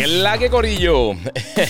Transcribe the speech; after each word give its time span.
¿Qué 0.00 0.06
la 0.06 0.38
que 0.38 0.48
corillo? 0.48 1.12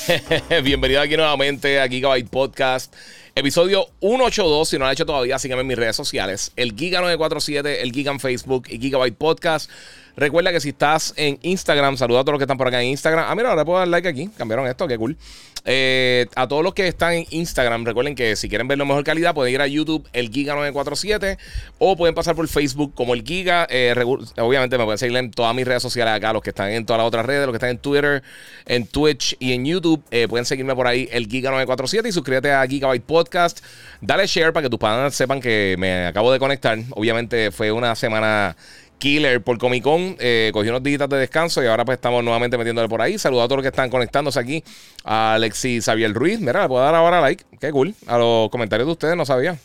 Bienvenido 0.63 1.01
aquí 1.01 1.17
nuevamente 1.17 1.81
a 1.81 1.89
Gigabyte 1.89 2.29
Podcast, 2.29 2.95
episodio 3.35 3.89
182. 3.99 4.69
Si 4.69 4.77
no 4.79 4.85
lo 4.85 4.87
has 4.87 4.93
hecho 4.93 5.05
todavía, 5.05 5.37
sígueme 5.41 5.63
en 5.63 5.67
mis 5.67 5.77
redes 5.77 5.97
sociales: 5.97 6.53
el 6.55 6.77
Giga947, 6.77 7.79
el 7.81 7.91
Giga 7.91 8.13
en 8.13 8.21
Facebook 8.21 8.69
y 8.69 8.79
Gigabyte 8.79 9.17
Podcast. 9.17 9.69
Recuerda 10.17 10.53
que 10.53 10.61
si 10.61 10.71
estás 10.71 11.15
en 11.17 11.39
Instagram, 11.43 11.97
saluda 11.97 12.21
a 12.21 12.23
todos 12.23 12.35
los 12.35 12.39
que 12.39 12.45
están 12.45 12.59
por 12.59 12.69
acá 12.69 12.83
en 12.83 12.89
Instagram. 12.89 13.25
Ah, 13.29 13.35
mira, 13.35 13.51
ahora 13.51 13.65
puedo 13.65 13.79
dar 13.79 13.89
like 13.89 14.09
aquí. 14.09 14.29
Cambiaron 14.37 14.67
esto, 14.67 14.87
qué 14.89 14.99
cool. 14.99 15.17
Eh, 15.65 16.27
a 16.37 16.49
todos 16.49 16.65
los 16.65 16.75
que 16.75 16.89
están 16.89 17.13
en 17.13 17.27
Instagram, 17.31 17.85
recuerden 17.85 18.15
que 18.15 18.35
si 18.37 18.49
quieren 18.49 18.67
verlo 18.67 18.87
mejor 18.87 19.05
calidad, 19.05 19.35
pueden 19.35 19.53
ir 19.53 19.61
a 19.61 19.67
YouTube, 19.67 20.09
el 20.13 20.31
Giga947, 20.31 21.39
o 21.79 21.97
pueden 21.97 22.15
pasar 22.15 22.35
por 22.35 22.49
Facebook 22.49 22.95
como 22.95 23.15
el 23.15 23.23
Giga. 23.23 23.67
Eh, 23.69 23.95
obviamente 24.39 24.79
me 24.79 24.85
pueden 24.85 24.99
seguir 24.99 25.17
en 25.19 25.31
todas 25.31 25.55
mis 25.55 25.67
redes 25.67 25.83
sociales 25.83 26.15
acá, 26.15 26.33
los 26.33 26.43
que 26.43 26.51
están 26.51 26.71
en 26.71 26.87
todas 26.87 26.99
las 26.99 27.09
otras 27.09 27.27
redes, 27.27 27.47
los 27.47 27.53
que 27.53 27.59
están 27.59 27.71
en 27.71 27.79
Twitter, 27.79 28.23
en 28.67 28.87
Twitch 28.87 29.37
y 29.39 29.53
en 29.53 29.65
YouTube. 29.65 30.03
Eh, 30.11 30.29
pueden 30.29 30.47
seguirme 30.47 30.75
por 30.75 30.87
ahí, 30.87 31.09
el 31.13 31.29
Giga947, 31.29 32.09
y 32.09 32.13
suscríbete 32.13 32.53
a 32.53 32.67
Gigabyte 32.67 33.05
Podcast. 33.05 33.61
Dale 34.01 34.27
share 34.27 34.53
para 34.53 34.65
que 34.65 34.71
tus 34.71 34.79
padres 34.79 35.15
sepan 35.15 35.41
que 35.41 35.77
me 35.79 36.07
acabo 36.07 36.33
de 36.33 36.39
conectar. 36.39 36.79
Obviamente 36.93 37.51
fue 37.51 37.71
una 37.71 37.95
semana 37.95 38.57
Killer 39.01 39.43
por 39.43 39.59
Comic 39.59 39.83
Con. 39.83 40.17
Eh, 40.21 40.51
cogió 40.53 40.71
unos 40.71 40.85
días 40.85 41.09
de 41.09 41.17
descanso 41.17 41.61
y 41.61 41.67
ahora 41.67 41.85
pues 41.85 41.97
estamos 41.97 42.23
nuevamente 42.23 42.57
metiéndole 42.57 42.89
por 42.89 43.03
ahí. 43.03 43.19
Saludos 43.19 43.47
a 43.47 43.49
todos 43.49 43.57
los 43.57 43.65
que 43.65 43.71
están 43.71 43.91
conectándose 43.91 44.39
aquí. 44.39 44.63
A 45.03 45.35
Alexis 45.35 45.85
Xavier 45.87 46.13
Ruiz. 46.13 46.39
Mira, 46.39 46.63
le 46.63 46.69
puedo 46.69 46.85
dar 46.85 46.95
ahora 46.95 47.21
like. 47.21 47.45
Qué 47.59 47.73
cool. 47.73 47.95
A 48.07 48.17
los 48.17 48.49
comentarios 48.51 48.87
de 48.87 48.93
ustedes 48.93 49.17
no 49.17 49.27
sabía. 49.27 49.59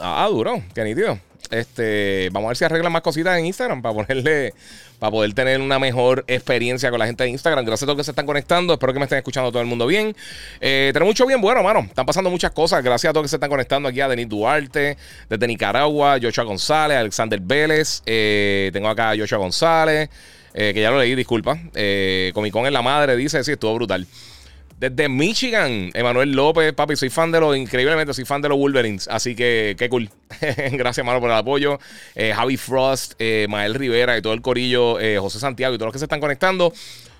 Ah, 0.00 0.26
duro. 0.28 0.60
Qué 0.74 0.82
nítido. 0.82 1.18
Este, 1.50 2.28
vamos 2.32 2.48
a 2.48 2.50
ver 2.50 2.56
si 2.56 2.64
arreglan 2.64 2.92
más 2.92 3.02
cositas 3.02 3.38
en 3.38 3.46
Instagram 3.46 3.82
para 3.82 3.94
ponerle, 3.94 4.54
para 4.98 5.10
poder 5.10 5.32
tener 5.34 5.60
una 5.60 5.78
mejor 5.78 6.24
experiencia 6.26 6.90
con 6.90 6.98
la 6.98 7.06
gente 7.06 7.24
de 7.24 7.30
Instagram. 7.30 7.64
Gracias 7.64 7.84
a 7.84 7.86
todos 7.86 7.98
que 7.98 8.04
se 8.04 8.10
están 8.10 8.26
conectando. 8.26 8.74
Espero 8.74 8.92
que 8.92 8.98
me 8.98 9.04
estén 9.04 9.18
escuchando 9.18 9.50
todo 9.50 9.60
el 9.62 9.68
mundo 9.68 9.86
bien. 9.86 10.16
Eh, 10.60 10.90
tenemos 10.92 11.10
mucho 11.10 11.26
bien 11.26 11.40
bueno, 11.40 11.62
mano. 11.62 11.80
Están 11.80 12.06
pasando 12.06 12.30
muchas 12.30 12.52
cosas. 12.52 12.82
Gracias 12.82 13.10
a 13.10 13.12
todos 13.12 13.24
que 13.24 13.28
se 13.28 13.36
están 13.36 13.50
conectando 13.50 13.88
aquí 13.88 14.00
a 14.00 14.08
Denis 14.08 14.28
Duarte, 14.28 14.96
desde 15.28 15.46
Nicaragua, 15.46 16.18
Joshua 16.20 16.44
González, 16.44 16.98
Alexander 16.98 17.40
Vélez. 17.40 18.02
Eh, 18.06 18.70
tengo 18.72 18.88
acá 18.88 19.10
a 19.10 19.16
Joshua 19.16 19.38
González, 19.38 20.08
eh, 20.54 20.72
que 20.74 20.80
ya 20.80 20.90
lo 20.90 20.98
leí, 20.98 21.14
disculpa. 21.14 21.58
Eh, 21.74 22.30
Comic 22.34 22.52
Con 22.52 22.66
en 22.66 22.72
la 22.72 22.82
madre, 22.82 23.16
dice, 23.16 23.42
sí, 23.44 23.52
estuvo 23.52 23.74
brutal. 23.74 24.06
Desde 24.78 25.08
Michigan, 25.08 25.90
Emanuel 25.94 26.32
López, 26.32 26.72
papi, 26.72 26.96
soy 26.96 27.08
fan 27.08 27.30
de 27.30 27.40
los, 27.40 27.56
increíblemente, 27.56 28.12
soy 28.12 28.24
fan 28.24 28.42
de 28.42 28.48
los 28.48 28.58
Wolverines. 28.58 29.08
Así 29.08 29.34
que, 29.34 29.76
qué 29.78 29.88
cool. 29.88 30.10
Gracias, 30.72 31.06
mano, 31.06 31.20
por 31.20 31.30
el 31.30 31.36
apoyo. 31.36 31.78
Eh, 32.14 32.32
Javi 32.34 32.56
Frost, 32.56 33.14
eh, 33.18 33.46
Mael 33.48 33.74
Rivera 33.74 34.18
y 34.18 34.22
todo 34.22 34.32
el 34.32 34.42
corillo, 34.42 34.98
eh, 35.00 35.18
José 35.18 35.38
Santiago 35.38 35.74
y 35.74 35.78
todos 35.78 35.86
los 35.86 35.92
que 35.92 36.00
se 36.00 36.06
están 36.06 36.20
conectando. 36.20 36.72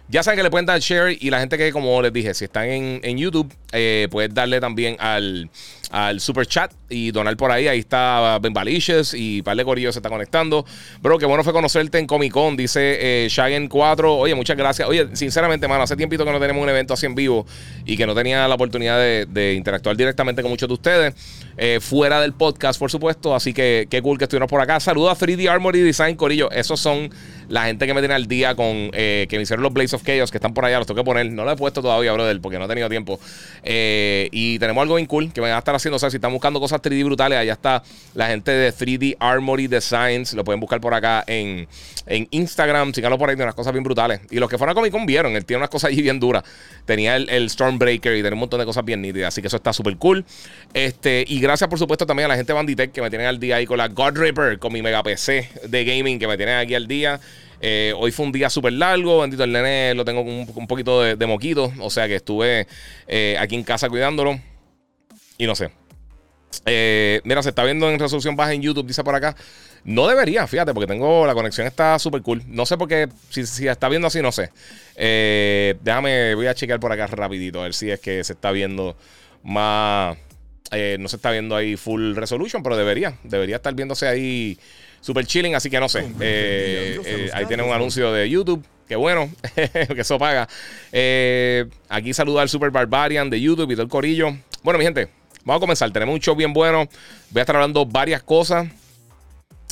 Ya 0.08 0.22
saben 0.22 0.36
que 0.36 0.42
le 0.42 0.50
pueden 0.50 0.66
dar 0.66 0.78
share 0.80 1.16
y 1.18 1.30
la 1.30 1.40
gente 1.40 1.56
que, 1.56 1.72
como 1.72 2.02
les 2.02 2.12
dije, 2.12 2.34
si 2.34 2.44
están 2.44 2.68
en, 2.68 3.00
en 3.02 3.16
YouTube, 3.16 3.50
eh, 3.72 4.06
puedes 4.10 4.34
darle 4.34 4.60
también 4.60 4.96
al, 4.98 5.48
al 5.94 6.18
super 6.18 6.44
chat 6.44 6.72
y 6.88 7.12
donar 7.12 7.36
por 7.36 7.52
ahí. 7.52 7.68
Ahí 7.68 7.78
está 7.78 8.40
Ben 8.40 8.52
Balicious 8.52 9.14
y 9.14 9.42
par 9.42 9.56
se 9.56 9.88
está 9.90 10.08
conectando. 10.08 10.66
Bro, 11.00 11.18
qué 11.18 11.26
bueno 11.26 11.44
fue 11.44 11.52
conocerte 11.52 12.00
en 12.00 12.08
Comic 12.08 12.32
Con, 12.32 12.56
dice 12.56 13.24
eh, 13.24 13.28
Shagen 13.30 13.68
4. 13.68 14.16
Oye, 14.16 14.34
muchas 14.34 14.56
gracias. 14.56 14.88
Oye, 14.88 15.14
sinceramente, 15.14 15.68
mano, 15.68 15.84
hace 15.84 15.94
tiempito 15.94 16.24
que 16.24 16.32
no 16.32 16.40
tenemos 16.40 16.60
un 16.60 16.68
evento 16.68 16.94
así 16.94 17.06
en 17.06 17.14
vivo 17.14 17.46
y 17.86 17.96
que 17.96 18.06
no 18.06 18.14
tenía 18.14 18.48
la 18.48 18.56
oportunidad 18.56 18.98
de 18.98 19.54
interactuar 19.54 19.96
directamente 19.96 20.42
con 20.42 20.50
muchos 20.50 20.68
de 20.68 20.74
ustedes. 20.74 21.14
Eh, 21.56 21.78
fuera 21.80 22.20
del 22.20 22.32
podcast, 22.32 22.78
por 22.78 22.90
supuesto. 22.90 23.34
Así 23.34 23.52
que 23.52 23.86
qué 23.90 24.02
cool 24.02 24.18
que 24.18 24.24
estuvieron 24.24 24.48
por 24.48 24.60
acá. 24.60 24.80
Saludos 24.80 25.12
a 25.12 25.26
3D 25.26 25.48
Armory 25.48 25.80
Design, 25.80 26.16
Corillo. 26.16 26.50
Esos 26.50 26.80
son 26.80 27.10
la 27.48 27.64
gente 27.64 27.86
que 27.86 27.94
me 27.94 28.00
tiene 28.00 28.14
al 28.14 28.26
día 28.26 28.54
con 28.54 28.90
eh, 28.92 29.26
que 29.28 29.36
me 29.36 29.42
hicieron 29.42 29.62
los 29.62 29.72
Blaze 29.72 29.96
of 29.96 30.02
Chaos 30.02 30.30
que 30.30 30.38
están 30.38 30.54
por 30.54 30.64
allá. 30.64 30.78
Los 30.78 30.86
tengo 30.86 31.00
que 31.00 31.04
poner. 31.04 31.30
No 31.30 31.44
lo 31.44 31.52
he 31.52 31.56
puesto 31.56 31.82
todavía, 31.82 32.12
brother, 32.12 32.40
porque 32.40 32.58
no 32.58 32.64
he 32.64 32.68
tenido 32.68 32.88
tiempo. 32.88 33.20
Eh, 33.62 34.28
y 34.32 34.58
tenemos 34.58 34.82
algo 34.82 34.96
bien 34.96 35.06
cool 35.06 35.32
que 35.32 35.40
van 35.40 35.52
a 35.52 35.58
estar 35.58 35.74
haciendo. 35.74 35.96
O 35.96 35.98
sea, 35.98 36.10
si 36.10 36.16
están 36.16 36.32
buscando 36.32 36.60
cosas 36.60 36.82
3D 36.82 37.04
brutales, 37.04 37.38
allá 37.38 37.52
está 37.52 37.82
la 38.14 38.28
gente 38.28 38.50
de 38.50 38.72
3D 38.72 39.16
Armory 39.20 39.68
Designs. 39.68 40.34
Lo 40.34 40.44
pueden 40.44 40.60
buscar 40.60 40.80
por 40.80 40.94
acá 40.94 41.24
en, 41.26 41.68
en 42.06 42.26
Instagram. 42.30 42.92
Síganlo 42.92 43.18
por 43.18 43.28
ahí, 43.28 43.36
tiene 43.36 43.44
unas 43.44 43.54
cosas 43.54 43.72
bien 43.72 43.84
brutales. 43.84 44.20
Y 44.30 44.38
los 44.38 44.48
que 44.48 44.58
fueron 44.58 44.72
a 44.72 44.74
Comic 44.74 44.92
Con 44.92 45.06
vieron, 45.06 45.36
él 45.36 45.44
tiene 45.44 45.58
unas 45.58 45.70
cosas 45.70 45.90
allí 45.90 46.02
bien 46.02 46.18
duras. 46.18 46.42
Tenía 46.84 47.16
el, 47.16 47.50
Stormbreaker 47.50 48.16
y 48.16 48.20
tiene 48.20 48.32
un 48.34 48.40
montón 48.40 48.58
de 48.58 48.66
cosas 48.66 48.84
bien 48.84 49.02
nítidas. 49.02 49.28
Así 49.28 49.40
que 49.40 49.48
eso 49.48 49.56
está 49.56 49.72
súper 49.72 49.96
cool. 49.96 50.24
Este, 50.72 51.24
y 51.26 51.43
gracias, 51.44 51.68
por 51.68 51.78
supuesto, 51.78 52.06
también 52.06 52.24
a 52.24 52.28
la 52.28 52.36
gente 52.36 52.52
de 52.52 52.54
Banditech 52.54 52.90
que 52.90 53.02
me 53.02 53.10
tienen 53.10 53.26
al 53.26 53.38
día 53.38 53.56
ahí 53.56 53.66
con 53.66 53.76
la 53.76 53.88
God 53.88 54.16
Ripper, 54.16 54.58
con 54.58 54.72
mi 54.72 54.80
mega 54.80 55.02
PC 55.02 55.48
de 55.68 55.84
gaming 55.84 56.18
que 56.18 56.26
me 56.26 56.36
tienen 56.36 56.56
aquí 56.56 56.74
al 56.74 56.86
día. 56.86 57.20
Eh, 57.60 57.92
hoy 57.96 58.12
fue 58.12 58.24
un 58.24 58.32
día 58.32 58.48
súper 58.48 58.72
largo, 58.72 59.20
bendito 59.20 59.44
el 59.44 59.52
nene, 59.52 59.94
lo 59.94 60.04
tengo 60.04 60.22
un, 60.22 60.50
un 60.54 60.66
poquito 60.66 61.02
de, 61.02 61.26
moquito, 61.26 61.70
o 61.80 61.90
sea 61.90 62.08
que 62.08 62.16
estuve 62.16 62.66
eh, 63.06 63.36
aquí 63.38 63.54
en 63.54 63.62
casa 63.62 63.90
cuidándolo 63.90 64.40
y 65.36 65.46
no 65.46 65.54
sé. 65.54 65.70
Eh, 66.64 67.20
mira, 67.24 67.42
se 67.42 67.50
está 67.50 67.62
viendo 67.64 67.90
en 67.90 67.98
resolución 67.98 68.36
baja 68.36 68.54
en 68.54 68.62
YouTube, 68.62 68.86
dice 68.86 69.04
por 69.04 69.14
acá. 69.14 69.36
No 69.84 70.06
debería, 70.08 70.46
fíjate, 70.46 70.72
porque 70.72 70.86
tengo 70.86 71.26
la 71.26 71.34
conexión 71.34 71.66
está 71.66 71.98
súper 71.98 72.22
cool. 72.22 72.42
No 72.46 72.64
sé 72.64 72.78
por 72.78 72.88
qué, 72.88 73.08
si, 73.28 73.44
si 73.44 73.68
está 73.68 73.90
viendo 73.90 74.08
así, 74.08 74.22
no 74.22 74.32
sé. 74.32 74.50
Déjame, 74.94 76.34
voy 76.34 76.46
a 76.46 76.54
checar 76.54 76.80
por 76.80 76.90
acá 76.90 77.06
rapidito, 77.06 77.60
a 77.60 77.64
ver 77.64 77.74
si 77.74 77.90
es 77.90 78.00
que 78.00 78.24
se 78.24 78.32
está 78.32 78.50
viendo 78.50 78.96
más... 79.42 80.16
Eh, 80.74 80.96
no 80.98 81.08
se 81.08 81.16
está 81.16 81.30
viendo 81.30 81.56
ahí 81.56 81.76
full 81.76 82.14
resolution, 82.14 82.62
pero 82.62 82.76
debería. 82.76 83.16
Debería 83.22 83.56
estar 83.56 83.74
viéndose 83.74 84.06
ahí 84.06 84.58
super 85.00 85.26
chilling, 85.26 85.54
así 85.54 85.70
que 85.70 85.80
no 85.80 85.88
sé. 85.88 86.00
Eh, 86.20 86.98
eh, 87.04 87.30
ahí 87.32 87.46
tiene 87.46 87.62
un 87.62 87.72
anuncio 87.72 88.12
de 88.12 88.28
YouTube. 88.28 88.64
Qué 88.88 88.96
bueno, 88.96 89.30
que 89.54 90.00
eso 90.00 90.18
paga. 90.18 90.48
Aquí 91.88 92.12
saluda 92.12 92.42
al 92.42 92.48
Super 92.48 92.70
Barbarian 92.70 93.30
de 93.30 93.40
YouTube 93.40 93.70
y 93.70 93.74
todo 93.74 93.84
el 93.84 93.88
corillo. 93.88 94.36
Bueno, 94.62 94.78
mi 94.78 94.84
gente, 94.84 95.08
vamos 95.44 95.60
a 95.60 95.60
comenzar. 95.60 95.90
Tenemos 95.90 96.14
un 96.14 96.20
show 96.20 96.36
bien 96.36 96.52
bueno. 96.52 96.88
Voy 97.30 97.40
a 97.40 97.42
estar 97.42 97.56
hablando 97.56 97.86
varias 97.86 98.22
cosas. 98.22 98.68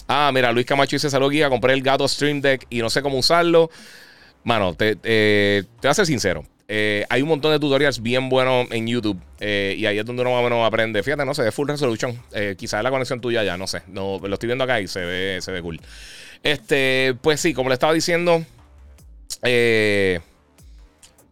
Ah, 0.09 0.31
mira, 0.33 0.51
Luis 0.53 0.67
Camacho 0.67 0.97
dice: 0.97 1.11
Salud, 1.11 1.31
guía. 1.31 1.51
Compré 1.51 1.75
el 1.75 1.83
gato 1.83 2.09
Stream 2.09 2.41
Deck 2.41 2.67
y 2.71 2.79
no 2.79 2.89
sé 2.89 3.03
cómo 3.03 3.19
usarlo. 3.19 3.71
Mano, 4.45 4.75
te, 4.75 4.97
te 4.97 5.67
voy 5.83 5.91
a 5.91 5.95
ser 5.95 6.07
sincero. 6.07 6.45
Eh, 6.75 7.05
hay 7.11 7.21
un 7.21 7.29
montón 7.29 7.53
de 7.53 7.59
tutorials 7.59 8.01
bien 8.01 8.31
buenos 8.31 8.67
en 8.71 8.87
YouTube 8.87 9.21
eh, 9.41 9.75
y 9.77 9.85
ahí 9.85 9.99
es 9.99 10.07
donde 10.07 10.23
uno 10.23 10.31
más 10.31 10.41
o 10.41 10.45
menos 10.45 10.67
aprende. 10.67 11.03
Fíjate, 11.03 11.27
no 11.27 11.35
sé, 11.35 11.47
es 11.47 11.55
full 11.55 11.69
resolution. 11.69 12.19
Eh, 12.33 12.55
quizás 12.57 12.83
la 12.83 12.91
conexión 12.91 13.21
tuya 13.21 13.45
ya, 13.45 13.59
no 13.59 13.67
sé. 13.67 13.83
No, 13.89 14.19
lo 14.23 14.33
estoy 14.33 14.47
viendo 14.47 14.65
acá 14.65 14.81
y 14.81 14.89
se 14.89 15.01
ve, 15.01 15.39
se 15.43 15.53
ve 15.53 15.61
cool. 15.61 15.79
Este, 16.43 17.15
pues 17.21 17.43
sí, 17.43 17.53
como 17.53 17.69
le 17.69 17.75
estaba 17.75 17.93
diciendo, 17.93 18.43
se 19.43 20.23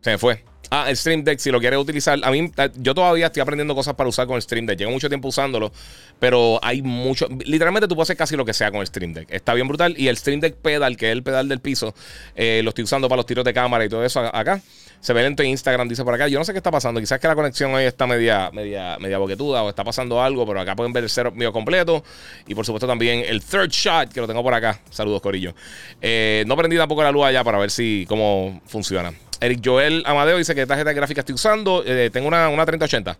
me 0.04 0.18
fue. 0.18 0.44
Ah, 0.72 0.88
el 0.88 0.96
Stream 0.96 1.24
Deck, 1.24 1.40
si 1.40 1.50
lo 1.50 1.58
quieres 1.58 1.80
utilizar. 1.80 2.18
A 2.22 2.30
mí, 2.30 2.50
yo 2.76 2.94
todavía 2.94 3.26
estoy 3.26 3.40
aprendiendo 3.40 3.74
cosas 3.74 3.94
para 3.94 4.08
usar 4.08 4.28
con 4.28 4.36
el 4.36 4.42
Stream 4.42 4.66
Deck. 4.66 4.78
Llevo 4.78 4.92
mucho 4.92 5.08
tiempo 5.08 5.26
usándolo, 5.26 5.72
pero 6.20 6.60
hay 6.62 6.80
mucho. 6.80 7.26
Literalmente 7.44 7.88
tú 7.88 7.96
puedes 7.96 8.06
hacer 8.06 8.16
casi 8.16 8.36
lo 8.36 8.44
que 8.44 8.54
sea 8.54 8.70
con 8.70 8.80
el 8.80 8.86
Stream 8.86 9.12
Deck. 9.12 9.28
Está 9.30 9.52
bien 9.52 9.66
brutal. 9.66 9.94
Y 9.98 10.06
el 10.06 10.16
Stream 10.16 10.38
Deck 10.38 10.54
Pedal, 10.54 10.96
que 10.96 11.06
es 11.06 11.12
el 11.12 11.24
pedal 11.24 11.48
del 11.48 11.58
piso, 11.58 11.92
eh, 12.36 12.60
lo 12.62 12.68
estoy 12.68 12.84
usando 12.84 13.08
para 13.08 13.16
los 13.16 13.26
tiros 13.26 13.44
de 13.44 13.52
cámara 13.52 13.84
y 13.84 13.88
todo 13.88 14.04
eso 14.04 14.20
acá. 14.20 14.60
Se 15.00 15.12
ve 15.12 15.22
lento 15.22 15.42
en 15.42 15.48
Instagram, 15.48 15.88
dice 15.88 16.04
por 16.04 16.14
acá. 16.14 16.28
Yo 16.28 16.38
no 16.38 16.44
sé 16.44 16.52
qué 16.52 16.58
está 16.58 16.70
pasando. 16.70 17.00
Quizás 17.00 17.18
que 17.18 17.26
la 17.26 17.34
conexión 17.34 17.74
hoy 17.74 17.84
está 17.84 18.06
media, 18.06 18.50
media, 18.52 18.96
media 19.00 19.18
boquetuda 19.18 19.64
o 19.64 19.70
está 19.70 19.82
pasando 19.82 20.22
algo, 20.22 20.46
pero 20.46 20.60
acá 20.60 20.76
pueden 20.76 20.92
ver 20.92 21.02
el 21.02 21.10
setup 21.10 21.34
mío 21.34 21.52
completo. 21.52 22.04
Y 22.46 22.54
por 22.54 22.64
supuesto 22.64 22.86
también 22.86 23.24
el 23.26 23.42
third 23.42 23.70
shot, 23.70 24.12
que 24.12 24.20
lo 24.20 24.28
tengo 24.28 24.42
por 24.42 24.54
acá. 24.54 24.78
Saludos, 24.90 25.20
Corillo. 25.20 25.52
Eh, 26.00 26.44
no 26.46 26.56
prendí 26.56 26.76
tampoco 26.76 27.02
la 27.02 27.10
luz 27.10 27.24
allá 27.24 27.42
para 27.42 27.58
ver 27.58 27.72
si 27.72 28.04
cómo 28.06 28.60
funciona. 28.66 29.12
Eric 29.40 29.60
Joel 29.64 30.02
Amadeo 30.06 30.36
dice 30.36 30.54
que 30.54 30.66
tarjeta 30.66 30.92
gráfica 30.92 31.20
estoy 31.20 31.34
usando. 31.34 31.82
Eh, 31.86 32.10
tengo 32.12 32.28
una, 32.28 32.50
una 32.50 32.66
3080. 32.66 33.16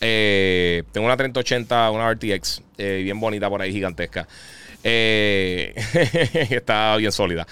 Eh, 0.00 0.82
tengo 0.90 1.06
una 1.06 1.16
3080, 1.16 1.90
una 1.92 2.12
RTX, 2.12 2.62
eh, 2.78 3.02
bien 3.04 3.20
bonita 3.20 3.48
por 3.48 3.62
ahí, 3.62 3.72
gigantesca. 3.72 4.26
Está 4.82 5.76
bien 6.96 7.12
sólida. 7.12 7.46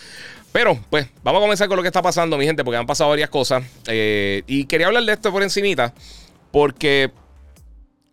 Pero, 0.51 0.77
pues, 0.91 1.07
vamos 1.23 1.39
a 1.39 1.43
comenzar 1.43 1.69
con 1.69 1.77
lo 1.77 1.83
que 1.83 1.89
está 1.89 2.03
pasando, 2.03 2.37
mi 2.37 2.45
gente, 2.45 2.65
porque 2.65 2.77
han 2.77 2.87
pasado 2.87 3.11
varias 3.11 3.31
cosas. 3.31 3.63
y 3.87 4.65
quería 4.65 4.89
hablar 4.89 5.05
de 5.05 5.13
esto 5.13 5.31
por 5.31 5.45
encimita, 5.45 5.95
porque 6.51 7.13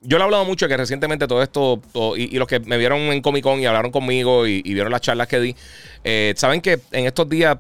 yo 0.02 0.20
le 0.20 0.22
he 0.22 0.26
hablado 0.26 0.46
mucho 0.46 0.68
que 0.68 0.78
recientemente 0.78 1.28
todo 1.28 1.42
esto, 1.42 1.82
y, 2.16 2.38
los 2.38 2.48
que 2.48 2.60
me 2.60 2.78
vieron 2.78 3.00
en 3.00 3.24
Comic 3.24 3.44
Con 3.44 3.60
y 3.60 3.66
hablaron 3.66 3.90
conmigo 3.90 4.46
y, 4.46 4.62
vieron 4.62 4.92
las 4.92 5.02
charlas 5.02 5.28
que 5.28 5.40
di, 5.40 5.56
saben 6.36 6.62
que 6.62 6.80
en 6.92 7.08
estos 7.08 7.28
días, 7.28 7.58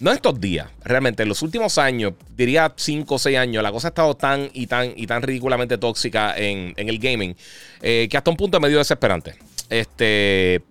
no 0.00 0.12
estos 0.12 0.40
días, 0.40 0.68
realmente 0.82 1.22
en 1.22 1.28
los 1.28 1.42
últimos 1.42 1.78
años, 1.78 2.14
diría 2.36 2.72
5 2.74 3.14
o 3.14 3.18
6 3.18 3.38
años, 3.38 3.62
la 3.62 3.70
cosa 3.70 3.88
ha 3.88 3.90
estado 3.90 4.16
tan 4.16 4.50
y 4.52 4.66
tan 4.66 4.92
y 4.96 5.06
tan 5.06 5.22
ridículamente 5.22 5.78
tóxica 5.78 6.36
en, 6.36 6.74
el 6.76 6.98
gaming 6.98 7.36
eh, 7.80 8.08
que 8.10 8.16
hasta 8.16 8.30
un 8.30 8.36
punto 8.36 8.58
es 8.58 8.62
medio 8.62 8.78
desesperante. 8.78 9.36
Este. 9.70 10.62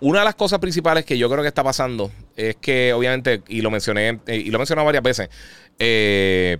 Una 0.00 0.18
de 0.18 0.24
las 0.24 0.34
cosas 0.34 0.58
principales 0.58 1.04
que 1.04 1.16
yo 1.16 1.30
creo 1.30 1.42
que 1.42 1.48
está 1.48 1.62
pasando 1.62 2.10
es 2.36 2.56
que, 2.56 2.92
obviamente, 2.92 3.42
y 3.46 3.60
lo 3.60 3.70
mencioné, 3.70 4.18
eh, 4.26 4.36
y 4.36 4.50
lo 4.50 4.56
he 4.56 4.58
mencionado 4.58 4.84
varias 4.84 5.04
veces, 5.04 5.30
eh, 5.78 6.58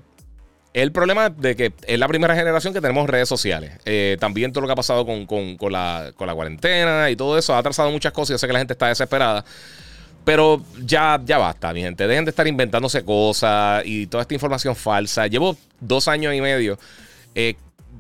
el 0.73 0.93
problema 0.93 1.29
de 1.29 1.57
que 1.57 1.73
es 1.85 1.99
la 1.99 2.07
primera 2.07 2.37
generación 2.37 2.73
que 2.73 2.81
tenemos 2.81 3.11
redes 3.11 3.29
sociales. 3.29 3.73
También 4.21 4.53
todo 4.53 4.63
lo 4.63 4.69
que 4.69 4.73
ha 4.73 4.77
pasado 4.77 5.05
con, 5.05 5.27
la, 5.73 6.13
cuarentena 6.17 7.11
y 7.11 7.17
todo 7.17 7.37
eso 7.37 7.53
ha 7.53 7.59
atrasado 7.59 7.91
muchas 7.91 8.13
cosas. 8.13 8.35
Yo 8.35 8.39
sé 8.39 8.47
que 8.47 8.53
la 8.53 8.61
gente 8.61 8.75
está 8.75 8.87
desesperada. 8.87 9.45
Pero 10.25 10.63
ya, 10.85 11.21
ya 11.25 11.39
basta, 11.39 11.73
mi 11.73 11.81
gente. 11.83 12.07
Dejen 12.07 12.25
de 12.25 12.31
estar 12.31 12.47
inventándose 12.47 13.05
cosas 13.05 13.83
y 13.85 14.07
toda 14.07 14.23
esta 14.23 14.35
información 14.35 14.77
falsa. 14.77 15.27
Llevo 15.27 15.57
dos 15.81 16.09
años 16.09 16.35
y 16.35 16.41
medio 16.41 16.79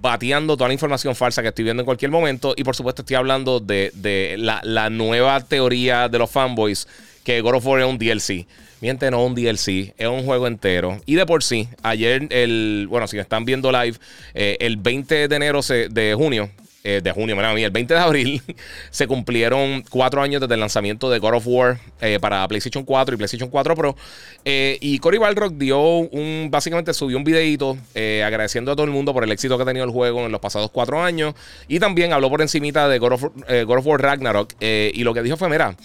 bateando 0.02 0.56
toda 0.56 0.68
la 0.68 0.74
información 0.74 1.14
falsa 1.14 1.42
que 1.42 1.48
estoy 1.48 1.64
viendo 1.64 1.80
en 1.82 1.84
cualquier 1.86 2.10
momento. 2.10 2.54
Y 2.56 2.64
por 2.64 2.76
supuesto 2.76 3.02
estoy 3.02 3.16
hablando 3.16 3.60
de, 3.60 4.34
la, 4.36 4.90
nueva 4.90 5.40
teoría 5.40 6.08
de 6.08 6.18
los 6.18 6.30
fanboys 6.30 6.88
que 7.24 7.40
God 7.40 7.54
of 7.54 7.66
War 7.66 7.80
es 7.80 7.86
un 7.86 7.98
DLC. 7.98 8.46
Miente, 8.80 9.08
no 9.12 9.24
un 9.24 9.36
DLC, 9.36 9.94
es 9.96 10.08
un 10.08 10.24
juego 10.24 10.48
entero. 10.48 11.00
Y 11.06 11.14
de 11.14 11.24
por 11.24 11.44
sí, 11.44 11.68
ayer, 11.84 12.26
el, 12.30 12.88
bueno, 12.90 13.06
si 13.06 13.14
me 13.14 13.22
están 13.22 13.44
viendo 13.44 13.70
live, 13.70 13.96
eh, 14.34 14.56
el 14.58 14.76
20 14.76 15.28
de 15.28 15.36
enero 15.36 15.60
de 15.62 16.14
junio, 16.18 16.50
eh, 16.84 17.00
de 17.00 17.12
junio, 17.12 17.36
mira, 17.36 17.52
el 17.52 17.70
20 17.70 17.94
de 17.94 18.00
abril 18.00 18.42
se 18.90 19.06
cumplieron 19.06 19.84
cuatro 19.88 20.20
años 20.20 20.40
desde 20.40 20.54
el 20.54 20.60
lanzamiento 20.60 21.10
de 21.10 21.20
God 21.20 21.34
of 21.34 21.44
War 21.46 21.78
eh, 22.00 22.18
para 22.20 22.46
PlayStation 22.48 22.84
4 22.84 23.14
y 23.14 23.18
PlayStation 23.18 23.48
4 23.48 23.76
Pro. 23.76 23.96
Eh, 24.44 24.78
y 24.80 24.98
Cory 24.98 25.18
Balrock 25.18 25.52
dio 25.52 25.80
un, 25.80 26.48
básicamente 26.50 26.92
subió 26.92 27.16
un 27.16 27.24
videito 27.24 27.78
agradeciendo 27.94 28.72
a 28.72 28.74
todo 28.74 28.84
el 28.84 28.90
mundo 28.90 29.14
por 29.14 29.22
el 29.22 29.30
éxito 29.30 29.56
que 29.56 29.62
ha 29.62 29.66
tenido 29.66 29.84
el 29.84 29.92
juego 29.92 30.26
en 30.26 30.32
los 30.32 30.40
pasados 30.40 30.70
cuatro 30.72 31.00
años. 31.00 31.34
Y 31.68 31.78
también 31.78 32.12
habló 32.12 32.28
por 32.28 32.42
encimita 32.42 32.88
de 32.88 32.98
God 32.98 33.12
of, 33.12 33.22
God 33.22 33.78
of 33.78 33.86
War 33.86 34.02
Ragnarok. 34.02 34.54
y 34.60 35.04
lo 35.04 35.14
que 35.14 35.22
dijo 35.22 35.36
fue, 35.36 35.48
mira, 35.48 35.76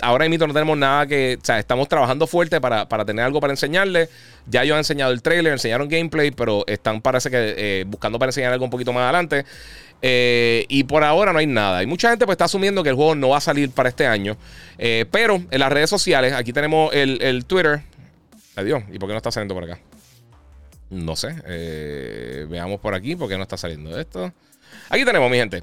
ahora 0.00 0.28
mismo 0.30 0.46
no 0.46 0.54
tenemos 0.54 0.78
nada 0.78 1.06
que. 1.06 1.38
O 1.40 1.44
sea, 1.44 1.58
estamos 1.58 1.88
trabajando 1.88 2.26
fuerte 2.26 2.58
para, 2.58 2.86
tener 3.04 3.22
algo 3.22 3.40
para 3.40 3.52
enseñarle. 3.52 4.08
Ya 4.46 4.64
yo 4.64 4.74
han 4.74 4.78
enseñado 4.78 5.12
el 5.12 5.20
trailer, 5.20 5.52
enseñaron 5.52 5.88
gameplay, 5.88 6.30
pero 6.30 6.64
están, 6.66 7.02
parece 7.02 7.30
que, 7.30 7.84
buscando 7.86 8.18
para 8.18 8.30
enseñar 8.30 8.52
algo 8.52 8.64
un 8.64 8.70
poquito 8.70 8.94
más 8.94 9.02
adelante. 9.02 9.44
Eh, 10.02 10.66
y 10.68 10.84
por 10.84 11.04
ahora 11.04 11.32
no 11.32 11.38
hay 11.38 11.46
nada. 11.46 11.82
Y 11.82 11.86
mucha 11.86 12.10
gente 12.10 12.26
pues 12.26 12.34
está 12.34 12.44
asumiendo 12.44 12.82
que 12.82 12.90
el 12.90 12.94
juego 12.94 13.14
no 13.14 13.30
va 13.30 13.38
a 13.38 13.40
salir 13.40 13.70
para 13.70 13.88
este 13.88 14.06
año. 14.06 14.36
Eh, 14.78 15.06
pero 15.10 15.42
en 15.50 15.60
las 15.60 15.72
redes 15.72 15.90
sociales, 15.90 16.32
aquí 16.32 16.52
tenemos 16.52 16.92
el, 16.94 17.44
Twitter. 17.46 17.82
Adiós. 18.56 18.82
¿Y 18.92 18.98
por 18.98 19.08
qué 19.08 19.12
no 19.12 19.18
está 19.18 19.30
saliendo 19.30 19.54
por 19.54 19.64
acá? 19.64 19.78
No 20.90 21.16
sé. 21.16 21.34
Eh, 21.46 22.46
veamos 22.48 22.80
por 22.80 22.94
aquí 22.94 23.16
por 23.16 23.28
qué 23.28 23.36
no 23.36 23.42
está 23.42 23.56
saliendo 23.56 23.98
esto. 23.98 24.32
Aquí 24.88 25.04
tenemos, 25.04 25.30
mi 25.30 25.36
gente. 25.36 25.62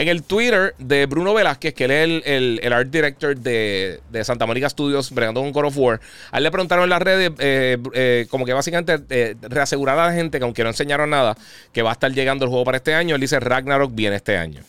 En 0.00 0.08
el 0.08 0.22
Twitter 0.22 0.74
de 0.78 1.04
Bruno 1.04 1.34
Velázquez, 1.34 1.74
que 1.74 1.84
él 1.84 2.22
es 2.24 2.62
el, 2.62 2.72
art 2.72 2.88
director 2.88 3.36
de, 3.36 4.00
Santa 4.24 4.46
Mónica 4.46 4.70
Studios, 4.70 5.10
bregando 5.10 5.42
con 5.42 5.52
God 5.52 5.66
of 5.66 5.76
War, 5.76 6.00
a 6.30 6.38
él 6.38 6.44
le 6.44 6.50
preguntaron 6.50 6.84
en 6.84 6.88
las 6.88 7.02
redes, 7.02 7.30
eh, 7.38 7.76
eh, 7.92 8.26
como 8.30 8.46
que 8.46 8.54
básicamente 8.54 8.98
eh, 9.10 9.36
reasegurar 9.42 9.98
a 9.98 10.06
la 10.06 10.14
gente 10.14 10.38
que 10.38 10.44
aunque 10.44 10.62
no 10.62 10.70
enseñaron 10.70 11.10
nada, 11.10 11.36
que 11.70 11.82
va 11.82 11.90
a 11.90 11.92
estar 11.92 12.10
llegando 12.10 12.46
el 12.46 12.48
juego 12.48 12.64
para 12.64 12.78
este 12.78 12.94
año. 12.94 13.14
Él 13.14 13.20
dice 13.20 13.38
Ragnarok 13.40 13.94
viene 13.94 14.16
este 14.16 14.38
año. 14.38 14.62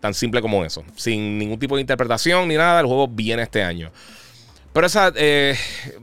Tan 0.00 0.14
simple 0.14 0.40
como 0.40 0.64
eso. 0.64 0.82
Sin 0.96 1.36
ningún 1.36 1.58
tipo 1.58 1.74
de 1.74 1.82
interpretación 1.82 2.48
ni 2.48 2.56
nada, 2.56 2.80
el 2.80 2.86
juego 2.86 3.08
viene 3.08 3.42
este 3.42 3.62
año. 3.62 3.92
Pero 4.72 4.86
esa, 4.86 5.12
eh, 5.16 5.54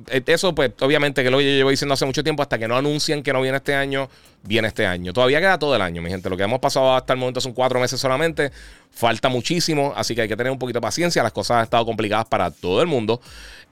eh, 0.08 0.22
eso, 0.28 0.54
pues, 0.54 0.72
obviamente, 0.82 1.24
que 1.24 1.32
lo 1.32 1.42
llevo 1.42 1.72
diciendo 1.72 1.94
hace 1.94 2.06
mucho 2.06 2.24
tiempo, 2.24 2.44
hasta 2.44 2.60
que 2.60 2.68
no 2.68 2.78
anuncien 2.78 3.24
que 3.24 3.34
no 3.34 3.42
viene 3.42 3.58
este 3.58 3.74
año, 3.74 4.10
viene 4.44 4.68
este 4.68 4.86
año. 4.86 5.12
Todavía 5.12 5.40
queda 5.40 5.58
todo 5.58 5.76
el 5.76 5.82
año, 5.82 6.04
mi 6.04 6.10
gente. 6.10 6.30
Lo 6.30 6.38
que 6.38 6.44
hemos 6.44 6.60
pasado 6.60 6.94
hasta 6.96 7.14
el 7.14 7.20
momento 7.20 7.42
son 7.42 7.54
cuatro 7.54 7.80
meses 7.80 8.00
solamente. 8.00 8.52
Falta 8.92 9.28
muchísimo, 9.28 9.94
así 9.96 10.14
que 10.14 10.22
hay 10.22 10.28
que 10.28 10.38
tener 10.38 10.52
un 10.52 10.60
poquito 10.60 10.78
de 10.78 10.82
paciencia. 10.82 11.24
Las 11.24 11.32
cosas 11.32 11.58
han 11.58 11.64
estado 11.64 11.84
complicadas 11.84 12.26
para 12.26 12.52
todo 12.52 12.82
el 12.82 12.88
mundo. 12.88 13.20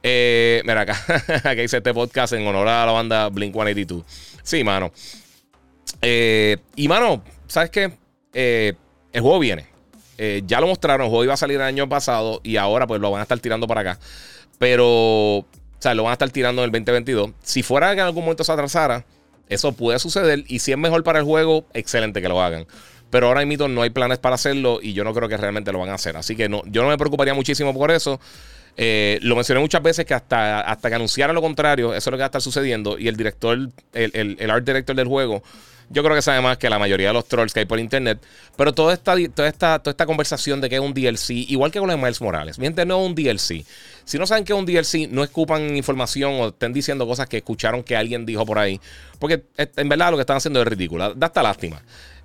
Eh, 0.02 0.64
mira 0.66 0.82
acá, 0.82 0.98
aquí 1.44 1.62
hice 1.62 1.78
este 1.78 1.94
podcast 1.94 2.34
en 2.34 2.48
honor 2.48 2.68
a 2.68 2.86
la 2.86 2.92
banda 2.92 3.30
Blink 3.30 3.54
182. 3.54 4.04
Sí, 4.42 4.64
mano. 4.64 4.92
y, 6.02 6.88
mano, 6.88 7.24
¿sabes 7.48 7.70
qué? 7.70 7.94
el 8.34 9.22
juego 9.22 9.40
viene. 9.40 9.68
ya 10.46 10.60
lo 10.60 10.68
mostraron, 10.68 11.06
el 11.06 11.10
juego 11.10 11.24
iba 11.24 11.34
a 11.36 11.38
salir 11.38 11.58
el 11.58 11.64
año 11.64 11.88
pasado 11.88 12.42
y 12.44 12.58
ahora, 12.58 12.88
pues, 12.88 13.00
lo 13.00 13.12
van 13.12 13.20
a 13.20 13.24
estar 13.24 13.40
tirando 13.40 13.68
para 13.68 13.82
acá. 13.82 14.00
Pero, 14.58 14.88
o 14.88 15.46
sea, 15.80 15.94
lo 15.94 16.04
van 16.04 16.12
a 16.12 16.14
estar 16.14 16.30
tirando 16.30 16.62
en 16.64 16.66
el 16.66 16.72
2022. 16.72 17.32
Si 17.44 17.64
fuera 17.64 17.94
que 17.94 18.02
en 18.02 18.08
algún 18.08 18.24
momento 18.24 18.44
se 18.44 18.52
atrasara, 18.52 19.06
eso 19.50 19.72
puede 19.74 20.00
suceder. 20.00 20.44
Y 20.48 20.60
si 20.60 20.72
es 20.72 20.78
mejor 20.78 21.04
para 21.04 21.20
el 21.20 21.26
juego, 21.26 21.66
excelente 21.74 22.22
que 22.22 22.30
lo 22.30 22.42
hagan. 22.42 22.66
Pero 23.10 23.28
ahora 23.28 23.46
mismo 23.46 23.68
no 23.68 23.82
hay 23.82 23.90
planes 23.90 24.18
para 24.18 24.36
hacerlo 24.36 24.80
y 24.82 24.94
yo 24.94 25.04
no 25.04 25.14
creo 25.14 25.30
que 25.30 25.38
realmente 25.38 25.72
lo 25.72 25.80
van 25.80 25.90
a 25.90 25.94
hacer. 25.94 26.18
Así 26.18 26.36
que 26.36 26.50
no, 26.50 26.62
yo 26.66 26.84
no 26.84 26.90
me 26.90 26.98
preocuparía 26.98 27.34
muchísimo 27.34 27.74
por 27.74 27.92
eso. 27.92 28.20
Eh, 28.78 29.18
lo 29.24 29.36
mencioné 29.36 29.60
muchas 29.60 29.82
veces 29.82 30.06
que 30.06 30.14
hasta, 30.14 30.62
hasta 30.62 30.90
que 30.90 30.96
anunciaran 30.96 31.36
lo 31.36 31.42
contrario, 31.42 31.94
eso 31.94 31.98
es 31.98 32.12
lo 32.12 32.18
que 32.18 32.22
va 32.22 32.26
a 32.26 32.28
estar 32.28 32.42
sucediendo. 32.42 32.98
Y 33.00 33.08
el 33.08 33.18
director, 33.18 33.58
el, 33.94 34.38
el 34.40 34.50
art 34.52 34.64
director 34.64 34.96
del 34.96 35.08
juego, 35.08 35.42
yo 35.90 36.04
creo 36.04 36.16
que 36.16 36.22
sabe 36.22 36.42
más 36.42 36.58
que 36.58 36.70
la 36.70 36.80
mayoría 36.80 37.08
de 37.08 37.14
los 37.14 37.28
trolls 37.28 37.54
que 37.54 37.62
hay 37.62 37.66
por 37.66 37.80
internet. 37.80 38.20
Pero 38.56 38.74
toda 38.74 38.94
esta, 38.94 39.16
toda 39.34 39.48
esta, 39.48 39.80
toda 39.80 39.92
esta 39.92 40.06
conversación 40.06 40.60
de 40.60 40.70
que 40.70 40.76
es 40.76 40.82
un 40.82 40.94
DLC, 40.94 41.30
igual 41.50 41.72
que 41.72 41.80
con 41.80 41.88
los 41.88 41.98
Miles 41.98 42.22
Morales, 42.22 42.60
miente, 42.60 42.86
no 42.86 43.02
es 43.02 43.10
un 43.10 43.16
DLC. 43.16 43.66
Si 44.04 44.18
no 44.18 44.28
saben 44.28 44.44
que 44.44 44.54
es 44.54 44.60
un 44.60 44.66
DLC, 44.66 45.10
no 45.10 45.24
escupan 45.24 45.76
información 45.76 46.34
o 46.34 46.48
estén 46.50 46.74
diciendo 46.74 47.08
cosas 47.08 47.28
que 47.28 47.38
escucharon 47.38 47.84
que 47.84 47.96
alguien 47.96 48.26
dijo 48.26 48.46
por 48.46 48.60
ahí. 48.60 48.82
Porque 49.20 49.44
eh, 49.58 49.68
en 49.76 49.90
verdad 49.90 50.12
lo 50.12 50.18
que 50.18 50.22
están 50.22 50.38
haciendo 50.38 50.62
es 50.62 50.68
ridículo. 50.68 51.14
Da 51.14 51.28
hasta 51.28 51.42
lástima. 51.42 51.82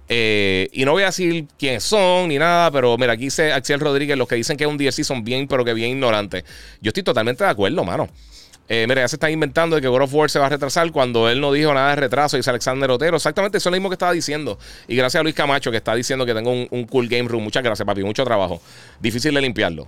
Eh, 0.08 0.68
y 0.72 0.84
no 0.84 0.92
voy 0.92 1.04
a 1.04 1.06
decir 1.06 1.46
quiénes 1.58 1.84
son 1.84 2.28
ni 2.28 2.38
nada, 2.38 2.70
pero 2.70 2.98
mira, 2.98 3.12
aquí 3.12 3.24
dice 3.24 3.52
Axel 3.52 3.80
Rodríguez, 3.80 4.16
los 4.16 4.28
que 4.28 4.34
dicen 4.34 4.56
que 4.56 4.64
es 4.64 4.70
un 4.70 4.76
DLC 4.76 5.04
son 5.04 5.24
bien, 5.24 5.46
pero 5.48 5.64
que 5.64 5.74
bien 5.74 5.90
ignorantes. 5.90 6.44
Yo 6.80 6.90
estoy 6.90 7.02
totalmente 7.02 7.44
de 7.44 7.50
acuerdo, 7.50 7.84
mano. 7.84 8.08
Eh, 8.68 8.86
mira, 8.88 9.02
ya 9.02 9.08
se 9.08 9.16
están 9.16 9.30
inventando 9.30 9.76
de 9.76 9.82
que 9.82 9.88
God 9.88 10.02
of 10.02 10.14
War 10.14 10.30
se 10.30 10.38
va 10.38 10.46
a 10.46 10.48
retrasar 10.48 10.90
cuando 10.92 11.28
él 11.28 11.40
no 11.40 11.52
dijo 11.52 11.74
nada 11.74 11.90
de 11.90 11.96
retraso, 11.96 12.36
dice 12.36 12.48
Alexander 12.48 12.90
Otero. 12.90 13.16
Exactamente 13.16 13.58
eso 13.58 13.68
es 13.68 13.70
lo 13.70 13.76
mismo 13.76 13.90
que 13.90 13.94
estaba 13.96 14.12
diciendo. 14.12 14.58
Y 14.88 14.96
gracias 14.96 15.20
a 15.20 15.22
Luis 15.22 15.34
Camacho 15.34 15.70
que 15.70 15.76
está 15.76 15.94
diciendo 15.94 16.24
que 16.24 16.32
tengo 16.32 16.50
un, 16.50 16.84
cool 16.86 17.08
game 17.08 17.28
room. 17.28 17.42
Muchas 17.42 17.62
gracias, 17.62 17.84
papi. 17.84 18.02
Mucho 18.02 18.24
trabajo. 18.24 18.62
Difícil 19.00 19.34
de 19.34 19.40
limpiarlo. 19.40 19.86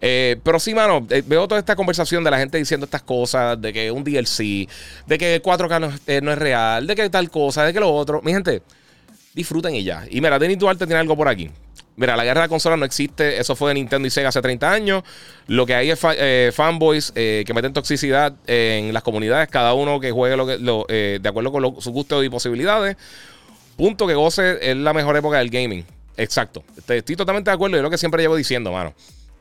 Eh, 0.00 0.36
pero 0.42 0.58
sí, 0.58 0.74
mano, 0.74 1.06
veo 1.24 1.48
toda 1.48 1.60
esta 1.60 1.76
conversación 1.76 2.24
de 2.24 2.30
la 2.30 2.38
gente 2.38 2.58
diciendo 2.58 2.84
estas 2.84 3.02
cosas, 3.02 3.60
de 3.60 3.72
que 3.72 3.90
un 3.90 4.04
DLC, 4.04 4.68
de 5.06 5.18
que 5.18 5.42
4K 5.42 5.80
no, 5.80 5.92
no 6.22 6.32
es 6.32 6.38
real, 6.38 6.86
de 6.86 6.94
que 6.94 7.08
tal 7.08 7.30
cosa, 7.30 7.64
de 7.64 7.72
que 7.72 7.80
lo 7.80 7.90
otro. 7.90 8.20
Mi 8.22 8.32
gente, 8.32 8.62
disfruten 9.34 9.74
y 9.74 9.82
ya. 9.84 10.04
Y 10.10 10.20
mira, 10.20 10.38
Denis 10.38 10.58
Duarte 10.58 10.86
tiene 10.86 11.00
algo 11.00 11.16
por 11.16 11.28
aquí. 11.28 11.50
Mira, 11.96 12.16
la 12.16 12.24
guerra 12.24 12.42
de 12.42 12.48
consolas 12.48 12.78
no 12.78 12.84
existe. 12.84 13.38
Eso 13.38 13.54
fue 13.54 13.70
de 13.70 13.74
Nintendo 13.74 14.08
y 14.08 14.10
Sega 14.10 14.30
hace 14.30 14.40
30 14.40 14.70
años. 14.70 15.02
Lo 15.46 15.66
que 15.66 15.74
hay 15.74 15.90
es 15.90 16.00
eh, 16.02 16.50
fanboys 16.54 17.12
eh, 17.14 17.44
que 17.46 17.52
meten 17.52 17.72
toxicidad 17.72 18.34
en 18.46 18.92
las 18.94 19.02
comunidades. 19.02 19.48
Cada 19.48 19.74
uno 19.74 20.00
que 20.00 20.10
juegue 20.10 20.36
lo 20.36 20.46
que, 20.46 20.58
eh, 20.88 21.18
de 21.20 21.28
acuerdo 21.28 21.52
con 21.52 21.82
su 21.82 21.92
gusto 21.92 22.24
y 22.24 22.30
posibilidades. 22.30 22.96
Punto 23.76 24.06
que 24.06 24.14
goce 24.14 24.58
es 24.70 24.76
la 24.76 24.92
mejor 24.94 25.16
época 25.16 25.38
del 25.38 25.50
gaming. 25.50 25.84
Exacto. 26.16 26.64
Estoy 26.88 27.16
totalmente 27.16 27.50
de 27.50 27.54
acuerdo. 27.54 27.76
Es 27.76 27.82
lo 27.82 27.90
que 27.90 27.98
siempre 27.98 28.22
llevo 28.22 28.36
diciendo, 28.36 28.72
mano. 28.72 28.94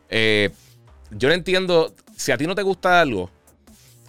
yo 0.09 1.27
no 1.29 1.33
entiendo. 1.33 1.93
Si 2.17 2.31
a 2.31 2.37
ti 2.37 2.45
no 2.47 2.55
te 2.55 2.63
gusta 2.63 3.01
algo. 3.01 3.29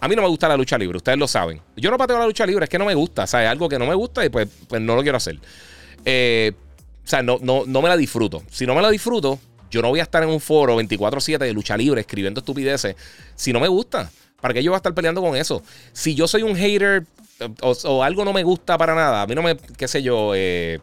A 0.01 0.09
mí 0.09 0.17
no 0.17 0.23
me 0.23 0.29
gusta 0.29 0.49
la 0.49 0.57
lucha 0.57 0.77
libre. 0.77 0.97
Ustedes 0.97 1.17
lo 1.17 1.29
saben. 1.29 1.61
Yo 1.77 1.93
no 1.93 1.97
pateo 1.97 2.19
la 2.19 2.27
lucha 2.27 2.45
libre. 2.45 2.65
Es 2.65 2.71
que 2.71 2.79
no 2.79 2.85
me 2.85 2.95
gusta. 2.95 3.23
O 3.23 3.27
sea, 3.27 3.45
es 3.45 3.49
algo 3.49 3.69
que 3.69 3.79
no 3.79 3.87
me 3.87 3.95
gusta 3.95 4.25
y 4.25 4.31
pues, 4.31 4.49
pues 4.69 4.83
no 4.83 4.97
lo 4.97 5.03
quiero 5.03 5.17
hacer. 5.17 5.39
Eh 6.05 6.53
o 7.05 7.09
sea, 7.09 7.23
no, 7.23 7.39
no, 7.43 7.65
no 7.67 7.83
me 7.83 7.89
la 7.89 7.97
disfruto. 7.97 8.43
Si 8.51 8.67
no 8.67 8.75
me 8.75 8.83
la 8.83 8.91
disfruto, 8.91 9.39
yo 9.71 9.83
no 9.83 9.89
voy 9.89 10.01
a 10.01 10.05
estar 10.05 10.23
en 10.23 10.29
un 10.29 10.41
foro 10.41 10.81
24-7 10.81 11.39
de 11.39 11.53
lucha 11.53 11.77
libre 11.77 12.01
escribiendo 12.01 12.41
estupideces 12.41 12.97
si 13.35 13.53
no 13.53 13.61
me 13.61 13.69
gusta. 13.69 14.11
¿Para 14.41 14.55
qué 14.55 14.63
yo 14.63 14.71
voy 14.71 14.77
a 14.77 14.79
estar 14.79 14.95
peleando 14.95 15.21
con 15.21 15.37
eso? 15.37 15.63
Si 15.93 16.15
yo 16.15 16.27
soy 16.27 16.43
un 16.43 16.57
hater 16.57 17.05
eh, 17.41 17.49
o, 17.61 18.03
algo 18.03 18.25
no 18.25 18.33
me 18.33 18.43
gusta 18.43 18.77
para 18.79 18.95
nada, 18.95 19.23
a 19.23 19.27
mí 19.27 19.35
no 19.35 19.43
me, 19.43 19.57
qué 19.57 19.89
sé 19.89 20.03
yo, 20.03 20.33
eh, 20.35 20.81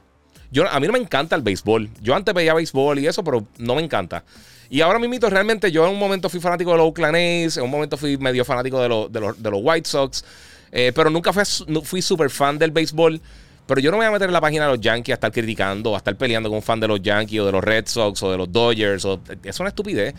yo, 0.51 0.69
a 0.69 0.79
mí 0.79 0.88
no 0.88 0.93
me 0.93 0.99
encanta 0.99 1.35
el 1.35 1.41
béisbol. 1.41 1.89
Yo 2.01 2.15
antes 2.15 2.33
veía 2.33 2.53
béisbol 2.53 2.99
y 2.99 3.07
eso, 3.07 3.23
pero 3.23 3.45
no 3.57 3.75
me 3.75 3.81
encanta. 3.81 4.23
Y 4.69 4.81
ahora 4.81 4.99
mismo, 4.99 5.29
realmente, 5.29 5.71
yo 5.71 5.85
en 5.85 5.93
un 5.93 5.99
momento 5.99 6.29
fui 6.29 6.39
fanático 6.39 6.71
de 6.71 6.77
los 6.77 6.88
Oakland 6.88 7.15
A's, 7.15 7.57
en 7.57 7.63
un 7.63 7.71
momento 7.71 7.97
fui 7.97 8.17
medio 8.17 8.45
fanático 8.45 8.79
de, 8.81 8.88
los, 9.19 9.61
White 9.63 9.89
Sox, 9.89 10.23
eh, 10.71 10.91
pero 10.93 11.09
nunca 11.09 11.33
fui, 11.33 11.43
fui 11.83 12.01
súper 12.01 12.29
fan 12.29 12.57
del 12.57 12.71
béisbol. 12.71 13.19
Pero 13.69 13.81
yo 13.81 13.91
no 13.91 13.97
me 13.97 14.05
voy 14.05 14.07
a 14.07 14.11
meter 14.11 14.27
en 14.27 14.33
la 14.33 14.41
página 14.41 14.65
de 14.65 14.71
los 14.71 14.81
Yankees 14.81 15.13
a 15.13 15.13
estar 15.13 15.31
criticando, 15.31 15.93
a 15.93 15.99
estar 15.99 16.17
peleando 16.17 16.49
con 16.49 16.55
un 16.55 16.63
fan 16.63 16.79
de 16.79 16.88
los 16.88 16.99
Yankees 17.03 17.39
o 17.39 17.45
de 17.45 17.51
los 17.51 17.63
Red 17.63 17.85
Sox 17.85 18.23
o 18.23 18.31
de 18.31 18.38
los 18.38 18.51
Dodgers. 18.51 19.05
O, 19.05 19.21
es 19.43 19.59
una 19.59 19.69
estupidez. 19.69 20.15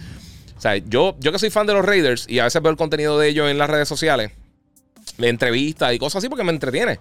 O 0.57 0.61
sea, 0.61 0.76
yo, 0.76 1.16
yo 1.19 1.33
que 1.33 1.38
soy 1.40 1.50
fan 1.50 1.66
de 1.66 1.73
los 1.73 1.85
Raiders 1.85 2.26
y 2.28 2.38
a 2.38 2.45
veces 2.45 2.62
veo 2.62 2.71
el 2.71 2.76
contenido 2.76 3.19
de 3.19 3.28
ellos 3.28 3.50
en 3.50 3.59
las 3.59 3.69
redes 3.69 3.88
sociales, 3.88 4.30
de 5.19 5.28
entrevistas 5.28 5.92
y 5.92 5.99
cosas 5.99 6.19
así 6.21 6.28
porque 6.28 6.45
me 6.45 6.52
entretiene. 6.52 7.00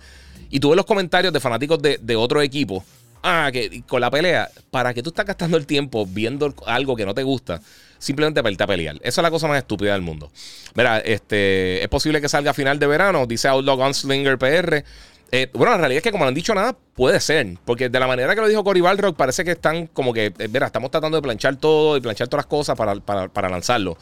Y 0.50 0.60
tuve 0.60 0.75
los 0.75 0.88
comentarios 0.88 1.32
de 1.32 1.39
fanáticos 1.39 1.79
de, 1.82 2.00
de 2.01 2.15
otro 2.15 2.41
equipo 2.41 2.84
ah, 3.24 3.50
que 3.51 3.84
con 3.88 4.01
la 4.01 4.10
pelea, 4.10 4.50
¿para 4.72 4.94
que 4.94 5.03
tú 5.03 5.10
estás 5.10 5.25
gastando 5.25 5.58
el 5.58 5.65
tiempo 5.65 6.06
viendo 6.06 6.53
algo 6.65 6.96
que 6.96 7.06
no 7.06 7.13
te 7.13 7.24
gusta? 7.24 7.62
Simplemente 7.98 8.41
para 8.41 8.51
irte 8.51 8.63
a 8.63 8.68
pelear. 8.68 8.96
Esa 9.01 9.22
es 9.22 9.24
la 9.24 9.32
cosa 9.32 9.48
más 9.48 9.58
estúpida 9.58 9.94
del 9.94 10.01
mundo. 10.01 10.32
Mira, 10.74 11.00
este, 11.00 11.82
es 11.82 11.88
posible 11.89 12.22
que 12.22 12.29
salga 12.29 12.51
a 12.51 12.53
final 12.53 12.79
de 12.79 12.88
verano, 12.88 13.25
dice 13.25 13.50
Outlaw 13.50 13.77
Gunslinger 13.77 14.38
PR. 14.38 14.84
Eh, 15.31 15.50
bueno, 15.53 15.71
la 15.71 15.77
realidad 15.77 15.98
es 15.98 16.03
que 16.03 16.12
como 16.12 16.24
no 16.24 16.29
han 16.29 16.33
dicho 16.33 16.53
nada, 16.55 16.75
puede 16.95 17.19
ser. 17.19 17.57
Porque 17.65 17.89
de 17.89 18.00
la 18.00 18.07
manera 18.07 18.33
que 18.33 18.41
lo 18.41 18.48
dijo 18.48 18.63
Cory 18.63 18.81
Balrock, 18.81 19.15
parece 19.15 19.43
que 19.43 19.51
están 19.51 19.88
como 19.88 20.13
que, 20.13 20.33
eh, 20.38 20.48
mira, 20.48 20.65
estamos 20.65 20.91
tratando 20.91 21.17
de 21.17 21.21
planchar 21.21 21.55
todo 21.57 21.98
y 21.98 22.01
planchar 22.01 22.27
todas 22.27 22.45
las 22.45 22.50
cosas 22.50 22.75
para, 22.77 22.95
para, 23.27 23.50
lanzarlo. 23.50 23.98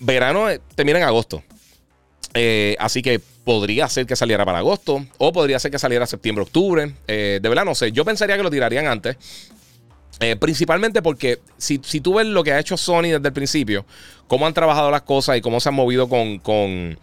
Verano 0.00 0.50
eh, 0.50 0.60
termina 0.74 0.98
en 0.98 1.04
agosto. 1.04 1.42
así 2.78 3.00
que 3.02 3.20
podría 3.44 3.88
ser 3.88 4.06
que 4.06 4.16
saliera 4.16 4.44
para 4.44 4.58
agosto 4.58 5.06
o 5.18 5.32
podría 5.32 5.58
ser 5.58 5.70
que 5.70 5.78
saliera 5.78 6.06
septiembre, 6.06 6.42
octubre. 6.42 6.94
de 7.06 7.40
verdad, 7.42 7.64
no 7.64 7.74
sé. 7.74 7.92
Yo 7.92 8.04
pensaría 8.04 8.36
que 8.36 8.42
lo 8.42 8.50
tirarían 8.50 8.86
antes. 8.86 9.16
principalmente 10.38 11.00
porque 11.00 11.40
si, 11.56 11.78
tú 11.78 12.14
ves 12.14 12.26
lo 12.26 12.44
que 12.44 12.52
ha 12.52 12.58
hecho 12.58 12.76
Sony 12.76 13.04
desde 13.04 13.28
el 13.28 13.32
principio, 13.32 13.86
cómo 14.26 14.46
han 14.46 14.52
trabajado 14.52 14.90
las 14.90 15.02
cosas 15.02 15.38
y 15.38 15.40
cómo 15.40 15.60
se 15.60 15.70
han 15.70 15.74
movido 15.74 16.08
con, 16.08 16.38
con 16.38 16.98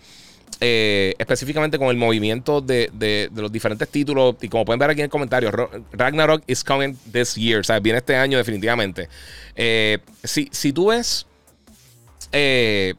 eh, 0.64 1.16
específicamente 1.18 1.80
con 1.80 1.88
el 1.88 1.98
movimiento 1.98 2.62
de, 2.62 3.32
los 3.34 3.52
diferentes 3.52 3.90
títulos. 3.90 4.36
Y 4.42 4.48
como 4.48 4.64
pueden 4.64 4.78
ver 4.78 4.92
aquí 4.92 5.02
en 5.02 5.06
el 5.06 5.10
comentario, 5.10 5.52
Ragnarok 5.92 6.44
is 6.46 6.64
coming 6.64 6.96
this 7.12 7.34
year. 7.34 7.62
O 7.62 7.64
sea, 7.64 7.80
viene 7.80 7.98
este 7.98 8.16
año 8.16 8.38
definitivamente. 8.38 9.10
Eh, 9.56 9.98
si, 10.24 10.72
tú 10.72 10.90
ves 10.90 11.26
eh, 12.32 12.94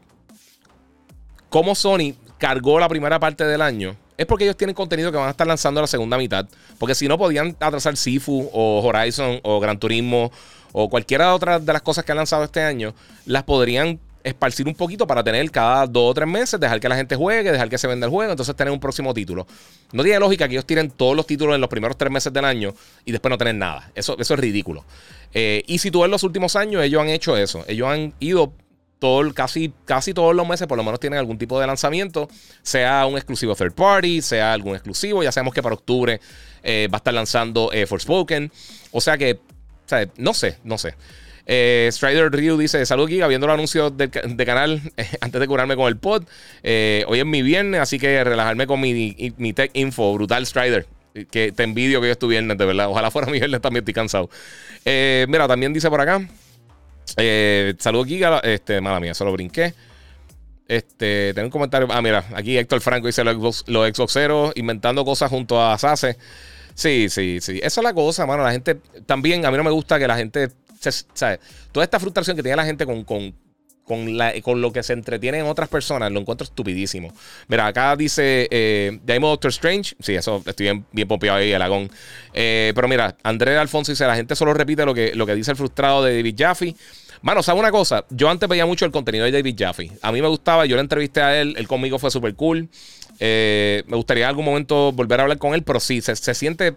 cómo 1.47 1.73
Sony 1.73 2.15
cargó 2.37 2.81
la 2.81 2.89
primera 2.89 3.17
parte 3.17 3.45
del 3.45 3.61
año, 3.61 3.95
es 4.17 4.25
porque 4.25 4.43
ellos 4.43 4.57
tienen 4.57 4.75
contenido 4.75 5.09
que 5.09 5.17
van 5.17 5.27
a 5.27 5.31
estar 5.31 5.47
lanzando 5.47 5.79
la 5.79 5.87
segunda 5.87 6.17
mitad. 6.17 6.45
Porque 6.77 6.95
si 6.95 7.07
no, 7.07 7.17
podían 7.17 7.55
atrasar 7.61 7.95
Sifu 7.95 8.49
o 8.51 8.81
Horizon 8.81 9.39
o 9.41 9.61
Gran 9.61 9.79
Turismo 9.79 10.33
o 10.73 10.89
cualquiera 10.89 11.27
de 11.27 11.31
otras 11.31 11.65
de 11.65 11.71
las 11.71 11.81
cosas 11.81 12.03
que 12.03 12.11
han 12.11 12.17
lanzado 12.17 12.43
este 12.43 12.61
año, 12.61 12.93
las 13.25 13.43
podrían 13.43 14.01
esparcir 14.23 14.67
un 14.67 14.75
poquito 14.75 15.05
para 15.05 15.23
tener 15.23 15.49
cada 15.51 15.85
dos 15.85 16.11
o 16.11 16.13
tres 16.13 16.27
meses, 16.27 16.59
dejar 16.59 16.79
que 16.79 16.87
la 16.89 16.95
gente 16.95 17.15
juegue, 17.15 17.51
dejar 17.51 17.69
que 17.69 17.77
se 17.77 17.87
venda 17.87 18.05
el 18.05 18.11
juego, 18.11 18.31
entonces 18.31 18.55
tener 18.55 18.71
un 18.71 18.79
próximo 18.79 19.13
título. 19.13 19.45
No 19.91 20.03
tiene 20.03 20.19
lógica 20.19 20.47
que 20.47 20.53
ellos 20.53 20.65
tiren 20.65 20.89
todos 20.89 21.15
los 21.15 21.27
títulos 21.27 21.55
en 21.55 21.61
los 21.61 21.69
primeros 21.69 21.97
tres 21.97 22.11
meses 22.11 22.31
del 22.31 22.45
año 22.45 22.73
y 23.05 23.11
después 23.11 23.29
no 23.29 23.37
tener 23.37 23.55
nada. 23.55 23.91
Eso, 23.95 24.17
eso 24.17 24.33
es 24.33 24.39
ridículo. 24.39 24.85
Eh, 25.33 25.63
y 25.67 25.79
si 25.79 25.91
tú 25.91 26.01
ves 26.01 26.09
los 26.09 26.23
últimos 26.23 26.55
años, 26.55 26.83
ellos 26.83 27.01
han 27.01 27.09
hecho 27.09 27.35
eso. 27.35 27.63
Ellos 27.67 27.87
han 27.87 28.13
ido 28.19 28.53
todo, 28.99 29.33
casi, 29.33 29.73
casi 29.83 30.13
todos 30.13 30.33
los 30.33 30.47
meses, 30.47 30.65
por 30.67 30.77
lo 30.77 30.83
menos 30.83 30.99
tienen 30.99 31.19
algún 31.19 31.37
tipo 31.37 31.59
de 31.59 31.67
lanzamiento, 31.67 32.29
sea 32.61 33.05
un 33.05 33.17
exclusivo 33.17 33.53
third 33.53 33.73
party, 33.73 34.21
sea 34.21 34.53
algún 34.53 34.75
exclusivo. 34.75 35.23
Ya 35.23 35.31
sabemos 35.31 35.53
que 35.53 35.61
para 35.61 35.75
octubre 35.75 36.21
eh, 36.63 36.87
va 36.89 36.95
a 36.95 36.99
estar 36.99 37.13
lanzando 37.13 37.69
eh, 37.73 37.85
Forspoken. 37.85 38.51
O 38.91 39.01
sea 39.01 39.17
que, 39.17 39.39
no 40.17 40.33
sé, 40.33 40.57
no 40.63 40.77
sé. 40.77 40.95
Eh, 41.45 41.89
Strider 41.91 42.31
Ryu 42.31 42.57
dice: 42.57 42.85
Salud, 42.85 43.07
Giga, 43.07 43.27
viendo 43.27 43.47
los 43.47 43.53
anuncios 43.53 43.95
de, 43.97 44.09
canal 44.09 44.81
eh, 44.97 45.07
antes 45.21 45.39
de 45.41 45.47
curarme 45.47 45.75
con 45.75 45.87
el 45.87 45.97
pod. 45.97 46.23
Eh, 46.63 47.03
hoy 47.07 47.19
es 47.19 47.25
mi 47.25 47.41
viernes, 47.41 47.81
así 47.81 47.99
que 47.99 48.23
relajarme 48.23 48.67
con 48.67 48.79
mi, 48.79 49.33
mi 49.37 49.53
tech 49.53 49.71
info. 49.73 50.13
Brutal, 50.13 50.45
Strider. 50.45 50.85
Que 51.29 51.51
te 51.51 51.61
envidio 51.61 52.01
que 52.01 52.07
yo 52.07 52.13
estuve 52.13 52.31
viernes, 52.31 52.57
de 52.57 52.65
verdad. 52.65 52.87
Ojalá 52.89 53.11
fuera 53.11 53.27
mi 53.27 53.37
viernes 53.37 53.61
también, 53.61 53.83
estoy 53.83 53.93
cansado. 53.93 54.29
mira, 54.85 55.47
también 55.47 55.73
dice 55.73 55.89
por 55.89 56.01
acá: 56.01 56.27
Salud, 57.77 58.07
Giga. 58.07 58.39
Este, 58.39 58.81
mala 58.81 58.99
mía, 58.99 59.13
solo 59.13 59.31
brinqué. 59.31 59.73
Este, 60.67 61.33
tengo 61.35 61.47
un 61.47 61.51
comentario. 61.51 61.87
Ah, 61.91 62.01
mira, 62.01 62.25
aquí 62.33 62.57
Héctor 62.57 62.81
Franco 62.81 63.07
dice: 63.07 63.23
Los, 63.23 63.35
Xbox, 63.35 63.63
Xboxeros 63.67 64.53
inventando 64.55 65.05
cosas 65.05 65.29
junto 65.29 65.61
a 65.61 65.77
Sase. 65.77 66.17
Sí, 66.73 67.09
sí, 67.09 67.39
sí. 67.41 67.59
Esa 67.61 67.81
es 67.81 67.83
la 67.83 67.93
cosa, 67.93 68.25
mano. 68.25 68.43
La 68.43 68.51
gente 68.51 68.79
también, 69.05 69.45
a 69.45 69.51
mí 69.51 69.57
no 69.57 69.63
me 69.63 69.69
gusta 69.69 69.99
que 69.99 70.07
la 70.07 70.17
gente 70.17 70.49
Toda 71.71 71.83
esta 71.83 71.99
frustración 71.99 72.35
que 72.35 72.43
tiene 72.43 72.55
la 72.55 72.65
gente 72.65 72.85
con, 72.85 73.03
con, 73.03 73.33
con, 73.83 74.61
lo 74.61 74.71
que 74.71 74.83
se 74.83 74.93
entretiene 74.93 75.39
en 75.39 75.45
otras 75.45 75.69
personas, 75.69 76.11
lo 76.11 76.19
encuentro 76.19 76.45
estupidísimo. 76.45 77.13
Mira, 77.47 77.67
acá 77.67 77.95
dice 77.95 78.47
eh, 78.49 78.99
Doctor 79.05 79.49
Strange. 79.49 79.95
Sí, 79.99 80.15
eso 80.15 80.41
estoy 80.45 80.65
bien, 80.65 80.85
bien 80.91 81.07
pompeado 81.07 81.39
ahí, 81.39 81.51
el 81.51 81.61
agón. 81.61 81.89
Eh, 82.33 82.71
pero 82.75 82.87
mira, 82.87 83.15
Andrés 83.23 83.57
Alfonso 83.57 83.91
dice: 83.91 84.05
La 84.05 84.15
gente 84.15 84.35
solo 84.35 84.53
repite 84.53 84.85
lo 84.85 84.93
que, 84.93 85.13
lo 85.15 85.25
que 85.25 85.35
dice 85.35 85.51
el 85.51 85.57
frustrado 85.57 86.03
de 86.03 86.15
David 86.15 86.35
Jaffe. 86.37 86.75
Mano, 87.23 87.41
¿sabes 87.41 87.59
una 87.61 87.71
cosa? 87.71 88.03
Yo 88.09 88.29
antes 88.29 88.49
veía 88.49 88.65
mucho 88.65 88.83
el 88.83 88.91
contenido 88.91 89.23
de 89.23 89.31
David 89.31 89.55
Jaffe. 89.57 89.91
A 90.01 90.11
mí 90.11 90.21
me 90.21 90.27
gustaba, 90.27 90.65
yo 90.65 90.75
le 90.75 90.81
entrevisté 90.81 91.21
a 91.21 91.39
él, 91.39 91.55
él 91.57 91.69
conmigo 91.69 91.97
fue 91.97 92.11
súper 92.11 92.35
cool. 92.35 92.67
Eh, 93.17 93.83
me 93.87 93.95
gustaría 93.95 94.25
en 94.25 94.29
algún 94.29 94.43
momento 94.43 94.91
volver 94.91 95.21
a 95.21 95.23
hablar 95.23 95.37
con 95.37 95.53
él, 95.53 95.63
pero 95.63 95.79
sí, 95.79 96.01
se, 96.01 96.15
siente, 96.15 96.75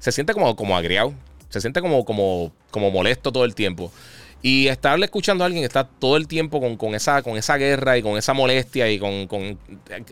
se 0.00 0.10
siente 0.10 0.32
como, 0.32 0.56
como 0.56 0.76
agriado. 0.76 1.14
Se 1.54 1.60
siente 1.60 1.80
como, 1.80 2.04
como, 2.04 2.52
como 2.70 2.90
molesto 2.90 3.32
todo 3.32 3.44
el 3.44 3.54
tiempo. 3.54 3.90
Y 4.42 4.68
estarle 4.68 5.06
escuchando 5.06 5.42
a 5.42 5.46
alguien 5.46 5.62
que 5.62 5.66
está 5.66 5.84
todo 5.84 6.18
el 6.18 6.28
tiempo 6.28 6.60
con, 6.60 6.76
con, 6.76 6.94
esa, 6.94 7.22
con 7.22 7.38
esa 7.38 7.56
guerra 7.56 7.96
y 7.96 8.02
con 8.02 8.18
esa 8.18 8.34
molestia 8.34 8.90
y 8.90 8.98
con, 8.98 9.58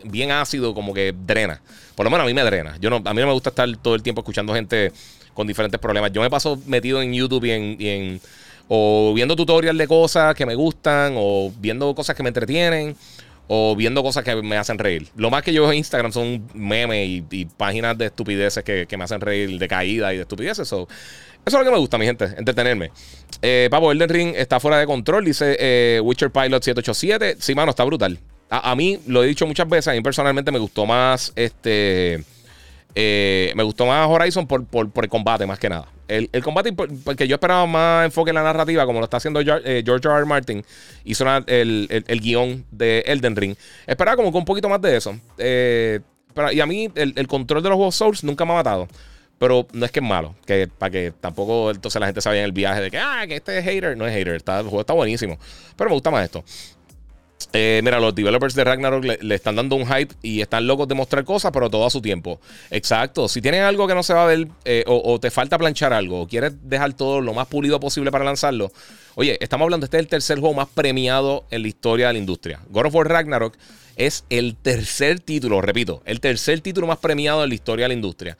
bien 0.05 0.31
ácido, 0.31 0.73
como 0.73 0.91
que 0.93 1.13
drena. 1.13 1.61
Por 1.95 2.05
lo 2.05 2.09
menos 2.09 2.23
a 2.23 2.27
mí 2.27 2.33
me 2.33 2.41
drena. 2.41 2.75
Yo 2.81 2.89
no, 2.89 2.95
a 2.95 3.13
mí 3.13 3.21
no 3.21 3.27
me 3.27 3.33
gusta 3.33 3.49
estar 3.49 3.69
todo 3.77 3.93
el 3.93 4.01
tiempo 4.01 4.21
escuchando 4.21 4.53
gente 4.55 4.91
con 5.35 5.45
diferentes 5.45 5.79
problemas. 5.79 6.11
Yo 6.11 6.21
me 6.21 6.31
paso 6.31 6.59
metido 6.65 6.99
en 7.01 7.13
YouTube 7.13 7.45
y 7.45 7.51
en, 7.51 7.75
y 7.77 7.87
en 7.89 8.21
o 8.67 9.13
viendo 9.13 9.35
tutoriales 9.35 9.77
de 9.77 9.87
cosas 9.87 10.33
que 10.35 10.45
me 10.45 10.55
gustan, 10.55 11.13
o 11.17 11.51
viendo 11.59 11.93
cosas 11.93 12.15
que 12.15 12.23
me 12.23 12.29
entretienen, 12.29 12.95
o 13.47 13.75
viendo 13.75 14.01
cosas 14.03 14.23
que 14.23 14.35
me 14.41 14.57
hacen 14.57 14.77
reír. 14.77 15.09
Lo 15.15 15.29
más 15.29 15.43
que 15.43 15.53
yo 15.53 15.69
en 15.71 15.77
Instagram 15.77 16.11
son 16.11 16.47
memes 16.53 17.23
y, 17.29 17.45
páginas 17.45 17.97
de 17.97 18.05
estupideces 18.05 18.63
que, 18.63 18.87
me 18.97 19.03
hacen 19.03 19.21
reír, 19.21 19.59
de 19.59 19.67
caída 19.67 20.13
y 20.13 20.17
de 20.17 20.23
estupideces. 20.23 20.73
Eso 21.45 21.57
es 21.57 21.63
lo 21.63 21.65
que 21.65 21.71
me 21.71 21.79
gusta, 21.79 21.97
mi 21.97 22.05
gente, 22.05 22.25
entretenerme. 22.37 22.91
Eh, 23.41 23.67
Papo, 23.69 23.91
Elden 23.91 24.09
Ring 24.09 24.33
está 24.35 24.59
fuera 24.59 24.77
de 24.77 24.85
control, 24.85 25.25
dice 25.25 25.57
eh, 25.59 25.99
Witcher 26.01 26.31
Pilot 26.31 26.63
787. 26.63 27.37
Sí, 27.39 27.53
mano, 27.53 27.71
está 27.71 27.83
brutal. 27.83 28.19
A, 28.49 28.75
mí, 28.75 28.99
lo 29.07 29.23
he 29.23 29.27
dicho 29.27 29.47
muchas 29.47 29.67
veces, 29.67 29.87
a 29.87 29.93
mí 29.93 30.01
personalmente 30.01 30.51
me 30.51 30.59
gustó 30.59 30.85
más 30.85 31.33
este. 31.35 32.23
Eh, 32.95 33.51
me 33.55 33.63
gustó 33.63 33.87
más 33.87 34.07
Horizon 34.07 34.45
por, 34.45 34.65
el 35.01 35.09
combate, 35.09 35.47
más 35.47 35.57
que 35.57 35.69
nada. 35.69 35.87
El, 36.07 36.29
combate, 36.43 36.71
porque 36.71 37.27
yo 37.27 37.35
esperaba 37.35 37.65
más 37.65 38.05
enfoque 38.05 38.29
en 38.29 38.35
la 38.35 38.43
narrativa, 38.43 38.85
como 38.85 38.99
lo 38.99 39.05
está 39.05 39.17
haciendo 39.17 39.41
George, 39.41 39.79
eh, 39.79 39.83
R. 39.83 39.99
R. 40.03 40.25
Martin, 40.25 40.63
hizo 41.03 41.25
el, 41.47 41.87
el, 41.89 42.21
guion 42.21 42.63
de 42.69 42.99
Elden 43.07 43.35
Ring. 43.35 43.55
Esperaba 43.87 44.15
como 44.15 44.31
que 44.31 44.37
un 44.37 44.45
poquito 44.45 44.69
más 44.69 44.79
de 44.79 44.97
eso. 44.97 45.15
Y 46.51 46.59
a 46.59 46.65
mí, 46.65 46.89
el, 46.95 47.27
control 47.27 47.63
de 47.63 47.69
los 47.69 47.75
juegos 47.75 47.95
Souls 47.95 48.23
nunca 48.23 48.45
me 48.45 48.51
ha 48.51 48.55
matado. 48.55 48.87
Pero 49.43 49.67
no 49.73 49.85
es 49.85 49.91
que 49.91 49.99
es 49.99 50.05
malo, 50.05 50.35
que 50.45 50.69
para 50.69 50.89
que 50.89 51.11
tampoco 51.19 51.69
entonces 51.69 51.99
la 51.99 52.05
gente 52.05 52.21
se 52.21 52.29
vaya 52.29 52.39
en 52.39 52.45
el 52.45 52.53
viaje 52.53 52.79
de 52.79 52.89
que, 52.89 52.97
ah, 52.97 53.25
que 53.27 53.35
este 53.35 53.57
es 53.57 53.65
hater. 53.65 53.97
No 53.97 54.07
es 54.07 54.13
hater, 54.13 54.35
está, 54.35 54.59
el 54.59 54.67
juego 54.67 54.79
está 54.79 54.93
buenísimo. 54.93 55.37
Pero 55.75 55.89
me 55.89 55.95
gusta 55.95 56.11
más 56.11 56.23
esto. 56.23 56.45
Eh, 57.51 57.81
mira, 57.83 57.99
los 57.99 58.15
developers 58.15 58.55
de 58.55 58.63
Ragnarok 58.63 59.03
le, 59.03 59.35
están 59.35 59.57
dando 59.57 59.75
un 59.75 59.85
hype 59.85 60.15
y 60.21 60.39
están 60.39 60.65
locos 60.65 60.87
de 60.87 60.95
mostrar 60.95 61.25
cosas, 61.25 61.51
pero 61.51 61.69
todo 61.69 61.85
a 61.85 61.89
su 61.89 62.01
tiempo. 62.01 62.39
Exacto. 62.71 63.27
Si 63.27 63.41
tienes 63.41 63.63
algo 63.63 63.85
que 63.85 63.93
no 63.93 64.01
se 64.01 64.13
va 64.13 64.23
a 64.23 64.27
ver 64.27 64.47
eh, 64.63 64.85
o, 64.87 65.19
te 65.19 65.29
falta 65.29 65.57
planchar 65.57 65.91
algo, 65.91 66.21
o 66.21 66.27
quieres 66.29 66.53
dejar 66.63 66.93
todo 66.93 67.19
lo 67.19 67.33
más 67.33 67.47
pulido 67.47 67.81
posible 67.81 68.13
para 68.13 68.23
lanzarlo, 68.23 68.71
oye, 69.15 69.37
estamos 69.41 69.65
hablando, 69.65 69.83
este 69.83 69.97
es 69.97 70.03
el 70.03 70.07
tercer 70.07 70.39
juego 70.39 70.55
más 70.55 70.69
premiado 70.69 71.43
en 71.51 71.63
la 71.63 71.67
historia 71.67 72.07
de 72.07 72.13
la 72.13 72.19
industria. 72.19 72.61
God 72.69 72.85
of 72.85 72.95
War 72.95 73.09
Ragnarok 73.09 73.57
es 73.97 74.23
el 74.29 74.55
tercer 74.55 75.19
título, 75.19 75.59
repito, 75.59 76.01
el 76.05 76.21
tercer 76.21 76.61
título 76.61 76.87
más 76.87 76.99
premiado 76.99 77.43
en 77.43 77.49
la 77.49 77.55
historia 77.55 77.83
de 77.83 77.89
la 77.89 77.95
industria. 77.95 78.37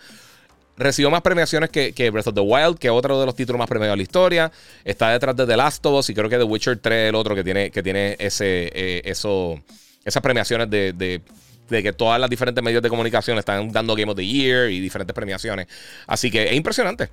Recibió 0.76 1.12
más 1.12 1.22
premiaciones 1.22 1.70
que, 1.70 2.10
Breath 2.10 2.28
of 2.28 2.34
the 2.34 2.42
Wild, 2.42 2.80
que 2.80 2.90
otro 2.90 3.20
de 3.20 3.26
los 3.28 3.36
títulos 3.36 3.60
más 3.60 3.68
premiados 3.68 3.94
de 3.94 3.98
la 3.98 4.04
historia. 4.04 4.52
Está 4.84 5.12
detrás 5.12 5.36
de 5.36 5.46
The 5.46 5.56
Last 5.56 5.86
of 5.86 6.00
Us 6.00 6.10
y 6.10 6.16
creo 6.16 6.30
que 6.30 6.38
The 6.38 6.44
Witcher 6.44 6.78
3 6.78 7.10
el 7.10 7.16
otro 7.16 7.36
que 7.36 7.44
tiene, 7.44 7.70
que 7.70 7.84
tiene 7.84 8.16
ese, 8.18 8.72
eh, 8.74 9.02
eso, 9.06 9.62
esas 10.04 10.24
premiaciones 10.24 10.70
de, 10.70 11.22
que 11.70 11.94
todas 11.94 12.20
las 12.20 12.30
diferentes 12.30 12.64
medios 12.64 12.82
de 12.82 12.90
comunicación 12.90 13.38
están 13.38 13.72
dando 13.72 13.96
Game 13.96 14.12
of 14.12 14.18
the 14.18 14.26
Year 14.26 14.72
y 14.72 14.80
diferentes 14.80 15.14
premiaciones. 15.14 15.68
Así 16.08 16.32
que 16.32 16.46
es 16.46 16.54
impresionante. 16.54 17.10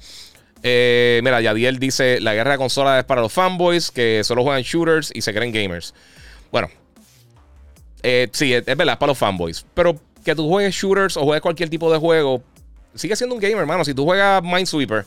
Eh, 0.62 1.20
mira, 1.22 1.40
Yadiel 1.40 1.78
dice: 1.78 2.20
La 2.20 2.34
guerra 2.34 2.52
de 2.52 2.58
consolas 2.58 3.00
es 3.00 3.04
para 3.04 3.20
los 3.20 3.32
fanboys 3.32 3.90
que 3.90 4.22
solo 4.24 4.42
juegan 4.42 4.62
shooters 4.62 5.10
y 5.14 5.20
se 5.20 5.34
creen 5.34 5.52
gamers. 5.52 5.94
Bueno, 6.50 6.68
eh, 8.02 8.28
sí, 8.32 8.52
es, 8.52 8.66
es 8.66 8.76
verdad, 8.76 8.94
es 8.94 8.98
para 8.98 9.10
los 9.10 9.18
fanboys. 9.18 9.64
Pero 9.74 9.98
que 10.24 10.34
tú 10.34 10.48
juegues 10.48 10.74
shooters 10.74 11.16
o 11.16 11.24
juegues 11.24 11.42
cualquier 11.42 11.70
tipo 11.70 11.90
de 11.92 11.98
juego, 11.98 12.42
sigue 12.94 13.16
siendo 13.16 13.34
un 13.34 13.40
gamer, 13.40 13.58
hermano. 13.58 13.84
Si 13.84 13.94
tú 13.94 14.04
juegas 14.04 14.42
Minesweeper 14.42 15.04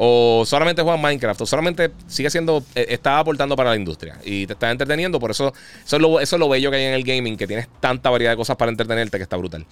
o 0.00 0.44
solamente 0.46 0.80
juegas 0.80 1.02
Minecraft 1.02 1.40
o 1.40 1.46
solamente 1.46 1.90
sigue 2.06 2.30
siendo, 2.30 2.62
eh, 2.76 2.86
está 2.90 3.18
aportando 3.18 3.56
para 3.56 3.70
la 3.70 3.76
industria 3.76 4.16
y 4.24 4.46
te 4.46 4.52
está 4.52 4.70
entreteniendo. 4.70 5.18
Por 5.18 5.32
eso, 5.32 5.52
eso 5.84 6.20
es, 6.20 6.32
lo, 6.32 6.48
bello 6.48 6.70
que 6.70 6.76
hay 6.76 6.84
en 6.84 6.94
el 6.94 7.02
gaming, 7.02 7.36
que 7.36 7.48
tienes 7.48 7.66
tanta 7.80 8.08
variedad 8.08 8.30
de 8.30 8.36
cosas 8.36 8.56
para 8.56 8.70
entretenerte 8.70 9.16
que 9.16 9.24
está 9.24 9.36
brutal. 9.36 9.66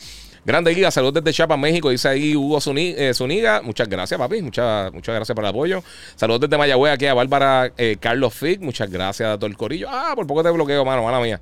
Grande 0.45 0.75
Liga, 0.75 0.91
saludos 0.91 1.15
desde 1.15 1.33
Chiapas, 1.33 1.59
México. 1.59 1.91
Dice 1.91 2.09
ahí 2.09 2.35
Hugo 2.35 2.59
eh, 2.59 3.15
Zuniga. 3.15 3.63
Muchas 3.63 3.89
gracias, 3.89 4.19
papi. 4.19 4.43
Muchas, 4.43 4.93
muchas 4.93 5.15
gracias 5.15 5.35
por 5.35 5.45
el 5.45 5.51
apoyo. 5.51 5.85
Saludos 6.17 6.41
desde 6.41 6.59
Mayagüez 6.59 6.95
aquí 6.95 7.07
a 7.07 7.15
Bárbara 7.15 7.73
eh, 7.79 7.97
Carlos 8.01 8.35
Fig. 8.35 8.61
Muchas 8.61 8.91
gracias 8.91 9.29
a 9.29 9.37
todo 9.37 9.47
el 9.47 9.57
corillo. 9.57 9.87
Ah, 9.89 10.13
por 10.17 10.27
poco 10.27 10.43
te 10.43 10.51
bloqueo, 10.51 10.85
mano, 10.85 11.05
mala 11.05 11.21
mía. 11.21 11.41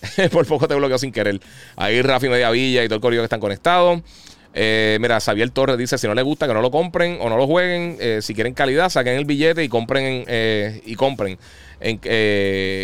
por 0.32 0.46
poco 0.46 0.66
te 0.66 0.74
bloqueo 0.74 0.96
sin 0.96 1.12
querer. 1.12 1.40
Ahí 1.76 2.00
Rafi 2.00 2.30
Mediavilla 2.30 2.84
y 2.84 2.88
todo 2.88 2.96
el 2.96 3.02
corillo 3.02 3.20
que 3.20 3.26
están 3.26 3.40
conectados. 3.40 4.00
Eh, 4.54 4.98
mira, 5.00 5.20
Xavier 5.20 5.50
Torres 5.50 5.78
dice: 5.78 5.98
si 5.98 6.06
no 6.06 6.14
les 6.14 6.24
gusta, 6.24 6.46
que 6.46 6.54
no 6.54 6.62
lo 6.62 6.70
compren 6.70 7.18
o 7.20 7.28
no 7.28 7.36
lo 7.36 7.46
jueguen. 7.46 7.96
Eh, 8.00 8.20
si 8.22 8.34
quieren 8.34 8.54
calidad, 8.54 8.88
saquen 8.88 9.14
el 9.14 9.24
billete 9.24 9.62
y 9.62 9.68
compren 9.68 10.24
eh, 10.26 10.82
y 10.84 10.94
compren. 10.94 11.38
En, 11.80 11.98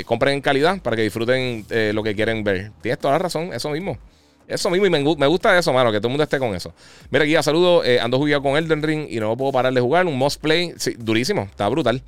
compren 0.05 0.35
en 0.35 0.41
calidad 0.41 0.81
para 0.81 0.95
que 0.95 1.03
disfruten 1.03 1.67
lo 1.93 2.03
que 2.03 2.15
quieren 2.15 2.45
ver. 2.45 2.71
Tienes 2.81 3.01
toda 3.01 3.15
la 3.15 3.19
razón, 3.19 3.53
eso 3.53 3.71
mismo. 3.71 3.99
Eso 4.47 4.71
mismo, 4.71 4.87
y 4.87 4.91
me, 4.91 5.27
gusta 5.27 5.59
eso, 5.59 5.73
mano, 5.73 5.91
que 5.91 5.99
todo 5.99 6.09
el 6.09 6.13
mundo 6.13 6.23
esté 6.23 6.39
con 6.39 6.55
eso. 6.55 6.73
Mira, 7.11 7.25
aquí, 7.25 7.35
saludo. 7.43 7.83
ando 8.01 8.19
jugando 8.19 8.43
con 8.43 8.57
Elden 8.57 8.83
Ring 8.83 9.07
y 9.11 9.19
no 9.19 9.37
puedo 9.37 9.51
parar 9.51 9.73
de 9.73 9.81
jugar. 9.81 10.07
Un 10.07 10.17
must 10.17 10.41
play, 10.41 10.75
durísimo, 10.99 11.43
está 11.43 11.69
brutal. 11.69 12.03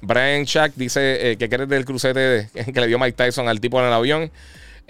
Brian 0.00 0.44
Shack 0.44 0.72
dice 0.76 1.36
que 1.38 1.48
quiere 1.48 1.66
del 1.66 1.84
crucete 1.84 2.48
que 2.72 2.80
le 2.80 2.86
dio 2.86 2.98
Mike 2.98 3.12
Tyson 3.12 3.48
al 3.48 3.60
tipo 3.60 3.80
en 3.80 3.86
el 3.86 3.92
avión. 3.92 4.30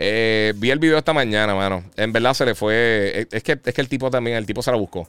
Eh, 0.00 0.52
vi 0.57 0.71
el 0.71 0.78
video 0.78 0.97
esta 0.97 1.12
mañana, 1.12 1.55
mano. 1.57 1.83
En 1.97 2.12
verdad 2.12 2.33
se 2.33 2.47
le 2.47 2.55
fue. 2.55 3.26
Es 3.33 3.43
que, 3.43 3.59
es 3.62 3.75
que 3.75 3.81
el 3.81 3.88
tipo 3.88 4.11
también, 4.11 4.37
el 4.37 4.47
tipo 4.47 4.62
se 4.62 4.71
la 4.71 4.76
buscó. 4.76 5.09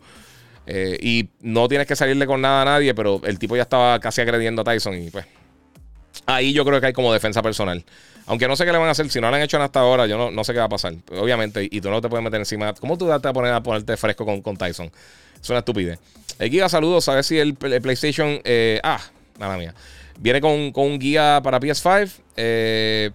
Eh, 0.65 0.97
y 1.01 1.29
no 1.41 1.67
tienes 1.67 1.87
que 1.87 1.95
salirle 1.95 2.25
con 2.25 2.41
nada 2.41 2.63
a 2.63 2.65
nadie, 2.65 2.93
pero 2.95 3.21
el 3.23 3.37
tipo 3.37 3.55
ya 3.55 3.61
estaba 3.61 3.99
casi 3.99 4.21
agrediendo 4.21 4.63
a 4.63 4.65
Tyson 4.65 5.01
y 5.01 5.09
pues. 5.11 5.25
Ahí 6.25 6.53
yo 6.53 6.65
creo 6.65 6.81
que 6.81 6.87
hay 6.87 6.93
como 6.93 7.13
defensa 7.13 7.41
personal. 7.41 7.83
Aunque 8.25 8.47
no 8.47 8.55
sé 8.55 8.65
qué 8.65 8.71
le 8.71 8.77
van 8.77 8.87
a 8.87 8.91
hacer. 8.91 9.09
Si 9.09 9.21
no 9.21 9.29
lo 9.29 9.35
han 9.35 9.41
hecho 9.41 9.61
hasta 9.61 9.79
ahora, 9.79 10.05
yo 10.05 10.17
no, 10.17 10.31
no 10.31 10.43
sé 10.43 10.53
qué 10.53 10.59
va 10.59 10.65
a 10.65 10.69
pasar. 10.69 10.93
Obviamente, 11.11 11.67
y 11.69 11.81
tú 11.81 11.89
no 11.89 12.01
te 12.01 12.09
puedes 12.09 12.23
meter 12.23 12.39
encima. 12.39 12.73
¿Cómo 12.73 12.97
tú 12.97 13.05
te 13.05 13.11
vas 13.11 13.25
a 13.25 13.33
poner 13.33 13.53
a 13.53 13.61
ponerte 13.61 13.95
fresco 13.95 14.25
con, 14.25 14.41
con 14.41 14.57
Tyson? 14.57 14.91
Es 15.41 15.49
una 15.49 15.59
estupidez. 15.59 15.99
El 16.37 16.49
guía, 16.49 16.67
saludos. 16.67 17.07
A 17.09 17.15
ver 17.15 17.23
si 17.23 17.39
el, 17.39 17.55
PlayStation. 17.55 18.39
Eh, 18.43 18.79
ah, 18.83 19.01
nada 19.39 19.57
mía. 19.57 19.73
Viene 20.19 20.41
con, 20.41 20.71
con, 20.71 20.85
un 20.85 20.99
guía 20.99 21.41
para 21.43 21.59
PS5. 21.59 22.11
Eh. 22.37 23.11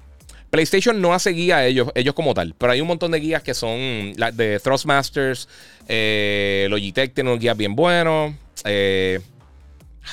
PlayStation 0.55 1.01
no 1.01 1.13
hace 1.13 1.31
guía 1.31 1.57
a 1.57 1.67
ellos, 1.67 1.89
ellos 1.97 2.15
como 2.15 2.33
tal, 2.33 2.55
pero 2.57 2.71
hay 2.71 2.81
un 2.81 2.87
montón 2.87 3.11
de 3.11 3.19
guías 3.19 3.43
que 3.43 3.55
son 3.55 4.13
de 4.13 4.61
Thrustmasters, 4.63 5.49
eh, 5.89 6.69
Logitech 6.71 7.13
tiene 7.13 7.31
unos 7.31 7.41
guías 7.41 7.57
bien 7.57 7.75
buenos. 7.75 8.35
Eh, 8.65 9.19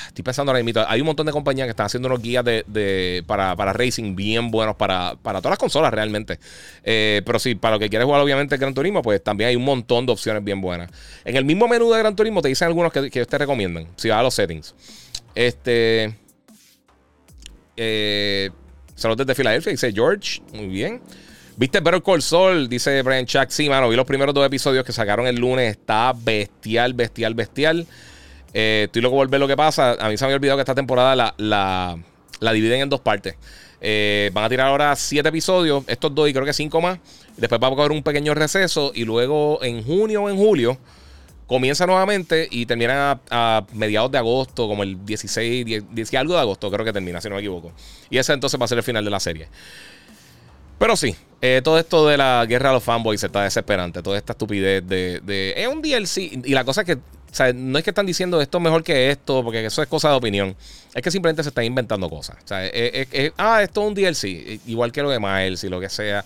estoy 0.08 0.24
pensando 0.24 0.50
ahora 0.50 0.60
mismo, 0.64 0.82
hay 0.88 1.00
un 1.00 1.06
montón 1.06 1.26
de 1.26 1.32
compañías 1.32 1.66
que 1.66 1.70
están 1.70 1.86
haciendo 1.86 2.08
unos 2.08 2.20
guías 2.20 2.44
de, 2.44 3.22
para, 3.24 3.54
racing 3.72 4.16
bien 4.16 4.50
buenos 4.50 4.74
para, 4.74 5.14
todas 5.22 5.44
las 5.44 5.58
consolas 5.58 5.94
realmente. 5.94 6.40
Eh, 6.82 7.22
pero 7.24 7.38
sí, 7.38 7.54
para 7.54 7.76
lo 7.76 7.78
que 7.78 7.88
quieres 7.88 8.04
jugar 8.04 8.20
obviamente 8.20 8.56
Gran 8.56 8.74
Turismo, 8.74 9.00
pues 9.00 9.22
también 9.22 9.50
hay 9.50 9.54
un 9.54 9.64
montón 9.64 10.06
de 10.06 10.12
opciones 10.12 10.42
bien 10.42 10.60
buenas. 10.60 10.90
En 11.24 11.36
el 11.36 11.44
mismo 11.44 11.68
menú 11.68 11.88
de 11.92 12.00
Gran 12.00 12.16
Turismo 12.16 12.42
te 12.42 12.48
dicen 12.48 12.66
algunos 12.66 12.92
que, 12.92 13.12
que 13.12 13.24
te 13.24 13.38
recomiendan, 13.38 13.86
si 13.94 14.08
vas 14.08 14.18
a 14.18 14.22
los 14.24 14.34
settings. 14.34 14.74
Este... 15.36 16.16
Saludos 18.94 19.26
desde 19.26 19.34
Filadelfia, 19.34 19.72
dice 19.72 19.92
George. 19.92 20.42
Muy 20.52 20.66
bien. 20.66 21.00
¿Viste 21.56 21.80
Better 21.80 22.02
Call 22.02 22.22
Saul? 22.22 22.68
Dice 22.68 23.02
Brian 23.02 23.26
Chuck. 23.26 23.48
Sí, 23.48 23.68
mano, 23.68 23.88
vi 23.88 23.96
los 23.96 24.06
primeros 24.06 24.34
dos 24.34 24.46
episodios 24.46 24.84
que 24.84 24.92
sacaron 24.92 25.26
el 25.26 25.36
lunes. 25.36 25.72
Está 25.72 26.14
bestial, 26.16 26.94
bestial, 26.94 27.34
bestial. 27.34 27.86
Eh, 28.54 28.84
estoy 28.86 29.02
loco 29.02 29.16
por 29.16 29.28
ver 29.28 29.40
lo 29.40 29.48
que 29.48 29.56
pasa. 29.56 29.92
A 29.98 30.08
mí 30.08 30.16
se 30.16 30.24
me 30.24 30.26
había 30.26 30.36
olvidado 30.36 30.58
que 30.58 30.62
esta 30.62 30.74
temporada 30.74 31.14
la, 31.16 31.34
la, 32.40 32.52
dividen 32.52 32.82
en 32.82 32.88
dos 32.88 33.00
partes. 33.00 33.34
Eh, 33.80 34.30
van 34.32 34.44
a 34.44 34.48
tirar 34.48 34.68
ahora 34.68 34.94
siete 34.96 35.28
episodios, 35.28 35.84
estos 35.88 36.14
dos 36.14 36.28
y 36.28 36.32
creo 36.32 36.44
que 36.44 36.52
cinco 36.52 36.80
más. 36.80 36.98
Después 37.36 37.60
va 37.60 37.68
a 37.68 37.70
haber 37.70 37.92
un 37.92 38.02
pequeño 38.02 38.34
receso 38.34 38.92
y 38.94 39.04
luego 39.04 39.62
en 39.62 39.82
junio 39.82 40.22
o 40.22 40.30
en 40.30 40.36
julio 40.36 40.78
comienza 41.52 41.86
nuevamente 41.86 42.48
y 42.50 42.66
termina 42.66 43.20
a, 43.30 43.64
mediados 43.72 44.10
de 44.10 44.18
agosto, 44.18 44.66
como 44.66 44.82
el 44.82 45.04
16, 45.04 45.84
10, 45.90 46.14
algo 46.14 46.34
de 46.34 46.40
agosto, 46.40 46.70
creo 46.70 46.84
que 46.84 46.92
termina, 46.92 47.20
si 47.20 47.28
no 47.28 47.36
me 47.36 47.40
equivoco. 47.40 47.72
Y 48.10 48.18
ese 48.18 48.32
entonces 48.32 48.60
va 48.60 48.64
a 48.64 48.68
ser 48.68 48.78
el 48.78 48.84
final 48.84 49.04
de 49.04 49.10
la 49.10 49.20
serie. 49.20 49.48
Pero 50.78 50.96
sí, 50.96 51.14
eh, 51.40 51.60
todo 51.62 51.78
esto 51.78 52.08
de 52.08 52.16
la 52.16 52.44
guerra 52.48 52.70
de 52.70 52.74
los 52.74 52.82
fanboys 52.82 53.22
está 53.22 53.44
desesperante. 53.44 54.02
Toda 54.02 54.18
esta 54.18 54.32
estupidez 54.32 54.84
de, 54.84 55.54
Es 55.56 55.68
un 55.68 55.80
DLC. 55.80 56.44
Y 56.44 56.54
la 56.54 56.64
cosa 56.64 56.80
es 56.80 56.86
que. 56.88 57.54
no 57.54 57.78
es 57.78 57.84
que 57.84 57.90
están 57.90 58.04
diciendo 58.04 58.40
esto 58.40 58.58
es 58.58 58.64
mejor 58.64 58.82
que 58.82 59.10
esto, 59.10 59.44
porque 59.44 59.64
eso 59.64 59.80
es 59.80 59.88
cosa 59.88 60.08
de 60.10 60.16
opinión. 60.16 60.56
Es 60.92 61.00
que 61.02 61.12
simplemente 61.12 61.44
se 61.44 61.50
están 61.50 61.64
inventando 61.64 62.10
cosas. 62.10 62.36
O 62.50 62.54
ah, 63.38 63.62
esto 63.62 63.82
es 63.82 63.86
un 63.86 63.94
DLC. 63.94 64.60
Igual 64.66 64.90
que 64.90 65.02
lo 65.02 65.10
de 65.10 65.20
Miles 65.20 65.62
y 65.62 65.68
lo 65.68 65.78
que 65.78 65.88
sea. 65.88 66.24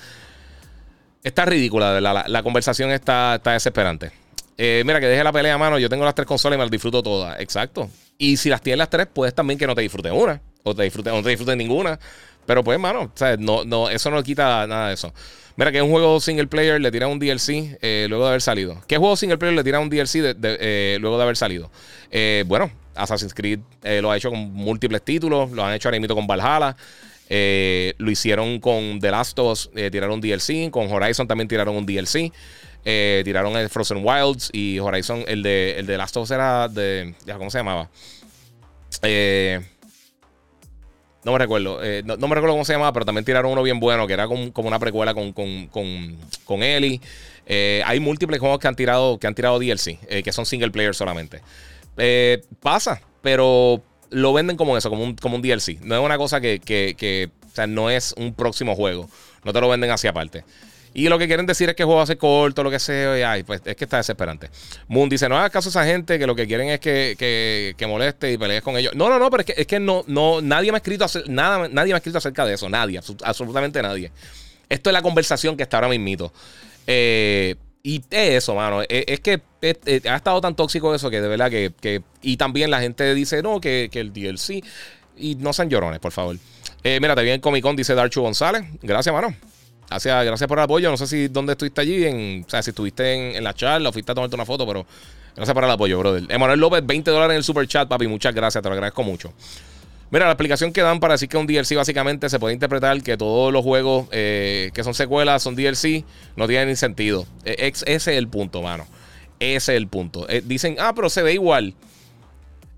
Está 1.23 1.45
ridícula, 1.45 2.01
la, 2.01 2.25
la 2.27 2.43
conversación 2.43 2.93
está, 2.93 3.35
está 3.35 3.53
desesperante. 3.53 4.26
Eh, 4.59 4.83
mira, 4.87 5.01
que 5.01 5.07
deje 5.07 5.23
la 5.23 5.33
pelea 5.33 5.55
a 5.55 5.59
mano. 5.59 5.79
Yo 5.79 5.89
tengo 5.89 6.05
las 6.05 6.15
tres 6.15 6.27
consolas 6.27 6.57
y 6.57 6.59
me 6.59 6.65
las 6.65 6.71
disfruto 6.71 7.03
todas. 7.03 7.39
Exacto. 7.41 7.91
Y 8.19 8.37
si 8.37 8.49
las 8.49 8.63
tienes 8.63 8.79
las 8.79 8.91
tres, 8.91 9.07
puedes 9.13 9.35
también 9.35 9.59
que 9.59 9.67
no 9.67 9.75
te 9.75 9.83
disfrutes 9.83 10.13
una. 10.13 10.41
O 10.63 10.75
te 10.75 10.83
disfrutes, 10.85 11.13
no 11.13 11.23
te 11.23 11.31
disfrutes 11.31 11.57
ninguna. 11.57 11.99
Pero 12.47 12.65
pues, 12.65 12.79
mano, 12.79 13.13
no, 13.39 13.65
no, 13.65 13.91
eso 13.91 14.11
no 14.11 14.23
quita 14.23 14.67
nada 14.67 14.89
de 14.89 14.95
eso. 14.95 15.13
Mira, 15.57 15.73
que 15.73 15.81
un 15.81 15.91
juego 15.91 16.21
single 16.21 16.47
player 16.47 16.81
le 16.81 16.91
tira 16.91 17.09
un 17.09 17.19
DLC 17.19 17.79
eh, 17.81 18.07
luego 18.09 18.25
de 18.25 18.31
haber 18.31 18.43
salido. 18.43 18.83
¿Qué 18.87 18.99
juego 18.99 19.17
single 19.17 19.39
player 19.39 19.57
le 19.57 19.65
tira 19.65 19.81
un 19.81 19.89
DLC 19.89 20.37
eh, 20.43 20.99
luego 21.01 21.17
de 21.17 21.23
haber 21.23 21.37
salido? 21.37 21.71
bueno, 22.47 22.71
Assassin's 22.95 23.35
Creed 23.35 23.61
lo 24.01 24.11
ha 24.11 24.17
hecho 24.17 24.31
con 24.31 24.53
múltiples 24.53 25.03
títulos. 25.03 25.51
Lo 25.51 25.65
han 25.65 25.75
hecho 25.75 25.89
ahora 25.89 26.07
con 26.09 26.27
Valhalla. 26.27 26.77
lo 27.29 28.11
hicieron 28.11 28.61
con 28.61 29.01
The 29.01 29.11
Last 29.11 29.39
of 29.39 29.53
Us, 29.53 29.71
tiraron 29.91 30.13
un 30.13 30.21
DLC. 30.21 30.71
Con 30.71 30.91
Horizon 30.91 31.27
también 31.27 31.49
tiraron 31.49 31.75
un 31.75 31.87
DLC. 31.87 32.33
Eh, 32.89 33.23
tiraron 33.25 33.57
el 33.57 33.69
Frozen 33.69 33.99
Wilds 34.05 34.49
y 34.53 34.79
Horizon, 34.79 35.25
el 35.27 35.43
de, 35.43 35.75
el 35.77 35.87
de 35.87 35.99
Last 35.99 36.17
of 36.17 36.23
Us 36.23 36.31
era 36.31 36.69
de. 36.69 37.15
¿Cómo 37.37 37.51
se 37.51 37.59
llamaba? 37.59 37.91
Eh, 39.03 39.61
no 41.25 41.33
me 41.33 41.39
recuerdo. 41.39 41.83
Eh, 41.83 42.05
no, 42.05 42.17
me 42.17 42.37
recuerdo 42.37 42.55
cómo 42.55 42.65
se 42.65 42.75
llamaba, 42.75 42.93
pero 42.93 43.05
también 43.05 43.25
tiraron 43.25 43.51
uno 43.51 43.65
bien 43.65 43.81
bueno, 43.81 44.07
que 44.07 44.13
era 44.13 44.29
como, 44.29 44.53
una 44.55 44.79
precuela 44.79 45.15
con, 45.15 45.33
con, 45.33 45.67
con, 45.67 46.17
con 46.45 46.63
Ellie. 46.63 47.01
hay 47.85 47.99
múltiples 47.99 48.39
juegos 48.39 48.61
que 48.61 48.69
han 48.69 48.77
tirado, 48.77 49.19
que 49.19 49.27
han 49.27 49.35
tirado 49.35 49.59
DLC, 49.59 49.99
que 50.23 50.31
son 50.31 50.47
single 50.47 50.71
player 50.71 50.95
solamente. 50.95 51.43
pasa, 52.61 53.03
pero 53.21 53.83
lo 54.11 54.33
venden 54.33 54.57
como 54.57 54.77
eso, 54.77 54.91
como 54.91 55.03
un, 55.03 55.17
como 55.17 55.35
un 55.35 55.43
DLC. 55.43 55.81
No 55.81 55.97
es 55.97 56.01
una 56.01 56.19
cosa 56.19 56.41
que, 56.41 56.61
que, 56.61 56.95
que, 56.97 57.31
o 57.45 57.53
sea, 57.57 57.67
no 57.67 57.91
es 57.91 58.15
un 58.17 58.33
próximo 58.33 58.77
juego. 58.77 59.11
No 59.43 59.53
te 59.53 59.61
lo 59.61 59.69
venden 59.69 59.91
hacia 59.91 60.11
aparte. 60.11 60.45
Y 60.97 61.11
lo 61.11 61.19
que 61.19 61.27
quieren 61.27 61.45
decir 61.45 61.69
es 61.69 61.77
que 61.77 61.83
el 61.83 61.87
juego 61.87 62.01
hace 62.01 62.17
corto, 62.17 62.63
lo 62.63 62.71
que 62.71 62.79
sea. 62.79 63.19
Y 63.19 63.23
ay, 63.23 63.43
pues 63.43 63.61
es 63.67 63.77
que 63.77 63.85
está 63.85 63.99
desesperante. 63.99 64.49
Moon 64.89 65.11
dice: 65.11 65.29
No 65.29 65.37
hagas 65.37 65.51
caso 65.51 65.69
a 65.69 65.71
esa 65.71 65.85
gente 65.85 66.19
que 66.19 66.27
lo 66.27 66.35
que 66.35 66.47
quieren 66.47 66.71
es 66.71 66.81
que, 66.81 67.75
que, 67.77 67.87
moleste 67.87 68.33
y 68.33 68.39
pelees 68.39 68.63
con 68.63 68.79
ellos. 68.79 68.95
No, 68.95 69.11
no, 69.11 69.19
no, 69.19 69.29
pero 69.29 69.43
es 69.43 69.47
que, 69.47 69.55
es 69.61 69.67
que 69.67 69.79
no, 69.79 70.05
no, 70.07 70.41
nadie 70.41 70.73
me 70.73 70.77
ha 70.77 70.79
escrito 70.79 71.05
nada, 71.29 71.69
nadie 71.69 71.93
me 71.93 71.97
ha 71.97 71.99
escrito 71.99 72.17
acerca 72.17 72.47
de 72.47 72.55
eso. 72.55 72.71
Nadie, 72.71 72.99
absolutamente 73.25 73.83
nadie. 73.83 74.11
Esto 74.71 74.89
es 74.89 74.95
la 74.95 75.03
conversación 75.03 75.55
que 75.55 75.65
está 75.65 75.77
ahora 75.77 75.91
mismito. 75.91 76.33
Eh, 76.87 77.57
y 77.83 77.97
es 78.11 78.45
eso, 78.45 78.55
mano. 78.55 78.81
Es, 78.89 79.21
que 79.21 79.43
ha 80.09 80.17
estado 80.17 80.41
tan 80.41 80.57
tóxico 80.57 80.95
eso 80.95 81.11
que 81.11 81.21
de 81.21 81.29
verdad 81.29 81.51
que. 81.51 82.03
y 82.23 82.39
también 82.39 82.71
la 82.71 82.81
gente 82.81 83.15
dice, 83.15 83.43
no, 83.43 83.61
que, 83.61 83.91
que 83.93 84.01
el 84.01 84.15
DLC. 84.15 84.65
Y 85.19 85.35
no 85.35 85.53
sean 85.53 85.69
llorones, 85.69 86.01
por 86.01 86.13
favor. 86.13 86.39
Eh, 86.83 87.01
mira, 87.03 87.15
te 87.15 87.23
viene 87.23 87.39
Comic 87.43 87.63
Con, 87.63 87.77
dice 87.77 87.95
Darchu 87.95 88.23
González. 88.23 88.65
Gracias, 88.81 89.15
mano. 89.15 89.37
Gracias, 89.89 90.47
por 90.49 90.59
el 90.59 90.65
apoyo. 90.65 90.91
No 90.91 90.97
sé 90.97 91.07
si 91.07 91.29
dónde 91.29 91.53
estuviste 91.53 91.81
allí, 91.81 92.43
o 92.45 92.49
sea, 92.49 92.63
si 92.63 92.71
estuviste 92.71 93.37
en, 93.37 93.45
la 93.45 93.55
charla 93.55 93.89
o 93.89 93.93
fuiste 93.93 94.13
a 94.13 94.15
tomarte 94.15 94.35
una 94.35 94.45
foto, 94.45 94.67
pero 94.67 94.87
gracias 95.35 95.55
por 95.55 95.65
el 95.65 95.71
apoyo, 95.71 95.99
brother. 95.99 96.25
Emanuel 96.29 96.59
López, 96.59 96.85
20 96.85 97.11
dólares 97.11 97.35
en 97.35 97.39
el 97.39 97.45
super 97.45 97.67
chat, 97.67 97.89
papi. 97.89 98.07
Muchas 98.07 98.35
gracias, 98.35 98.63
te 98.63 98.69
lo 98.69 98.75
agradezco 98.75 99.03
mucho. 99.03 99.33
Mira, 100.11 100.27
la 100.27 100.33
explicación 100.33 100.73
que 100.73 100.83
dan 100.83 101.01
para 101.01 101.15
decir 101.15 101.29
que 101.29 101.37
un 101.37 101.47
DLC 101.47 101.75
básicamente 101.75 102.29
se 102.29 102.39
puede 102.39 102.55
interpretar 102.55 103.03
que 103.03 103.17
todos 103.17 103.53
los 103.53 103.63
juegos 103.63 104.07
eh, 104.13 104.71
que 104.73 104.85
son 104.85 104.95
secuelas 104.95 105.43
son 105.43 105.57
DLC, 105.57 106.05
no 106.37 106.47
tienen 106.47 106.69
ni 106.69 106.77
sentido. 106.77 107.27
E, 107.45 107.69
ese 107.69 107.95
es 107.95 108.07
el 108.07 108.29
punto, 108.29 108.63
mano. 108.63 108.87
Ese 109.41 109.73
es 109.73 109.77
el 109.77 109.89
punto. 109.89 110.29
Eh, 110.29 110.43
dicen, 110.45 110.77
ah, 110.79 110.93
pero 110.95 111.11
se 111.11 111.23
ve 111.23 111.35
igual. 111.35 111.75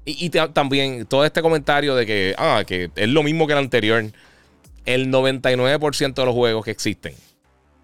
Y, 0.07 0.27
y 0.27 0.31
también 0.31 1.05
todo 1.05 1.27
este 1.27 1.43
comentario 1.43 1.95
de 1.95 2.07
que, 2.07 2.35
ah, 2.39 2.65
que 2.67 2.91
es 2.97 3.09
lo 3.09 3.23
mismo 3.23 3.47
que 3.47 3.53
el 3.53 3.59
anterior 3.59 4.05
el 4.89 5.11
99% 5.11 6.15
de 6.15 6.25
los 6.25 6.35
juegos 6.35 6.65
que 6.65 6.71
existen 6.71 7.15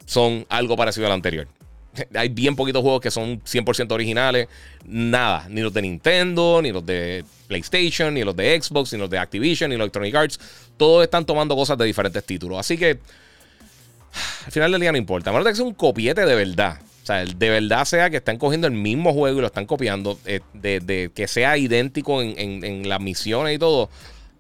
son 0.07 0.47
algo 0.49 0.75
parecido 0.75 1.07
al 1.07 1.13
anterior. 1.13 1.47
Hay 2.15 2.31
bien 2.31 2.57
poquitos 2.57 2.81
juegos 2.81 3.03
que 3.03 3.11
son 3.11 3.43
100% 3.43 3.93
originales. 3.93 4.49
Nada. 4.87 5.47
Ni 5.51 5.61
los 5.61 5.73
de 5.75 5.83
Nintendo, 5.83 6.61
ni 6.63 6.73
los 6.73 6.85
de 6.85 7.23
PlayStation, 7.47 8.15
ni 8.15 8.25
los 8.25 8.35
de 8.35 8.59
Xbox, 8.61 8.95
ni 8.95 8.99
los 8.99 9.11
de 9.11 9.19
Activision, 9.19 9.69
ni 9.69 9.77
los 9.77 9.85
Electronic 9.85 10.15
Arts. 10.15 10.41
Todos 10.79 11.05
están 11.05 11.27
tomando 11.27 11.55
cosas 11.55 11.77
de 11.77 11.85
diferentes 11.85 12.25
títulos. 12.25 12.59
Así 12.59 12.79
que 12.79 12.93
al 14.47 14.53
final 14.53 14.73
del 14.73 14.81
día 14.81 14.93
no 14.93 14.99
importa. 14.99 15.29
A 15.29 15.33
menos 15.35 15.47
que 15.47 15.55
sea 15.55 15.65
un 15.65 15.75
copiete 15.75 16.25
de 16.25 16.35
verdad. 16.35 16.81
O 17.03 17.07
sea, 17.07 17.23
de 17.23 17.51
verdad 17.51 17.85
sea 17.85 18.09
que 18.09 18.17
están 18.17 18.39
cogiendo 18.39 18.67
el 18.67 18.73
mismo 18.73 19.13
juego 19.13 19.39
y 19.39 19.41
lo 19.43 19.47
están 19.49 19.67
copiando. 19.67 20.19
Eh, 20.25 20.41
de, 20.55 21.11
que 21.15 21.29
sea 21.29 21.59
idéntico 21.59 22.23
en, 22.23 22.65
en 22.65 22.89
las 22.89 23.01
misiones 23.03 23.55
y 23.55 23.59
todo. 23.59 23.91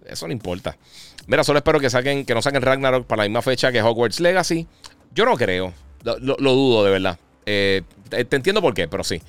Eso 0.06 0.26
no 0.26 0.32
importa. 0.32 0.78
Mira, 1.26 1.44
solo 1.44 1.58
espero 1.58 1.80
que 1.80 1.90
saquen, 1.90 2.24
que 2.24 2.34
no 2.34 2.42
saquen 2.42 2.62
Ragnarok 2.62 3.06
para 3.06 3.22
la 3.22 3.28
misma 3.28 3.42
fecha 3.42 3.72
que 3.72 3.82
Hogwarts 3.82 4.20
Legacy. 4.20 4.66
Yo 5.14 5.24
no 5.24 5.36
creo. 5.36 5.72
Lo, 6.02 6.36
dudo, 6.36 6.84
de 6.84 6.90
verdad. 6.90 7.18
Eh, 7.46 7.82
te 8.10 8.36
entiendo 8.36 8.60
por 8.60 8.74
qué, 8.74 8.88
pero 8.88 9.04
sí. 9.04 9.22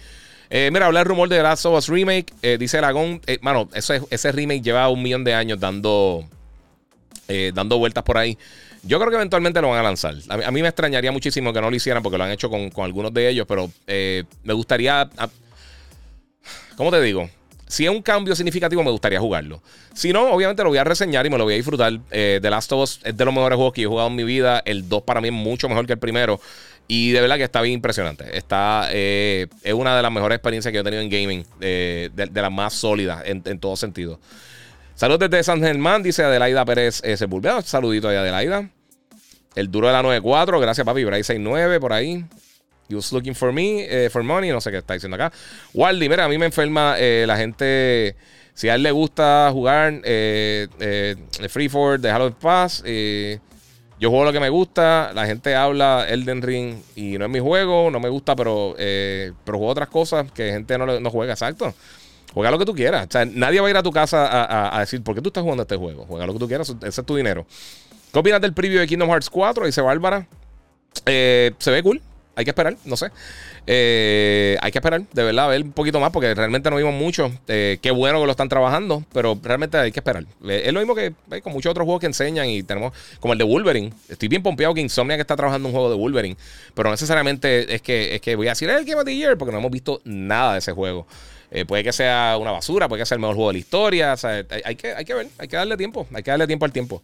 Eh, 0.49 0.69
mira, 0.71 0.85
hablar 0.87 1.07
rumor 1.07 1.29
de 1.29 1.41
Last 1.41 1.65
of 1.65 1.77
Us 1.77 1.87
Remake. 1.87 2.33
Eh, 2.41 2.57
dice 2.59 2.77
Aragón. 2.77 3.21
mano, 3.41 3.69
ese, 3.73 4.31
remake 4.31 4.61
lleva 4.61 4.89
un 4.89 5.01
millón 5.01 5.23
de 5.23 5.33
años 5.33 5.59
dando. 5.59 6.25
dando 7.53 7.77
vueltas 7.77 8.03
por 8.03 8.17
ahí. 8.17 8.37
Yo 8.83 8.99
creo 8.99 9.09
que 9.09 9.15
eventualmente 9.15 9.61
lo 9.61 9.69
van 9.69 9.79
a 9.79 9.83
lanzar. 9.83 10.15
A 10.29 10.51
mí, 10.51 10.61
me 10.61 10.67
extrañaría 10.67 11.11
muchísimo 11.11 11.53
que 11.53 11.61
no 11.61 11.69
lo 11.69 11.75
hicieran 11.75 12.03
porque 12.03 12.17
lo 12.17 12.23
han 12.25 12.31
hecho 12.31 12.49
con, 12.49 12.69
algunos 12.83 13.13
de 13.13 13.29
ellos, 13.29 13.45
pero 13.47 13.71
me 13.87 14.53
gustaría... 14.53 15.09
¿Cómo 16.75 16.91
te 16.91 17.01
digo? 17.01 17.29
Si 17.67 17.85
es 17.85 17.89
un 17.89 18.01
cambio 18.01 18.35
significativo, 18.35 18.83
me 18.83 18.91
gustaría 18.91 19.19
jugarlo. 19.19 19.61
Si 19.93 20.13
no, 20.13 20.31
obviamente 20.31 20.63
lo 20.63 20.69
voy 20.69 20.77
a 20.77 20.83
reseñar 20.83 21.25
y 21.25 21.29
me 21.29 21.37
lo 21.37 21.45
voy 21.45 21.53
a 21.53 21.57
disfrutar. 21.57 21.99
Eh, 22.11 22.39
The 22.41 22.49
Last 22.49 22.71
of 22.71 22.83
Us 22.83 22.99
es 23.03 23.17
de 23.17 23.25
los 23.25 23.33
mejores 23.33 23.55
juegos 23.55 23.73
que 23.73 23.81
he 23.81 23.85
jugado 23.85 24.07
en 24.07 24.15
mi 24.15 24.23
vida. 24.23 24.61
El 24.65 24.87
2 24.87 25.01
para 25.03 25.19
mí 25.19 25.29
es 25.29 25.33
mucho 25.33 25.67
mejor 25.67 25.87
que 25.87 25.93
el 25.93 25.99
primero. 25.99 26.39
Y 26.87 27.11
de 27.11 27.21
verdad 27.21 27.37
que 27.37 27.43
está 27.43 27.61
bien 27.61 27.73
impresionante. 27.75 28.37
Está, 28.37 28.89
eh, 28.91 29.47
es 29.63 29.73
una 29.73 29.95
de 29.95 30.03
las 30.03 30.11
mejores 30.11 30.35
experiencias 30.35 30.71
que 30.71 30.79
he 30.79 30.83
tenido 30.83 31.01
en 31.01 31.09
gaming. 31.09 31.45
de, 31.59 32.29
las 32.33 32.51
más 32.51 32.73
sólidas 32.73 33.23
en, 33.25 33.59
todo 33.59 33.75
sentido. 33.75 34.19
Saludos 34.93 35.29
desde 35.29 35.43
San 35.43 35.59
Germán, 35.59 36.03
dice 36.03 36.23
Adelaida 36.23 36.63
Pérez 36.63 37.01
eh, 37.03 37.17
Sepulveda. 37.17 37.63
Saludito 37.63 38.07
ahí, 38.07 38.15
Adelaida. 38.15 38.69
El 39.55 39.71
duro 39.71 39.87
de 39.87 39.93
la 39.93 40.03
94. 40.03 40.59
Gracias, 40.59 40.85
papi. 40.85 41.03
Bray 41.03 41.23
69 41.23 41.79
por 41.79 41.93
ahí. 41.93 42.23
You 42.87 42.99
looking 43.11 43.33
for 43.33 43.51
me, 43.51 43.85
eh, 43.89 44.09
for 44.09 44.23
money. 44.23 44.51
No 44.51 44.61
sé 44.61 44.71
qué 44.71 44.77
está 44.77 44.93
diciendo 44.93 45.15
acá. 45.15 45.31
Waldi, 45.73 46.07
mira, 46.07 46.25
a 46.25 46.29
mí 46.29 46.37
me 46.37 46.45
enferma 46.45 46.95
eh, 46.99 47.25
la 47.27 47.37
gente. 47.37 48.15
Si 48.53 48.69
a 48.69 48.75
él 48.75 48.83
le 48.83 48.91
gusta 48.91 49.49
jugar 49.51 50.01
eh, 50.03 50.67
eh 50.79 51.15
Freeford, 51.49 51.99
déjalo 51.99 52.27
en 52.27 52.33
paz. 52.33 52.83
yo 52.85 54.09
juego 54.09 54.23
lo 54.23 54.31
que 54.31 54.39
me 54.39 54.49
gusta. 54.49 55.11
La 55.13 55.25
gente 55.25 55.55
habla 55.55 56.05
Elden 56.07 56.41
Ring 56.41 56.77
y 56.95 57.17
no 57.17 57.25
es 57.25 57.31
mi 57.31 57.39
juego. 57.39 57.89
No 57.89 57.99
me 57.99 58.09
gusta, 58.09 58.35
pero, 58.35 58.75
pero 58.77 59.57
juego 59.57 59.67
otras 59.67 59.89
cosas 59.89 60.31
que 60.31 60.51
gente 60.51 60.77
no, 60.77 60.99
no 60.99 61.09
juega. 61.09 61.33
Exacto. 61.33 61.73
Juega 62.33 62.51
lo 62.51 62.59
que 62.59 62.65
tú 62.65 62.75
quieras. 62.75 63.07
O 63.07 63.11
sea, 63.11 63.25
nadie 63.25 63.61
va 63.61 63.67
a 63.67 63.69
ir 63.71 63.77
a 63.77 63.83
tu 63.83 63.91
casa 63.91 64.75
a, 64.75 64.79
decir, 64.79 65.01
¿por 65.01 65.15
qué 65.15 65.21
tú 65.21 65.29
estás 65.29 65.41
jugando 65.41 65.63
este 65.63 65.75
juego? 65.75 66.05
Juega 66.05 66.27
lo 66.27 66.33
que 66.33 66.39
tú 66.39 66.47
quieras. 66.47 66.69
Ese 66.81 67.01
es 67.01 67.05
tu 67.05 67.15
dinero. 67.15 67.47
¿Qué 68.13 68.19
opinas 68.19 68.41
del 68.41 68.53
preview 68.53 68.79
de 68.79 68.87
Kingdom 68.87 69.09
Hearts 69.09 69.29
4? 69.29 69.65
Dice 69.65 69.81
Bárbara. 69.81 70.27
se 71.03 71.71
ve 71.71 71.81
cool 71.81 72.01
hay 72.35 72.43
que 72.43 72.51
esperar, 72.51 72.75
no 72.83 72.97
sé. 72.97 73.11
Eh, 73.65 74.57
hay 74.61 74.71
que 74.71 74.77
esperar, 74.77 75.01
de 75.11 75.23
verdad, 75.23 75.45
a 75.45 75.47
ver 75.47 75.63
un 75.63 75.71
poquito 75.71 75.99
más, 75.99 76.11
porque 76.11 76.33
realmente 76.35 76.69
no 76.69 76.75
vimos 76.75 76.93
mucho. 76.93 77.31
Eh, 77.47 77.79
qué 77.81 77.91
bueno 77.91 78.19
que 78.19 78.25
lo 78.25 78.31
están 78.31 78.49
trabajando, 78.49 79.03
pero 79.13 79.39
realmente 79.41 79.77
hay 79.77 79.91
que 79.91 79.99
esperar. 79.99 80.25
Eh, 80.43 80.63
es 80.65 80.73
lo 80.73 80.79
mismo 80.81 80.95
que 80.95 81.13
con 81.41 81.53
muchos 81.53 81.71
otros 81.71 81.85
juegos 81.85 82.01
que 82.01 82.07
enseñan 82.07 82.47
y 82.47 82.61
tenemos, 82.63 82.93
como 83.19 83.33
el 83.33 83.39
de 83.39 83.45
Wolverine. 83.45 83.93
Estoy 84.09 84.27
bien 84.27 84.43
pompeado 84.43 84.73
que 84.73 84.81
Insomnia 84.81 85.15
que 85.15 85.21
está 85.21 85.35
trabajando 85.35 85.69
un 85.69 85.73
juego 85.73 85.89
de 85.89 85.95
Wolverine, 85.95 86.35
pero 86.73 86.89
no 86.89 86.93
necesariamente 86.93 87.73
es 87.73 87.81
que, 87.81 88.15
es 88.15 88.21
que 88.21 88.35
voy 88.35 88.47
a 88.47 88.51
decir 88.51 88.69
el 88.69 88.83
Game 88.83 88.99
of 88.99 89.05
the 89.05 89.15
Year, 89.15 89.37
porque 89.37 89.53
no 89.53 89.59
hemos 89.59 89.71
visto 89.71 90.01
nada 90.03 90.53
de 90.53 90.59
ese 90.59 90.73
juego. 90.73 91.07
puede 91.67 91.83
que 91.83 91.93
sea 91.93 92.37
una 92.39 92.51
basura, 92.51 92.89
puede 92.89 93.01
que 93.01 93.05
sea 93.05 93.15
el 93.15 93.21
mejor 93.21 93.35
juego 93.35 93.49
de 93.49 93.53
la 93.53 93.59
historia. 93.59 94.13
O 94.13 94.17
sea, 94.17 94.43
hay, 94.65 94.75
que, 94.75 94.93
hay 94.93 95.05
que 95.05 95.13
ver, 95.13 95.27
hay 95.37 95.47
que 95.47 95.55
darle 95.55 95.77
tiempo, 95.77 96.05
hay 96.13 96.21
que 96.21 96.31
darle 96.31 96.47
tiempo 96.47 96.65
al 96.65 96.73
tiempo. 96.73 97.01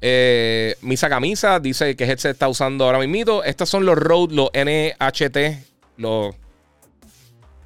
Eh, 0.00 0.76
Misa 0.82 1.08
Camisa 1.08 1.58
dice 1.58 1.96
que 1.96 2.04
headset 2.04 2.32
está 2.32 2.48
usando 2.48 2.84
ahora 2.84 2.98
mismo. 2.98 3.42
Estos 3.42 3.68
son 3.68 3.86
los 3.86 3.96
Rode, 3.96 4.34
los 4.34 4.50
NHT, 4.52 5.38
los 5.96 6.34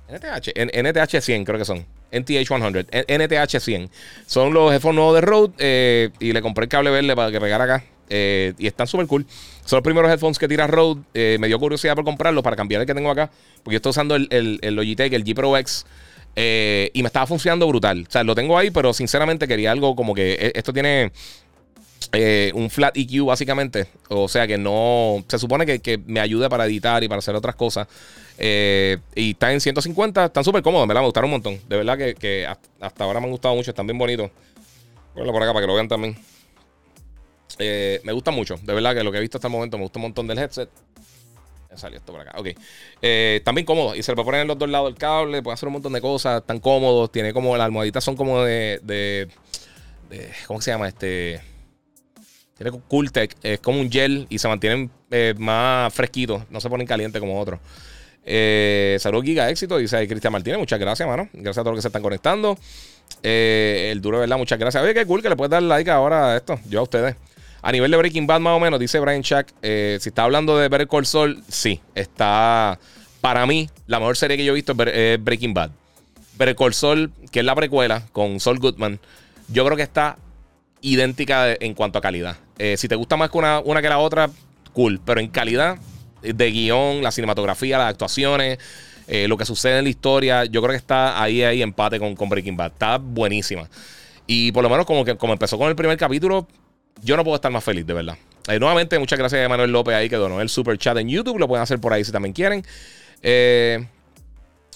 NTH, 0.09 0.53
NTH 0.57 1.21
100 1.21 1.45
creo 1.45 1.59
que 1.59 1.65
son. 1.65 1.87
NTH 2.13 2.47
100, 2.47 2.87
NTH 3.09 3.61
100. 3.61 3.91
Son 4.27 4.53
los 4.53 4.73
headphones 4.73 4.97
nuevos 4.97 5.15
de 5.15 5.21
Rode 5.21 5.53
eh, 5.59 6.11
y 6.19 6.33
le 6.33 6.43
compré 6.43 6.65
el 6.65 6.69
cable 6.69 6.91
verde 6.91 7.15
para 7.15 7.31
que 7.31 7.41
pegara 7.41 7.65
acá. 7.65 7.85
Eh, 8.09 8.55
y 8.59 8.67
están 8.67 8.89
súper 8.89 9.07
cool. 9.07 9.25
Son 9.65 9.77
los 9.77 9.85
primeros 9.85 10.11
headphones 10.11 10.39
que 10.39 10.49
tira 10.49 10.67
Rode. 10.67 11.03
Me 11.39 11.47
dio 11.47 11.59
curiosidad 11.61 11.95
por 11.95 12.05
comprarlos 12.05 12.43
para 12.43 12.57
cambiar 12.57 12.81
el 12.81 12.87
que 12.87 12.95
tengo 12.95 13.11
acá. 13.11 13.31
Porque 13.63 13.75
yo 13.75 13.77
estoy 13.77 13.91
usando 13.91 14.17
el, 14.17 14.27
el, 14.31 14.59
el 14.63 14.75
Logitech, 14.75 15.13
el 15.13 15.25
G 15.25 15.35
Pro 15.35 15.57
X. 15.57 15.87
y 16.35 17.03
me 17.03 17.07
estaba 17.07 17.29
funcionando 17.29 17.69
brutal. 17.69 18.05
O 18.09 18.11
sea, 18.11 18.25
lo 18.25 18.35
tengo 18.35 18.59
ahí, 18.59 18.73
pero 18.73 18.93
sinceramente 18.93 19.47
quería 19.47 19.71
algo 19.71 19.95
como 19.95 20.13
que 20.13 20.51
esto 20.57 20.73
tiene 20.73 21.13
eh, 22.13 22.51
un 22.55 22.71
flat 22.71 22.97
EQ 22.97 23.27
básicamente. 23.27 23.87
O 24.09 24.29
sea 24.29 24.47
que 24.47 24.59
no. 24.59 25.25
Se 25.29 25.39
supone 25.39 25.67
que, 25.67 26.01
me 26.07 26.21
ayude 26.21 26.49
para 26.49 26.67
editar 26.67 27.03
y 27.03 27.09
para 27.09 27.21
hacer 27.21 27.35
otras 27.35 27.55
cosas. 27.55 27.87
Eh, 28.39 28.99
y 29.15 29.33
está 29.33 29.53
en 29.53 29.61
150. 29.61 30.27
Están 30.27 30.45
súper 30.45 30.63
cómodos, 30.63 30.89
Me 30.89 30.99
gustaron 31.01 31.29
un 31.29 31.33
montón. 31.33 31.61
De 31.69 31.77
verdad 31.77 31.97
que, 31.97 32.47
hasta 32.81 33.05
ahora 33.05 33.21
me 33.21 33.27
han 33.27 33.33
gustado 33.33 33.55
mucho. 33.55 33.71
Están 33.71 33.87
bien 33.87 33.99
bonitos. 33.99 34.31
Ponlo 35.15 35.33
por 35.33 35.43
acá 35.43 35.53
para 35.53 35.63
que 35.65 35.67
lo 35.69 35.75
vean 35.75 35.89
también. 35.89 36.17
Eh, 37.59 38.01
me 38.05 38.13
gusta 38.13 38.31
mucho. 38.31 38.57
De 38.63 38.73
verdad 38.73 38.95
que 38.95 39.05
lo 39.05 39.13
que 39.13 39.19
he 39.19 39.21
visto 39.21 39.39
hasta 39.39 39.49
el 39.49 39.53
momento 39.53 39.77
me 39.77 39.85
gusta 39.85 39.99
un 39.99 40.05
montón 40.05 40.27
del 40.27 40.39
headset. 40.39 40.71
Me 41.71 41.77
salió 41.77 41.99
esto 41.99 42.13
por 42.13 42.23
acá. 42.23 42.33
Ok. 42.39 42.49
también 43.45 43.65
cómodo. 43.65 43.95
Y 43.95 44.03
se 44.03 44.11
lo 44.11 44.17
puede 44.17 44.25
poner 44.25 44.41
en 44.41 44.49
los 44.49 44.59
dos 44.59 44.69
lados 44.69 44.89
del 44.89 44.99
cable. 44.99 45.43
Puede 45.43 45.55
hacer 45.55 45.69
un 45.69 45.75
montón 45.75 45.93
de 45.93 46.01
cosas. 46.01 46.41
Están 46.41 46.59
cómodos. 46.59 47.13
Tiene 47.13 47.33
como 47.33 47.57
las 47.57 47.67
almohaditas 47.67 48.03
son 48.03 48.17
como 48.17 48.43
de 48.43 49.29
¿Cómo 50.49 50.61
se 50.61 50.73
llama? 50.73 50.89
Este 50.89 51.41
tiene 52.61 52.79
Cooltech, 52.89 53.37
es 53.43 53.59
como 53.61 53.81
un 53.81 53.91
gel 53.91 54.27
y 54.29 54.39
se 54.39 54.47
mantienen 54.47 54.91
eh, 55.11 55.35
más 55.39 55.95
fresquitos, 55.95 56.43
no 56.51 56.61
se 56.61 56.69
ponen 56.69 56.87
calientes 56.87 57.19
como 57.19 57.41
otros. 57.41 57.59
Eh, 58.23 58.99
salud, 59.01 59.25
Giga 59.25 59.49
Éxito, 59.49 59.79
dice 59.79 60.07
Cristian 60.07 60.31
Martínez. 60.31 60.59
Muchas 60.59 60.79
gracias, 60.79 61.09
mano. 61.09 61.27
Gracias 61.33 61.57
a 61.57 61.63
todos 61.63 61.73
los 61.73 61.79
que 61.79 61.83
se 61.83 61.89
están 61.89 62.03
conectando. 62.03 62.59
Eh, 63.23 63.89
el 63.91 64.03
duro, 64.03 64.19
¿verdad? 64.19 64.37
Muchas 64.37 64.59
gracias. 64.59 64.83
Oye, 64.83 64.93
qué 64.93 65.07
cool 65.07 65.23
que 65.23 65.31
le 65.31 65.37
puedes 65.37 65.51
dar 65.51 65.63
like 65.63 65.91
ahora 65.91 66.33
a 66.33 66.37
esto. 66.37 66.61
Yo 66.69 66.81
a 66.81 66.83
ustedes. 66.83 67.17
A 67.63 67.73
nivel 67.73 67.91
de 67.91 67.97
Breaking 67.97 68.27
Bad, 68.27 68.41
más 68.41 68.59
o 68.59 68.61
menos, 68.61 68.79
dice 68.79 69.01
Brian 69.01 69.23
Chuck. 69.23 69.47
si 69.63 70.09
está 70.11 70.25
hablando 70.25 70.59
de 70.59 70.69
Better 70.69 70.87
Call 70.87 71.07
Saul, 71.07 71.43
sí. 71.49 71.81
Está. 71.95 72.79
Para 73.23 73.47
mí, 73.47 73.71
la 73.87 74.01
mejor 74.01 74.19
serie 74.19 74.37
que 74.37 74.45
yo 74.45 74.53
he 74.53 74.55
visto 74.55 74.75
es 74.85 75.25
Breaking 75.25 75.55
Bad. 75.55 75.71
Better 76.37 76.57
Call 76.57 76.75
Saul, 76.75 77.11
que 77.33 77.39
es 77.39 77.47
la 77.47 77.55
precuela 77.55 78.03
con 78.13 78.39
Saul 78.39 78.59
Goodman. 78.59 79.01
Yo 79.49 79.65
creo 79.65 79.79
que 79.79 79.83
está 79.83 80.19
idéntica 80.83 81.55
en 81.59 81.73
cuanto 81.73 81.99
a 81.99 82.03
calidad. 82.03 82.37
Eh, 82.63 82.77
si 82.77 82.89
te 82.89 82.95
gusta 82.95 83.17
más 83.17 83.31
que 83.31 83.39
una, 83.39 83.61
una, 83.61 83.81
que 83.81 83.89
la 83.89 83.99
otra, 83.99 84.29
cool. 84.75 85.01
Pero 85.03 85.19
en 85.19 85.29
calidad 85.29 85.79
de 86.21 86.51
guion, 86.51 87.03
la 87.03 87.11
cinematografía, 87.11 87.79
las 87.79 87.89
actuaciones, 87.89 88.59
eh, 89.09 89.27
lo 89.29 89.39
que 89.39 89.47
sucede 89.47 89.79
en 89.79 89.85
la 89.85 89.91
historia, 89.91 90.45
yo 90.45 90.61
creo 90.61 90.73
que 90.73 90.77
está 90.77 91.23
ahí, 91.23 91.43
ahí 91.43 91.63
empate 91.63 91.99
con, 91.99 92.15
con 92.15 92.29
Breaking 92.29 92.59
Bad. 92.59 92.73
Está 92.73 92.99
buenísima. 92.99 93.67
Y 94.27 94.53
por 94.53 94.63
lo 94.63 94.69
menos 94.69 94.85
como 94.85 95.07
que 95.07 95.17
como 95.17 95.33
empezó 95.33 95.57
con 95.57 95.71
el 95.71 95.75
primer 95.75 95.97
capítulo, 95.97 96.47
yo 97.03 97.17
no 97.17 97.25
puedo 97.25 97.37
estar 97.37 97.51
más 97.51 97.65
feliz, 97.65 97.87
de 97.87 97.95
verdad. 97.95 98.19
Eh, 98.47 98.61
nuevamente, 98.61 98.99
muchas 98.99 99.19
gracias 99.19 99.43
a 99.45 99.49
Manuel 99.49 99.73
López 99.73 99.95
ahí 99.95 100.11
que 100.11 100.17
donó 100.17 100.43
el 100.43 100.51
super 100.51 100.77
chat 100.77 100.99
en 100.99 101.09
YouTube. 101.09 101.39
Lo 101.39 101.49
pueden 101.49 101.63
hacer 101.63 101.81
por 101.81 101.95
ahí 101.95 102.05
si 102.05 102.13
también 102.13 102.35
quieren. 102.35 102.63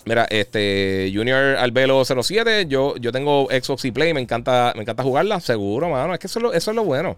Mira, 0.07 0.27
este 0.29 1.11
Junior 1.15 1.57
Albelo 1.57 2.03
07, 2.05 2.67
yo, 2.67 2.97
yo 2.97 3.11
tengo 3.11 3.49
Xbox 3.51 3.87
y 3.87 3.91
Play, 3.91 4.13
me 4.13 4.21
encanta, 4.21 4.73
me 4.75 4.83
encanta 4.83 5.03
jugarla, 5.03 5.41
seguro, 5.41 5.89
mano. 5.89 6.13
Es 6.15 6.21
que 6.21 6.27
eso 6.27 6.39
es 6.39 6.43
lo, 6.43 6.53
eso 6.53 6.71
es 6.71 6.75
lo 6.75 6.85
bueno. 6.85 7.17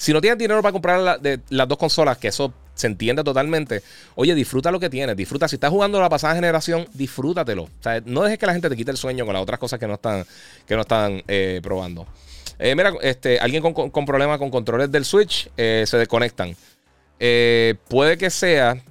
Si 0.00 0.14
no 0.14 0.22
tienes 0.22 0.38
dinero 0.38 0.62
para 0.62 0.72
comprar 0.72 1.20
las 1.50 1.68
dos 1.68 1.76
consolas, 1.76 2.16
que 2.16 2.28
eso 2.28 2.54
se 2.74 2.86
entiende 2.86 3.22
totalmente, 3.22 3.82
oye, 4.14 4.34
disfruta 4.34 4.70
lo 4.70 4.80
que 4.80 4.88
tienes, 4.88 5.14
disfruta. 5.14 5.46
Si 5.46 5.56
estás 5.56 5.68
jugando 5.68 6.00
la 6.00 6.08
pasada 6.08 6.34
generación, 6.34 6.88
disfrútatelo. 6.94 7.64
O 7.64 7.82
sea, 7.82 8.00
no 8.06 8.22
dejes 8.22 8.38
que 8.38 8.46
la 8.46 8.54
gente 8.54 8.70
te 8.70 8.76
quite 8.76 8.90
el 8.90 8.96
sueño 8.96 9.26
con 9.26 9.34
las 9.34 9.42
otras 9.42 9.60
cosas 9.60 9.78
que 9.78 9.86
no 9.86 9.94
están, 9.94 10.24
que 10.66 10.74
no 10.74 10.80
están 10.80 11.22
eh, 11.28 11.60
probando. 11.62 12.06
Eh, 12.58 12.74
mira, 12.74 12.94
este, 13.02 13.40
alguien 13.40 13.62
con, 13.62 14.06
problemas 14.06 14.38
con 14.38 14.48
controles 14.50 14.90
del 14.90 15.04
Switch 15.04 15.50
eh, 15.54 15.84
se 15.86 15.98
desconectan. 15.98 16.56
Puede 17.18 18.16
que 18.16 18.30
sea. 18.30 18.82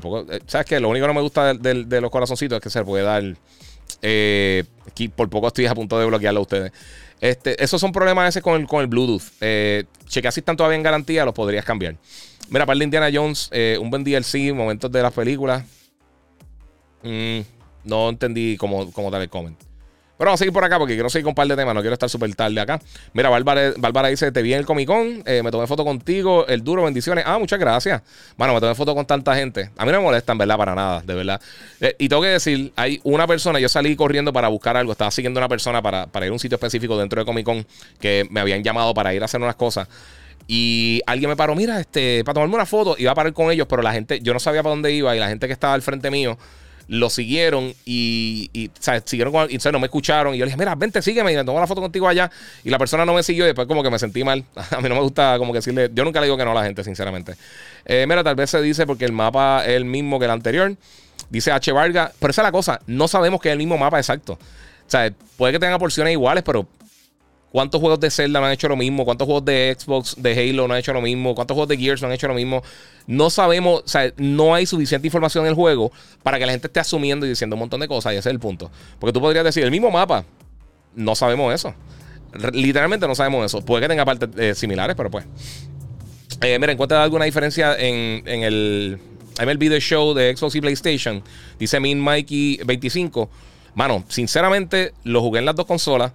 Poco, 0.00 0.26
¿Sabes 0.48 0.66
qué? 0.66 0.80
Lo 0.80 0.88
único 0.88 1.04
que 1.04 1.08
no 1.08 1.14
me 1.14 1.22
gusta 1.22 1.54
de, 1.54 2.00
los 2.00 2.10
corazoncitos 2.10 2.56
es 2.56 2.62
que 2.64 2.70
se 2.70 2.82
puede 2.82 3.04
dar. 3.04 3.22
aquí 4.88 5.06
por 5.06 5.30
poco 5.30 5.46
estoy 5.46 5.66
a 5.66 5.74
punto 5.76 6.00
de 6.00 6.06
bloquearlo 6.06 6.40
a 6.40 6.42
ustedes. 6.42 6.72
Este, 7.24 7.64
esos 7.64 7.80
son 7.80 7.90
problemas 7.90 8.28
ese 8.28 8.42
con 8.42 8.60
el, 8.60 8.66
con 8.66 8.82
el 8.82 8.86
Bluetooth. 8.86 9.22
chequea 10.06 10.30
si 10.30 10.40
están 10.40 10.58
todavía 10.58 10.76
en 10.76 10.82
garantía, 10.82 11.24
los 11.24 11.32
podrías 11.32 11.64
cambiar. 11.64 11.96
Mira, 12.50 12.66
para 12.66 12.74
el 12.74 12.80
de 12.80 12.84
Indiana 12.84 13.10
Jones, 13.10 13.50
un 13.80 13.88
buen 13.88 14.04
DLC, 14.04 14.52
momentos 14.52 14.92
de 14.92 15.00
las 15.02 15.10
películas. 15.14 15.64
Mm, 17.02 17.40
no 17.84 18.10
entendí 18.10 18.58
cómo, 18.58 18.92
cómo 18.92 19.10
dar 19.10 19.22
el 19.22 19.30
comment. 19.30 19.58
Pero 20.24 20.30
vamos 20.30 20.40
a 20.40 20.44
seguir 20.44 20.54
por 20.54 20.64
acá 20.64 20.78
porque 20.78 20.94
quiero 20.94 21.10
seguir 21.10 21.24
con 21.24 21.32
un 21.32 21.34
par 21.34 21.46
de 21.46 21.54
temas. 21.54 21.74
No 21.74 21.82
quiero 21.82 21.92
estar 21.92 22.08
súper 22.08 22.34
tarde 22.34 22.58
acá. 22.58 22.80
Mira, 23.12 23.28
Bárbara, 23.28 24.08
dice: 24.08 24.32
Te 24.32 24.40
vi 24.40 24.54
en 24.54 24.60
el 24.60 24.64
Comic 24.64 24.86
Con. 24.86 25.22
Eh, 25.26 25.42
me 25.44 25.50
tomé 25.50 25.66
foto 25.66 25.84
contigo. 25.84 26.46
El 26.46 26.64
duro, 26.64 26.82
bendiciones. 26.84 27.24
Ah, 27.26 27.38
muchas 27.38 27.58
gracias. 27.58 28.00
Bueno, 28.38 28.54
me 28.54 28.60
tomé 28.60 28.74
foto 28.74 28.94
con 28.94 29.04
tanta 29.04 29.36
gente. 29.36 29.68
A 29.76 29.84
mí 29.84 29.92
no 29.92 29.98
me 29.98 30.04
molesta, 30.04 30.32
en 30.32 30.38
verdad, 30.38 30.56
para 30.56 30.74
nada, 30.74 31.02
de 31.04 31.14
verdad. 31.14 31.38
Eh, 31.78 31.94
y 31.98 32.08
tengo 32.08 32.22
que 32.22 32.28
decir: 32.28 32.72
hay 32.74 33.02
una 33.04 33.26
persona. 33.26 33.60
Yo 33.60 33.68
salí 33.68 33.94
corriendo 33.96 34.32
para 34.32 34.48
buscar 34.48 34.78
algo. 34.78 34.92
Estaba 34.92 35.10
siguiendo 35.10 35.40
una 35.40 35.48
persona 35.50 35.82
para, 35.82 36.06
para 36.06 36.24
ir 36.24 36.30
a 36.30 36.32
un 36.32 36.38
sitio 36.38 36.56
específico 36.56 36.96
dentro 36.96 37.20
de 37.20 37.26
Comic 37.26 37.44
Con 37.44 37.66
que 38.00 38.26
me 38.30 38.40
habían 38.40 38.64
llamado 38.64 38.94
para 38.94 39.12
ir 39.12 39.20
a 39.20 39.26
hacer 39.26 39.42
unas 39.42 39.56
cosas. 39.56 39.88
Y 40.46 41.02
alguien 41.06 41.28
me 41.28 41.36
paró, 41.36 41.54
mira, 41.54 41.78
este, 41.80 42.24
para 42.24 42.32
tomarme 42.32 42.54
una 42.54 42.64
foto, 42.64 42.96
iba 42.96 43.12
a 43.12 43.14
parar 43.14 43.34
con 43.34 43.50
ellos, 43.50 43.66
pero 43.68 43.82
la 43.82 43.92
gente, 43.92 44.20
yo 44.20 44.32
no 44.32 44.40
sabía 44.40 44.62
para 44.62 44.74
dónde 44.74 44.90
iba 44.90 45.14
y 45.14 45.18
la 45.18 45.28
gente 45.28 45.46
que 45.46 45.52
estaba 45.52 45.74
al 45.74 45.82
frente 45.82 46.10
mío 46.10 46.38
lo 46.88 47.10
siguieron 47.10 47.74
y, 47.84 48.50
y 48.52 48.70
siguieron 49.04 49.32
con, 49.32 49.50
y, 49.50 49.58
no 49.72 49.78
me 49.78 49.86
escucharon. 49.86 50.34
Y 50.34 50.38
yo 50.38 50.44
le 50.44 50.50
dije, 50.50 50.58
mira, 50.58 50.74
vente, 50.74 51.00
sígueme 51.02 51.32
y 51.32 51.36
me 51.36 51.44
tomo 51.44 51.60
la 51.60 51.66
foto 51.66 51.80
contigo 51.80 52.08
allá. 52.08 52.30
Y 52.62 52.70
la 52.70 52.78
persona 52.78 53.04
no 53.04 53.14
me 53.14 53.22
siguió 53.22 53.44
y 53.44 53.48
después 53.48 53.66
como 53.66 53.82
que 53.82 53.90
me 53.90 53.98
sentí 53.98 54.24
mal. 54.24 54.44
A 54.70 54.80
mí 54.80 54.88
no 54.88 54.94
me 54.94 55.00
gusta 55.00 55.38
como 55.38 55.52
que 55.52 55.58
decirle, 55.58 55.90
yo 55.92 56.04
nunca 56.04 56.20
le 56.20 56.26
digo 56.26 56.36
que 56.36 56.44
no 56.44 56.52
a 56.52 56.54
la 56.54 56.64
gente, 56.64 56.84
sinceramente. 56.84 57.34
Eh, 57.84 58.06
mira, 58.08 58.22
tal 58.22 58.34
vez 58.34 58.50
se 58.50 58.60
dice 58.60 58.86
porque 58.86 59.04
el 59.04 59.12
mapa 59.12 59.64
es 59.64 59.72
el 59.72 59.84
mismo 59.84 60.18
que 60.18 60.26
el 60.26 60.30
anterior. 60.30 60.74
Dice 61.30 61.52
H. 61.52 61.72
Vargas, 61.72 62.12
pero 62.18 62.30
esa 62.30 62.42
es 62.42 62.46
la 62.46 62.52
cosa, 62.52 62.80
no 62.86 63.08
sabemos 63.08 63.40
que 63.40 63.48
es 63.48 63.52
el 63.52 63.58
mismo 63.58 63.78
mapa 63.78 63.98
exacto. 63.98 64.34
O 64.34 64.90
sea, 64.90 65.10
puede 65.36 65.54
que 65.54 65.58
tenga 65.58 65.78
porciones 65.78 66.12
iguales, 66.12 66.44
pero 66.44 66.66
¿Cuántos 67.54 67.80
juegos 67.80 68.00
de 68.00 68.10
Zelda 68.10 68.40
no 68.40 68.46
han 68.46 68.52
hecho 68.52 68.68
lo 68.68 68.74
mismo? 68.74 69.04
¿Cuántos 69.04 69.26
juegos 69.26 69.44
de 69.44 69.76
Xbox, 69.78 70.16
de 70.18 70.32
Halo 70.32 70.66
no 70.66 70.74
han 70.74 70.80
hecho 70.80 70.92
lo 70.92 71.00
mismo? 71.00 71.36
¿Cuántos 71.36 71.54
juegos 71.54 71.68
de 71.68 71.76
Gears 71.76 72.02
no 72.02 72.08
han 72.08 72.14
hecho 72.14 72.26
lo 72.26 72.34
mismo? 72.34 72.64
No 73.06 73.30
sabemos, 73.30 73.82
o 73.84 73.86
sea, 73.86 74.12
no 74.16 74.56
hay 74.56 74.66
suficiente 74.66 75.06
información 75.06 75.44
en 75.44 75.50
el 75.50 75.54
juego 75.54 75.92
para 76.24 76.40
que 76.40 76.46
la 76.46 76.50
gente 76.50 76.66
esté 76.66 76.80
asumiendo 76.80 77.26
y 77.26 77.28
diciendo 77.28 77.54
un 77.54 77.60
montón 77.60 77.78
de 77.78 77.86
cosas, 77.86 78.12
y 78.12 78.16
ese 78.16 78.28
es 78.28 78.32
el 78.32 78.40
punto. 78.40 78.72
Porque 78.98 79.12
tú 79.12 79.20
podrías 79.20 79.44
decir, 79.44 79.62
el 79.62 79.70
mismo 79.70 79.88
mapa, 79.92 80.24
no 80.96 81.14
sabemos 81.14 81.54
eso. 81.54 81.72
Literalmente 82.52 83.06
no 83.06 83.14
sabemos 83.14 83.46
eso. 83.46 83.64
Puede 83.64 83.82
que 83.82 83.88
tenga 83.88 84.04
partes 84.04 84.30
eh, 84.36 84.56
similares, 84.56 84.96
pero 84.96 85.08
pues. 85.08 85.24
Eh, 86.40 86.58
mira, 86.58 86.72
¿encuentras 86.72 87.04
alguna 87.04 87.24
diferencia 87.24 87.76
en, 87.78 88.26
en 88.26 88.42
el 88.42 88.98
el 89.38 89.58
Video 89.58 89.78
Show 89.78 90.12
de 90.12 90.36
Xbox 90.36 90.56
y 90.56 90.60
PlayStation? 90.60 91.22
Dice 91.56 91.78
Min 91.78 92.00
Mikey 92.00 92.62
25. 92.66 93.30
Mano, 93.76 94.02
sinceramente, 94.08 94.92
lo 95.04 95.20
jugué 95.20 95.38
en 95.38 95.44
las 95.44 95.54
dos 95.54 95.66
consolas. 95.66 96.10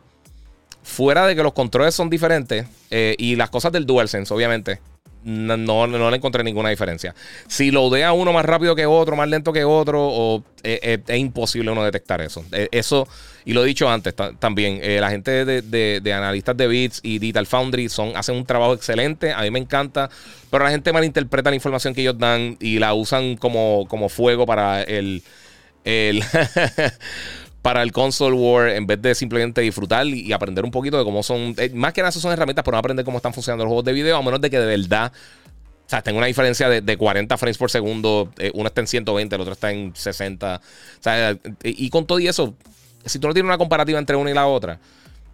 Fuera 0.89 1.28
de 1.28 1.36
que 1.36 1.43
los 1.43 1.54
controles 1.54 1.93
son 1.93 2.10
diferentes 2.10 2.65
eh, 2.89 3.15
y 3.19 3.36
las 3.36 3.52
cosas 3.52 3.71
del 3.71 3.86
DualSense, 3.86 4.34
obviamente 4.34 4.80
no, 5.23 5.56
no, 5.86 6.10
le 6.10 6.17
encontré 6.17 6.43
ninguna 6.43 6.69
diferencia. 6.69 7.13
Si 7.47 7.69
lo 7.69 7.93
a 7.93 8.12
uno 8.12 8.34
más 8.34 8.43
rápido 8.43 8.75
que 8.75 8.88
otro, 8.88 9.15
más 9.15 9.30
lento 9.30 9.54
que 9.54 9.63
otro, 9.63 10.02
o, 10.02 10.43
eh, 10.63 10.80
eh, 10.82 10.97
es 11.06 11.19
imposible 11.19 11.69
uno 11.69 11.84
detectar 11.84 12.21
eso. 12.21 12.43
Eso, 12.71 13.08
y 13.45 13.54
lo 13.54 13.63
he 13.63 13.67
dicho 13.67 13.88
antes 13.88 14.15
también, 14.39 14.82
la 14.99 15.12
gente 15.12 15.45
de, 15.45 16.13
analistas 16.13 16.58
de 16.58 16.67
bits 16.67 17.02
y 17.04 17.19
Digital 17.19 17.45
Foundry 17.45 17.88
son, 17.88 18.17
hacen 18.17 18.36
un 18.36 18.45
trabajo 18.45 18.73
excelente, 18.73 19.32
a 19.32 19.41
mí 19.41 19.52
me 19.52 19.60
encanta, 19.60 20.10
pero 20.49 20.63
la 20.63 20.71
gente 20.71 20.91
malinterpreta 20.91 21.52
la 21.52 21.56
información 21.56 21.93
que 21.93 22.02
ellos 22.02 22.17
dan 22.17 22.58
y 22.60 22.80
la 22.80 22.95
usan 22.95 23.36
como, 23.36 23.86
como 23.88 24.10
fuego 24.10 24.47
para 24.47 24.82
el... 24.82 25.21
el 25.84 26.23
para 27.62 27.84
el 27.84 27.91
console 27.91 28.36
war 28.36 28.69
en 28.69 28.88
vez 28.88 29.02
de 29.02 29.13
simplemente 29.15 29.62
disfrutar 29.62 30.06
y, 30.08 30.32
aprender 30.32 30.63
un 30.63 30.72
poquito 30.72 30.98
de 30.98 31.04
cómo 31.04 31.24
son. 31.24 31.54
Eh, 31.58 31.72
más 31.74 31.93
que 31.93 32.02
nada, 32.02 32.12
son 32.12 32.32
herramientas 32.32 32.63
para 32.63 32.76
no 32.76 32.80
aprender 32.80 33.06
cómo 33.06 33.17
están 33.17 33.34
funcionando 33.34 33.65
los 33.65 33.69
juegos 33.69 33.86
de 33.86 33.93
video, 33.93 34.17
a 34.17 34.22
menos 34.22 34.41
de 34.41 34.50
que 34.50 34.60
de 34.60 34.78
verdad. 34.78 35.12
O 35.86 35.89
sea, 35.89 36.04
tenga 36.04 36.19
una 36.19 36.28
diferencia 36.28 36.69
de, 36.69 36.98
40 36.98 37.36
frames 37.38 37.58
por 37.58 37.72
segundo. 37.72 38.32
Eh, 38.38 38.52
uno 38.54 38.67
está 38.67 38.82
en 38.82 38.88
120, 38.88 39.36
el 39.36 39.41
otro 39.41 39.54
está 39.54 39.72
en 39.72 39.95
60. 39.95 40.56
O 40.56 41.04
sea, 41.04 41.36
y 41.63 41.89
con 41.89 42.06
todo 42.06 42.19
y 42.19 42.28
eso, 42.28 42.54
si 43.06 43.17
tú 43.17 43.28
no 43.28 43.34
tienes 43.34 43.48
una 43.48 43.58
comparativa 43.58 43.98
entre 43.98 44.15
una 44.15 44.30
y 44.30 44.36
la 44.36 44.45
otra, 44.45 44.80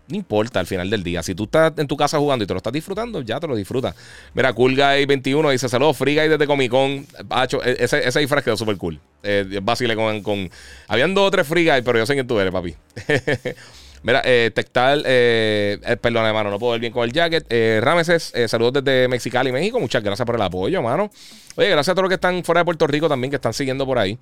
no 0.08 0.16
importa 0.16 0.60
al 0.60 0.68
final 0.68 0.90
del 0.90 1.04
día. 1.04 1.24
Si 1.24 1.36
tú 1.36 1.46
estás 1.46 1.74
en 1.78 1.88
tu 1.88 1.98
casa 1.98 2.18
jugando 2.18 2.44
y 2.44 2.48
te 2.48 2.54
lo 2.54 2.58
estás 2.58 2.74
disfrutando, 2.74 3.22
ya 3.22 3.40
te 3.40 3.48
lo 3.48 3.56
disfrutas. 3.56 3.96
Mira, 4.34 4.54
Cool 4.54 4.76
Guy 4.76 5.06
21 5.06 5.50
dice: 5.50 5.70
Saludos, 5.70 5.98
Free 5.98 6.16
Guy 6.16 6.28
desde 6.30 6.46
Comic 6.48 6.72
Con. 6.72 6.90
E, 6.90 7.78
ese, 7.80 8.08
ese 8.08 8.20
disfraz 8.20 8.44
quedó 8.44 8.58
súper 8.58 8.78
cool. 8.78 9.00
Eh, 9.24 9.62
con, 9.96 10.22
con. 10.22 10.50
Habían 10.88 11.14
dos 11.14 11.28
o 11.28 11.32
tres 11.32 11.48
Free 11.48 11.70
Guy, 11.70 11.82
pero 11.82 12.00
yo 12.00 12.06
sé 12.06 12.14
quién 12.14 12.28
tú 12.28 12.40
eres, 12.40 12.54
papi. 12.54 12.76
Mira, 14.06 14.22
eh, 14.24 14.52
Tectal, 14.54 15.02
eh, 15.04 15.80
eh, 15.84 15.98
perdón, 15.98 16.28
hermano, 16.28 16.52
no 16.52 16.60
puedo 16.60 16.74
ver 16.74 16.80
bien 16.80 16.94
con 16.94 17.04
el 17.04 17.12
jacket. 17.12 17.44
Eh, 17.50 17.80
Rameses, 17.82 18.32
eh, 18.36 18.48
saludos 18.48 18.84
desde 18.84 19.08
Mexicali, 19.08 19.52
México. 19.52 19.80
Muchas 19.80 20.04
gracias 20.04 20.24
por 20.28 20.36
el 20.36 20.44
apoyo, 20.44 20.78
hermano. 20.78 21.10
Oye, 21.56 21.70
gracias 21.72 21.90
a 21.90 21.96
todos 21.96 22.04
los 22.04 22.10
que 22.10 22.16
están 22.16 22.44
fuera 22.44 22.62
de 22.62 22.66
Puerto 22.66 22.86
Rico 22.86 23.10
también, 23.10 23.32
que 23.32 23.38
están 23.38 23.56
siguiendo 23.56 23.84
por 23.84 23.98
ahí. 23.98 24.20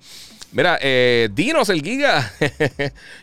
Mira, 0.52 0.78
Dinos, 1.32 1.68
el 1.68 1.82
Giga. 1.82 2.32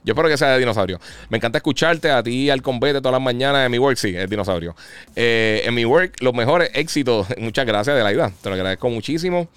Yo 0.04 0.14
espero 0.14 0.30
que 0.30 0.38
sea 0.38 0.50
de 0.50 0.60
dinosaurio. 0.60 1.00
Me 1.30 1.38
encanta 1.38 1.58
escucharte 1.58 2.12
a 2.12 2.22
ti 2.22 2.52
al 2.52 2.62
combate 2.62 3.02
todas 3.02 3.14
las 3.14 3.22
mañanas 3.22 3.66
en 3.66 3.72
mi 3.72 3.80
work. 3.80 3.98
Sí, 3.98 4.16
es 4.16 4.30
dinosaurio. 4.30 4.76
en 5.16 5.74
mi 5.74 5.84
work, 5.84 6.22
los 6.22 6.36
mejores 6.36 6.70
éxitos. 6.76 7.26
Muchas 7.40 7.66
gracias 7.66 7.96
de 7.96 8.04
la 8.04 8.14
idea. 8.14 8.32
Te 8.40 8.50
lo 8.50 8.54
agradezco 8.54 8.88
muchísimo. 8.88 9.48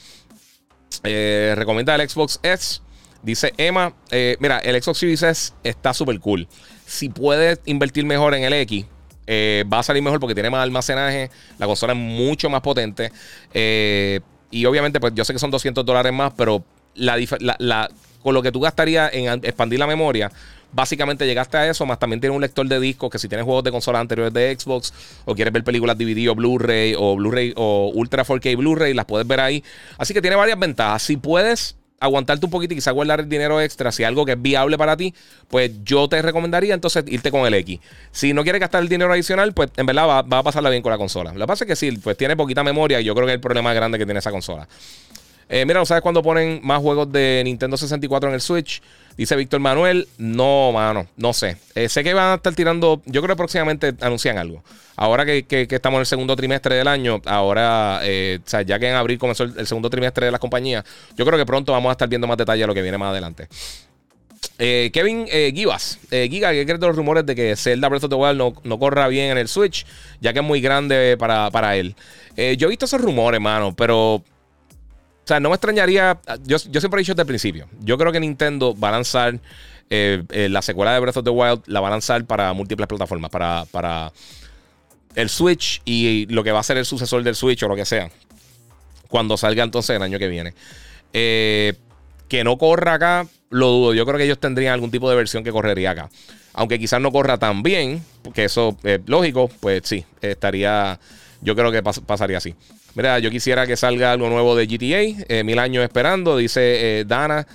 recomienda 1.02 1.96
el 1.96 2.08
Xbox 2.08 2.40
S. 2.42 2.80
Dice 3.22 3.52
Emma, 3.58 3.92
mira, 4.38 4.58
el 4.60 4.82
Xbox 4.82 4.98
Series 5.00 5.22
S 5.22 5.52
está 5.62 5.92
súper 5.92 6.18
cool 6.20 6.48
si 6.86 7.08
puedes 7.08 7.60
invertir 7.64 8.04
mejor 8.04 8.34
en 8.34 8.44
el 8.44 8.52
X, 8.52 8.86
eh, 9.26 9.64
va 9.72 9.78
a 9.78 9.82
salir 9.82 10.02
mejor 10.02 10.20
porque 10.20 10.34
tiene 10.34 10.50
más 10.50 10.62
almacenaje, 10.62 11.30
la 11.58 11.66
consola 11.66 11.92
es 11.92 11.98
mucho 11.98 12.50
más 12.50 12.60
potente. 12.60 13.10
Eh, 13.52 14.20
y 14.50 14.64
obviamente, 14.66 15.00
pues 15.00 15.14
yo 15.14 15.24
sé 15.24 15.32
que 15.32 15.38
son 15.38 15.50
200 15.50 15.84
dólares 15.84 16.12
más, 16.12 16.32
pero 16.36 16.64
la, 16.94 17.88
con 18.22 18.34
lo 18.34 18.42
que 18.42 18.52
tú 18.52 18.60
gastarías 18.60 19.12
en 19.12 19.44
expandir 19.44 19.78
la 19.78 19.86
memoria, 19.86 20.30
básicamente 20.72 21.26
llegaste 21.26 21.56
a 21.56 21.68
eso, 21.68 21.86
más 21.86 21.98
también 21.98 22.20
tiene 22.20 22.34
un 22.34 22.42
lector 22.42 22.66
de 22.66 22.78
discos 22.80 23.10
que 23.10 23.18
si 23.18 23.28
tienes 23.28 23.44
juegos 23.44 23.64
de 23.64 23.70
consolas 23.70 24.00
anteriores 24.00 24.32
de 24.32 24.56
Xbox 24.58 24.92
o 25.24 25.34
quieres 25.34 25.52
ver 25.52 25.64
películas 25.64 25.96
DVD 25.96 26.28
o 26.30 26.34
Blu-ray 26.34 26.94
o 26.96 27.16
Blu-ray 27.16 27.52
o 27.56 27.90
Ultra 27.94 28.24
4K 28.24 28.56
Blu-ray, 28.56 28.94
las 28.94 29.06
puedes 29.06 29.26
ver 29.26 29.40
ahí. 29.40 29.64
Así 29.98 30.14
que 30.14 30.20
tiene 30.20 30.36
varias 30.36 30.58
ventajas. 30.58 31.02
Si 31.02 31.16
puedes 31.16 31.76
aguantarte 32.04 32.46
un 32.46 32.50
poquito 32.50 32.74
y 32.74 32.76
quizá 32.76 32.90
guardar 32.90 33.20
el 33.20 33.28
dinero 33.28 33.60
extra, 33.60 33.92
si 33.92 34.04
algo 34.04 34.24
que 34.24 34.32
es 34.32 34.42
viable 34.42 34.78
para 34.78 34.96
ti, 34.96 35.14
pues 35.48 35.70
yo 35.84 36.08
te 36.08 36.20
recomendaría 36.22 36.74
entonces 36.74 37.04
irte 37.08 37.30
con 37.30 37.46
el 37.46 37.54
X. 37.54 37.80
Si 38.12 38.32
no 38.32 38.42
quieres 38.42 38.60
gastar 38.60 38.82
el 38.82 38.88
dinero 38.88 39.12
adicional, 39.12 39.52
pues 39.52 39.70
en 39.76 39.86
verdad 39.86 40.24
va, 40.30 40.38
a 40.38 40.42
pasarla 40.42 40.70
bien 40.70 40.82
con 40.82 40.90
la 40.90 40.98
consola. 40.98 41.32
Lo 41.32 41.40
que 41.40 41.46
pasa 41.46 41.64
es 41.64 41.68
que 41.68 41.76
sí, 41.76 41.92
pues 41.92 42.16
tiene 42.16 42.36
poquita 42.36 42.62
memoria 42.62 43.00
y 43.00 43.04
yo 43.04 43.14
creo 43.14 43.26
que 43.26 43.32
es 43.32 43.36
el 43.36 43.40
problema 43.40 43.72
grande 43.74 43.98
que 43.98 44.04
tiene 44.04 44.18
esa 44.20 44.30
consola. 44.30 44.68
Eh, 45.48 45.64
mira, 45.66 45.80
¿no 45.80 45.86
sabes 45.86 46.02
cuándo 46.02 46.22
ponen 46.22 46.60
más 46.62 46.80
juegos 46.80 47.10
de 47.12 47.42
Nintendo 47.44 47.76
64 47.76 48.28
en 48.28 48.34
el 48.34 48.40
Switch? 48.40 48.82
Dice 49.16 49.36
Víctor 49.36 49.60
Manuel. 49.60 50.08
No, 50.18 50.72
mano, 50.72 51.06
no 51.16 51.32
sé. 51.32 51.56
Eh, 51.74 51.88
sé 51.88 52.02
que 52.02 52.14
van 52.14 52.32
a 52.32 52.34
estar 52.34 52.54
tirando. 52.54 53.02
Yo 53.06 53.22
creo 53.22 53.34
que 53.34 53.38
próximamente 53.38 53.94
anuncian 54.00 54.38
algo. 54.38 54.62
Ahora 54.96 55.24
que, 55.24 55.44
estamos 55.48 55.98
en 55.98 56.00
el 56.00 56.06
segundo 56.06 56.36
trimestre 56.36 56.76
del 56.76 56.86
año, 56.86 57.20
ahora, 57.26 58.00
eh, 58.02 58.38
o 58.44 58.48
sea, 58.48 58.62
ya 58.62 58.78
que 58.78 58.88
en 58.88 58.94
abril 58.94 59.18
comenzó 59.18 59.44
el, 59.44 59.66
segundo 59.66 59.90
trimestre 59.90 60.26
de 60.26 60.32
las 60.32 60.40
compañías, 60.40 60.84
yo 61.16 61.26
creo 61.26 61.36
que 61.36 61.44
pronto 61.44 61.72
vamos 61.72 61.90
a 61.90 61.92
estar 61.92 62.08
viendo 62.08 62.28
más 62.28 62.36
detalle 62.36 62.60
de 62.60 62.66
lo 62.68 62.74
que 62.74 62.82
viene 62.82 62.96
más 62.96 63.10
adelante. 63.10 63.48
Kevin 64.56 65.26
Givas, 65.26 65.98
Giga, 66.10 66.52
¿qué 66.52 66.64
crees 66.64 66.78
de 66.78 66.86
los 66.86 66.94
rumores 66.94 67.26
de 67.26 67.34
que 67.34 67.56
Zelda 67.56 67.88
Breath 67.88 68.04
of 68.04 68.10
the 68.10 68.14
Wild 68.14 68.38
no, 68.38 68.54
no, 68.62 68.78
corra 68.78 69.08
bien 69.08 69.32
en 69.32 69.38
el 69.38 69.48
Switch, 69.48 69.84
ya 70.20 70.32
que 70.32 70.38
es 70.38 70.44
muy 70.44 70.60
grande 70.60 71.16
para, 71.18 71.50
para 71.50 71.76
él? 71.76 71.96
yo 72.36 72.68
he 72.68 72.70
visto 72.70 72.84
esos 72.84 73.00
rumores, 73.00 73.40
mano, 73.40 73.74
pero 73.74 74.22
o 75.24 75.26
sea, 75.26 75.40
no 75.40 75.48
me 75.48 75.54
extrañaría. 75.54 76.20
Yo, 76.44 76.58
siempre 76.58 76.98
he 76.98 77.02
dicho 77.02 77.12
desde 77.12 77.22
el 77.22 77.26
principio. 77.26 77.66
Yo 77.80 77.96
creo 77.96 78.12
que 78.12 78.20
Nintendo 78.20 78.78
va 78.78 78.90
a 78.90 78.92
lanzar 78.92 79.40
eh, 79.88 80.22
eh, 80.28 80.48
la 80.50 80.60
secuela 80.60 80.92
de 80.92 81.00
Breath 81.00 81.16
of 81.16 81.24
the 81.24 81.30
Wild, 81.30 81.62
la 81.64 81.80
va 81.80 81.88
a 81.88 81.92
lanzar 81.92 82.26
para 82.26 82.52
múltiples 82.52 82.86
plataformas. 82.86 83.30
Para, 83.30 83.64
para 83.70 84.12
el 85.14 85.30
Switch 85.30 85.80
y 85.86 86.26
lo 86.26 86.44
que 86.44 86.52
va 86.52 86.60
a 86.60 86.62
ser 86.62 86.76
el 86.76 86.84
sucesor 86.84 87.22
del 87.22 87.34
Switch 87.34 87.62
o 87.62 87.68
lo 87.68 87.74
que 87.74 87.86
sea. 87.86 88.10
Cuando 89.08 89.38
salga 89.38 89.64
entonces 89.64 89.96
el 89.96 90.02
año 90.02 90.18
que 90.18 90.28
viene. 90.28 90.52
Eh, 91.14 91.72
que 92.28 92.44
no 92.44 92.58
corra 92.58 92.94
acá, 92.94 93.26
lo 93.48 93.68
dudo. 93.68 93.94
Yo 93.94 94.04
creo 94.04 94.18
que 94.18 94.24
ellos 94.24 94.38
tendrían 94.38 94.74
algún 94.74 94.90
tipo 94.90 95.08
de 95.08 95.16
versión 95.16 95.42
que 95.42 95.52
correría 95.52 95.92
acá. 95.92 96.10
Aunque 96.52 96.78
quizás 96.78 97.00
no 97.00 97.10
corra 97.10 97.38
tan 97.38 97.62
bien, 97.62 98.04
porque 98.22 98.44
eso 98.44 98.76
es 98.82 99.00
lógico, 99.06 99.48
pues 99.60 99.82
sí, 99.84 100.04
estaría. 100.20 101.00
Yo 101.40 101.56
creo 101.56 101.72
que 101.72 101.82
pasaría 101.82 102.38
así. 102.38 102.54
Mira, 102.94 103.18
yo 103.18 103.30
quisiera 103.30 103.66
que 103.66 103.76
salga 103.76 104.12
algo 104.12 104.28
nuevo 104.28 104.54
de 104.54 104.66
GTA. 104.66 105.24
Eh, 105.28 105.44
mil 105.44 105.58
años 105.58 105.82
esperando, 105.84 106.36
dice 106.36 107.00
eh, 107.00 107.04
Dana. 107.04 107.46